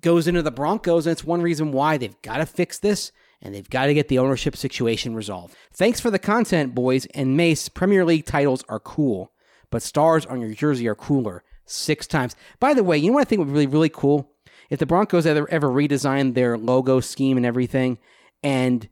goes 0.00 0.26
into 0.26 0.42
the 0.42 0.50
Broncos, 0.50 1.06
and 1.06 1.12
it's 1.12 1.24
one 1.24 1.42
reason 1.42 1.72
why 1.72 1.96
they've 1.96 2.20
got 2.22 2.38
to 2.38 2.46
fix 2.46 2.78
this 2.78 3.12
and 3.42 3.54
they've 3.54 3.68
got 3.68 3.86
to 3.86 3.94
get 3.94 4.08
the 4.08 4.18
ownership 4.18 4.56
situation 4.56 5.14
resolved. 5.14 5.54
Thanks 5.72 6.00
for 6.00 6.10
the 6.10 6.18
content, 6.18 6.74
boys. 6.74 7.06
And 7.06 7.36
Mase, 7.36 7.68
Premier 7.68 8.04
League 8.04 8.24
titles 8.24 8.64
are 8.68 8.80
cool, 8.80 9.32
but 9.70 9.82
stars 9.82 10.24
on 10.26 10.40
your 10.40 10.54
jersey 10.54 10.88
are 10.88 10.94
cooler. 10.94 11.44
Six 11.66 12.06
times. 12.06 12.36
By 12.60 12.74
the 12.74 12.84
way, 12.84 12.96
you 12.96 13.08
know 13.08 13.14
what 13.14 13.22
I 13.22 13.24
think 13.24 13.40
would 13.40 13.48
be 13.48 13.52
really, 13.52 13.66
really 13.66 13.88
cool? 13.88 14.30
If 14.70 14.78
the 14.78 14.86
Broncos 14.86 15.26
ever, 15.26 15.50
ever 15.50 15.68
redesigned 15.68 16.34
their 16.34 16.56
logo 16.56 17.00
scheme 17.00 17.36
and 17.36 17.44
everything 17.44 17.98
and 18.42 18.88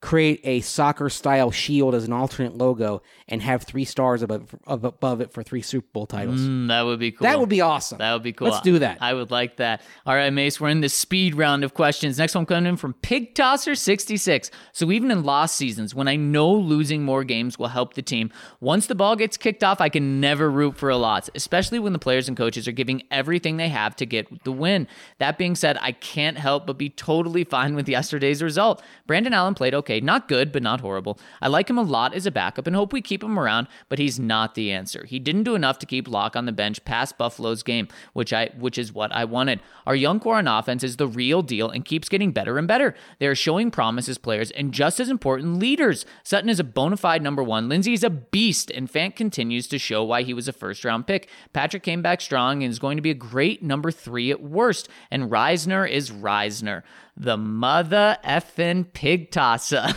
create 0.00 0.40
a 0.44 0.60
soccer 0.60 1.10
style 1.10 1.50
shield 1.50 1.92
as 1.94 2.04
an 2.04 2.12
alternate 2.12 2.56
logo 2.56 3.02
and 3.26 3.42
have 3.42 3.64
three 3.64 3.84
stars 3.84 4.22
above, 4.22 4.54
above 4.66 5.20
it 5.20 5.32
for 5.32 5.42
three 5.42 5.60
Super 5.60 5.88
Bowl 5.92 6.06
titles. 6.06 6.40
Mm, 6.40 6.68
that 6.68 6.82
would 6.82 7.00
be 7.00 7.10
cool. 7.10 7.24
That 7.24 7.40
would 7.40 7.48
be 7.48 7.60
awesome. 7.60 7.98
That 7.98 8.12
would 8.12 8.22
be 8.22 8.32
cool. 8.32 8.48
Let's 8.48 8.60
do 8.60 8.78
that. 8.78 8.98
I 9.00 9.12
would 9.14 9.32
like 9.32 9.56
that. 9.56 9.82
All 10.06 10.14
right, 10.14 10.32
Mase, 10.32 10.60
we're 10.60 10.68
in 10.68 10.82
the 10.82 10.88
speed 10.88 11.34
round 11.34 11.64
of 11.64 11.74
questions. 11.74 12.18
Next 12.18 12.36
one 12.36 12.46
coming 12.46 12.66
in 12.66 12.76
from 12.76 12.94
Pig 12.94 13.34
Tosser 13.34 13.74
66. 13.74 14.50
So 14.72 14.92
even 14.92 15.10
in 15.10 15.24
lost 15.24 15.56
seasons, 15.56 15.96
when 15.96 16.06
I 16.06 16.14
know 16.14 16.52
losing 16.54 17.02
more 17.02 17.24
games 17.24 17.58
will 17.58 17.68
help 17.68 17.94
the 17.94 18.02
team, 18.02 18.30
once 18.60 18.86
the 18.86 18.94
ball 18.94 19.16
gets 19.16 19.36
kicked 19.36 19.64
off, 19.64 19.80
I 19.80 19.88
can 19.88 20.20
never 20.20 20.48
root 20.48 20.76
for 20.76 20.90
a 20.90 20.96
loss, 20.96 21.28
especially 21.34 21.80
when 21.80 21.92
the 21.92 21.98
players 21.98 22.28
and 22.28 22.36
coaches 22.36 22.68
are 22.68 22.72
giving 22.72 23.02
everything 23.10 23.56
they 23.56 23.68
have 23.68 23.96
to 23.96 24.06
get 24.06 24.44
the 24.44 24.52
win. 24.52 24.86
That 25.18 25.38
being 25.38 25.56
said, 25.56 25.76
I 25.80 25.90
can't 25.90 26.38
help 26.38 26.68
but 26.68 26.78
be 26.78 26.88
totally 26.88 27.42
fine 27.42 27.74
with 27.74 27.88
yesterday's 27.88 28.42
result. 28.42 28.82
Brandon 29.08 29.34
Allen 29.34 29.54
played 29.54 29.74
okay, 29.74 29.87
not 29.88 30.28
good, 30.28 30.52
but 30.52 30.62
not 30.62 30.80
horrible. 30.80 31.18
I 31.40 31.48
like 31.48 31.68
him 31.68 31.78
a 31.78 31.82
lot 31.82 32.14
as 32.14 32.26
a 32.26 32.30
backup 32.30 32.66
and 32.66 32.76
hope 32.76 32.92
we 32.92 33.00
keep 33.00 33.22
him 33.22 33.38
around, 33.38 33.68
but 33.88 33.98
he's 33.98 34.18
not 34.18 34.54
the 34.54 34.70
answer. 34.72 35.04
He 35.06 35.18
didn't 35.18 35.44
do 35.44 35.54
enough 35.54 35.78
to 35.80 35.86
keep 35.86 36.08
Lock 36.08 36.36
on 36.36 36.46
the 36.46 36.52
bench 36.52 36.84
past 36.84 37.18
Buffalo's 37.18 37.62
game, 37.62 37.88
which 38.12 38.32
I 38.32 38.50
which 38.58 38.78
is 38.78 38.92
what 38.92 39.12
I 39.12 39.24
wanted. 39.24 39.60
Our 39.86 39.94
young 39.96 40.20
core 40.20 40.36
on 40.36 40.46
offense 40.46 40.84
is 40.84 40.96
the 40.96 41.06
real 41.06 41.42
deal 41.42 41.70
and 41.70 41.84
keeps 41.84 42.08
getting 42.08 42.32
better 42.32 42.58
and 42.58 42.68
better. 42.68 42.94
They 43.18 43.26
are 43.26 43.34
showing 43.34 43.70
promise 43.70 44.08
as 44.08 44.18
players 44.18 44.50
and 44.50 44.72
just 44.72 45.00
as 45.00 45.08
important 45.08 45.58
leaders. 45.58 46.04
Sutton 46.22 46.50
is 46.50 46.60
a 46.60 46.64
bona 46.64 46.96
fide 46.96 47.22
number 47.22 47.42
one. 47.42 47.68
Lindsay 47.68 47.92
is 47.92 48.04
a 48.04 48.10
beast, 48.10 48.70
and 48.70 48.90
Fant 48.90 49.16
continues 49.16 49.68
to 49.68 49.78
show 49.78 50.04
why 50.04 50.22
he 50.22 50.34
was 50.34 50.48
a 50.48 50.52
first 50.52 50.84
round 50.84 51.06
pick. 51.06 51.28
Patrick 51.52 51.82
came 51.82 52.02
back 52.02 52.20
strong 52.20 52.62
and 52.62 52.70
is 52.70 52.78
going 52.78 52.96
to 52.96 53.02
be 53.02 53.10
a 53.10 53.14
great 53.14 53.62
number 53.62 53.90
three 53.90 54.30
at 54.30 54.42
worst. 54.42 54.88
And 55.10 55.30
Risner 55.30 55.88
is 55.88 56.10
Risner, 56.10 56.82
the 57.18 57.36
mother 57.36 58.16
effing 58.24 58.92
pig 58.92 59.30
tosser. 59.30 59.88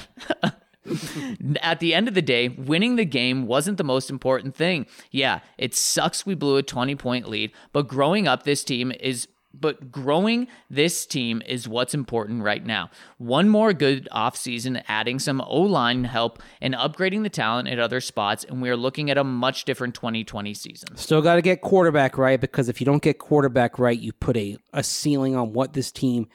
At 1.62 1.80
the 1.80 1.94
end 1.94 2.08
of 2.08 2.16
the 2.16 2.24
day, 2.24 2.50
winning 2.50 2.96
the 2.96 3.06
game 3.06 3.46
wasn't 3.46 3.78
the 3.78 3.84
most 3.84 4.10
important 4.10 4.56
thing. 4.56 4.88
Yeah, 5.12 5.40
it 5.58 5.76
sucks 5.76 6.26
we 6.26 6.34
blew 6.34 6.58
a 6.58 6.64
20 6.64 6.96
point 6.96 7.30
lead, 7.30 7.52
but 7.72 7.88
growing 7.88 8.28
up 8.28 8.44
this 8.44 8.64
team 8.64 8.92
is 9.00 9.28
but 9.54 9.92
growing 9.92 10.48
this 10.70 11.06
team 11.06 11.42
is 11.46 11.68
what's 11.68 11.94
important 11.94 12.42
right 12.42 12.66
now. 12.66 12.90
One 13.18 13.50
more 13.50 13.74
good 13.74 14.08
offseason, 14.12 14.82
adding 14.88 15.20
some 15.20 15.42
O 15.42 15.62
line 15.62 16.06
help 16.06 16.42
and 16.62 16.74
upgrading 16.74 17.24
the 17.24 17.30
talent 17.30 17.68
at 17.68 17.78
other 17.78 18.00
spots, 18.00 18.44
and 18.46 18.62
we 18.62 18.70
are 18.70 18.78
looking 18.78 19.12
at 19.12 19.18
a 19.18 19.24
much 19.24 19.66
different 19.66 19.94
2020 19.94 20.54
season. 20.54 20.96
Still 20.96 21.22
got 21.22 21.36
to 21.36 21.42
get 21.42 21.62
quarterback 21.62 22.18
right 22.18 22.40
because 22.40 22.70
if 22.70 22.80
you 22.80 22.86
don't 22.86 23.04
get 23.04 23.20
quarterback 23.20 23.78
right, 23.78 24.00
you 24.00 24.14
put 24.14 24.38
a, 24.38 24.58
a 24.74 24.84
ceiling 24.84 25.36
on 25.36 25.54
what 25.54 25.74
this 25.74 25.92
team 25.92 26.28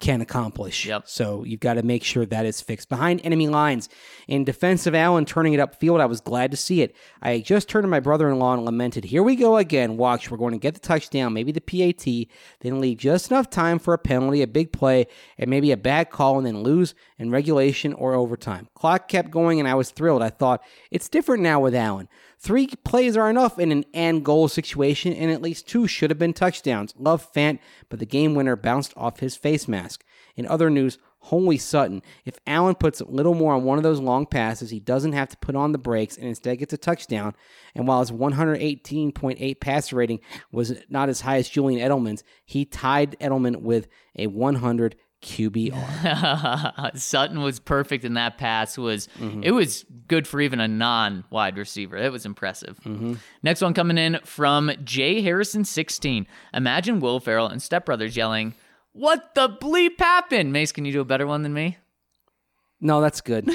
can 0.00 0.20
accomplish. 0.20 0.86
Yep. 0.86 1.04
So 1.06 1.44
you've 1.44 1.60
got 1.60 1.74
to 1.74 1.82
make 1.82 2.04
sure 2.04 2.26
that 2.26 2.46
is 2.46 2.60
fixed. 2.60 2.88
Behind 2.88 3.20
enemy 3.24 3.48
lines, 3.48 3.88
in 4.28 4.44
defensive 4.44 4.94
Allen 4.94 5.24
turning 5.24 5.52
it 5.52 5.60
upfield, 5.60 6.00
I 6.00 6.06
was 6.06 6.20
glad 6.20 6.50
to 6.50 6.56
see 6.56 6.82
it. 6.82 6.94
I 7.22 7.40
just 7.40 7.68
turned 7.68 7.84
to 7.84 7.88
my 7.88 8.00
brother 8.00 8.28
in 8.30 8.38
law 8.38 8.54
and 8.54 8.64
lamented, 8.64 9.04
Here 9.04 9.22
we 9.22 9.36
go 9.36 9.56
again. 9.56 9.96
Watch, 9.96 10.30
we're 10.30 10.36
going 10.36 10.52
to 10.52 10.58
get 10.58 10.74
the 10.74 10.80
touchdown, 10.80 11.32
maybe 11.32 11.52
the 11.52 11.60
PAT, 11.60 12.28
then 12.60 12.80
leave 12.80 12.98
just 12.98 13.30
enough 13.30 13.50
time 13.50 13.78
for 13.78 13.94
a 13.94 13.98
penalty, 13.98 14.42
a 14.42 14.46
big 14.46 14.72
play, 14.72 15.06
and 15.38 15.48
maybe 15.48 15.72
a 15.72 15.76
bad 15.76 16.10
call, 16.10 16.38
and 16.38 16.46
then 16.46 16.62
lose 16.62 16.94
in 17.18 17.30
regulation 17.30 17.92
or 17.94 18.14
overtime. 18.14 18.68
Clock 18.74 19.08
kept 19.08 19.30
going, 19.30 19.58
and 19.58 19.68
I 19.68 19.74
was 19.74 19.90
thrilled. 19.90 20.22
I 20.22 20.30
thought, 20.30 20.62
It's 20.90 21.08
different 21.08 21.42
now 21.42 21.60
with 21.60 21.74
Allen. 21.74 22.08
Three 22.38 22.66
plays 22.84 23.16
are 23.16 23.30
enough 23.30 23.58
in 23.58 23.72
an 23.72 23.84
and 23.94 24.24
goal 24.24 24.48
situation, 24.48 25.12
and 25.12 25.30
at 25.30 25.42
least 25.42 25.68
two 25.68 25.86
should 25.86 26.10
have 26.10 26.18
been 26.18 26.32
touchdowns. 26.32 26.94
Love 26.98 27.32
Fant, 27.32 27.58
but 27.88 27.98
the 27.98 28.06
game 28.06 28.34
winner 28.34 28.56
bounced 28.56 28.92
off 28.96 29.20
his 29.20 29.36
face 29.36 29.66
mask. 29.66 30.04
In 30.36 30.46
other 30.46 30.68
news, 30.68 30.98
holy 31.24 31.56
Sutton. 31.56 32.02
If 32.24 32.38
Allen 32.46 32.74
puts 32.74 33.00
a 33.00 33.06
little 33.06 33.34
more 33.34 33.54
on 33.54 33.64
one 33.64 33.78
of 33.78 33.84
those 33.84 34.00
long 34.00 34.26
passes, 34.26 34.70
he 34.70 34.80
doesn't 34.80 35.14
have 35.14 35.30
to 35.30 35.36
put 35.38 35.56
on 35.56 35.72
the 35.72 35.78
brakes 35.78 36.18
and 36.18 36.26
instead 36.26 36.58
gets 36.58 36.74
a 36.74 36.78
touchdown. 36.78 37.34
And 37.74 37.88
while 37.88 38.00
his 38.00 38.10
118.8 38.10 39.60
passer 39.60 39.96
rating 39.96 40.20
was 40.52 40.74
not 40.88 41.08
as 41.08 41.22
high 41.22 41.38
as 41.38 41.48
Julian 41.48 41.80
Edelman's, 41.80 42.24
he 42.44 42.64
tied 42.64 43.18
Edelman 43.20 43.62
with 43.62 43.88
a 44.16 44.26
100 44.26 44.96
QBR. 45.24 46.96
Sutton 46.98 47.40
was 47.40 47.58
perfect 47.58 48.04
in 48.04 48.14
that 48.14 48.38
pass. 48.38 48.76
Was 48.78 49.08
mm-hmm. 49.18 49.42
it 49.42 49.52
was 49.52 49.84
good 50.06 50.28
for 50.28 50.40
even 50.40 50.60
a 50.60 50.68
non 50.68 51.24
wide 51.30 51.56
receiver. 51.56 51.96
It 51.96 52.12
was 52.12 52.26
impressive. 52.26 52.78
Mm-hmm. 52.84 53.14
Next 53.42 53.62
one 53.62 53.74
coming 53.74 53.98
in 53.98 54.20
from 54.24 54.70
Jay 54.84 55.22
Harrison, 55.22 55.64
sixteen. 55.64 56.26
Imagine 56.52 57.00
Will 57.00 57.20
Ferrell 57.20 57.48
and 57.48 57.62
Step 57.62 57.86
Brothers 57.86 58.16
yelling, 58.16 58.54
"What 58.92 59.34
the 59.34 59.48
bleep 59.48 59.98
happened?" 59.98 60.52
Mase, 60.52 60.72
can 60.72 60.84
you 60.84 60.92
do 60.92 61.00
a 61.00 61.06
better 61.06 61.26
one 61.26 61.42
than 61.42 61.54
me? 61.54 61.78
No, 62.84 63.00
that's 63.00 63.22
good. 63.22 63.48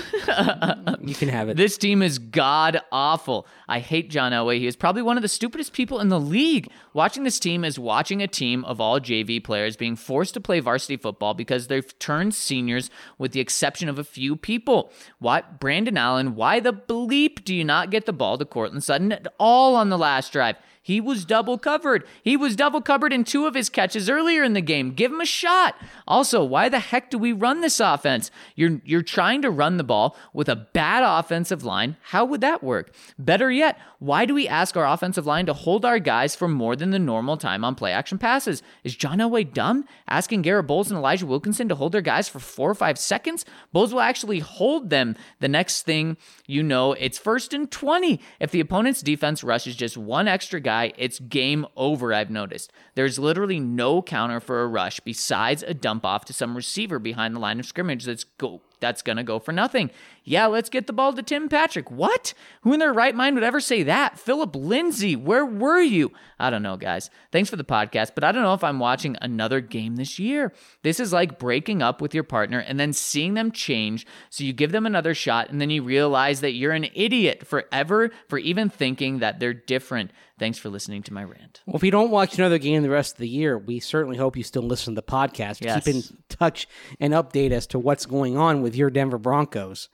you 1.01 1.13
can 1.13 1.29
have 1.29 1.49
it. 1.49 1.55
This 1.55 1.77
team 1.77 2.01
is 2.01 2.17
god 2.17 2.81
awful. 2.91 3.45
I 3.67 3.77
hate 3.77 4.09
John 4.09 4.31
Elway. 4.31 4.57
He 4.57 4.65
is 4.65 4.75
probably 4.75 5.03
one 5.03 5.17
of 5.17 5.21
the 5.21 5.27
stupidest 5.27 5.71
people 5.71 5.99
in 5.99 6.09
the 6.09 6.19
league. 6.19 6.71
Watching 6.95 7.25
this 7.25 7.37
team 7.37 7.63
is 7.63 7.77
watching 7.77 8.23
a 8.23 8.27
team 8.27 8.65
of 8.65 8.81
all 8.81 8.99
JV 8.99 9.43
players 9.43 9.77
being 9.77 9.95
forced 9.95 10.33
to 10.33 10.41
play 10.41 10.59
varsity 10.59 10.97
football 10.97 11.35
because 11.35 11.67
they've 11.67 11.99
turned 11.99 12.33
seniors, 12.33 12.89
with 13.19 13.31
the 13.33 13.39
exception 13.39 13.87
of 13.87 13.99
a 13.99 14.03
few 14.03 14.35
people. 14.35 14.91
Why, 15.19 15.43
Brandon 15.59 15.95
Allen? 15.95 16.33
Why 16.33 16.59
the 16.59 16.73
bleep 16.73 17.43
do 17.43 17.53
you 17.53 17.63
not 17.63 17.91
get 17.91 18.07
the 18.07 18.13
ball 18.13 18.39
to 18.39 18.45
Courtland 18.45 18.83
Sutton 18.83 19.11
at 19.11 19.27
all 19.39 19.75
on 19.75 19.89
the 19.89 19.97
last 19.99 20.33
drive? 20.33 20.55
He 20.89 20.99
was 20.99 21.23
double 21.23 21.59
covered. 21.59 22.03
He 22.23 22.35
was 22.35 22.55
double 22.55 22.81
covered 22.81 23.13
in 23.13 23.23
two 23.23 23.45
of 23.45 23.53
his 23.53 23.69
catches 23.69 24.09
earlier 24.09 24.41
in 24.41 24.53
the 24.53 24.59
game. 24.59 24.93
Give 24.95 25.11
him 25.11 25.21
a 25.21 25.25
shot. 25.25 25.75
Also, 26.07 26.43
why 26.43 26.67
the 26.67 26.79
heck 26.79 27.11
do 27.11 27.19
we 27.19 27.31
run 27.31 27.61
this 27.61 27.79
offense? 27.79 28.31
You're 28.55 28.81
you're 28.83 29.03
trying 29.03 29.43
to 29.43 29.51
run 29.51 29.77
the 29.77 29.83
ball 29.83 30.17
with 30.33 30.49
a 30.49 30.55
bad 30.55 31.03
offensive 31.05 31.63
line. 31.63 31.97
How 32.05 32.25
would 32.25 32.41
that 32.41 32.63
work? 32.63 32.91
Better 33.19 33.51
yet, 33.51 33.77
why 33.99 34.25
do 34.25 34.33
we 34.33 34.47
ask 34.47 34.75
our 34.75 34.87
offensive 34.87 35.27
line 35.27 35.45
to 35.45 35.53
hold 35.53 35.85
our 35.85 35.99
guys 35.99 36.35
for 36.35 36.47
more 36.47 36.75
than 36.75 36.89
the 36.89 36.97
normal 36.97 37.37
time 37.37 37.63
on 37.63 37.75
play 37.75 37.91
action 37.91 38.17
passes? 38.17 38.63
Is 38.83 38.95
John 38.95 39.19
Elway 39.19 39.53
dumb? 39.53 39.85
Asking 40.07 40.41
Garett 40.41 40.65
Bolles 40.65 40.89
and 40.89 40.97
Elijah 40.97 41.27
Wilkinson 41.27 41.69
to 41.69 41.75
hold 41.75 41.91
their 41.91 42.01
guys 42.01 42.27
for 42.27 42.39
four 42.39 42.67
or 42.67 42.73
five 42.73 42.97
seconds? 42.97 43.45
Bolles 43.71 43.93
will 43.93 44.01
actually 44.01 44.39
hold 44.39 44.89
them. 44.89 45.15
The 45.39 45.49
next 45.49 45.83
thing 45.83 46.17
you 46.47 46.63
know, 46.63 46.93
it's 46.93 47.19
first 47.19 47.53
and 47.53 47.69
20. 47.69 48.19
If 48.39 48.49
the 48.49 48.59
opponent's 48.59 49.03
defense 49.03 49.43
rushes 49.43 49.75
just 49.75 49.95
one 49.95 50.27
extra 50.27 50.59
guy, 50.59 50.78
it's 50.85 51.19
game 51.19 51.65
over, 51.75 52.13
I've 52.13 52.29
noticed. 52.29 52.71
There's 52.95 53.19
literally 53.19 53.59
no 53.59 54.01
counter 54.01 54.39
for 54.39 54.61
a 54.61 54.67
rush 54.67 54.99
besides 54.99 55.63
a 55.63 55.73
dump 55.73 56.05
off 56.05 56.25
to 56.25 56.33
some 56.33 56.55
receiver 56.55 56.99
behind 56.99 57.35
the 57.35 57.39
line 57.39 57.59
of 57.59 57.65
scrimmage 57.65 58.05
that's 58.05 58.23
go 58.23 58.61
that's 58.79 59.01
going 59.01 59.17
to 59.17 59.23
go 59.23 59.39
for 59.39 59.51
nothing. 59.51 59.91
Yeah, 60.29 60.45
let's 60.45 60.69
get 60.69 60.85
the 60.85 60.93
ball 60.93 61.11
to 61.13 61.23
Tim 61.23 61.49
Patrick. 61.49 61.89
What? 61.89 62.35
Who 62.61 62.71
in 62.71 62.79
their 62.79 62.93
right 62.93 63.15
mind 63.15 63.33
would 63.33 63.43
ever 63.43 63.59
say 63.59 63.81
that? 63.81 64.19
Phillip 64.19 64.55
Lindsay, 64.55 65.15
where 65.15 65.43
were 65.43 65.81
you? 65.81 66.11
I 66.37 66.51
don't 66.51 66.61
know, 66.61 66.77
guys. 66.77 67.09
Thanks 67.31 67.49
for 67.49 67.55
the 67.55 67.63
podcast, 67.63 68.11
but 68.13 68.23
I 68.23 68.31
don't 68.31 68.43
know 68.43 68.53
if 68.53 68.63
I'm 68.63 68.77
watching 68.77 69.17
another 69.23 69.59
game 69.59 69.95
this 69.95 70.19
year. 70.19 70.53
This 70.83 70.99
is 70.99 71.11
like 71.11 71.39
breaking 71.39 71.81
up 71.81 71.99
with 71.99 72.13
your 72.13 72.23
partner 72.23 72.59
and 72.59 72.79
then 72.79 72.93
seeing 72.93 73.33
them 73.33 73.51
change. 73.51 74.05
So 74.29 74.43
you 74.43 74.53
give 74.53 74.71
them 74.71 74.85
another 74.85 75.15
shot 75.15 75.49
and 75.49 75.59
then 75.59 75.71
you 75.71 75.81
realize 75.81 76.41
that 76.41 76.53
you're 76.53 76.73
an 76.73 76.89
idiot 76.93 77.47
forever 77.47 78.11
for 78.27 78.37
even 78.37 78.69
thinking 78.69 79.17
that 79.19 79.39
they're 79.39 79.55
different. 79.55 80.11
Thanks 80.37 80.59
for 80.59 80.69
listening 80.69 81.01
to 81.03 81.13
my 81.13 81.23
rant. 81.23 81.61
Well, 81.65 81.77
if 81.77 81.83
you 81.83 81.89
don't 81.89 82.11
watch 82.11 82.37
another 82.37 82.59
game 82.59 82.83
the 82.83 82.89
rest 82.91 83.15
of 83.15 83.19
the 83.19 83.27
year, 83.27 83.57
we 83.57 83.79
certainly 83.79 84.17
hope 84.17 84.37
you 84.37 84.43
still 84.43 84.61
listen 84.61 84.93
to 84.93 85.01
the 85.01 85.11
podcast. 85.11 85.65
Yes. 85.65 85.83
Keep 85.83 85.95
in 85.95 86.03
touch 86.29 86.67
and 86.99 87.13
update 87.13 87.49
as 87.49 87.65
to 87.67 87.79
what's 87.79 88.05
going 88.05 88.37
on 88.37 88.61
with 88.61 88.75
your 88.75 88.91
Denver 88.91 89.17
Broncos. 89.17 89.89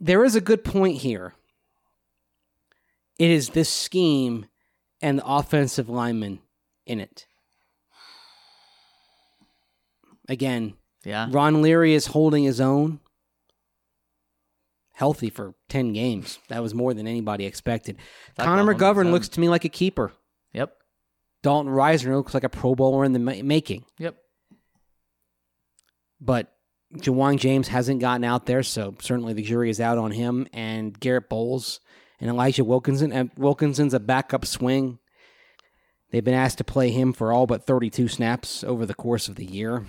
There 0.00 0.24
is 0.24 0.34
a 0.34 0.40
good 0.40 0.64
point 0.64 0.98
here. 0.98 1.34
It 3.18 3.30
is 3.30 3.50
this 3.50 3.68
scheme 3.68 4.46
and 5.00 5.18
the 5.18 5.26
offensive 5.26 5.88
lineman 5.88 6.40
in 6.86 7.00
it. 7.00 7.26
Again, 10.28 10.74
Yeah. 11.04 11.28
Ron 11.30 11.60
Leary 11.60 11.92
is 11.94 12.06
holding 12.06 12.44
his 12.44 12.60
own. 12.60 13.00
Healthy 14.92 15.28
for 15.28 15.54
10 15.68 15.92
games. 15.92 16.38
That 16.48 16.62
was 16.62 16.72
more 16.72 16.94
than 16.94 17.06
anybody 17.06 17.44
expected. 17.46 17.98
Like 18.38 18.46
Connor 18.46 18.74
McGovern 18.74 19.10
looks 19.10 19.28
to 19.30 19.40
me 19.40 19.48
like 19.48 19.64
a 19.64 19.68
keeper. 19.68 20.12
Yep. 20.52 20.76
Dalton 21.42 21.70
Risner 21.72 22.16
looks 22.16 22.32
like 22.32 22.44
a 22.44 22.48
Pro 22.48 22.74
Bowler 22.74 23.04
in 23.04 23.12
the 23.12 23.18
ma- 23.18 23.42
making. 23.42 23.84
Yep. 23.98 24.16
But 26.20 26.53
Ja'Wuan 26.96 27.38
James 27.38 27.68
hasn't 27.68 28.00
gotten 28.00 28.24
out 28.24 28.46
there, 28.46 28.62
so 28.62 28.94
certainly 29.00 29.32
the 29.32 29.42
jury 29.42 29.70
is 29.70 29.80
out 29.80 29.98
on 29.98 30.12
him. 30.12 30.46
And 30.52 30.98
Garett 30.98 31.28
Bolles 31.28 31.80
and 32.20 32.30
Elijah 32.30 32.64
Wilkinson. 32.64 33.12
And 33.12 33.30
Wilkinson's 33.36 33.94
a 33.94 34.00
backup 34.00 34.46
swing. 34.46 34.98
They've 36.10 36.24
been 36.24 36.34
asked 36.34 36.58
to 36.58 36.64
play 36.64 36.90
him 36.90 37.12
for 37.12 37.32
all 37.32 37.46
but 37.46 37.66
32 37.66 38.08
snaps 38.08 38.62
over 38.62 38.86
the 38.86 38.94
course 38.94 39.28
of 39.28 39.34
the 39.34 39.44
year. 39.44 39.86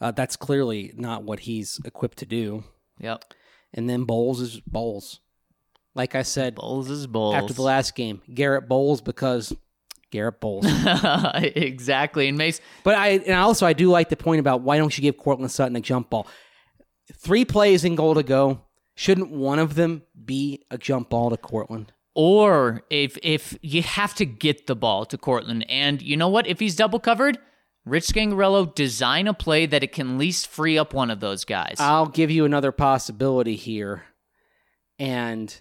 Uh, 0.00 0.12
that's 0.12 0.36
clearly 0.36 0.92
not 0.96 1.24
what 1.24 1.40
he's 1.40 1.80
equipped 1.84 2.18
to 2.18 2.26
do. 2.26 2.64
Yep. 3.00 3.34
And 3.74 3.88
then 3.88 4.04
Bolles 4.04 4.40
is 4.40 4.60
Bolles. 4.60 5.20
Like 5.94 6.14
I 6.14 6.22
said 6.22 6.54
Bolles 6.54 6.88
is 6.88 7.06
Bolles. 7.06 7.34
after 7.34 7.52
the 7.52 7.62
last 7.62 7.94
game, 7.94 8.22
Garett 8.32 8.68
Bolles 8.68 9.00
because 9.00 9.52
Garett 10.10 10.40
Bolles. 10.40 10.66
exactly. 11.34 12.28
And 12.28 12.36
Mase, 12.36 12.60
But 12.82 12.96
I 12.96 13.08
and 13.08 13.34
also 13.34 13.66
I 13.66 13.72
do 13.72 13.88
like 13.90 14.08
the 14.08 14.16
point 14.16 14.40
about 14.40 14.62
why 14.62 14.78
don't 14.78 14.96
you 14.96 15.02
give 15.02 15.16
Courtland 15.16 15.50
Sutton 15.50 15.76
a 15.76 15.80
jump 15.80 16.10
ball? 16.10 16.26
Three 17.12 17.44
plays 17.44 17.84
in 17.84 17.94
goal 17.94 18.14
to 18.14 18.22
go. 18.22 18.62
Shouldn't 18.94 19.30
one 19.30 19.58
of 19.58 19.74
them 19.74 20.02
be 20.24 20.64
a 20.70 20.78
jump 20.78 21.10
ball 21.10 21.30
to 21.30 21.36
Courtland? 21.36 21.92
or 22.14 22.82
if 22.90 23.16
if 23.22 23.56
you 23.62 23.82
have 23.82 24.14
to 24.14 24.26
get 24.26 24.66
the 24.66 24.76
ball 24.76 25.04
to 25.06 25.16
Courtland, 25.16 25.64
and 25.70 26.02
you 26.02 26.16
know 26.16 26.28
what? 26.28 26.46
If 26.46 26.60
he's 26.60 26.76
double 26.76 26.98
covered, 26.98 27.38
Rich 27.84 28.08
Scangarello 28.08 28.74
design 28.74 29.26
a 29.26 29.34
play 29.34 29.66
that 29.66 29.82
it 29.82 29.92
can 29.92 30.18
least 30.18 30.46
free 30.46 30.76
up 30.76 30.92
one 30.92 31.10
of 31.10 31.20
those 31.20 31.44
guys. 31.44 31.76
I'll 31.78 32.06
give 32.06 32.30
you 32.30 32.44
another 32.44 32.72
possibility 32.72 33.56
here. 33.56 34.04
And 34.98 35.58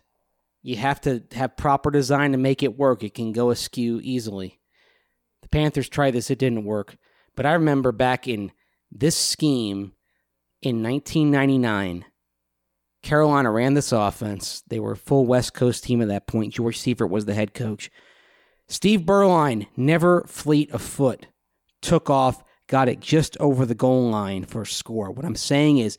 you 0.61 0.75
have 0.77 1.01
to 1.01 1.23
have 1.33 1.57
proper 1.57 1.91
design 1.91 2.31
to 2.31 2.37
make 2.37 2.63
it 2.63 2.77
work. 2.77 3.03
It 3.03 3.13
can 3.13 3.31
go 3.31 3.49
askew 3.49 3.99
easily. 4.03 4.59
The 5.41 5.49
Panthers 5.49 5.89
tried 5.89 6.11
this, 6.11 6.29
it 6.29 6.39
didn't 6.39 6.65
work. 6.65 6.97
But 7.35 7.45
I 7.45 7.53
remember 7.53 7.91
back 7.91 8.27
in 8.27 8.51
this 8.91 9.15
scheme 9.15 9.93
in 10.61 10.83
1999, 10.83 12.05
Carolina 13.01 13.51
ran 13.51 13.75
this 13.75 13.93
offense. 13.93 14.61
They 14.67 14.79
were 14.79 14.93
a 14.93 14.97
full 14.97 15.25
West 15.25 15.53
Coast 15.53 15.85
team 15.85 16.01
at 16.01 16.09
that 16.09 16.27
point. 16.27 16.53
George 16.53 16.77
Seifert 16.77 17.09
was 17.09 17.25
the 17.25 17.33
head 17.33 17.53
coach. 17.53 17.89
Steve 18.67 19.01
Beuerlein, 19.01 19.67
never 19.77 20.23
fleet 20.27 20.69
of 20.71 20.81
foot, 20.81 21.27
took 21.81 22.09
off, 22.09 22.43
got 22.67 22.89
it 22.89 22.99
just 22.99 23.37
over 23.37 23.65
the 23.65 23.73
goal 23.73 24.09
line 24.09 24.45
for 24.45 24.61
a 24.63 24.67
score. 24.67 25.11
What 25.11 25.25
I'm 25.25 25.35
saying 25.35 25.77
is, 25.77 25.97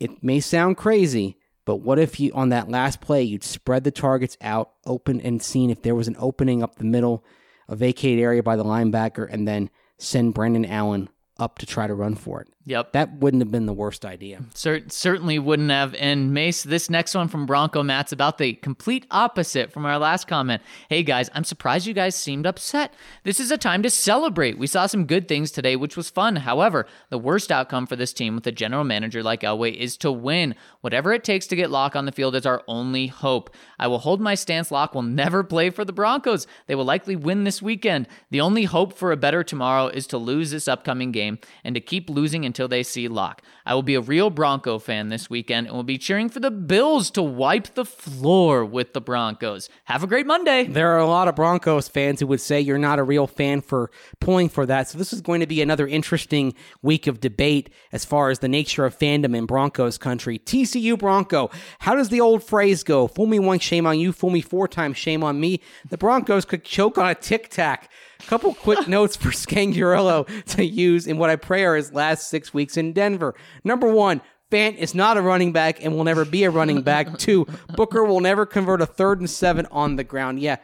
it 0.00 0.22
may 0.22 0.40
sound 0.40 0.76
crazy, 0.76 1.38
but 1.64 1.76
what 1.76 1.98
if 1.98 2.18
you, 2.18 2.32
on 2.32 2.48
that 2.48 2.68
last 2.68 3.00
play, 3.00 3.22
you'd 3.22 3.44
spread 3.44 3.84
the 3.84 3.90
targets 3.90 4.36
out, 4.40 4.72
open 4.84 5.20
and 5.20 5.42
seen 5.42 5.70
if 5.70 5.82
there 5.82 5.94
was 5.94 6.08
an 6.08 6.16
opening 6.18 6.62
up 6.62 6.76
the 6.76 6.84
middle, 6.84 7.24
a 7.68 7.76
vacated 7.76 8.22
area 8.22 8.42
by 8.42 8.56
the 8.56 8.64
linebacker, 8.64 9.28
and 9.30 9.46
then 9.46 9.70
send 9.98 10.34
Brandon 10.34 10.64
Allen 10.64 11.08
up 11.38 11.58
to 11.58 11.66
try 11.66 11.86
to 11.86 11.94
run 11.94 12.14
for 12.14 12.40
it? 12.40 12.51
Yep. 12.64 12.92
That 12.92 13.14
wouldn't 13.16 13.42
have 13.42 13.50
been 13.50 13.66
the 13.66 13.72
worst 13.72 14.04
idea. 14.04 14.40
Cer- 14.54 14.88
certainly 14.88 15.38
wouldn't 15.38 15.70
have. 15.70 15.94
And 15.96 16.32
Mase, 16.32 16.62
this 16.62 16.88
next 16.88 17.12
one 17.12 17.26
from 17.26 17.44
Bronco 17.44 17.82
Matt's 17.82 18.12
about 18.12 18.38
the 18.38 18.54
complete 18.54 19.04
opposite 19.10 19.72
from 19.72 19.84
our 19.84 19.98
last 19.98 20.28
comment. 20.28 20.62
Hey 20.88 21.02
guys, 21.02 21.28
I'm 21.34 21.42
surprised 21.42 21.86
you 21.86 21.94
guys 21.94 22.14
seemed 22.14 22.46
upset. 22.46 22.94
This 23.24 23.40
is 23.40 23.50
a 23.50 23.58
time 23.58 23.82
to 23.82 23.90
celebrate. 23.90 24.58
We 24.58 24.68
saw 24.68 24.86
some 24.86 25.06
good 25.06 25.26
things 25.26 25.50
today, 25.50 25.74
which 25.74 25.96
was 25.96 26.08
fun. 26.08 26.36
However, 26.36 26.86
the 27.10 27.18
worst 27.18 27.50
outcome 27.50 27.84
for 27.86 27.96
this 27.96 28.12
team 28.12 28.36
with 28.36 28.46
a 28.46 28.52
general 28.52 28.84
manager 28.84 29.24
like 29.24 29.40
Elway 29.40 29.74
is 29.74 29.96
to 29.96 30.12
win. 30.12 30.54
Whatever 30.82 31.12
it 31.12 31.24
takes 31.24 31.48
to 31.48 31.56
get 31.56 31.70
Lock 31.70 31.96
on 31.96 32.06
the 32.06 32.12
field 32.12 32.36
is 32.36 32.46
our 32.46 32.62
only 32.68 33.08
hope. 33.08 33.50
I 33.80 33.88
will 33.88 33.98
hold 33.98 34.20
my 34.20 34.36
stance. 34.36 34.70
Lock 34.70 34.94
will 34.94 35.02
never 35.02 35.42
play 35.42 35.70
for 35.70 35.84
the 35.84 35.92
Broncos. 35.92 36.46
They 36.68 36.76
will 36.76 36.84
likely 36.84 37.16
win 37.16 37.42
this 37.42 37.60
weekend. 37.60 38.06
The 38.30 38.40
only 38.40 38.64
hope 38.64 38.92
for 38.92 39.10
a 39.10 39.16
better 39.16 39.42
tomorrow 39.42 39.88
is 39.88 40.06
to 40.08 40.18
lose 40.18 40.52
this 40.52 40.68
upcoming 40.68 41.10
game 41.10 41.40
and 41.64 41.74
to 41.74 41.80
keep 41.80 42.08
losing 42.08 42.44
until 42.52 42.68
they 42.68 42.82
see 42.82 43.08
Lock. 43.08 43.40
I 43.64 43.74
will 43.74 43.82
be 43.82 43.94
a 43.94 44.00
real 44.02 44.28
Bronco 44.28 44.78
fan 44.78 45.08
this 45.08 45.30
weekend 45.30 45.68
and 45.68 45.74
will 45.74 45.84
be 45.84 45.96
cheering 45.96 46.28
for 46.28 46.38
the 46.38 46.50
Bills 46.50 47.10
to 47.12 47.22
wipe 47.22 47.72
the 47.72 47.86
floor 47.86 48.62
with 48.62 48.92
the 48.92 49.00
Broncos. 49.00 49.70
Have 49.84 50.04
a 50.04 50.06
great 50.06 50.26
Monday. 50.26 50.66
There 50.66 50.92
are 50.92 50.98
a 50.98 51.06
lot 51.06 51.28
of 51.28 51.34
Broncos 51.34 51.88
fans 51.88 52.20
who 52.20 52.26
would 52.26 52.42
say 52.42 52.60
you're 52.60 52.76
not 52.76 52.98
a 52.98 53.04
real 53.04 53.26
fan 53.26 53.62
for 53.62 53.90
pulling 54.20 54.50
for 54.50 54.66
that. 54.66 54.86
So 54.90 54.98
this 54.98 55.14
is 55.14 55.22
going 55.22 55.40
to 55.40 55.46
be 55.46 55.62
another 55.62 55.86
interesting 55.86 56.52
week 56.82 57.06
of 57.06 57.20
debate 57.20 57.70
as 57.90 58.04
far 58.04 58.28
as 58.28 58.40
the 58.40 58.48
nature 58.48 58.84
of 58.84 58.98
fandom 58.98 59.34
in 59.34 59.46
Broncos 59.46 59.96
country. 59.96 60.38
TCU 60.38 60.98
Bronco. 60.98 61.50
How 61.78 61.94
does 61.94 62.10
the 62.10 62.20
old 62.20 62.44
phrase 62.44 62.82
go? 62.82 63.06
Fool 63.06 63.28
me 63.28 63.38
once, 63.38 63.62
shame 63.62 63.86
on 63.86 63.98
you. 63.98 64.12
Fool 64.12 64.28
me 64.28 64.42
four 64.42 64.68
times, 64.68 64.98
shame 64.98 65.24
on 65.24 65.40
me. 65.40 65.62
The 65.88 65.96
Broncos 65.96 66.44
could 66.44 66.64
choke 66.64 66.98
on 66.98 67.08
a 67.08 67.14
tic 67.14 67.48
tac. 67.48 67.90
Couple 68.26 68.54
quick 68.54 68.88
notes 68.88 69.16
for 69.16 69.28
Scangarello 69.32 70.26
to 70.54 70.64
use 70.64 71.06
in 71.06 71.18
what 71.18 71.30
I 71.30 71.36
pray 71.36 71.64
are 71.64 71.76
his 71.76 71.92
last 71.92 72.28
six 72.28 72.54
weeks 72.54 72.76
in 72.76 72.92
Denver. 72.92 73.34
Number 73.64 73.90
one, 73.92 74.22
Fant 74.50 74.76
is 74.76 74.94
not 74.94 75.16
a 75.16 75.22
running 75.22 75.52
back 75.52 75.82
and 75.82 75.94
will 75.94 76.04
never 76.04 76.24
be 76.24 76.44
a 76.44 76.50
running 76.50 76.82
back. 76.82 77.18
Two, 77.18 77.46
Booker 77.74 78.04
will 78.04 78.20
never 78.20 78.44
convert 78.46 78.82
a 78.82 78.86
third 78.86 79.18
and 79.20 79.28
seven 79.28 79.66
on 79.70 79.96
the 79.96 80.04
ground. 80.04 80.40
Yeah. 80.40 80.56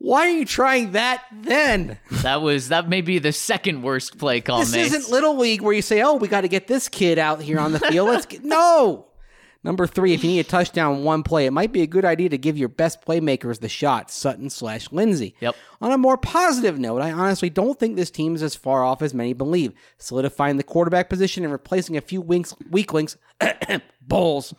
Why 0.00 0.20
are 0.28 0.30
you 0.30 0.44
trying 0.44 0.92
that 0.92 1.24
then? 1.32 1.98
That 2.22 2.40
was 2.42 2.68
that 2.68 2.88
may 2.88 3.00
be 3.00 3.18
the 3.18 3.32
second 3.32 3.82
worst 3.82 4.18
play 4.18 4.40
call. 4.40 4.60
This 4.60 4.72
Mase. 4.72 4.92
isn't 4.92 5.12
Little 5.12 5.36
League 5.36 5.60
where 5.62 5.72
you 5.72 5.82
say, 5.82 6.02
oh, 6.02 6.14
we 6.14 6.28
got 6.28 6.42
to 6.42 6.48
get 6.48 6.66
this 6.66 6.88
kid 6.88 7.18
out 7.18 7.40
here 7.40 7.58
on 7.58 7.72
the 7.72 7.80
field. 7.80 8.08
Let's 8.08 8.26
get. 8.26 8.44
No! 8.44 9.07
Number 9.68 9.86
three, 9.86 10.14
if 10.14 10.24
you 10.24 10.30
need 10.30 10.40
a 10.40 10.44
touchdown 10.44 11.04
one 11.04 11.22
play, 11.22 11.44
it 11.44 11.50
might 11.50 11.72
be 11.72 11.82
a 11.82 11.86
good 11.86 12.06
idea 12.06 12.30
to 12.30 12.38
give 12.38 12.56
your 12.56 12.70
best 12.70 13.04
playmakers 13.04 13.60
the 13.60 13.68
shot, 13.68 14.10
Sutton 14.10 14.48
slash 14.48 14.90
Lindsay. 14.90 15.34
Yep. 15.40 15.56
On 15.82 15.92
a 15.92 15.98
more 15.98 16.16
positive 16.16 16.78
note, 16.78 17.02
I 17.02 17.12
honestly 17.12 17.50
don't 17.50 17.78
think 17.78 17.94
this 17.94 18.10
team 18.10 18.34
is 18.34 18.42
as 18.42 18.54
far 18.54 18.82
off 18.82 19.02
as 19.02 19.12
many 19.12 19.34
believe. 19.34 19.74
Solidifying 19.98 20.56
the 20.56 20.62
quarterback 20.62 21.10
position 21.10 21.44
and 21.44 21.52
replacing 21.52 21.98
a 21.98 22.00
few 22.00 22.22
winks, 22.22 22.54
weak 22.70 22.94
links, 22.94 23.18
Bolles, 24.00 24.54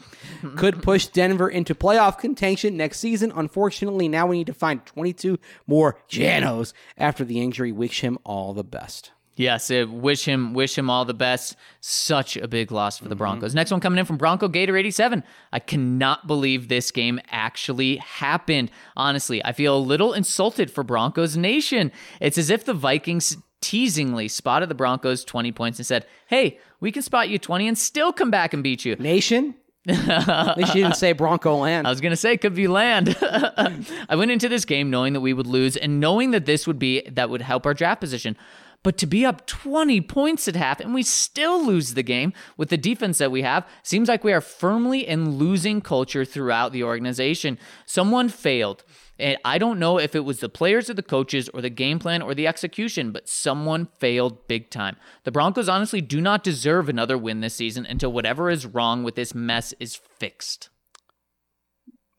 could 0.56 0.84
push 0.84 1.08
Denver 1.08 1.50
into 1.50 1.74
playoff 1.74 2.20
contention 2.20 2.78
next 2.78 3.00
season. 3.00 3.34
Unfortunately, 3.36 4.08
now 4.08 4.28
we 4.28 4.38
need 4.38 4.48
to 4.48 4.54
find 4.54 4.86
22 4.86 5.40
more 5.66 5.98
Janos 6.08 6.72
after 7.00 7.26
the 7.26 7.42
injury. 7.42 7.72
Wish 7.72 8.02
him 8.02 8.20
all 8.24 8.54
the 8.54 8.64
best. 8.64 9.10
Yes, 9.40 9.72
it, 9.72 9.90
wish 9.90 10.26
him 10.26 10.54
wish 10.54 10.78
him 10.78 10.90
all 10.90 11.06
the 11.06 11.14
best. 11.14 11.56
Such 11.80 12.36
a 12.36 12.46
big 12.46 12.74
loss 12.74 12.98
for 12.98 13.06
the 13.06 13.12
mm-hmm. 13.12 13.20
Broncos. 13.20 13.56
Next 13.56 13.72
one 13.72 13.80
coming 13.80 13.98
in 13.98 14.06
from 14.06 14.18
Bronco 14.18 14.50
Gator 14.50 14.76
87. 14.76 15.24
I 15.54 15.60
cannot 15.60 16.28
believe 16.28 16.68
this 16.68 16.92
game 16.92 17.22
actually 17.32 17.96
happened. 17.98 18.70
Honestly, 18.98 19.44
I 19.46 19.54
feel 19.54 19.78
a 19.78 19.80
little 19.80 20.12
insulted 20.12 20.70
for 20.70 20.84
Broncos 20.84 21.38
Nation. 21.38 21.94
It's 22.20 22.38
as 22.38 22.50
if 22.50 22.66
the 22.66 22.74
Vikings 22.74 23.38
teasingly 23.62 24.28
spotted 24.28 24.68
the 24.68 24.76
Broncos 24.76 25.24
20 25.24 25.54
points 25.54 25.80
and 25.80 25.86
said, 25.86 26.06
"Hey, 26.28 26.60
we 26.82 26.92
can 26.92 27.02
spot 27.02 27.30
you 27.30 27.40
20 27.40 27.66
and 27.66 27.78
still 27.78 28.12
come 28.12 28.30
back 28.30 28.54
and 28.54 28.62
beat 28.62 28.84
you." 28.84 28.98
Nation? 28.98 29.56
At 29.88 30.58
least 30.58 30.76
you 30.76 30.84
didn't 30.84 30.98
say 30.98 31.14
Bronco 31.14 31.56
land. 31.56 31.88
I 31.88 31.90
was 31.90 32.02
going 32.02 32.12
to 32.12 32.18
say 32.18 32.36
could 32.36 32.56
be 32.56 32.68
land. 32.68 33.16
I 33.22 34.16
went 34.18 34.32
into 34.32 34.50
this 34.50 34.66
game 34.66 34.90
knowing 34.90 35.14
that 35.14 35.22
we 35.22 35.32
would 35.32 35.48
lose 35.48 35.78
and 35.78 36.02
knowing 36.02 36.32
that 36.32 36.46
this 36.46 36.68
would 36.68 36.78
be 36.78 37.04
that 37.10 37.30
would 37.30 37.42
help 37.42 37.66
our 37.66 37.74
draft 37.74 38.02
position. 38.02 38.36
But 38.82 38.98
to 39.00 39.06
be 39.06 39.26
up 39.26 39.46
20 39.46 40.00
points 40.02 40.48
at 40.48 40.56
half 40.56 40.80
and 40.80 40.94
we 40.94 41.04
still 41.04 41.66
lose 41.66 41.96
the 41.96 42.04
game 42.04 42.32
with 42.56 42.70
the 42.70 42.78
defense 42.78 43.18
that 43.18 43.32
we 43.32 43.42
have 43.42 43.68
seems 43.84 44.08
like 44.08 44.24
we 44.24 44.32
are 44.32 44.40
firmly 44.42 45.06
in 45.06 45.32
losing 45.32 45.82
culture 45.82 46.24
throughout 46.24 46.72
the 46.72 46.84
organization. 46.84 47.60
Someone 47.86 48.30
failed. 48.30 48.86
And 49.20 49.38
I 49.44 49.58
don't 49.58 49.80
know 49.80 50.00
if 50.00 50.16
it 50.16 50.24
was 50.24 50.40
the 50.40 50.48
players 50.48 50.90
or 50.90 50.94
the 50.94 51.04
coaches 51.04 51.50
or 51.50 51.62
the 51.62 51.70
game 51.70 52.00
plan 52.00 52.22
or 52.22 52.34
the 52.34 52.48
execution, 52.48 53.12
but 53.12 53.28
someone 53.28 53.90
failed 54.00 54.48
big 54.48 54.70
time. 54.70 54.96
The 55.26 55.32
Broncos 55.32 55.68
honestly 55.68 56.00
do 56.00 56.22
not 56.22 56.42
deserve 56.42 56.88
another 56.88 57.18
win 57.18 57.42
this 57.42 57.56
season 57.56 57.86
until 57.86 58.14
whatever 58.14 58.50
is 58.50 58.66
wrong 58.66 59.04
with 59.04 59.16
this 59.16 59.36
mess 59.36 59.74
is 59.80 59.98
fixed. 59.98 60.70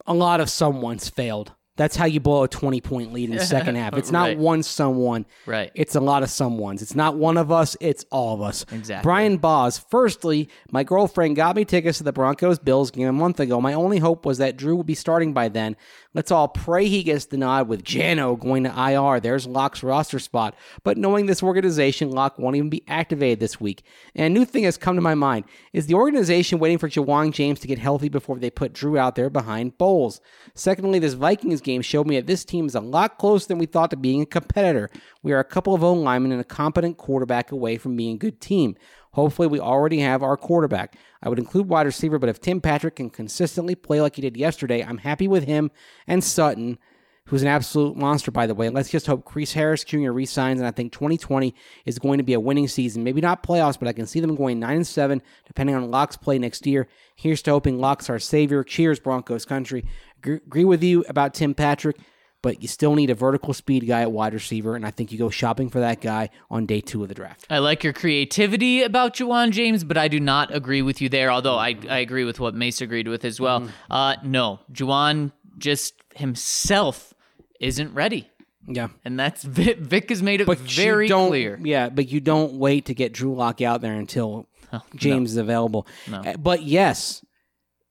a 0.07 0.13
lot 0.15 0.41
of 0.41 0.51
someone's 0.51 1.09
failed. 1.09 1.53
That's 1.81 1.97
how 1.97 2.05
you 2.05 2.21
blow 2.21 2.43
a 2.43 2.49
20 2.49 2.83
point 2.83 3.11
lead 3.15 3.31
in 3.31 3.37
the 3.37 3.43
second 3.43 3.75
half. 3.77 3.97
It's 3.97 4.11
not 4.11 4.25
Right. 4.29 4.39
one 4.39 4.63
someone. 4.63 5.25
Right. 5.47 5.71
It's 5.75 5.95
a 5.95 6.01
lot 6.01 6.23
of 6.23 6.29
someone's. 6.29 6.83
It's 6.83 6.95
not 6.95 7.17
one 7.17 7.39
of 7.39 7.51
us, 7.51 7.75
it's 7.81 8.05
all 8.13 8.35
of 8.35 8.43
us. 8.43 8.67
Exactly. 8.71 9.03
Brian 9.03 9.39
Boz, 9.39 9.79
firstly, 9.79 10.51
my 10.71 10.85
girlfriend 10.85 11.37
got 11.37 11.57
me 11.57 11.65
tickets 11.65 11.97
to 11.97 12.05
the 12.05 12.13
Broncos 12.13 12.59
Bills 12.59 12.91
game 12.91 13.09
a 13.09 13.13
month 13.13 13.41
ago. 13.41 13.63
My 13.63 13.73
only 13.73 13.97
hope 13.97 14.27
was 14.27 14.37
that 14.37 14.59
Drew 14.59 14.77
would 14.77 14.85
be 14.85 14.95
starting 14.95 15.33
by 15.33 15.49
then. 15.49 15.75
Let's 16.13 16.33
all 16.33 16.49
pray 16.49 16.89
he 16.89 17.05
gets 17.05 17.27
the 17.27 17.37
nod 17.37 17.69
with 17.69 17.85
Jano 17.85 18.37
going 18.37 18.65
to 18.65 18.71
IR. 18.71 19.21
There's 19.21 19.47
Lock's 19.47 19.85
roster 19.85 20.19
spot. 20.19 20.57
But 20.83 20.99
knowing 20.99 21.27
this 21.27 21.41
organization, 21.41 22.11
Lock 22.11 22.37
won't 22.37 22.57
even 22.57 22.69
be 22.69 22.83
activated 22.89 23.39
this 23.39 23.61
week. 23.61 23.85
And 24.17 24.27
a 24.27 24.29
new 24.29 24.45
thing 24.45 24.65
has 24.65 24.77
come 24.77 24.97
to 24.97 25.01
my 25.01 25.15
mind. 25.15 25.45
Is 25.73 25.87
the 25.87 25.95
organization 25.95 26.59
waiting 26.59 26.79
for 26.79 26.89
Ja'Wuan 26.89 27.33
James 27.33 27.61
to 27.61 27.69
get 27.69 27.79
healthy 27.79 28.09
before 28.09 28.39
they 28.41 28.51
put 28.51 28.73
Drew 28.73 28.99
out 28.99 29.15
there 29.15 29.31
behind 29.31 29.79
Bolles? 29.79 30.21
Secondly, 30.53 30.99
this 30.99 31.15
Vikings 31.15 31.61
game 31.61 31.81
showed 31.81 32.09
me 32.09 32.17
that 32.17 32.27
this 32.27 32.45
team 32.45 32.67
is 32.67 32.75
a 32.75 32.81
lot 32.81 33.19
closer 33.19 33.47
than 33.47 33.59
we 33.59 33.67
thought 33.67 33.91
to 33.91 33.97
being 33.97 34.23
a 34.23 34.27
competitor. 34.27 34.91
We 35.23 35.33
are 35.33 35.39
a 35.39 35.45
couple 35.45 35.75
of 35.75 35.85
O 35.85 35.93
linemen 35.93 36.33
and 36.33 36.41
a 36.41 36.45
competent 36.45 36.97
quarterback 36.97 37.53
away 37.53 37.77
from 37.77 37.95
being 37.95 38.17
a 38.17 38.19
good 38.19 38.41
team. 38.41 38.75
Hopefully, 39.13 39.49
we 39.49 39.59
already 39.59 40.01
have 40.01 40.23
our 40.23 40.37
quarterback. 40.37 40.97
I 41.23 41.29
would 41.29 41.39
include 41.39 41.69
wide 41.69 41.87
receiver, 41.87 42.19
but 42.19 42.29
if 42.29 42.41
Tim 42.41 42.61
Patrick 42.61 42.97
can 42.97 43.11
consistently 43.11 43.75
play 43.75 44.01
like 44.01 44.17
he 44.17 44.23
did 44.23 44.37
yesterday, 44.37 44.85
I'm 44.85 44.99
happy 44.99 45.27
with 45.27 45.45
him 45.45 45.71
and 46.07 46.23
Sutton, 46.23 46.79
who's 47.27 47.43
an 47.43 47.49
absolute 47.49 47.97
monster, 47.97 48.31
by 48.31 48.47
the 48.47 48.55
way. 48.55 48.69
Let's 48.69 48.91
just 48.91 49.07
hope 49.07 49.25
Chris 49.25 49.53
Harris 49.53 49.85
Jr. 49.85 50.11
resigns, 50.11 50.61
and 50.61 50.67
I 50.67 50.71
think 50.71 50.93
2020 50.93 51.55
is 51.87 51.99
going 51.99 52.19
to 52.19 52.25
be 52.25 52.35
a 52.35 52.41
winning 52.41 52.69
season. 52.69 53.03
Maybe 53.03 53.21
not 53.21 53.43
playoffs, 53.43 53.79
but 53.79 53.89
I 53.89 53.93
can 53.93 54.07
see 54.07 54.21
them 54.21 54.37
going 54.37 54.61
9 54.61 54.77
and 54.77 54.87
7, 54.87 55.23
depending 55.47 55.75
on 55.75 55.91
Lock's 55.91 56.17
play 56.17 56.39
next 56.39 56.67
year. 56.67 56.87
Here's 57.17 57.43
to 57.43 57.51
hoping 57.51 57.79
Lock's 57.81 58.11
our 58.11 58.19
savior. 58.19 58.63
Cheers, 58.63 59.01
Broncos 59.01 59.45
country. 59.45 59.85
Agree 60.19 60.37
agree 60.37 60.65
with 60.65 60.83
you 60.83 61.05
about 61.09 61.35
Tim 61.35 61.55
Patrick 61.55 61.97
but 62.43 62.63
you 62.63 62.69
still 62.69 62.95
need 62.95 63.11
a 63.11 63.15
vertical 63.15 63.53
speed 63.55 63.87
guy 63.87 64.03
at 64.03 64.13
wide 64.13 64.35
receiver, 64.35 64.77
and 64.77 64.87
I 64.87 64.91
think 64.91 65.13
you 65.13 65.19
go 65.19 65.31
shopping 65.31 65.69
for 65.69 65.81
that 65.81 66.01
guy 66.01 66.31
on 66.51 66.67
day 66.67 66.81
two 66.81 67.03
of 67.03 67.09
the 67.09 67.15
draft. 67.15 67.47
I 67.51 67.59
like 67.59 67.85
your 67.85 67.93
creativity 67.93 68.83
about 68.83 69.15
Ja'Wuan 69.15 69.51
James, 69.51 69.85
but 69.85 69.97
I 69.97 70.09
do 70.09 70.21
not 70.21 70.55
agree 70.55 70.83
with 70.83 71.01
you 71.01 71.09
there, 71.09 71.31
although 71.31 71.57
I, 71.57 71.77
I 71.89 71.99
agree 71.99 72.25
with 72.25 72.41
what 72.41 72.55
Mase 72.55 72.81
agreed 72.81 73.09
with 73.09 73.25
as 73.25 73.41
well. 73.41 73.69
Uh, 73.91 74.17
no, 74.25 74.61
Ja'Wuan 74.73 75.33
just 75.59 75.95
himself 76.15 77.13
isn't 77.61 77.93
ready. 77.95 78.29
Yeah. 78.67 78.89
And 79.05 79.19
that's 79.19 79.43
Vic, 79.45 79.79
Vic 79.79 80.09
has 80.11 80.23
made 80.23 80.41
it 80.41 80.49
You 80.49 80.55
very 80.55 81.09
don't, 81.09 81.29
clear. 81.29 81.59
Yeah, 81.63 81.89
but 81.89 82.09
you 82.09 82.21
don't 82.21 82.55
wait 82.55 82.87
to 82.87 82.95
get 82.95 83.13
Drew 83.13 83.35
Lock 83.35 83.61
out 83.61 83.81
there 83.81 83.95
until 83.95 84.47
James 84.95 85.33
is 85.33 85.37
available. 85.37 85.87
Uh, 86.13 86.35
But 86.39 86.63
yes, 86.63 87.25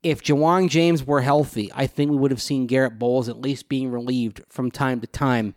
if 0.03 0.23
Ja'Wuan 0.23 0.69
James 0.69 1.05
were 1.05 1.21
healthy, 1.21 1.71
I 1.75 1.87
think 1.87 2.11
we 2.11 2.17
would 2.17 2.31
have 2.31 2.41
seen 2.41 2.67
Garett 2.67 2.97
Bolles 2.97 3.27
at 3.27 3.41
least 3.41 3.69
being 3.69 3.91
relieved 3.91 4.41
from 4.49 4.71
time 4.71 5.01
to 5.01 5.07
time 5.07 5.55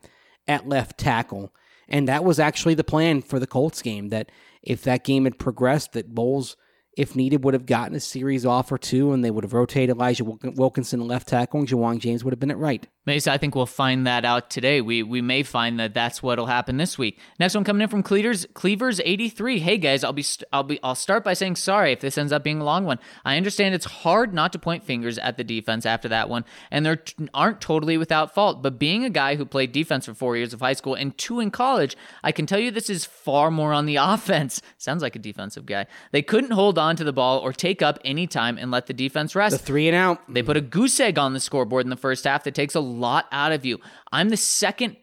at 0.48 0.68
left 0.68 0.98
tackle. 0.98 1.54
And 1.88 2.08
that 2.08 2.24
was 2.24 2.40
actually 2.40 2.74
the 2.74 2.84
plan 2.84 3.22
for 3.22 3.38
the 3.38 3.46
Colts 3.46 3.82
game 3.82 4.08
that 4.08 4.30
if 4.62 4.82
that 4.82 5.04
game 5.04 5.24
had 5.24 5.38
progressed, 5.38 5.92
that 5.92 6.14
Bolles, 6.14 6.56
if 6.96 7.14
needed, 7.14 7.44
would 7.44 7.54
have 7.54 7.66
gotten 7.66 7.94
a 7.94 8.00
series 8.00 8.44
off 8.44 8.72
or 8.72 8.78
two 8.78 9.12
and 9.12 9.24
they 9.24 9.30
would 9.30 9.44
have 9.44 9.52
rotated 9.52 9.96
Elijah 9.96 10.24
Wilkinson 10.24 11.06
left 11.06 11.28
tackle 11.28 11.60
and 11.60 11.68
Ja'Wuan 11.68 11.98
James 11.98 12.24
would 12.24 12.32
have 12.32 12.40
been 12.40 12.50
at 12.50 12.58
right. 12.58 12.86
Mase, 13.04 13.26
I 13.26 13.36
think 13.36 13.56
we'll 13.56 13.66
find 13.66 14.06
that 14.06 14.24
out 14.24 14.48
today. 14.48 14.80
We 14.80 15.02
we 15.02 15.20
may 15.20 15.42
find 15.42 15.80
that 15.80 15.92
that's 15.92 16.22
what'll 16.22 16.46
happen 16.46 16.76
this 16.76 16.96
week. 16.96 17.18
Next 17.40 17.52
one 17.56 17.64
coming 17.64 17.82
in 17.82 17.88
from 17.88 18.04
Cleavers 18.04 18.46
Cleavers 18.54 19.00
eighty 19.04 19.28
three. 19.28 19.58
Hey 19.58 19.76
guys, 19.76 20.04
I'll 20.04 20.12
be 20.12 20.22
st- 20.22 20.46
I'll 20.52 20.62
be 20.62 20.78
I'll 20.84 20.94
start 20.94 21.24
by 21.24 21.32
saying 21.32 21.56
sorry 21.56 21.90
if 21.90 21.98
this 21.98 22.16
ends 22.16 22.30
up 22.32 22.44
being 22.44 22.60
a 22.60 22.64
long 22.64 22.84
one. 22.84 23.00
I 23.24 23.36
understand 23.36 23.74
it's 23.74 23.86
hard 23.86 24.32
not 24.32 24.52
to 24.52 24.60
point 24.60 24.84
fingers 24.84 25.18
at 25.18 25.36
the 25.36 25.42
defense 25.42 25.84
after 25.84 26.08
that 26.10 26.28
one, 26.28 26.44
and 26.70 26.86
they 26.86 26.96
aren't 27.34 27.60
totally 27.60 27.98
without 27.98 28.34
fault. 28.34 28.62
But 28.62 28.78
being 28.78 29.04
a 29.04 29.10
guy 29.10 29.34
who 29.34 29.44
played 29.44 29.72
defense 29.72 30.06
for 30.06 30.14
four 30.14 30.36
years 30.36 30.52
of 30.52 30.60
high 30.60 30.74
school 30.74 30.94
and 30.94 31.18
two 31.18 31.40
in 31.40 31.50
college, 31.50 31.96
I 32.22 32.30
can 32.30 32.46
tell 32.46 32.60
you 32.60 32.70
this 32.70 32.88
is 32.88 33.04
far 33.04 33.50
more 33.50 33.72
on 33.72 33.86
the 33.86 33.96
offense. 34.00 34.62
Sounds 34.78 35.02
like 35.02 35.16
a 35.16 35.18
defensive 35.18 35.66
guy. 35.66 35.86
They 36.12 36.22
couldn't 36.22 36.52
hold 36.52 36.78
on 36.78 36.94
to 36.94 37.02
the 37.02 37.12
ball 37.12 37.40
or 37.40 37.52
take 37.52 37.82
up 37.82 37.98
any 38.04 38.28
time 38.28 38.58
and 38.58 38.70
let 38.70 38.86
the 38.86 38.94
defense 38.94 39.34
rest. 39.34 39.58
The 39.58 39.64
three 39.64 39.88
and 39.88 39.96
out. 39.96 40.20
They 40.32 40.44
put 40.44 40.56
a 40.56 40.60
goose 40.60 41.00
egg 41.00 41.18
on 41.18 41.32
the 41.32 41.40
scoreboard 41.40 41.84
in 41.84 41.90
the 41.90 41.96
first 41.96 42.22
half 42.22 42.44
that 42.44 42.54
takes 42.54 42.76
a 42.76 42.91
lot 42.92 43.26
out 43.32 43.52
of 43.52 43.64
you. 43.64 43.80
I'm 44.12 44.28
the 44.28 44.36
second 44.36 44.96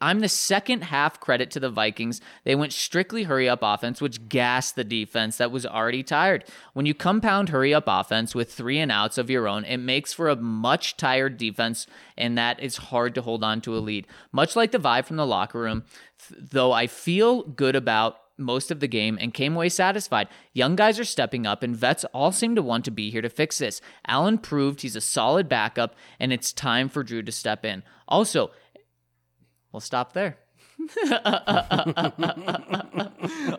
I'm 0.00 0.20
the 0.20 0.28
second 0.28 0.84
half 0.84 1.18
credit 1.18 1.50
to 1.52 1.60
the 1.60 1.70
Vikings. 1.70 2.20
They 2.44 2.54
went 2.54 2.72
strictly 2.72 3.24
hurry 3.24 3.48
up 3.48 3.60
offense, 3.62 4.00
which 4.00 4.28
gassed 4.28 4.76
the 4.76 4.84
defense 4.84 5.38
that 5.38 5.50
was 5.50 5.66
already 5.66 6.04
tired. 6.04 6.44
When 6.72 6.86
you 6.86 6.94
compound 6.94 7.48
hurry 7.48 7.74
up 7.74 7.84
offense 7.88 8.34
with 8.34 8.52
three 8.52 8.78
and 8.78 8.92
outs 8.92 9.18
of 9.18 9.28
your 9.28 9.48
own, 9.48 9.64
it 9.64 9.78
makes 9.78 10.12
for 10.12 10.28
a 10.28 10.36
much 10.36 10.96
tired 10.96 11.36
defense, 11.36 11.86
and 12.16 12.38
that 12.38 12.60
is 12.60 12.76
hard 12.76 13.14
to 13.16 13.22
hold 13.22 13.42
on 13.42 13.60
to 13.62 13.76
a 13.76 13.80
lead. 13.80 14.06
Much 14.30 14.54
like 14.54 14.70
the 14.70 14.78
vibe 14.78 15.04
from 15.04 15.16
the 15.16 15.26
locker 15.26 15.58
room, 15.58 15.84
though 16.30 16.70
I 16.70 16.86
feel 16.86 17.42
good 17.42 17.74
about 17.74 18.18
most 18.38 18.70
of 18.70 18.80
the 18.80 18.88
game 18.88 19.18
and 19.20 19.32
came 19.34 19.54
away 19.54 19.68
satisfied. 19.68 20.28
Young 20.52 20.76
guys 20.76 20.98
are 20.98 21.04
stepping 21.04 21.46
up, 21.46 21.62
and 21.62 21.76
vets 21.76 22.04
all 22.12 22.32
seem 22.32 22.54
to 22.54 22.62
want 22.62 22.84
to 22.84 22.90
be 22.90 23.10
here 23.10 23.22
to 23.22 23.28
fix 23.28 23.58
this. 23.58 23.80
Allen 24.06 24.38
proved 24.38 24.82
he's 24.82 24.96
a 24.96 25.00
solid 25.00 25.48
backup, 25.48 25.94
and 26.20 26.32
it's 26.32 26.52
time 26.52 26.88
for 26.88 27.02
Drew 27.02 27.22
to 27.22 27.32
step 27.32 27.64
in. 27.64 27.82
Also, 28.08 28.50
we'll 29.72 29.80
stop 29.80 30.12
there. 30.12 30.38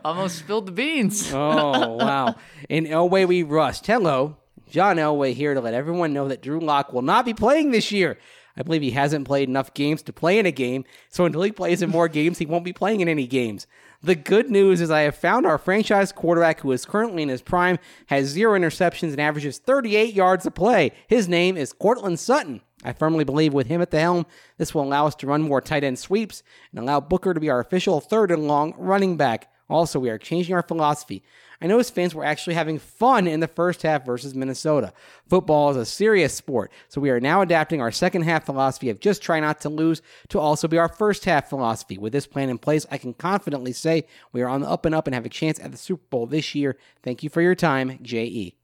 Almost 0.05 0.37
spilled 0.39 0.67
the 0.67 0.71
beans. 0.71 1.33
Oh, 1.37 1.95
wow. 1.95 2.35
In 2.69 2.85
Elway, 2.85 3.27
we 3.27 3.43
rust. 3.43 3.87
Hello, 3.87 4.37
John 4.69 4.97
Elway 4.97 5.33
here 5.33 5.53
to 5.53 5.61
let 5.61 5.73
everyone 5.73 6.13
know 6.13 6.27
that 6.27 6.41
Drew 6.41 6.59
Lock 6.59 6.93
will 6.93 7.01
not 7.01 7.25
be 7.25 7.33
playing 7.33 7.71
this 7.71 7.91
year. 7.91 8.17
I 8.57 8.63
believe 8.63 8.81
he 8.81 8.91
hasn't 8.91 9.27
played 9.27 9.47
enough 9.47 9.73
games 9.73 10.01
to 10.03 10.13
play 10.13 10.39
in 10.39 10.45
a 10.45 10.51
game, 10.51 10.83
so 11.09 11.25
until 11.25 11.43
he 11.43 11.51
plays 11.51 11.81
in 11.81 11.89
more 11.89 12.07
games, 12.07 12.39
he 12.39 12.45
won't 12.45 12.65
be 12.65 12.73
playing 12.73 13.01
in 13.01 13.07
any 13.07 13.27
games. 13.27 13.67
The 14.01 14.15
good 14.15 14.49
news 14.49 14.81
is 14.81 14.91
I 14.91 15.01
have 15.01 15.15
found 15.15 15.45
our 15.45 15.57
franchise 15.57 16.11
quarterback 16.11 16.61
who 16.61 16.71
is 16.71 16.85
currently 16.85 17.23
in 17.23 17.29
his 17.29 17.41
prime, 17.41 17.77
has 18.07 18.27
zero 18.27 18.57
interceptions, 18.57 19.11
and 19.11 19.21
averages 19.21 19.57
38 19.59 20.13
yards 20.13 20.45
a 20.45 20.51
play. 20.51 20.91
His 21.07 21.27
name 21.27 21.57
is 21.57 21.73
Courtland 21.73 22.19
Sutton. 22.19 22.61
I 22.83 22.93
firmly 22.93 23.23
believe 23.23 23.53
with 23.53 23.67
him 23.67 23.81
at 23.81 23.91
the 23.91 23.99
helm, 23.99 24.25
this 24.57 24.73
will 24.73 24.83
allow 24.83 25.07
us 25.07 25.15
to 25.15 25.27
run 25.27 25.41
more 25.41 25.61
tight 25.61 25.83
end 25.83 25.97
sweeps 25.97 26.43
and 26.71 26.79
allow 26.79 26.99
Booker 26.99 27.33
to 27.33 27.39
be 27.39 27.49
our 27.49 27.59
official 27.59 27.99
third 27.99 28.31
and 28.31 28.47
long 28.47 28.73
running 28.77 29.17
back. 29.17 29.51
Also, 29.69 29.99
we 29.99 30.09
are 30.09 30.17
changing 30.17 30.55
our 30.55 30.63
philosophy. 30.63 31.23
I 31.59 31.67
know 31.67 31.79
his 31.79 31.89
fans 31.89 32.13
were 32.13 32.23
actually 32.23 32.53
having 32.53 32.77
fun 32.77 33.25
in 33.25 33.39
the 33.39 33.47
first 33.47 33.81
half 33.81 34.05
versus 34.05 34.35
Minnesota. 34.35 34.93
Football 35.27 35.71
is 35.71 35.77
a 35.77 35.85
serious 35.85 36.33
sport, 36.33 36.71
so 36.87 37.01
we 37.01 37.09
are 37.09 37.19
now 37.19 37.41
adapting 37.41 37.81
our 37.81 37.91
second 37.91 38.23
half 38.23 38.45
philosophy 38.45 38.89
of 38.89 38.99
just 38.99 39.21
try 39.23 39.39
not 39.39 39.61
to 39.61 39.69
lose 39.69 40.01
to 40.29 40.39
also 40.39 40.67
be 40.67 40.77
our 40.77 40.87
first 40.87 41.25
half 41.25 41.49
philosophy. 41.49 41.97
With 41.97 42.13
this 42.13 42.27
plan 42.27 42.49
in 42.49 42.59
place, 42.59 42.85
I 42.91 42.97
can 42.99 43.13
confidently 43.13 43.73
say 43.73 44.05
we 44.33 44.41
are 44.41 44.47
on 44.47 44.61
the 44.61 44.69
up 44.69 44.85
and 44.85 44.93
up 44.93 45.07
and 45.07 45.15
have 45.15 45.25
a 45.25 45.29
chance 45.29 45.59
at 45.59 45.71
the 45.71 45.77
Super 45.77 46.05
Bowl 46.09 46.27
this 46.27 46.53
year. 46.53 46.77
Thank 47.01 47.23
you 47.23 47.29
for 47.29 47.41
your 47.41 47.55
time. 47.55 47.97
J.E. 48.03 48.55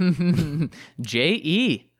J.E. 1.00 1.90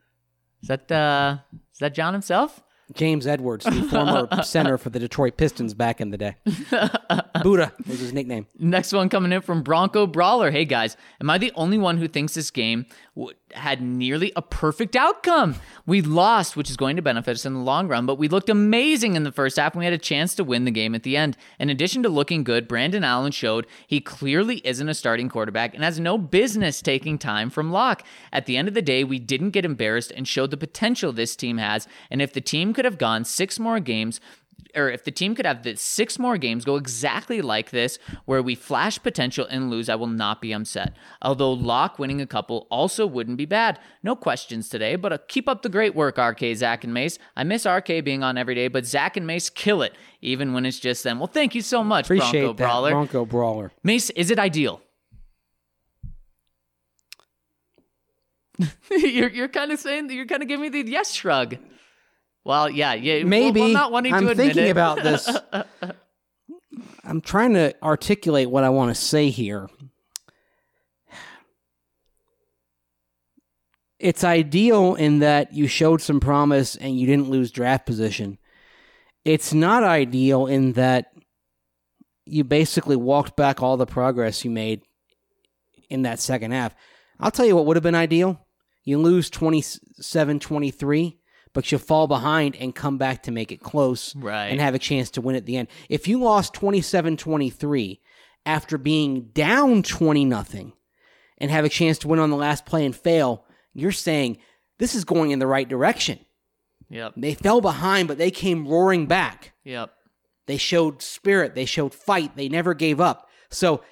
Is 0.63 0.69
that 0.69 0.91
uh 0.91 1.39
is 1.73 1.79
that 1.79 1.95
John 1.95 2.15
himself? 2.15 2.63
James 2.95 3.27
Edwards, 3.27 3.65
the 3.65 3.83
former 3.85 4.29
center 4.45 4.79
for 4.79 4.91
the 4.91 4.99
Detroit 4.99 5.37
Pistons 5.37 5.75
back 5.75 6.01
in 6.01 6.11
the 6.11 6.19
day. 6.19 6.37
Buddha 7.43 7.73
was 7.87 8.01
his 8.01 8.13
nickname. 8.13 8.47
Next 8.59 8.93
one 8.93 9.09
coming 9.09 9.33
in 9.33 9.41
from 9.43 9.63
Bronco 9.63 10.07
Brawler. 10.07 10.51
Hey 10.51 10.65
guys, 10.65 10.97
am 11.21 11.31
I 11.31 11.39
the 11.39 11.53
only 11.55 11.79
one 11.79 11.99
who 11.99 12.09
thinks 12.09 12.35
this 12.35 12.51
game 12.51 12.87
w- 13.17 13.37
had 13.55 13.81
nearly 13.81 14.33
a 14.37 14.43
perfect 14.43 14.97
outcome? 14.97 15.57
We 15.87 16.03
lost, 16.03 16.57
which 16.57 16.71
is 16.71 16.77
going 16.77 16.97
to 16.97 17.03
benefit 17.03 17.33
us 17.33 17.47
in 17.47 17.55
the 17.55 17.61
long 17.61 17.89
run, 17.89 18.07
but 18.07 18.19
we 18.19 18.29
looked 18.29 18.49
amazing 18.49 19.15
in 19.15 19.25
the 19.25 19.33
first 19.33 19.57
half 19.57 19.75
and 19.75 19.81
we 19.81 19.85
had 19.85 19.95
a 19.95 19.99
chance 19.99 20.35
to 20.37 20.45
win 20.45 20.65
the 20.65 20.71
game 20.71 20.95
at 20.95 21.03
the 21.03 21.17
end. 21.17 21.37
In 21.59 21.71
addition 21.71 22.03
to 22.03 22.09
looking 22.09 22.45
good, 22.45 22.69
Brandon 22.69 23.05
Allen 23.05 23.33
showed 23.33 23.67
he 23.87 24.01
clearly 24.01 24.61
isn't 24.67 24.89
a 24.89 24.95
starting 24.95 25.29
quarterback 25.29 25.75
and 25.75 25.83
has 25.83 25.99
no 25.99 26.19
business 26.19 26.83
taking 26.83 27.19
time 27.19 27.51
from 27.51 27.73
Lock. 27.73 28.05
At 28.33 28.47
the 28.47 28.57
end 28.57 28.69
of 28.69 28.75
the 28.75 28.83
day, 28.83 29.05
we 29.05 29.19
didn't 29.19 29.51
get 29.51 29.65
embarrassed 29.65 30.13
and 30.15 30.27
showed 30.27 30.51
the 30.51 30.57
potential 30.57 31.13
this 31.13 31.37
team 31.37 31.59
has. 31.59 31.87
And 32.11 32.23
if 32.23 32.33
the 32.33 32.41
team 32.41 32.73
could 32.73 32.85
have 32.85 32.99
gone 32.99 33.25
six 33.25 33.59
more 33.59 33.81
games, 33.81 34.21
or 34.75 34.89
if 34.89 35.05
the 35.05 35.11
team 35.11 35.35
could 35.35 35.47
have 35.47 35.63
the 35.63 35.77
six 35.77 36.19
more 36.19 36.37
games 36.37 36.65
go 36.65 36.77
exactly 36.77 37.43
like 37.43 37.71
this, 37.71 37.99
where 38.25 38.43
we 38.43 38.55
flash 38.55 39.03
potential 39.03 39.47
and 39.51 39.71
lose, 39.71 39.89
I 39.89 39.95
will 39.95 40.07
not 40.07 40.41
be 40.41 40.53
upset. 40.53 40.95
Although 41.21 41.53
Lock 41.53 41.99
winning 41.99 42.21
a 42.21 42.27
couple 42.27 42.67
also 42.71 43.07
wouldn't 43.07 43.37
be 43.37 43.47
bad. 43.47 43.79
No 44.03 44.17
questions 44.17 44.69
today, 44.69 44.97
but 44.97 45.13
uh, 45.13 45.19
keep 45.29 45.49
up 45.49 45.63
the 45.63 45.69
great 45.69 45.95
work, 45.95 46.19
RK, 46.19 46.57
Zac, 46.57 46.85
and 46.85 46.95
Mase. 46.95 47.19
I 47.37 47.45
miss 47.45 47.67
RK 47.67 48.05
being 48.05 48.23
on 48.23 48.39
every 48.39 48.55
day, 48.55 48.69
but 48.69 48.87
Zac 48.87 49.17
and 49.17 49.27
Mase 49.27 49.51
kill 49.51 49.83
it, 49.83 49.95
even 50.21 50.53
when 50.53 50.67
it's 50.67 50.81
just 50.81 51.05
them. 51.05 51.19
Well, 51.19 51.27
thank 51.27 51.55
you 51.55 51.63
so 51.63 51.85
much, 51.85 52.07
Appreciate 52.07 52.43
Bronco 52.43 52.53
that, 52.55 52.65
Brawler. 52.65 52.91
Bronco 52.91 53.25
Brawler. 53.27 53.73
Mase, 53.83 54.11
is 54.11 54.31
it 54.31 54.39
ideal? 54.39 54.81
you're 58.91 59.31
you're 59.31 59.49
kind 59.49 59.73
of 59.73 59.79
saying 59.79 60.11
you're 60.11 60.27
kind 60.27 60.43
of 60.43 60.49
giving 60.49 60.71
me 60.71 60.83
the 60.83 60.91
yes 60.91 61.13
shrug. 61.13 61.57
Well, 62.45 62.69
yeah, 62.69 62.95
yeah. 62.95 63.25
Maybe 63.25 63.61
well, 63.61 63.71
not 63.71 63.93
wanting 63.93 64.15
I'm 64.15 64.25
to 64.25 64.31
admit 64.33 64.55
thinking 64.55 64.71
about 64.71 64.97
this. 65.03 65.31
I'm 67.05 67.21
trying 67.21 67.55
to 67.55 67.75
articulate 67.83 68.51
what 68.51 68.65
I 68.65 68.71
want 68.71 68.95
to 68.95 69.01
say 69.01 69.31
here. 69.31 69.69
It's 73.99 74.25
ideal 74.25 74.97
in 74.97 75.21
that 75.21 75.53
you 75.53 75.69
showed 75.69 76.01
some 76.01 76.19
promise 76.19 76.75
and 76.75 76.99
you 76.99 77.07
didn't 77.07 77.31
lose 77.31 77.53
draft 77.53 77.87
position. 77.87 78.39
It's 79.25 79.53
not 79.53 79.85
ideal 79.85 80.47
in 80.47 80.73
that 80.73 81.13
you 82.25 82.43
basically 82.43 82.97
walked 82.97 83.37
back 83.37 83.63
all 83.63 83.77
the 83.77 83.87
progress 83.87 84.45
you 84.45 84.51
made 84.51 84.83
in 85.89 86.03
that 86.03 86.19
second 86.19 86.51
half. 86.51 86.75
I'll 87.21 87.31
tell 87.31 87.47
you 87.47 87.55
what 87.55 87.67
would 87.67 87.77
have 87.77 87.85
been 87.85 87.95
ideal. 87.95 88.45
You 88.83 88.99
lose 88.99 89.31
27 89.31 90.41
23, 90.41 91.19
but 91.55 91.71
you 91.71 91.79
fall 91.79 92.07
behind 92.07 92.57
and 92.57 92.75
come 92.75 92.99
back 92.99 93.23
to 93.25 93.31
make 93.31 93.53
it 93.53 93.61
close 93.61 94.15
Right. 94.17 94.47
and 94.47 94.61
have 94.61 94.75
a 94.75 94.79
chance 94.79 95.11
to 95.13 95.21
win 95.21 95.37
at 95.37 95.47
the 95.47 95.57
end. 95.57 95.69
If 95.89 96.09
you 96.09 96.21
lost 96.21 96.55
27 96.55 97.17
23 97.17 98.01
after 98.47 98.79
being 98.79 99.31
down 99.35 99.83
20 99.83 100.25
nothing 100.25 100.73
and 101.39 101.51
have 101.51 101.65
a 101.65 101.69
chance 101.69 101.99
to 101.99 102.09
win 102.09 102.19
on 102.21 102.31
the 102.31 102.37
last 102.37 102.65
play 102.67 102.85
and 102.87 102.95
fail, 102.97 103.45
you're 103.75 103.93
saying 103.93 104.39
this 104.79 104.95
is 104.95 105.05
going 105.05 105.31
in 105.31 105.39
the 105.39 105.47
right 105.47 105.69
direction. 105.69 106.19
Yep. 106.89 107.15
They 107.17 107.35
fell 107.35 107.61
behind, 107.61 108.09
but 108.09 108.19
they 108.19 108.31
came 108.31 108.67
roaring 108.69 109.07
back. 109.07 109.53
Yep. 109.65 109.93
They 110.47 110.57
showed 110.57 111.01
spirit, 111.03 111.55
they 111.55 111.65
showed 111.65 111.95
fight, 111.95 112.37
they 112.37 112.49
never 112.49 112.75
gave 112.75 113.01
up. 113.01 113.29
So 113.51 113.83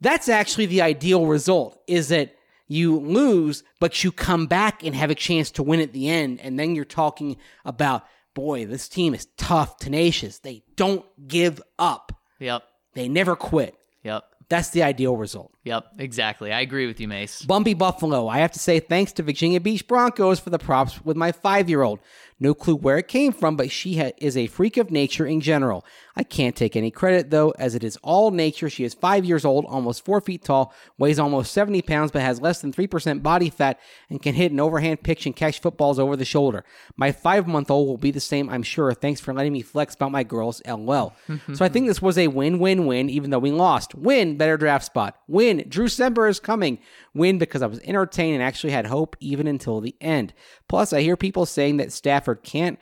that's 0.00 0.28
actually 0.28 0.66
the 0.66 0.82
ideal 0.82 1.26
result 1.26 1.80
is 1.88 2.08
that 2.08 2.34
you 2.66 2.98
lose, 2.98 3.62
but 3.80 4.02
you 4.04 4.10
come 4.12 4.46
back 4.46 4.82
and 4.82 4.94
have 4.94 5.10
a 5.10 5.14
chance 5.14 5.50
to 5.52 5.62
win 5.62 5.80
at 5.80 5.92
the 5.92 6.08
end. 6.08 6.40
And 6.40 6.58
then 6.58 6.74
you're 6.74 6.84
talking 6.84 7.36
about, 7.64 8.04
boy, 8.34 8.66
this 8.66 8.88
team 8.88 9.14
is 9.14 9.26
tough, 9.36 9.76
tenacious. 9.78 10.38
They 10.38 10.62
don't 10.76 11.04
give 11.28 11.62
up, 11.78 12.12
Yep. 12.40 12.62
they 12.94 13.08
never 13.08 13.36
quit. 13.36 13.76
Yep. 14.02 14.24
That's 14.50 14.70
the 14.70 14.82
ideal 14.82 15.16
result. 15.16 15.52
Yep. 15.64 15.84
Exactly. 15.98 16.52
I 16.52 16.60
agree 16.60 16.86
with 16.86 17.00
you, 17.00 17.08
Mase. 17.08 17.42
Bumpy 17.42 17.72
Buffalo. 17.72 18.28
I 18.28 18.38
have 18.38 18.52
to 18.52 18.58
say 18.58 18.78
thanks 18.78 19.10
to 19.12 19.22
Virginia 19.22 19.58
Beach 19.58 19.88
Broncos 19.88 20.38
for 20.38 20.50
the 20.50 20.58
props 20.58 21.02
with 21.02 21.16
my 21.16 21.32
five 21.32 21.70
year 21.70 21.80
old. 21.82 21.98
No 22.38 22.52
clue 22.52 22.76
where 22.76 22.98
it 22.98 23.08
came 23.08 23.32
from, 23.32 23.56
but 23.56 23.70
she 23.70 23.96
ha- 23.98 24.12
is 24.18 24.36
a 24.36 24.46
freak 24.48 24.76
of 24.76 24.90
nature 24.90 25.24
in 25.26 25.40
general. 25.40 25.82
I 26.16 26.22
can't 26.22 26.54
take 26.54 26.76
any 26.76 26.90
credit 26.90 27.30
though, 27.30 27.50
as 27.58 27.74
it 27.74 27.82
is 27.82 27.96
all 28.02 28.30
nature. 28.30 28.70
She 28.70 28.84
is 28.84 28.94
five 28.94 29.24
years 29.24 29.44
old, 29.44 29.64
almost 29.64 30.04
four 30.04 30.20
feet 30.20 30.44
tall, 30.44 30.72
weighs 30.96 31.18
almost 31.18 31.52
70 31.52 31.82
pounds, 31.82 32.12
but 32.12 32.22
has 32.22 32.40
less 32.40 32.60
than 32.60 32.72
3% 32.72 33.22
body 33.22 33.50
fat 33.50 33.80
and 34.08 34.22
can 34.22 34.34
hit 34.34 34.52
an 34.52 34.60
overhand 34.60 35.02
pitch 35.02 35.26
and 35.26 35.34
catch 35.34 35.60
footballs 35.60 35.98
over 35.98 36.16
the 36.16 36.24
shoulder. 36.24 36.64
My 36.96 37.10
five 37.10 37.48
month 37.48 37.70
old 37.70 37.88
will 37.88 37.98
be 37.98 38.10
the 38.10 38.20
same, 38.20 38.48
I'm 38.48 38.62
sure. 38.62 38.92
Thanks 38.92 39.20
for 39.20 39.34
letting 39.34 39.52
me 39.52 39.62
flex 39.62 39.94
about 39.94 40.12
my 40.12 40.22
girls, 40.22 40.62
lol. 40.66 41.14
so 41.54 41.64
I 41.64 41.68
think 41.68 41.86
this 41.86 42.02
was 42.02 42.16
a 42.16 42.28
win 42.28 42.58
win 42.58 42.86
win, 42.86 43.10
even 43.10 43.30
though 43.30 43.38
we 43.38 43.50
lost. 43.50 43.94
Win, 43.94 44.36
better 44.36 44.56
draft 44.56 44.84
spot. 44.84 45.18
Win, 45.26 45.64
Drew 45.68 45.86
Sember 45.86 46.28
is 46.28 46.38
coming. 46.38 46.78
Win 47.12 47.38
because 47.38 47.62
I 47.62 47.66
was 47.66 47.80
entertained 47.80 48.34
and 48.34 48.42
actually 48.42 48.72
had 48.72 48.86
hope 48.86 49.16
even 49.20 49.46
until 49.46 49.80
the 49.80 49.96
end. 50.00 50.32
Plus, 50.68 50.92
I 50.92 51.00
hear 51.00 51.16
people 51.16 51.46
saying 51.46 51.78
that 51.78 51.92
Stafford 51.92 52.42
can't 52.42 52.78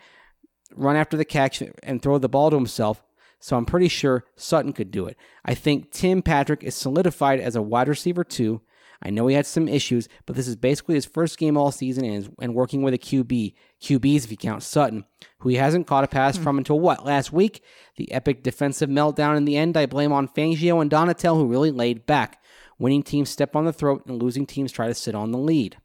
run 0.74 0.96
after 0.96 1.16
the 1.16 1.24
catch 1.24 1.62
and 1.82 2.00
throw 2.02 2.18
the 2.18 2.28
ball 2.28 2.50
to 2.50 2.56
himself, 2.56 3.02
so 3.42 3.56
I'm 3.56 3.66
pretty 3.66 3.88
sure 3.88 4.24
Sutton 4.36 4.72
could 4.72 4.92
do 4.92 5.04
it. 5.06 5.16
I 5.44 5.54
think 5.54 5.90
Tim 5.90 6.22
Patrick 6.22 6.62
is 6.62 6.76
solidified 6.76 7.40
as 7.40 7.56
a 7.56 7.60
wide 7.60 7.88
receiver 7.88 8.22
too. 8.22 8.60
I 9.02 9.10
know 9.10 9.26
he 9.26 9.34
had 9.34 9.46
some 9.46 9.66
issues, 9.66 10.08
but 10.26 10.36
this 10.36 10.46
is 10.46 10.54
basically 10.54 10.94
his 10.94 11.06
first 11.06 11.38
game 11.38 11.56
all 11.56 11.72
season 11.72 12.04
and, 12.04 12.14
is, 12.14 12.30
and 12.40 12.54
working 12.54 12.82
with 12.82 12.94
a 12.94 12.98
QB, 12.98 13.54
QBs 13.80 14.24
if 14.24 14.30
you 14.30 14.36
count 14.36 14.62
Sutton, 14.62 15.04
who 15.40 15.48
he 15.48 15.56
hasn't 15.56 15.88
caught 15.88 16.04
a 16.04 16.06
pass 16.08 16.36
hmm. 16.36 16.44
from 16.44 16.58
until 16.58 16.78
what, 16.78 17.04
last 17.04 17.32
week? 17.32 17.64
The 17.96 18.12
epic 18.12 18.44
defensive 18.44 18.88
meltdown 18.88 19.36
in 19.36 19.44
the 19.44 19.56
end, 19.56 19.76
I 19.76 19.86
blame 19.86 20.12
on 20.12 20.28
Fangio 20.28 20.80
and 20.80 20.88
Donatell, 20.88 21.34
who 21.34 21.48
really 21.48 21.72
laid 21.72 22.06
back. 22.06 22.40
Winning 22.78 23.02
teams 23.02 23.28
step 23.28 23.56
on 23.56 23.64
the 23.64 23.72
throat 23.72 24.04
and 24.06 24.22
losing 24.22 24.46
teams 24.46 24.70
try 24.70 24.86
to 24.86 24.94
sit 24.94 25.16
on 25.16 25.32
the 25.32 25.38
lead. 25.38 25.78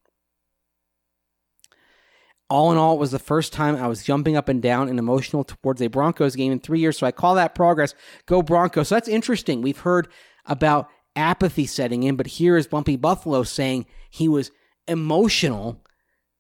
All 2.50 2.72
in 2.72 2.78
all, 2.78 2.96
it 2.96 3.00
was 3.00 3.12
the 3.12 3.20
first 3.20 3.52
time 3.52 3.76
I 3.76 3.88
was 3.88 4.04
jumping 4.04 4.38
up 4.38 4.48
and 4.48 4.62
down 4.62 4.88
and 4.88 5.00
emotional 5.00 5.44
towards 5.44 5.82
a 5.82 5.88
Broncos 5.88 6.36
game 6.36 6.52
in 6.52 6.60
three 6.60 6.80
years. 6.80 6.98
So 6.98 7.06
I 7.06 7.12
call 7.12 7.36
that 7.36 7.56
progress. 7.56 7.94
Go 8.26 8.42
Broncos. 8.42 8.88
So 8.88 8.96
that's 8.96 9.10
interesting. 9.10 9.62
We've 9.62 9.80
heard 9.80 10.08
about 10.46 10.90
apathy 11.16 11.66
setting 11.66 12.04
in, 12.04 12.16
but 12.16 12.28
here 12.28 12.56
is 12.56 12.68
Bumpy 12.68 12.96
Buffalo 12.96 13.44
saying 13.44 13.86
he 14.10 14.30
was 14.30 14.52
emotional 14.88 15.84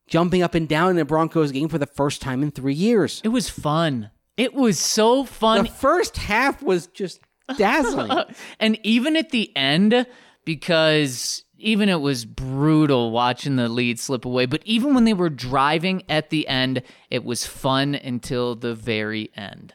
jumping 0.08 0.42
up 0.42 0.56
and 0.56 0.68
down 0.68 0.92
in 0.92 0.98
a 0.98 1.06
Broncos 1.06 1.52
game 1.52 1.68
for 1.68 1.78
the 1.78 1.86
first 1.86 2.22
time 2.22 2.42
in 2.42 2.52
three 2.52 2.74
years. 2.74 3.22
It 3.24 3.30
was 3.30 3.50
fun. 3.50 4.12
It 4.38 4.54
was 4.54 4.80
so 4.80 5.26
fun. 5.26 5.64
The 5.64 5.70
first 5.70 6.18
half 6.18 6.62
was 6.62 6.88
just 6.88 7.20
dazzling. 7.58 8.12
and 8.60 8.80
even 8.84 9.16
at 9.16 9.32
the 9.32 9.56
end, 9.56 10.06
because 10.46 11.44
even 11.60 11.90
it 11.90 12.02
was 12.02 12.26
brutal 12.26 13.12
watching 13.12 13.56
the 13.56 13.70
lead 13.70 14.00
slip 14.00 14.26
away, 14.26 14.46
but 14.46 14.62
even 14.66 14.94
when 14.94 15.06
they 15.06 15.14
were 15.14 15.30
driving 15.30 16.04
at 16.10 16.30
the 16.30 16.48
end, 16.48 16.82
it 17.10 17.24
was 17.24 17.46
fun 17.46 17.96
until 17.96 18.56
the 18.56 18.74
very 18.76 19.32
end, 19.36 19.74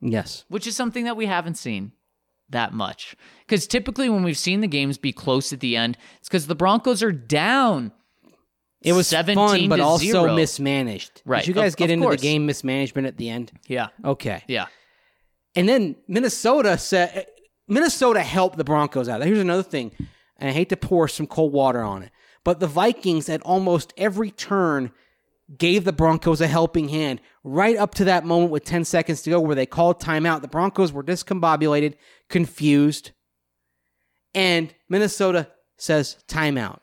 yes. 0.00 0.44
which 0.48 0.66
is 0.66 0.76
something 0.76 1.04
that 1.04 1.16
we 1.16 1.26
haven't 1.26 1.56
seen 1.56 1.92
that 2.50 2.72
much. 2.72 3.16
Because 3.46 3.66
typically, 3.66 4.08
when 4.08 4.22
we've 4.22 4.38
seen 4.38 4.60
the 4.60 4.66
games 4.68 4.98
be 4.98 5.12
close 5.12 5.52
at 5.52 5.60
the 5.60 5.76
end, 5.76 5.96
it's 6.18 6.28
because 6.28 6.46
the 6.46 6.54
Broncos 6.54 7.02
are 7.02 7.12
down. 7.12 7.92
It 8.80 8.92
was 8.92 9.08
17 9.08 9.34
fun, 9.36 9.68
but 9.68 9.80
also 9.80 10.04
zero. 10.04 10.34
mismanaged. 10.34 11.22
Right, 11.24 11.40
Did 11.40 11.48
you 11.48 11.54
guys 11.54 11.72
of- 11.72 11.78
get 11.78 11.86
of 11.86 11.94
into 11.94 12.06
course. 12.06 12.20
the 12.20 12.26
game 12.26 12.46
mismanagement 12.46 13.06
at 13.06 13.16
the 13.16 13.28
end? 13.28 13.50
Yeah. 13.66 13.88
Okay. 14.04 14.42
Yeah. 14.46 14.66
And 15.56 15.68
then 15.68 15.96
Minnesota 16.06 16.78
said 16.78 17.26
Minnesota 17.66 18.22
helped 18.22 18.56
the 18.56 18.64
Broncos 18.64 19.08
out. 19.08 19.20
Here's 19.22 19.40
another 19.40 19.62
thing, 19.64 19.90
and 20.38 20.50
I 20.50 20.52
hate 20.52 20.68
to 20.70 20.76
pour 20.76 21.08
some 21.08 21.26
cold 21.26 21.52
water 21.52 21.82
on 21.82 22.02
it, 22.02 22.12
but 22.44 22.60
the 22.60 22.66
Vikings 22.66 23.28
at 23.28 23.42
almost 23.42 23.92
every 23.96 24.30
turn 24.30 24.92
gave 25.56 25.84
the 25.84 25.92
Broncos 25.92 26.40
a 26.40 26.46
helping 26.46 26.88
hand 26.88 27.20
right 27.42 27.76
up 27.76 27.94
to 27.94 28.04
that 28.04 28.24
moment 28.24 28.50
with 28.50 28.64
10 28.64 28.84
seconds 28.84 29.22
to 29.22 29.30
go 29.30 29.40
where 29.40 29.54
they 29.54 29.66
called 29.66 30.00
timeout. 30.00 30.42
The 30.42 30.48
Broncos 30.48 30.92
were 30.92 31.02
discombobulated, 31.02 31.94
confused, 32.28 33.12
and 34.34 34.74
Minnesota 34.88 35.48
says 35.76 36.18
timeout. 36.28 36.80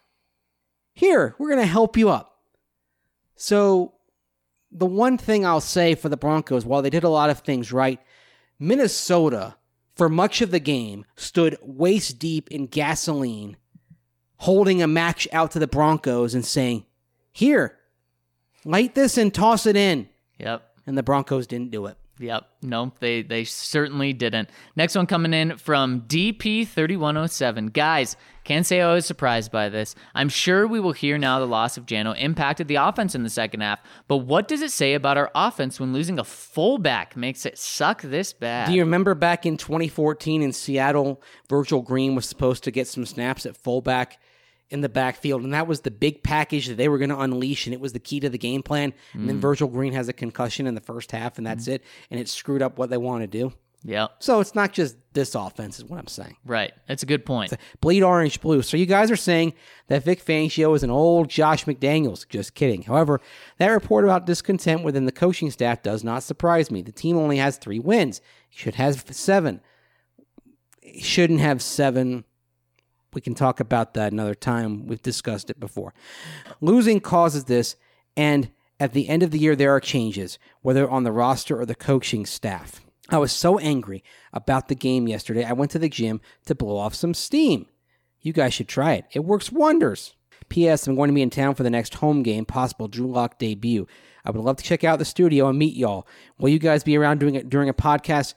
Here, 0.94 1.36
we're 1.38 1.50
going 1.50 1.62
to 1.62 1.66
help 1.66 1.98
you 1.98 2.10
up. 2.10 2.40
So, 3.36 3.94
the 4.72 4.86
one 4.86 5.18
thing 5.18 5.46
I'll 5.46 5.62
say 5.62 5.94
for 5.94 6.10
the 6.10 6.18
Broncos, 6.18 6.66
while 6.66 6.82
they 6.82 6.90
did 6.90 7.04
a 7.04 7.10
lot 7.10 7.30
of 7.30 7.40
things 7.40 7.72
right, 7.72 8.00
Minnesota, 8.60 9.56
for 9.96 10.10
much 10.10 10.42
of 10.42 10.52
the 10.52 10.60
game, 10.60 11.06
stood 11.16 11.58
waist 11.62 12.20
deep 12.20 12.52
in 12.52 12.68
gasoline, 12.68 13.58
holding 14.38 14.82
a 14.82 14.88
match 14.88 15.28
out 15.32 15.52
to 15.52 15.60
the 15.60 15.68
Broncos 15.68 16.34
and 16.34 16.46
saying, 16.46 16.86
Here, 17.32 17.78
light 18.64 18.96
this 18.96 19.18
and 19.18 19.34
toss 19.34 19.66
it 19.66 19.76
in. 19.76 20.10
Yep. 20.40 20.64
And 20.86 20.98
the 20.98 21.04
Broncos 21.04 21.48
didn't 21.48 21.72
do 21.72 21.86
it. 21.86 21.98
Yep. 22.20 22.48
No, 22.62 22.94
they 23.00 23.24
they 23.24 23.44
certainly 23.44 24.14
didn't. 24.14 24.50
Next 24.76 24.96
one 24.96 25.06
coming 25.06 25.34
in 25.34 25.58
from 25.58 26.02
DP3107. 26.02 27.74
Guys, 27.74 28.16
can't 28.46 28.66
say 28.66 28.80
I 28.82 28.94
was 28.94 29.06
surprised 29.06 29.52
by 29.52 29.70
this. 29.70 29.96
I'm 30.14 30.30
sure 30.30 30.66
we 30.66 30.80
will 30.80 30.94
hear 30.94 31.18
now 31.18 31.40
the 31.40 31.46
loss 31.46 31.78
of 31.78 31.86
Jano 31.86 32.16
impacted 32.18 32.68
the 32.68 32.76
offense 32.76 33.16
in 33.16 33.24
the 33.24 33.30
second 33.30 33.62
half. 33.62 33.80
But 34.08 34.18
what 34.18 34.48
does 34.48 34.62
it 34.62 34.72
say 34.72 34.94
about 34.94 35.18
our 35.18 35.30
offense 35.36 35.80
when 35.80 35.94
losing 35.94 36.18
a 36.18 36.24
fullback 36.24 37.18
makes 37.18 37.46
it 37.46 37.58
suck 37.58 38.02
this 38.02 38.32
bad? 38.34 38.68
Do 38.68 38.74
you 38.74 38.84
remember 38.84 39.14
back 39.14 39.46
in 39.46 39.58
2014 39.58 40.42
in 40.42 40.54
Seattle, 40.54 41.22
Virgil 41.50 41.82
Green 41.82 42.16
was 42.16 42.28
supposed 42.28 42.64
to 42.64 42.72
get 42.72 42.88
some 42.88 43.06
snaps 43.06 43.46
at 43.46 43.58
fullback 43.58 44.20
in 44.70 44.82
the 44.82 44.90
backfield, 44.90 45.44
and 45.44 45.54
that 45.54 45.68
was 45.68 45.82
the 45.82 45.92
big 45.92 46.24
package 46.24 46.68
that 46.68 46.76
they 46.76 46.90
were 46.90 46.98
going 46.98 47.10
to 47.10 47.20
unleash, 47.20 47.68
and 47.68 47.74
it 47.74 47.80
was 47.80 47.94
the 47.94 48.00
key 48.00 48.20
to 48.20 48.30
the 48.30 48.38
game 48.38 48.64
plan. 48.64 48.94
And 49.14 49.30
then 49.30 49.38
mm. 49.38 49.42
Virgil 49.42 49.68
Green 49.68 49.94
has 49.94 50.10
a 50.10 50.14
concussion 50.14 50.66
in 50.66 50.76
the 50.76 50.82
first 50.82 51.12
half, 51.12 51.38
and 51.38 51.46
that's 51.46 51.66
mm. 51.66 51.74
it, 51.74 51.84
and 52.10 52.20
it 52.20 52.28
screwed 52.28 52.62
up 52.62 52.78
what 52.78 52.90
they 52.90 52.98
want 52.98 53.22
to 53.22 53.28
do. 53.28 53.54
Yeah. 53.88 54.08
So 54.18 54.40
it's 54.40 54.56
not 54.56 54.74
just 54.74 54.98
this 55.14 55.36
offense, 55.36 55.78
is 55.78 55.86
what 55.86 56.00
I'm 56.00 56.08
saying. 56.08 56.38
Right. 56.44 56.74
That's 56.88 57.04
a 57.04 57.06
good 57.06 57.24
point. 57.24 57.54
Bleed 57.82 58.02
orange 58.02 58.42
blue. 58.42 58.64
So 58.64 58.78
you 58.78 58.88
guys 58.88 59.12
are 59.12 59.16
saying 59.16 59.54
that 59.88 60.04
Vic 60.04 60.26
Fangio 60.26 60.76
is 60.76 60.82
an 60.82 60.90
old 60.90 61.30
Josh 61.30 61.66
McDaniels. 61.66 62.28
Just 62.28 62.56
kidding. 62.56 62.82
However, 62.82 63.22
that 63.60 63.68
report 63.68 64.04
about 64.04 64.26
discontent 64.26 64.84
within 64.84 65.06
the 65.06 65.12
coaching 65.12 65.52
staff 65.52 65.84
does 65.84 66.04
not 66.04 66.24
surprise 66.24 66.72
me. 66.72 66.82
The 66.82 66.92
team 66.92 67.16
only 67.16 67.38
has 67.38 67.58
three 67.58 67.78
wins. 67.78 68.22
It 68.52 68.58
should 68.58 68.76
have 68.76 69.06
seven. 69.12 69.62
It 70.82 71.04
shouldn't 71.04 71.42
have 71.42 71.62
seven. 71.62 72.26
We 73.16 73.22
can 73.22 73.34
talk 73.34 73.60
about 73.60 73.94
that 73.96 74.12
another 74.12 74.36
time. 74.36 74.86
We've 74.86 75.02
discussed 75.02 75.50
it 75.50 75.60
before. 75.60 75.94
Losing 76.62 77.00
causes 77.00 77.46
this, 77.46 77.76
and 78.16 78.52
at 78.80 78.94
the 78.94 79.08
end 79.08 79.24
of 79.24 79.32
the 79.32 79.40
year, 79.40 79.56
there 79.56 79.72
are 79.72 79.80
changes, 79.80 80.38
whether 80.62 80.90
on 80.90 81.04
the 81.04 81.12
roster 81.12 81.60
or 81.60 81.66
the 81.66 81.76
coaching 81.76 82.26
staff. 82.26 82.82
I 83.10 83.18
was 83.20 83.32
so 83.32 83.58
angry 83.60 84.04
about 84.34 84.68
the 84.68 84.76
game 84.76 85.08
yesterday, 85.08 85.46
I 85.46 85.54
went 85.54 85.72
to 85.72 85.80
the 85.80 85.90
gym 85.90 86.22
to 86.46 86.56
blow 86.56 86.78
off 86.78 86.96
some 86.96 87.14
steam. 87.14 87.68
You 88.20 88.34
guys 88.34 88.54
should 88.54 88.68
try 88.68 88.94
it. 88.94 89.06
It 89.14 89.24
works 89.24 89.52
wonders. 89.52 90.16
P.S. 90.50 90.88
I'm 90.88 90.96
going 90.96 91.10
to 91.10 91.14
be 91.14 91.22
in 91.22 91.30
town 91.30 91.56
for 91.56 91.64
the 91.64 91.70
next 91.70 91.96
home 91.96 92.24
game, 92.24 92.46
possible 92.46 92.88
Drew 92.88 93.08
Lock 93.08 93.40
debut. 93.40 93.88
I 94.24 94.32
would 94.32 94.42
love 94.42 94.58
to 94.58 94.64
check 94.64 94.84
out 94.84 95.00
the 95.00 95.06
studio 95.06 95.48
and 95.48 95.58
meet 95.58 95.76
y'all. 95.76 96.08
Will 96.40 96.50
you 96.50 96.60
guys 96.60 96.84
be 96.84 96.98
around 96.98 97.20
doing 97.20 97.36
it 97.36 97.50
during 97.50 97.70
a 97.70 97.74
podcast? 97.74 98.34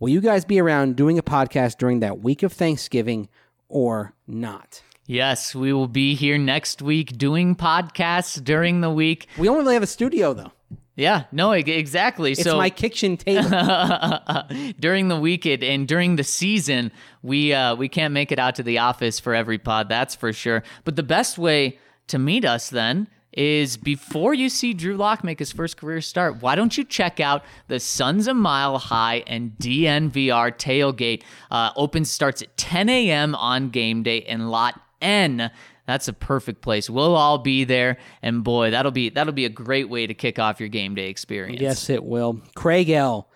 Will 0.00 0.08
you 0.08 0.20
guys 0.20 0.44
be 0.44 0.60
around 0.60 0.96
doing 0.96 1.18
a 1.18 1.22
podcast 1.22 1.78
during 1.78 2.00
that 2.00 2.20
week 2.20 2.42
of 2.42 2.52
Thanksgiving 2.52 3.28
or 3.70 4.12
not? 4.26 4.82
Yes, 5.06 5.54
we 5.54 5.72
will 5.72 5.88
be 5.88 6.14
here 6.14 6.38
next 6.38 6.82
week 6.82 7.16
doing 7.16 7.56
podcasts 7.56 8.42
during 8.42 8.80
the 8.80 8.90
week. 8.90 9.26
We 9.38 9.48
only 9.48 9.62
really 9.62 9.74
have 9.74 9.82
a 9.82 9.88
studio 9.88 10.34
though. 10.34 10.52
Yeah, 10.96 11.24
no, 11.32 11.52
exactly. 11.52 12.32
It's 12.32 12.42
so 12.42 12.58
my 12.58 12.68
kitchen 12.68 13.16
table. 13.16 13.48
during 14.78 15.08
the 15.08 15.18
weekend 15.18 15.64
and 15.64 15.88
during 15.88 16.16
the 16.16 16.24
season, 16.24 16.92
we 17.22 17.54
uh, 17.54 17.74
we 17.74 17.88
can't 17.88 18.12
make 18.12 18.30
it 18.30 18.38
out 18.38 18.56
to 18.56 18.62
the 18.62 18.78
office 18.78 19.18
for 19.18 19.34
every 19.34 19.58
pod, 19.58 19.88
that's 19.88 20.14
for 20.14 20.32
sure. 20.32 20.62
But 20.84 20.96
the 20.96 21.02
best 21.02 21.38
way 21.38 21.78
to 22.08 22.18
meet 22.18 22.44
us 22.44 22.68
then 22.68 23.08
is 23.32 23.76
before 23.76 24.34
you 24.34 24.48
see 24.48 24.74
Drew 24.74 24.96
Lock 24.96 25.22
make 25.22 25.38
his 25.38 25.52
first 25.52 25.76
career 25.76 26.00
start. 26.00 26.42
Why 26.42 26.54
don't 26.56 26.76
you 26.76 26.84
check 26.84 27.20
out 27.20 27.44
the 27.68 27.78
Suns 27.78 28.26
a 28.26 28.34
Mile 28.34 28.78
High 28.78 29.22
and 29.26 29.52
DNVR 29.58 30.52
tailgate? 30.56 31.22
Uh, 31.50 31.70
open 31.76 32.04
starts 32.04 32.42
at 32.42 32.56
10 32.56 32.88
a.m. 32.88 33.34
on 33.34 33.70
game 33.70 34.02
day 34.02 34.18
in 34.18 34.48
Lot 34.48 34.80
N. 35.00 35.50
That's 35.86 36.08
a 36.08 36.12
perfect 36.12 36.60
place. 36.60 36.88
We'll 36.88 37.16
all 37.16 37.38
be 37.38 37.64
there, 37.64 37.96
and 38.22 38.44
boy, 38.44 38.70
that'll 38.70 38.92
be 38.92 39.08
that'll 39.08 39.32
be 39.32 39.44
a 39.44 39.50
great 39.50 39.88
way 39.88 40.06
to 40.06 40.14
kick 40.14 40.38
off 40.38 40.60
your 40.60 40.68
game 40.68 40.94
day 40.94 41.08
experience. 41.08 41.60
yes, 41.60 41.90
it 41.90 42.04
will. 42.04 42.40
Craig 42.54 42.90
L. 42.90 43.28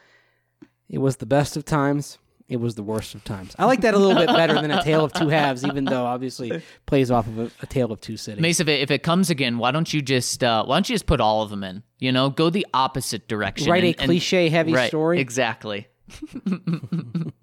It 0.89 0.99
was 0.99 1.17
the 1.17 1.27
best 1.27 1.57
of 1.57 1.65
times. 1.65 2.19
It 2.47 2.59
was 2.59 2.75
the 2.75 2.83
worst 2.83 3.15
of 3.15 3.25
times. 3.25 3.55
I 3.59 3.65
like 3.65 3.81
that 3.81 3.95
a 3.95 3.99
little 3.99 4.15
bit 4.17 4.27
better 4.27 4.55
than 4.55 4.71
a 4.71 4.83
tale 4.83 5.05
of 5.05 5.15
two 5.15 5.29
halves, 5.29 5.65
even 5.65 5.87
though 5.87 6.05
obviously 6.05 6.63
plays 6.85 7.11
off 7.11 7.27
of 7.27 7.39
a, 7.39 7.51
a 7.63 7.67
tale 7.67 7.91
of 7.91 8.01
two 8.03 8.19
cities. 8.19 8.43
Mase, 8.43 8.61
if 8.61 8.69
it, 8.69 8.81
if 8.81 8.91
it 8.91 9.03
comes 9.03 9.31
again, 9.31 9.57
why 9.57 9.71
don't 9.71 9.93
you 9.95 10.03
just 10.03 10.45
uh, 10.45 10.63
why 10.65 10.77
don't 10.77 10.89
you 10.89 10.95
just 10.95 11.07
put 11.07 11.21
all 11.23 11.43
of 11.43 11.49
them 11.49 11.65
in? 11.65 11.83
You 11.99 12.13
know, 12.13 12.29
go 12.29 12.51
the 12.51 12.67
opposite 12.75 13.29
direction. 13.29 13.71
Write 13.71 13.85
a 13.85 13.87
and- 13.89 14.01
and- 14.01 14.09
cliche 14.09 14.51
heavy 14.51 14.75
right, 14.75 14.89
story. 14.89 15.21
Exactly. 15.21 15.89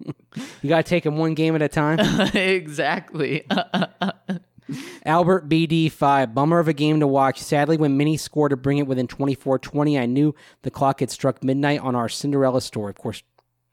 You 0.62 0.68
got 0.68 0.84
to 0.84 0.88
take 0.88 1.04
them 1.04 1.18
one 1.18 1.34
game 1.34 1.54
at 1.54 1.62
a 1.62 1.68
time. 1.68 1.98
exactly. 2.34 3.44
Albert 5.04 5.48
BD5, 5.48 6.32
bummer 6.34 6.58
of 6.58 6.68
a 6.68 6.72
game 6.72 7.00
to 7.00 7.06
watch. 7.06 7.38
Sadly, 7.38 7.76
when 7.76 7.96
Mini 7.96 8.16
scored 8.16 8.50
to 8.50 8.56
bring 8.56 8.78
it 8.78 8.86
within 8.86 9.06
24-20, 9.06 10.00
I 10.00 10.06
knew 10.06 10.34
the 10.62 10.70
clock 10.70 11.00
had 11.00 11.10
struck 11.10 11.44
midnight 11.44 11.80
on 11.80 11.94
our 11.94 12.08
Cinderella 12.08 12.60
story. 12.62 12.90
Of 12.90 12.96
course, 12.96 13.22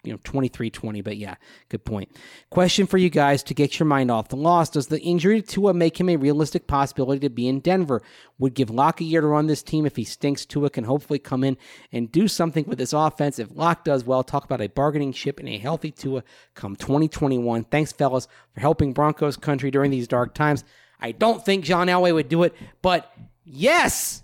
you 0.04 0.14
know, 0.14 0.18
23-20, 0.20 1.04
but 1.04 1.18
yeah, 1.18 1.36
good 1.68 1.84
point. 1.84 2.10
Question 2.50 2.88
for 2.88 2.98
you 2.98 3.10
guys 3.10 3.44
to 3.44 3.54
get 3.54 3.80
your 3.80 3.86
mind 3.86 4.10
off 4.10 4.30
the 4.30 4.38
loss. 4.38 4.70
Does 4.70 4.88
the 4.88 5.00
injury 5.02 5.42
to 5.42 5.48
Tua 5.48 5.74
make 5.74 6.00
him 6.00 6.08
a 6.10 6.16
realistic 6.16 6.68
possibility 6.68 7.20
to 7.22 7.30
be 7.30 7.48
in 7.48 7.60
Denver? 7.60 8.02
Would 8.38 8.54
give 8.54 8.70
Lock 8.70 9.02
a 9.02 9.04
year 9.04 9.20
to 9.20 9.28
run 9.28 9.48
this 9.48 9.62
team 9.62 9.86
if 9.86 9.98
he 9.98 10.06
stinks. 10.06 10.46
Tua 10.46 10.70
can 10.70 10.86
hopefully 10.86 11.20
come 11.20 11.44
in 11.44 11.58
and 11.92 12.10
do 12.12 12.30
something 12.30 12.64
with 12.66 12.78
this 12.78 12.94
offense. 12.94 13.40
If 13.40 13.50
Lock 13.54 13.84
does 13.84 14.06
well, 14.06 14.24
talk 14.24 14.46
about 14.46 14.62
a 14.62 14.68
bargaining 14.68 15.12
chip 15.12 15.40
and 15.40 15.50
a 15.50 15.58
healthy 15.58 15.92
Tua 15.92 16.24
come 16.56 16.78
2021. 16.78 17.66
Thanks, 17.66 17.92
fellas, 17.92 18.28
for 18.54 18.62
helping 18.62 18.94
Broncos 18.94 19.36
country 19.36 19.72
during 19.72 19.92
these 19.92 20.08
dark 20.08 20.34
times. 20.34 20.64
I 21.02 21.12
don't 21.12 21.44
think 21.44 21.66
John 21.66 21.88
Elway 21.88 22.14
would 22.14 22.30
do 22.30 22.44
it, 22.44 22.54
but 22.82 23.12
yes, 23.46 24.24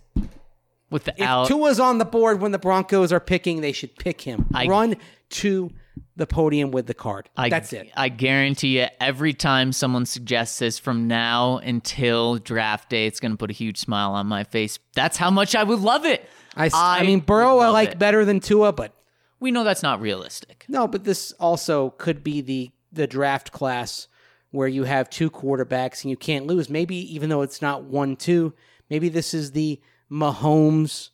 with 0.89 1.06
the 1.06 1.11
if 1.14 1.19
Without 1.19 1.47
Tua's 1.47 1.80
on 1.80 1.97
the 1.97 2.06
board 2.06 2.41
when 2.41 2.52
the 2.52 2.60
Broncos 2.60 3.11
are 3.11 3.19
picking, 3.19 3.61
they 3.61 3.72
should 3.72 3.95
pick 3.95 4.22
him. 4.22 4.45
I- 4.53 4.68
Run 4.68 4.95
to 5.30 5.72
the 6.18 6.26
podium 6.27 6.72
with 6.72 6.88
the 6.88 6.93
card. 6.93 7.30
I, 7.35 7.49
That's 7.49 7.73
it. 7.73 7.89
I 7.95 8.10
guarantee 8.10 8.80
you, 8.80 8.88
every 8.99 9.34
time 9.34 9.72
someone 9.72 10.06
suggests 10.06 10.60
this 10.60 10.80
from 10.80 11.07
now 11.07 11.57
until 11.57 12.38
draft 12.38 12.89
day, 12.89 13.06
it's 13.07 13.19
going 13.19 13.31
to 13.31 13.38
put 13.38 13.49
a 13.49 13.53
huge 13.53 13.77
smile 13.77 14.11
on 14.14 14.27
my 14.27 14.43
face. 14.45 14.80
That's 14.93 15.18
how 15.18 15.30
much 15.30 15.56
I 15.56 15.64
would 15.64 15.80
love 15.80 16.06
it. 16.06 16.27
I. 16.56 16.69
I 16.73 17.03
mean, 17.03 17.19
Burrow 17.19 17.60
I 17.60 17.68
like 17.69 17.91
it. 17.91 17.99
better 17.99 18.23
than 18.26 18.39
Tua, 18.39 18.72
but 18.72 18.93
We 19.39 19.52
know 19.52 19.64
that's 19.65 19.84
not 19.84 19.99
realistic. 20.02 20.65
no, 20.69 20.88
but 20.88 21.03
this 21.03 21.31
also 21.34 21.89
could 21.91 22.23
be 22.23 22.41
the 22.41 22.72
the 22.93 23.07
draft 23.07 23.52
class 23.52 24.07
where 24.52 24.69
you 24.69 24.85
have 24.85 25.10
two 25.10 25.30
quarterbacks 25.30 26.03
and 26.03 26.11
you 26.11 26.15
can't 26.15 26.47
lose. 26.47 26.69
Maybe 26.69 26.95
even 27.14 27.30
though 27.30 27.41
it's 27.41 27.61
not 27.61 27.84
one 27.84 28.15
two, 28.15 28.53
maybe 28.89 29.10
this 29.10 29.34
is 29.34 29.52
the 29.52 29.81
Mahomes. 30.10 31.10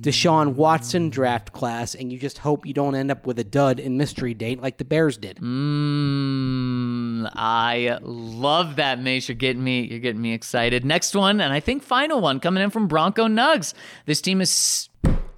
Deshaun 0.00 0.54
Watson 0.54 1.08
draft 1.08 1.52
class, 1.52 1.94
and 1.94 2.12
you 2.12 2.18
just 2.18 2.38
hope 2.38 2.66
you 2.66 2.74
don't 2.74 2.96
end 2.96 3.12
up 3.12 3.26
with 3.26 3.38
a 3.38 3.44
dud 3.44 3.78
in 3.78 3.96
mystery 3.96 4.34
date 4.34 4.60
like 4.60 4.78
the 4.78 4.84
Bears 4.84 5.16
did. 5.16 5.36
Mmm, 5.36 7.30
I 7.34 7.98
love 8.02 8.76
that, 8.76 9.00
Mase. 9.00 9.28
You're 9.28 9.36
getting 9.36 9.62
me. 9.62 9.82
You're 9.82 10.00
getting 10.00 10.20
me 10.20 10.32
excited. 10.32 10.84
Next 10.84 11.14
one, 11.14 11.40
and 11.40 11.52
I 11.52 11.60
think 11.60 11.84
final 11.84 12.20
one, 12.20 12.40
coming 12.40 12.62
in 12.62 12.70
from 12.70 12.88
Bronco 12.88 13.28
Nugs. 13.28 13.72
This 14.04 14.20
team 14.20 14.40
is 14.40 14.88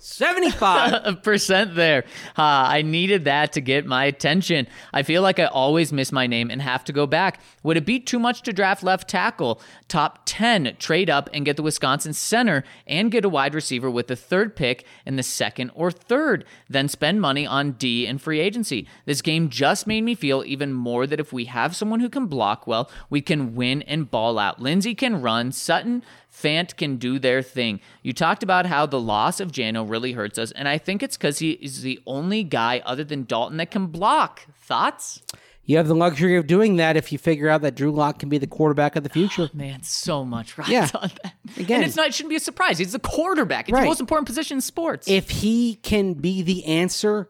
75. 0.00 1.22
percent 1.22 1.74
there. 1.74 2.04
Uh, 2.36 2.42
I 2.42 2.82
needed 2.82 3.24
that 3.24 3.52
to 3.52 3.60
get 3.60 3.86
my 3.86 4.04
attention. 4.04 4.66
I 4.92 5.02
feel 5.02 5.22
like 5.22 5.38
I 5.38 5.44
always 5.44 5.92
miss 5.92 6.10
my 6.10 6.26
name 6.26 6.50
and 6.50 6.62
have 6.62 6.84
to 6.84 6.92
go 6.92 7.06
back. 7.06 7.40
Would 7.62 7.76
it 7.76 7.86
be 7.86 8.00
too 8.00 8.18
much 8.18 8.42
to 8.42 8.52
draft 8.52 8.82
left 8.82 9.08
tackle? 9.08 9.60
Top 9.88 10.22
10, 10.24 10.76
trade 10.78 11.10
up 11.10 11.28
and 11.32 11.44
get 11.44 11.56
the 11.56 11.62
Wisconsin 11.62 12.12
center 12.12 12.64
and 12.86 13.10
get 13.10 13.24
a 13.24 13.28
wide 13.28 13.54
receiver 13.54 13.90
with 13.90 14.06
the 14.06 14.16
third 14.16 14.56
pick 14.56 14.84
in 15.04 15.16
the 15.16 15.22
second 15.22 15.70
or 15.74 15.90
third, 15.90 16.44
then 16.68 16.88
spend 16.88 17.20
money 17.20 17.46
on 17.46 17.72
D 17.72 18.06
and 18.06 18.20
free 18.20 18.40
agency. 18.40 18.86
This 19.04 19.22
game 19.22 19.48
just 19.48 19.86
made 19.86 20.02
me 20.02 20.14
feel 20.14 20.42
even 20.46 20.72
more 20.72 21.06
that 21.06 21.20
if 21.20 21.32
we 21.32 21.44
have 21.46 21.76
someone 21.76 22.00
who 22.00 22.08
can 22.08 22.26
block 22.26 22.66
well, 22.66 22.90
we 23.10 23.20
can 23.20 23.54
win 23.54 23.82
and 23.82 24.10
ball 24.10 24.38
out. 24.38 24.60
Lindsay 24.60 24.94
can 24.94 25.20
run, 25.20 25.52
Sutton 25.52 26.02
Fant 26.32 26.76
can 26.76 26.96
do 26.96 27.18
their 27.18 27.42
thing. 27.42 27.80
You 28.02 28.12
talked 28.12 28.42
about 28.42 28.66
how 28.66 28.86
the 28.86 29.00
loss 29.00 29.40
of 29.40 29.50
Jano 29.50 29.88
really 29.90 30.12
hurts 30.12 30.38
us, 30.38 30.52
and 30.52 30.66
I 30.68 30.78
think 30.78 31.02
it's 31.02 31.16
because 31.18 31.40
he 31.40 31.50
is 31.52 31.82
the 31.82 32.00
only 32.06 32.42
guy 32.44 32.80
other 32.86 33.04
than 33.04 33.24
Dalton 33.24 33.58
that 33.58 33.70
can 33.70 33.88
block. 33.88 34.46
Thoughts? 34.54 35.20
You 35.64 35.76
have 35.76 35.86
the 35.88 35.94
luxury 35.94 36.36
of 36.36 36.46
doing 36.46 36.76
that 36.76 36.96
if 36.96 37.12
you 37.12 37.18
figure 37.18 37.48
out 37.48 37.60
that 37.62 37.76
Drew 37.76 37.92
Lock 37.92 38.18
can 38.18 38.28
be 38.28 38.38
the 38.38 38.46
quarterback 38.46 38.96
of 38.96 39.02
the 39.04 39.08
future. 39.10 39.50
Oh, 39.52 39.56
man, 39.56 39.82
so 39.82 40.24
much 40.24 40.56
right 40.58 40.68
Yeah. 40.68 40.88
on 40.94 41.10
that. 41.22 41.34
Again. 41.56 41.76
and 41.82 41.86
it's 41.86 41.96
not 41.96 42.06
it 42.08 42.14
shouldn't 42.14 42.30
be 42.30 42.36
a 42.36 42.40
surprise. 42.40 42.78
He's 42.78 42.92
the 42.92 42.98
quarterback. 42.98 43.68
It's 43.68 43.74
Right. 43.74 43.82
the 43.82 43.86
most 43.86 44.00
important 44.00 44.26
position 44.26 44.56
in 44.56 44.60
sports. 44.62 45.06
if 45.08 45.30
he 45.30 45.74
can 45.76 46.14
be 46.14 46.42
the 46.42 46.64
answer, 46.64 47.28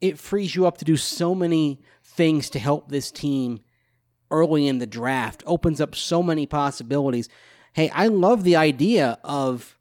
it 0.00 0.18
frees 0.18 0.54
you 0.54 0.66
up 0.66 0.76
to 0.78 0.84
do 0.84 0.96
so 0.96 1.34
many 1.34 1.80
things 2.04 2.50
to 2.50 2.58
help 2.58 2.90
this 2.90 3.10
team 3.10 3.60
early 4.30 4.66
in 4.66 4.78
the 4.78 4.86
draft. 4.86 5.42
Opens 5.46 5.80
up 5.80 5.94
so 5.94 6.22
many 6.22 6.44
possibilities. 6.46 7.28
Hey, 7.72 7.88
I 7.90 8.08
love 8.08 8.42
the 8.44 8.56
idea 8.56 9.18
of 9.24 9.75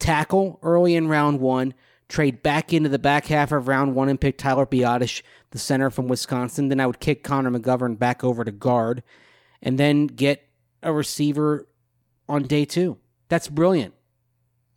tackle 0.00 0.58
early 0.62 0.96
in 0.96 1.06
round 1.06 1.38
one, 1.40 1.74
trade 2.08 2.42
back 2.42 2.72
into 2.72 2.88
the 2.88 2.98
back 2.98 3.26
half 3.26 3.52
of 3.52 3.68
round 3.68 3.94
one 3.94 4.08
and 4.08 4.20
pick 4.20 4.36
Tyler 4.36 4.66
Biadasz, 4.66 5.22
the 5.52 5.58
center 5.58 5.90
from 5.90 6.08
Wisconsin. 6.08 6.68
Then 6.68 6.80
I 6.80 6.86
would 6.86 6.98
kick 7.00 7.22
Connor 7.22 7.50
McGovern 7.50 7.98
back 7.98 8.24
over 8.24 8.42
to 8.44 8.50
guard 8.50 9.02
and 9.62 9.78
then 9.78 10.06
get 10.06 10.48
a 10.82 10.92
receiver 10.92 11.68
on 12.28 12.42
day 12.44 12.64
two. 12.64 12.98
That's 13.28 13.48
brilliant. 13.48 13.94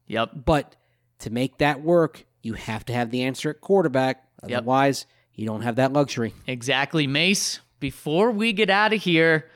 yep. 0.05 0.29
But 0.45 0.75
to 1.19 1.29
make 1.31 1.57
that 1.57 1.81
work, 1.81 2.25
you 2.43 2.53
have 2.53 2.85
to 2.85 2.93
have 2.93 3.09
the 3.09 3.23
answer 3.23 3.49
at 3.49 3.61
quarterback. 3.61 4.23
Yep. 4.47 4.59
Otherwise, 4.59 5.05
you 5.33 5.47
don't 5.47 5.61
have 5.61 5.77
that 5.77 5.93
luxury. 5.93 6.33
Exactly, 6.45 7.07
Mase. 7.07 7.61
Before 7.79 8.29
we 8.31 8.53
get 8.53 8.69
out 8.69 8.93
of 8.93 9.01
here, 9.01 9.49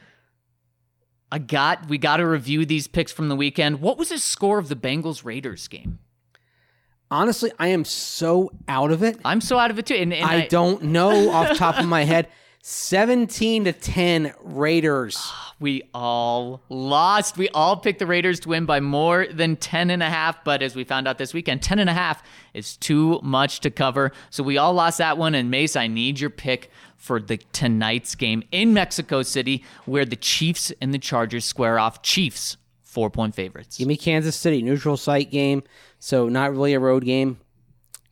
I 1.31 1.39
got 1.39 1.89
we 1.89 1.97
got 1.97 2.17
to 2.17 2.27
review 2.27 2.65
these 2.65 2.87
picks 2.87 3.11
from 3.11 3.29
the 3.29 3.35
weekend. 3.35 3.81
What 3.81 3.97
was 3.97 4.09
the 4.09 4.19
score 4.19 4.59
of 4.59 4.69
the 4.69 4.75
Bengals 4.75 5.25
Raiders 5.25 5.67
game? 5.67 5.99
Honestly, 7.09 7.51
I 7.57 7.69
am 7.69 7.85
so 7.85 8.51
out 8.67 8.91
of 8.91 9.01
it. 9.01 9.17
I'm 9.23 9.39
so 9.39 9.57
out 9.57 9.71
of 9.71 9.79
it 9.79 9.85
too. 9.85 9.95
And, 9.95 10.13
and 10.13 10.25
I, 10.25 10.47
don't 10.47 10.83
know 10.83 11.29
off 11.31 11.49
the 11.49 11.55
top 11.55 11.79
of 11.79 11.85
my 11.85 12.03
head. 12.03 12.27
17 12.69 13.63
to 13.63 13.71
10 13.71 14.33
Raiders. 14.41 15.17
We 15.59 15.89
all 15.91 16.61
lost. 16.69 17.35
We 17.35 17.49
all 17.49 17.77
picked 17.77 17.97
the 17.97 18.05
Raiders 18.05 18.39
to 18.41 18.49
win 18.49 18.67
by 18.67 18.79
more 18.79 19.25
than 19.25 19.55
10 19.55 19.89
and 19.89 20.03
a 20.03 20.09
half, 20.09 20.43
but 20.43 20.61
as 20.61 20.75
we 20.75 20.83
found 20.83 21.07
out 21.07 21.17
this 21.17 21.33
weekend, 21.33 21.63
10 21.63 21.79
and 21.79 21.89
a 21.89 21.93
half 21.93 22.21
is 22.53 22.77
too 22.77 23.19
much 23.23 23.61
to 23.61 23.71
cover. 23.71 24.11
So 24.29 24.43
we 24.43 24.59
all 24.59 24.73
lost 24.73 24.99
that 24.99 25.17
one 25.17 25.33
and 25.33 25.49
Mase, 25.49 25.75
I 25.75 25.87
need 25.87 26.19
your 26.19 26.29
pick 26.29 26.69
for 26.95 27.19
the 27.19 27.37
tonight's 27.53 28.13
game 28.13 28.43
in 28.51 28.71
Mexico 28.71 29.23
City 29.23 29.63
where 29.85 30.05
the 30.05 30.15
Chiefs 30.15 30.71
and 30.79 30.93
the 30.93 30.99
Chargers 30.99 31.43
square 31.43 31.79
off. 31.79 32.03
Chiefs 32.03 32.57
4-point 32.87 33.33
favorites. 33.33 33.79
Give 33.79 33.87
me 33.87 33.97
Kansas 33.97 34.35
City, 34.35 34.61
neutral 34.61 34.95
site 34.95 35.31
game. 35.31 35.63
So 35.97 36.29
not 36.29 36.51
really 36.51 36.75
a 36.75 36.79
road 36.79 37.03
game. 37.03 37.39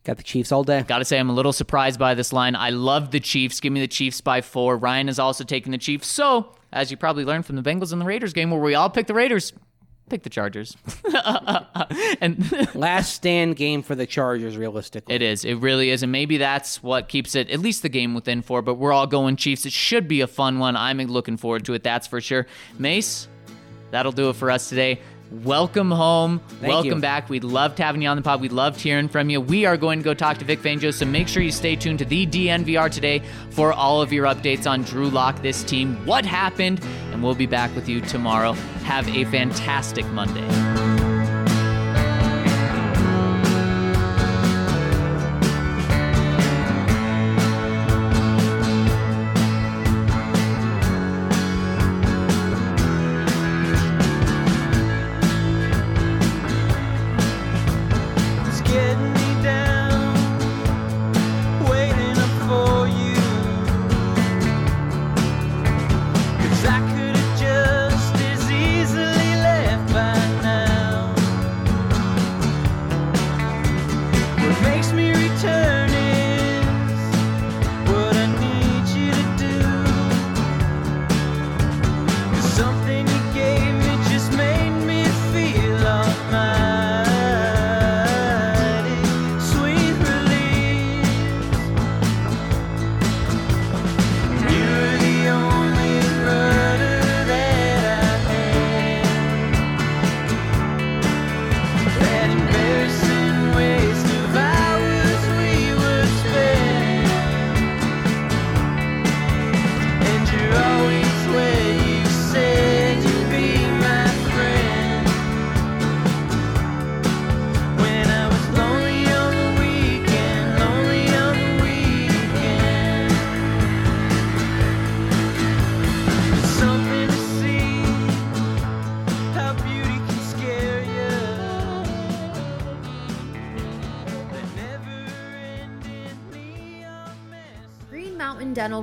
Got 0.06 0.18
the 0.18 0.22
Chiefs 0.22 0.52
all 0.52 0.62
day. 0.62 0.84
Got 0.86 0.98
to 0.98 1.04
say, 1.04 1.18
I'm 1.18 1.30
a 1.30 1.32
little 1.32 1.52
surprised 1.52 1.98
by 1.98 2.14
this 2.14 2.32
line. 2.32 2.54
I 2.54 2.70
love 2.70 3.10
the 3.10 3.18
Chiefs. 3.18 3.58
Give 3.58 3.72
me 3.72 3.80
the 3.80 3.88
Chiefs 3.88 4.20
by 4.20 4.40
four. 4.40 4.76
Ryan 4.76 5.08
is 5.08 5.18
also 5.18 5.42
taking 5.42 5.72
the 5.72 5.78
Chiefs. 5.78 6.06
So, 6.06 6.52
as 6.72 6.92
you 6.92 6.96
probably 6.96 7.24
learned 7.24 7.44
from 7.44 7.56
the 7.56 7.62
Bengals 7.62 7.90
and 7.90 8.00
the 8.00 8.06
Raiders 8.06 8.32
game, 8.32 8.52
where 8.52 8.60
we 8.60 8.76
all 8.76 8.88
picked 8.88 9.08
the 9.08 9.14
Raiders, 9.14 9.52
pick 10.08 10.22
the 10.22 10.30
Chargers. 10.30 10.76
and 12.20 12.74
Last 12.76 13.14
stand 13.14 13.56
game 13.56 13.82
for 13.82 13.96
the 13.96 14.06
Chargers, 14.06 14.56
realistically. 14.56 15.12
it 15.12 15.22
is. 15.22 15.44
It 15.44 15.54
really 15.54 15.90
is. 15.90 16.04
And 16.04 16.12
maybe 16.12 16.38
that's 16.38 16.84
what 16.84 17.08
keeps 17.08 17.34
it 17.34 17.50
at 17.50 17.58
least 17.58 17.82
the 17.82 17.88
game 17.88 18.14
within 18.14 18.42
four. 18.42 18.62
But 18.62 18.74
we're 18.74 18.92
all 18.92 19.08
going 19.08 19.34
Chiefs. 19.34 19.66
It 19.66 19.72
should 19.72 20.06
be 20.06 20.20
a 20.20 20.28
fun 20.28 20.60
one. 20.60 20.76
I'm 20.76 20.98
looking 20.98 21.36
forward 21.36 21.64
to 21.64 21.74
it. 21.74 21.82
That's 21.82 22.06
for 22.06 22.20
sure. 22.20 22.46
Mase, 22.78 23.26
that'll 23.90 24.12
do 24.12 24.30
it 24.30 24.36
for 24.36 24.52
us 24.52 24.68
today. 24.68 25.00
Welcome 25.30 25.90
home. 25.90 26.40
Welcome 26.62 26.94
you. 26.94 27.00
back. 27.00 27.28
We 27.28 27.40
loved 27.40 27.78
having 27.78 28.02
you 28.02 28.08
on 28.08 28.16
the 28.16 28.22
pod. 28.22 28.40
We 28.40 28.48
loved 28.48 28.80
hearing 28.80 29.08
from 29.08 29.28
you. 29.28 29.40
We 29.40 29.66
are 29.66 29.76
going 29.76 29.98
to 29.98 30.04
go 30.04 30.14
talk 30.14 30.38
to 30.38 30.44
Vic 30.44 30.60
Fangio, 30.60 30.92
so 30.92 31.04
make 31.04 31.26
sure 31.28 31.42
you 31.42 31.50
stay 31.50 31.74
tuned 31.74 31.98
to 31.98 32.04
the 32.04 32.26
DNVR 32.26 32.90
today 32.90 33.22
for 33.50 33.72
all 33.72 34.00
of 34.00 34.12
your 34.12 34.26
updates 34.26 34.70
on 34.70 34.82
Drew 34.82 35.10
Lock, 35.10 35.42
this 35.42 35.64
team, 35.64 35.96
what 36.06 36.24
happened, 36.24 36.80
and 37.12 37.22
we'll 37.22 37.34
be 37.34 37.46
back 37.46 37.74
with 37.74 37.88
you 37.88 38.00
tomorrow. 38.00 38.52
Have 38.84 39.08
a 39.08 39.24
fantastic 39.24 40.06
Monday. 40.06 40.75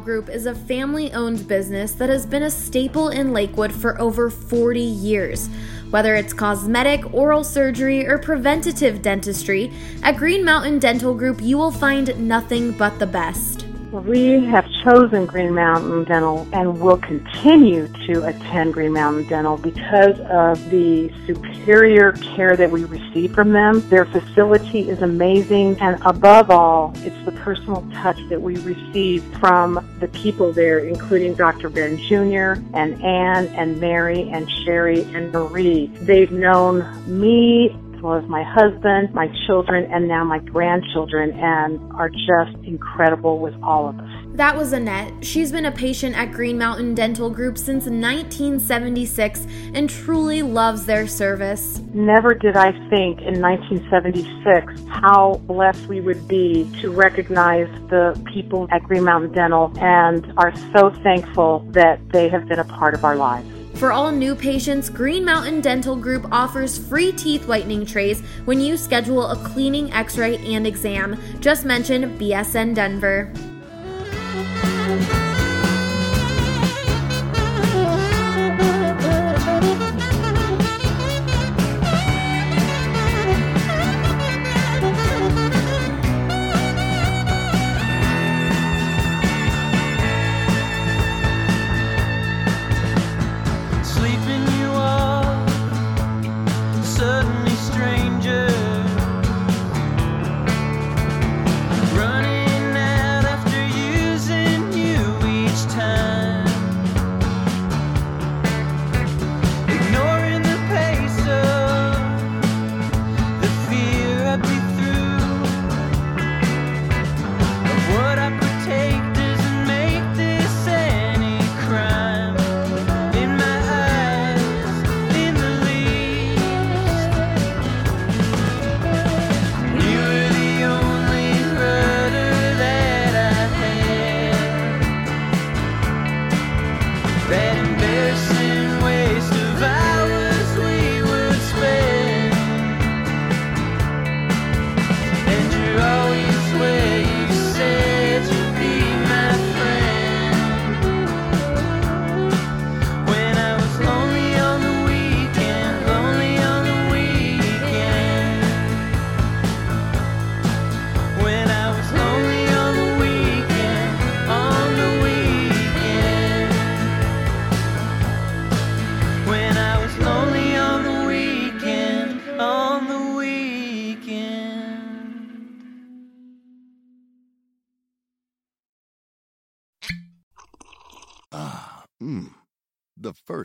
Group 0.03 0.27
is 0.27 0.45
a 0.45 0.53
family 0.53 1.13
owned 1.13 1.47
business 1.47 1.93
that 1.93 2.09
has 2.09 2.25
been 2.25 2.43
a 2.43 2.51
staple 2.51 3.07
in 3.07 3.31
Lakewood 3.31 3.71
for 3.71 3.99
over 4.01 4.29
40 4.29 4.81
years. 4.81 5.49
Whether 5.91 6.15
it's 6.15 6.33
cosmetic, 6.33 7.13
oral 7.13 7.43
surgery, 7.43 8.05
or 8.05 8.17
preventative 8.17 9.01
dentistry, 9.01 9.71
at 10.03 10.17
Green 10.17 10.43
Mountain 10.43 10.79
Dental 10.79 11.13
Group 11.13 11.41
you 11.41 11.57
will 11.57 11.71
find 11.71 12.27
nothing 12.27 12.71
but 12.73 12.99
the 12.99 13.07
best. 13.07 13.65
We 13.91 14.43
have 14.45 14.65
chosen 14.83 15.25
Green 15.25 15.53
Mountain 15.53 16.05
Dental 16.05 16.47
and 16.51 16.81
will 16.81 16.97
continue 16.97 17.87
to 18.07 18.25
attend 18.25 18.73
Green 18.73 18.91
Mountain 18.91 19.27
Dental 19.27 19.55
because 19.55 20.19
of 20.21 20.69
the 20.69 21.13
superior 21.25 21.52
care 21.65 22.55
that 22.55 22.69
we 22.71 22.85
receive 22.85 23.33
from 23.33 23.51
them. 23.51 23.87
Their 23.89 24.05
facility 24.05 24.89
is 24.89 25.01
amazing, 25.01 25.79
and 25.79 26.01
above 26.05 26.49
all, 26.49 26.93
it's 26.97 27.25
the 27.25 27.31
personal 27.31 27.87
touch 27.93 28.17
that 28.29 28.41
we 28.41 28.55
receive 28.57 29.23
from 29.39 29.85
the 29.99 30.07
people 30.09 30.51
there, 30.51 30.79
including 30.79 31.33
Dr. 31.35 31.69
Ben 31.69 31.97
Jr., 31.97 32.61
and 32.73 33.01
Ann, 33.03 33.47
and 33.47 33.79
Mary, 33.79 34.29
and 34.29 34.49
Sherry, 34.63 35.03
and 35.13 35.31
Marie. 35.31 35.87
They've 36.01 36.31
known 36.31 36.85
me 37.07 37.75
well 38.03 38.15
as 38.15 38.27
my 38.27 38.43
husband, 38.43 39.13
my 39.13 39.29
children, 39.47 39.89
and 39.91 40.07
now 40.09 40.25
my 40.25 40.39
grandchildren, 40.39 41.31
and 41.31 41.79
are 41.93 42.09
just 42.09 42.55
incredible 42.65 43.39
with 43.39 43.55
all 43.63 43.87
of 43.87 43.97
us. 43.97 44.12
That 44.33 44.57
was 44.57 44.73
Annette. 44.73 45.23
She's 45.23 45.51
been 45.51 45.65
a 45.65 45.71
patient 45.71 46.17
at 46.17 46.31
Green 46.31 46.57
Mountain 46.57 46.95
Dental 46.95 47.29
Group 47.29 47.55
since 47.55 47.83
1976 47.83 49.45
and 49.75 49.87
truly 49.87 50.41
loves 50.41 50.87
their 50.87 51.05
service. 51.05 51.79
Never 51.93 52.33
did 52.33 52.57
I 52.57 52.71
think 52.89 53.21
in 53.21 53.39
1976 53.39 54.89
how 54.89 55.35
blessed 55.45 55.85
we 55.85 56.01
would 56.01 56.27
be 56.27 56.67
to 56.81 56.89
recognize 56.89 57.67
the 57.91 58.19
people 58.33 58.67
at 58.71 58.81
Green 58.81 59.03
Mountain 59.03 59.33
Dental 59.33 59.71
and 59.77 60.33
are 60.37 60.51
so 60.75 60.89
thankful 61.03 61.59
that 61.69 61.99
they 62.09 62.27
have 62.27 62.47
been 62.47 62.57
a 62.57 62.65
part 62.65 62.95
of 62.95 63.05
our 63.05 63.15
lives. 63.15 63.47
For 63.75 63.91
all 63.91 64.11
new 64.11 64.33
patients, 64.33 64.89
Green 64.89 65.23
Mountain 65.23 65.61
Dental 65.61 65.95
Group 65.95 66.25
offers 66.31 66.79
free 66.79 67.11
teeth 67.11 67.47
whitening 67.47 67.85
trays 67.85 68.21
when 68.45 68.59
you 68.59 68.77
schedule 68.77 69.27
a 69.27 69.35
cleaning, 69.35 69.91
x 69.93 70.17
ray, 70.17 70.37
and 70.37 70.65
exam. 70.65 71.19
Just 71.39 71.65
mention 71.65 72.17
BSN 72.17 72.73
Denver. 72.73 73.31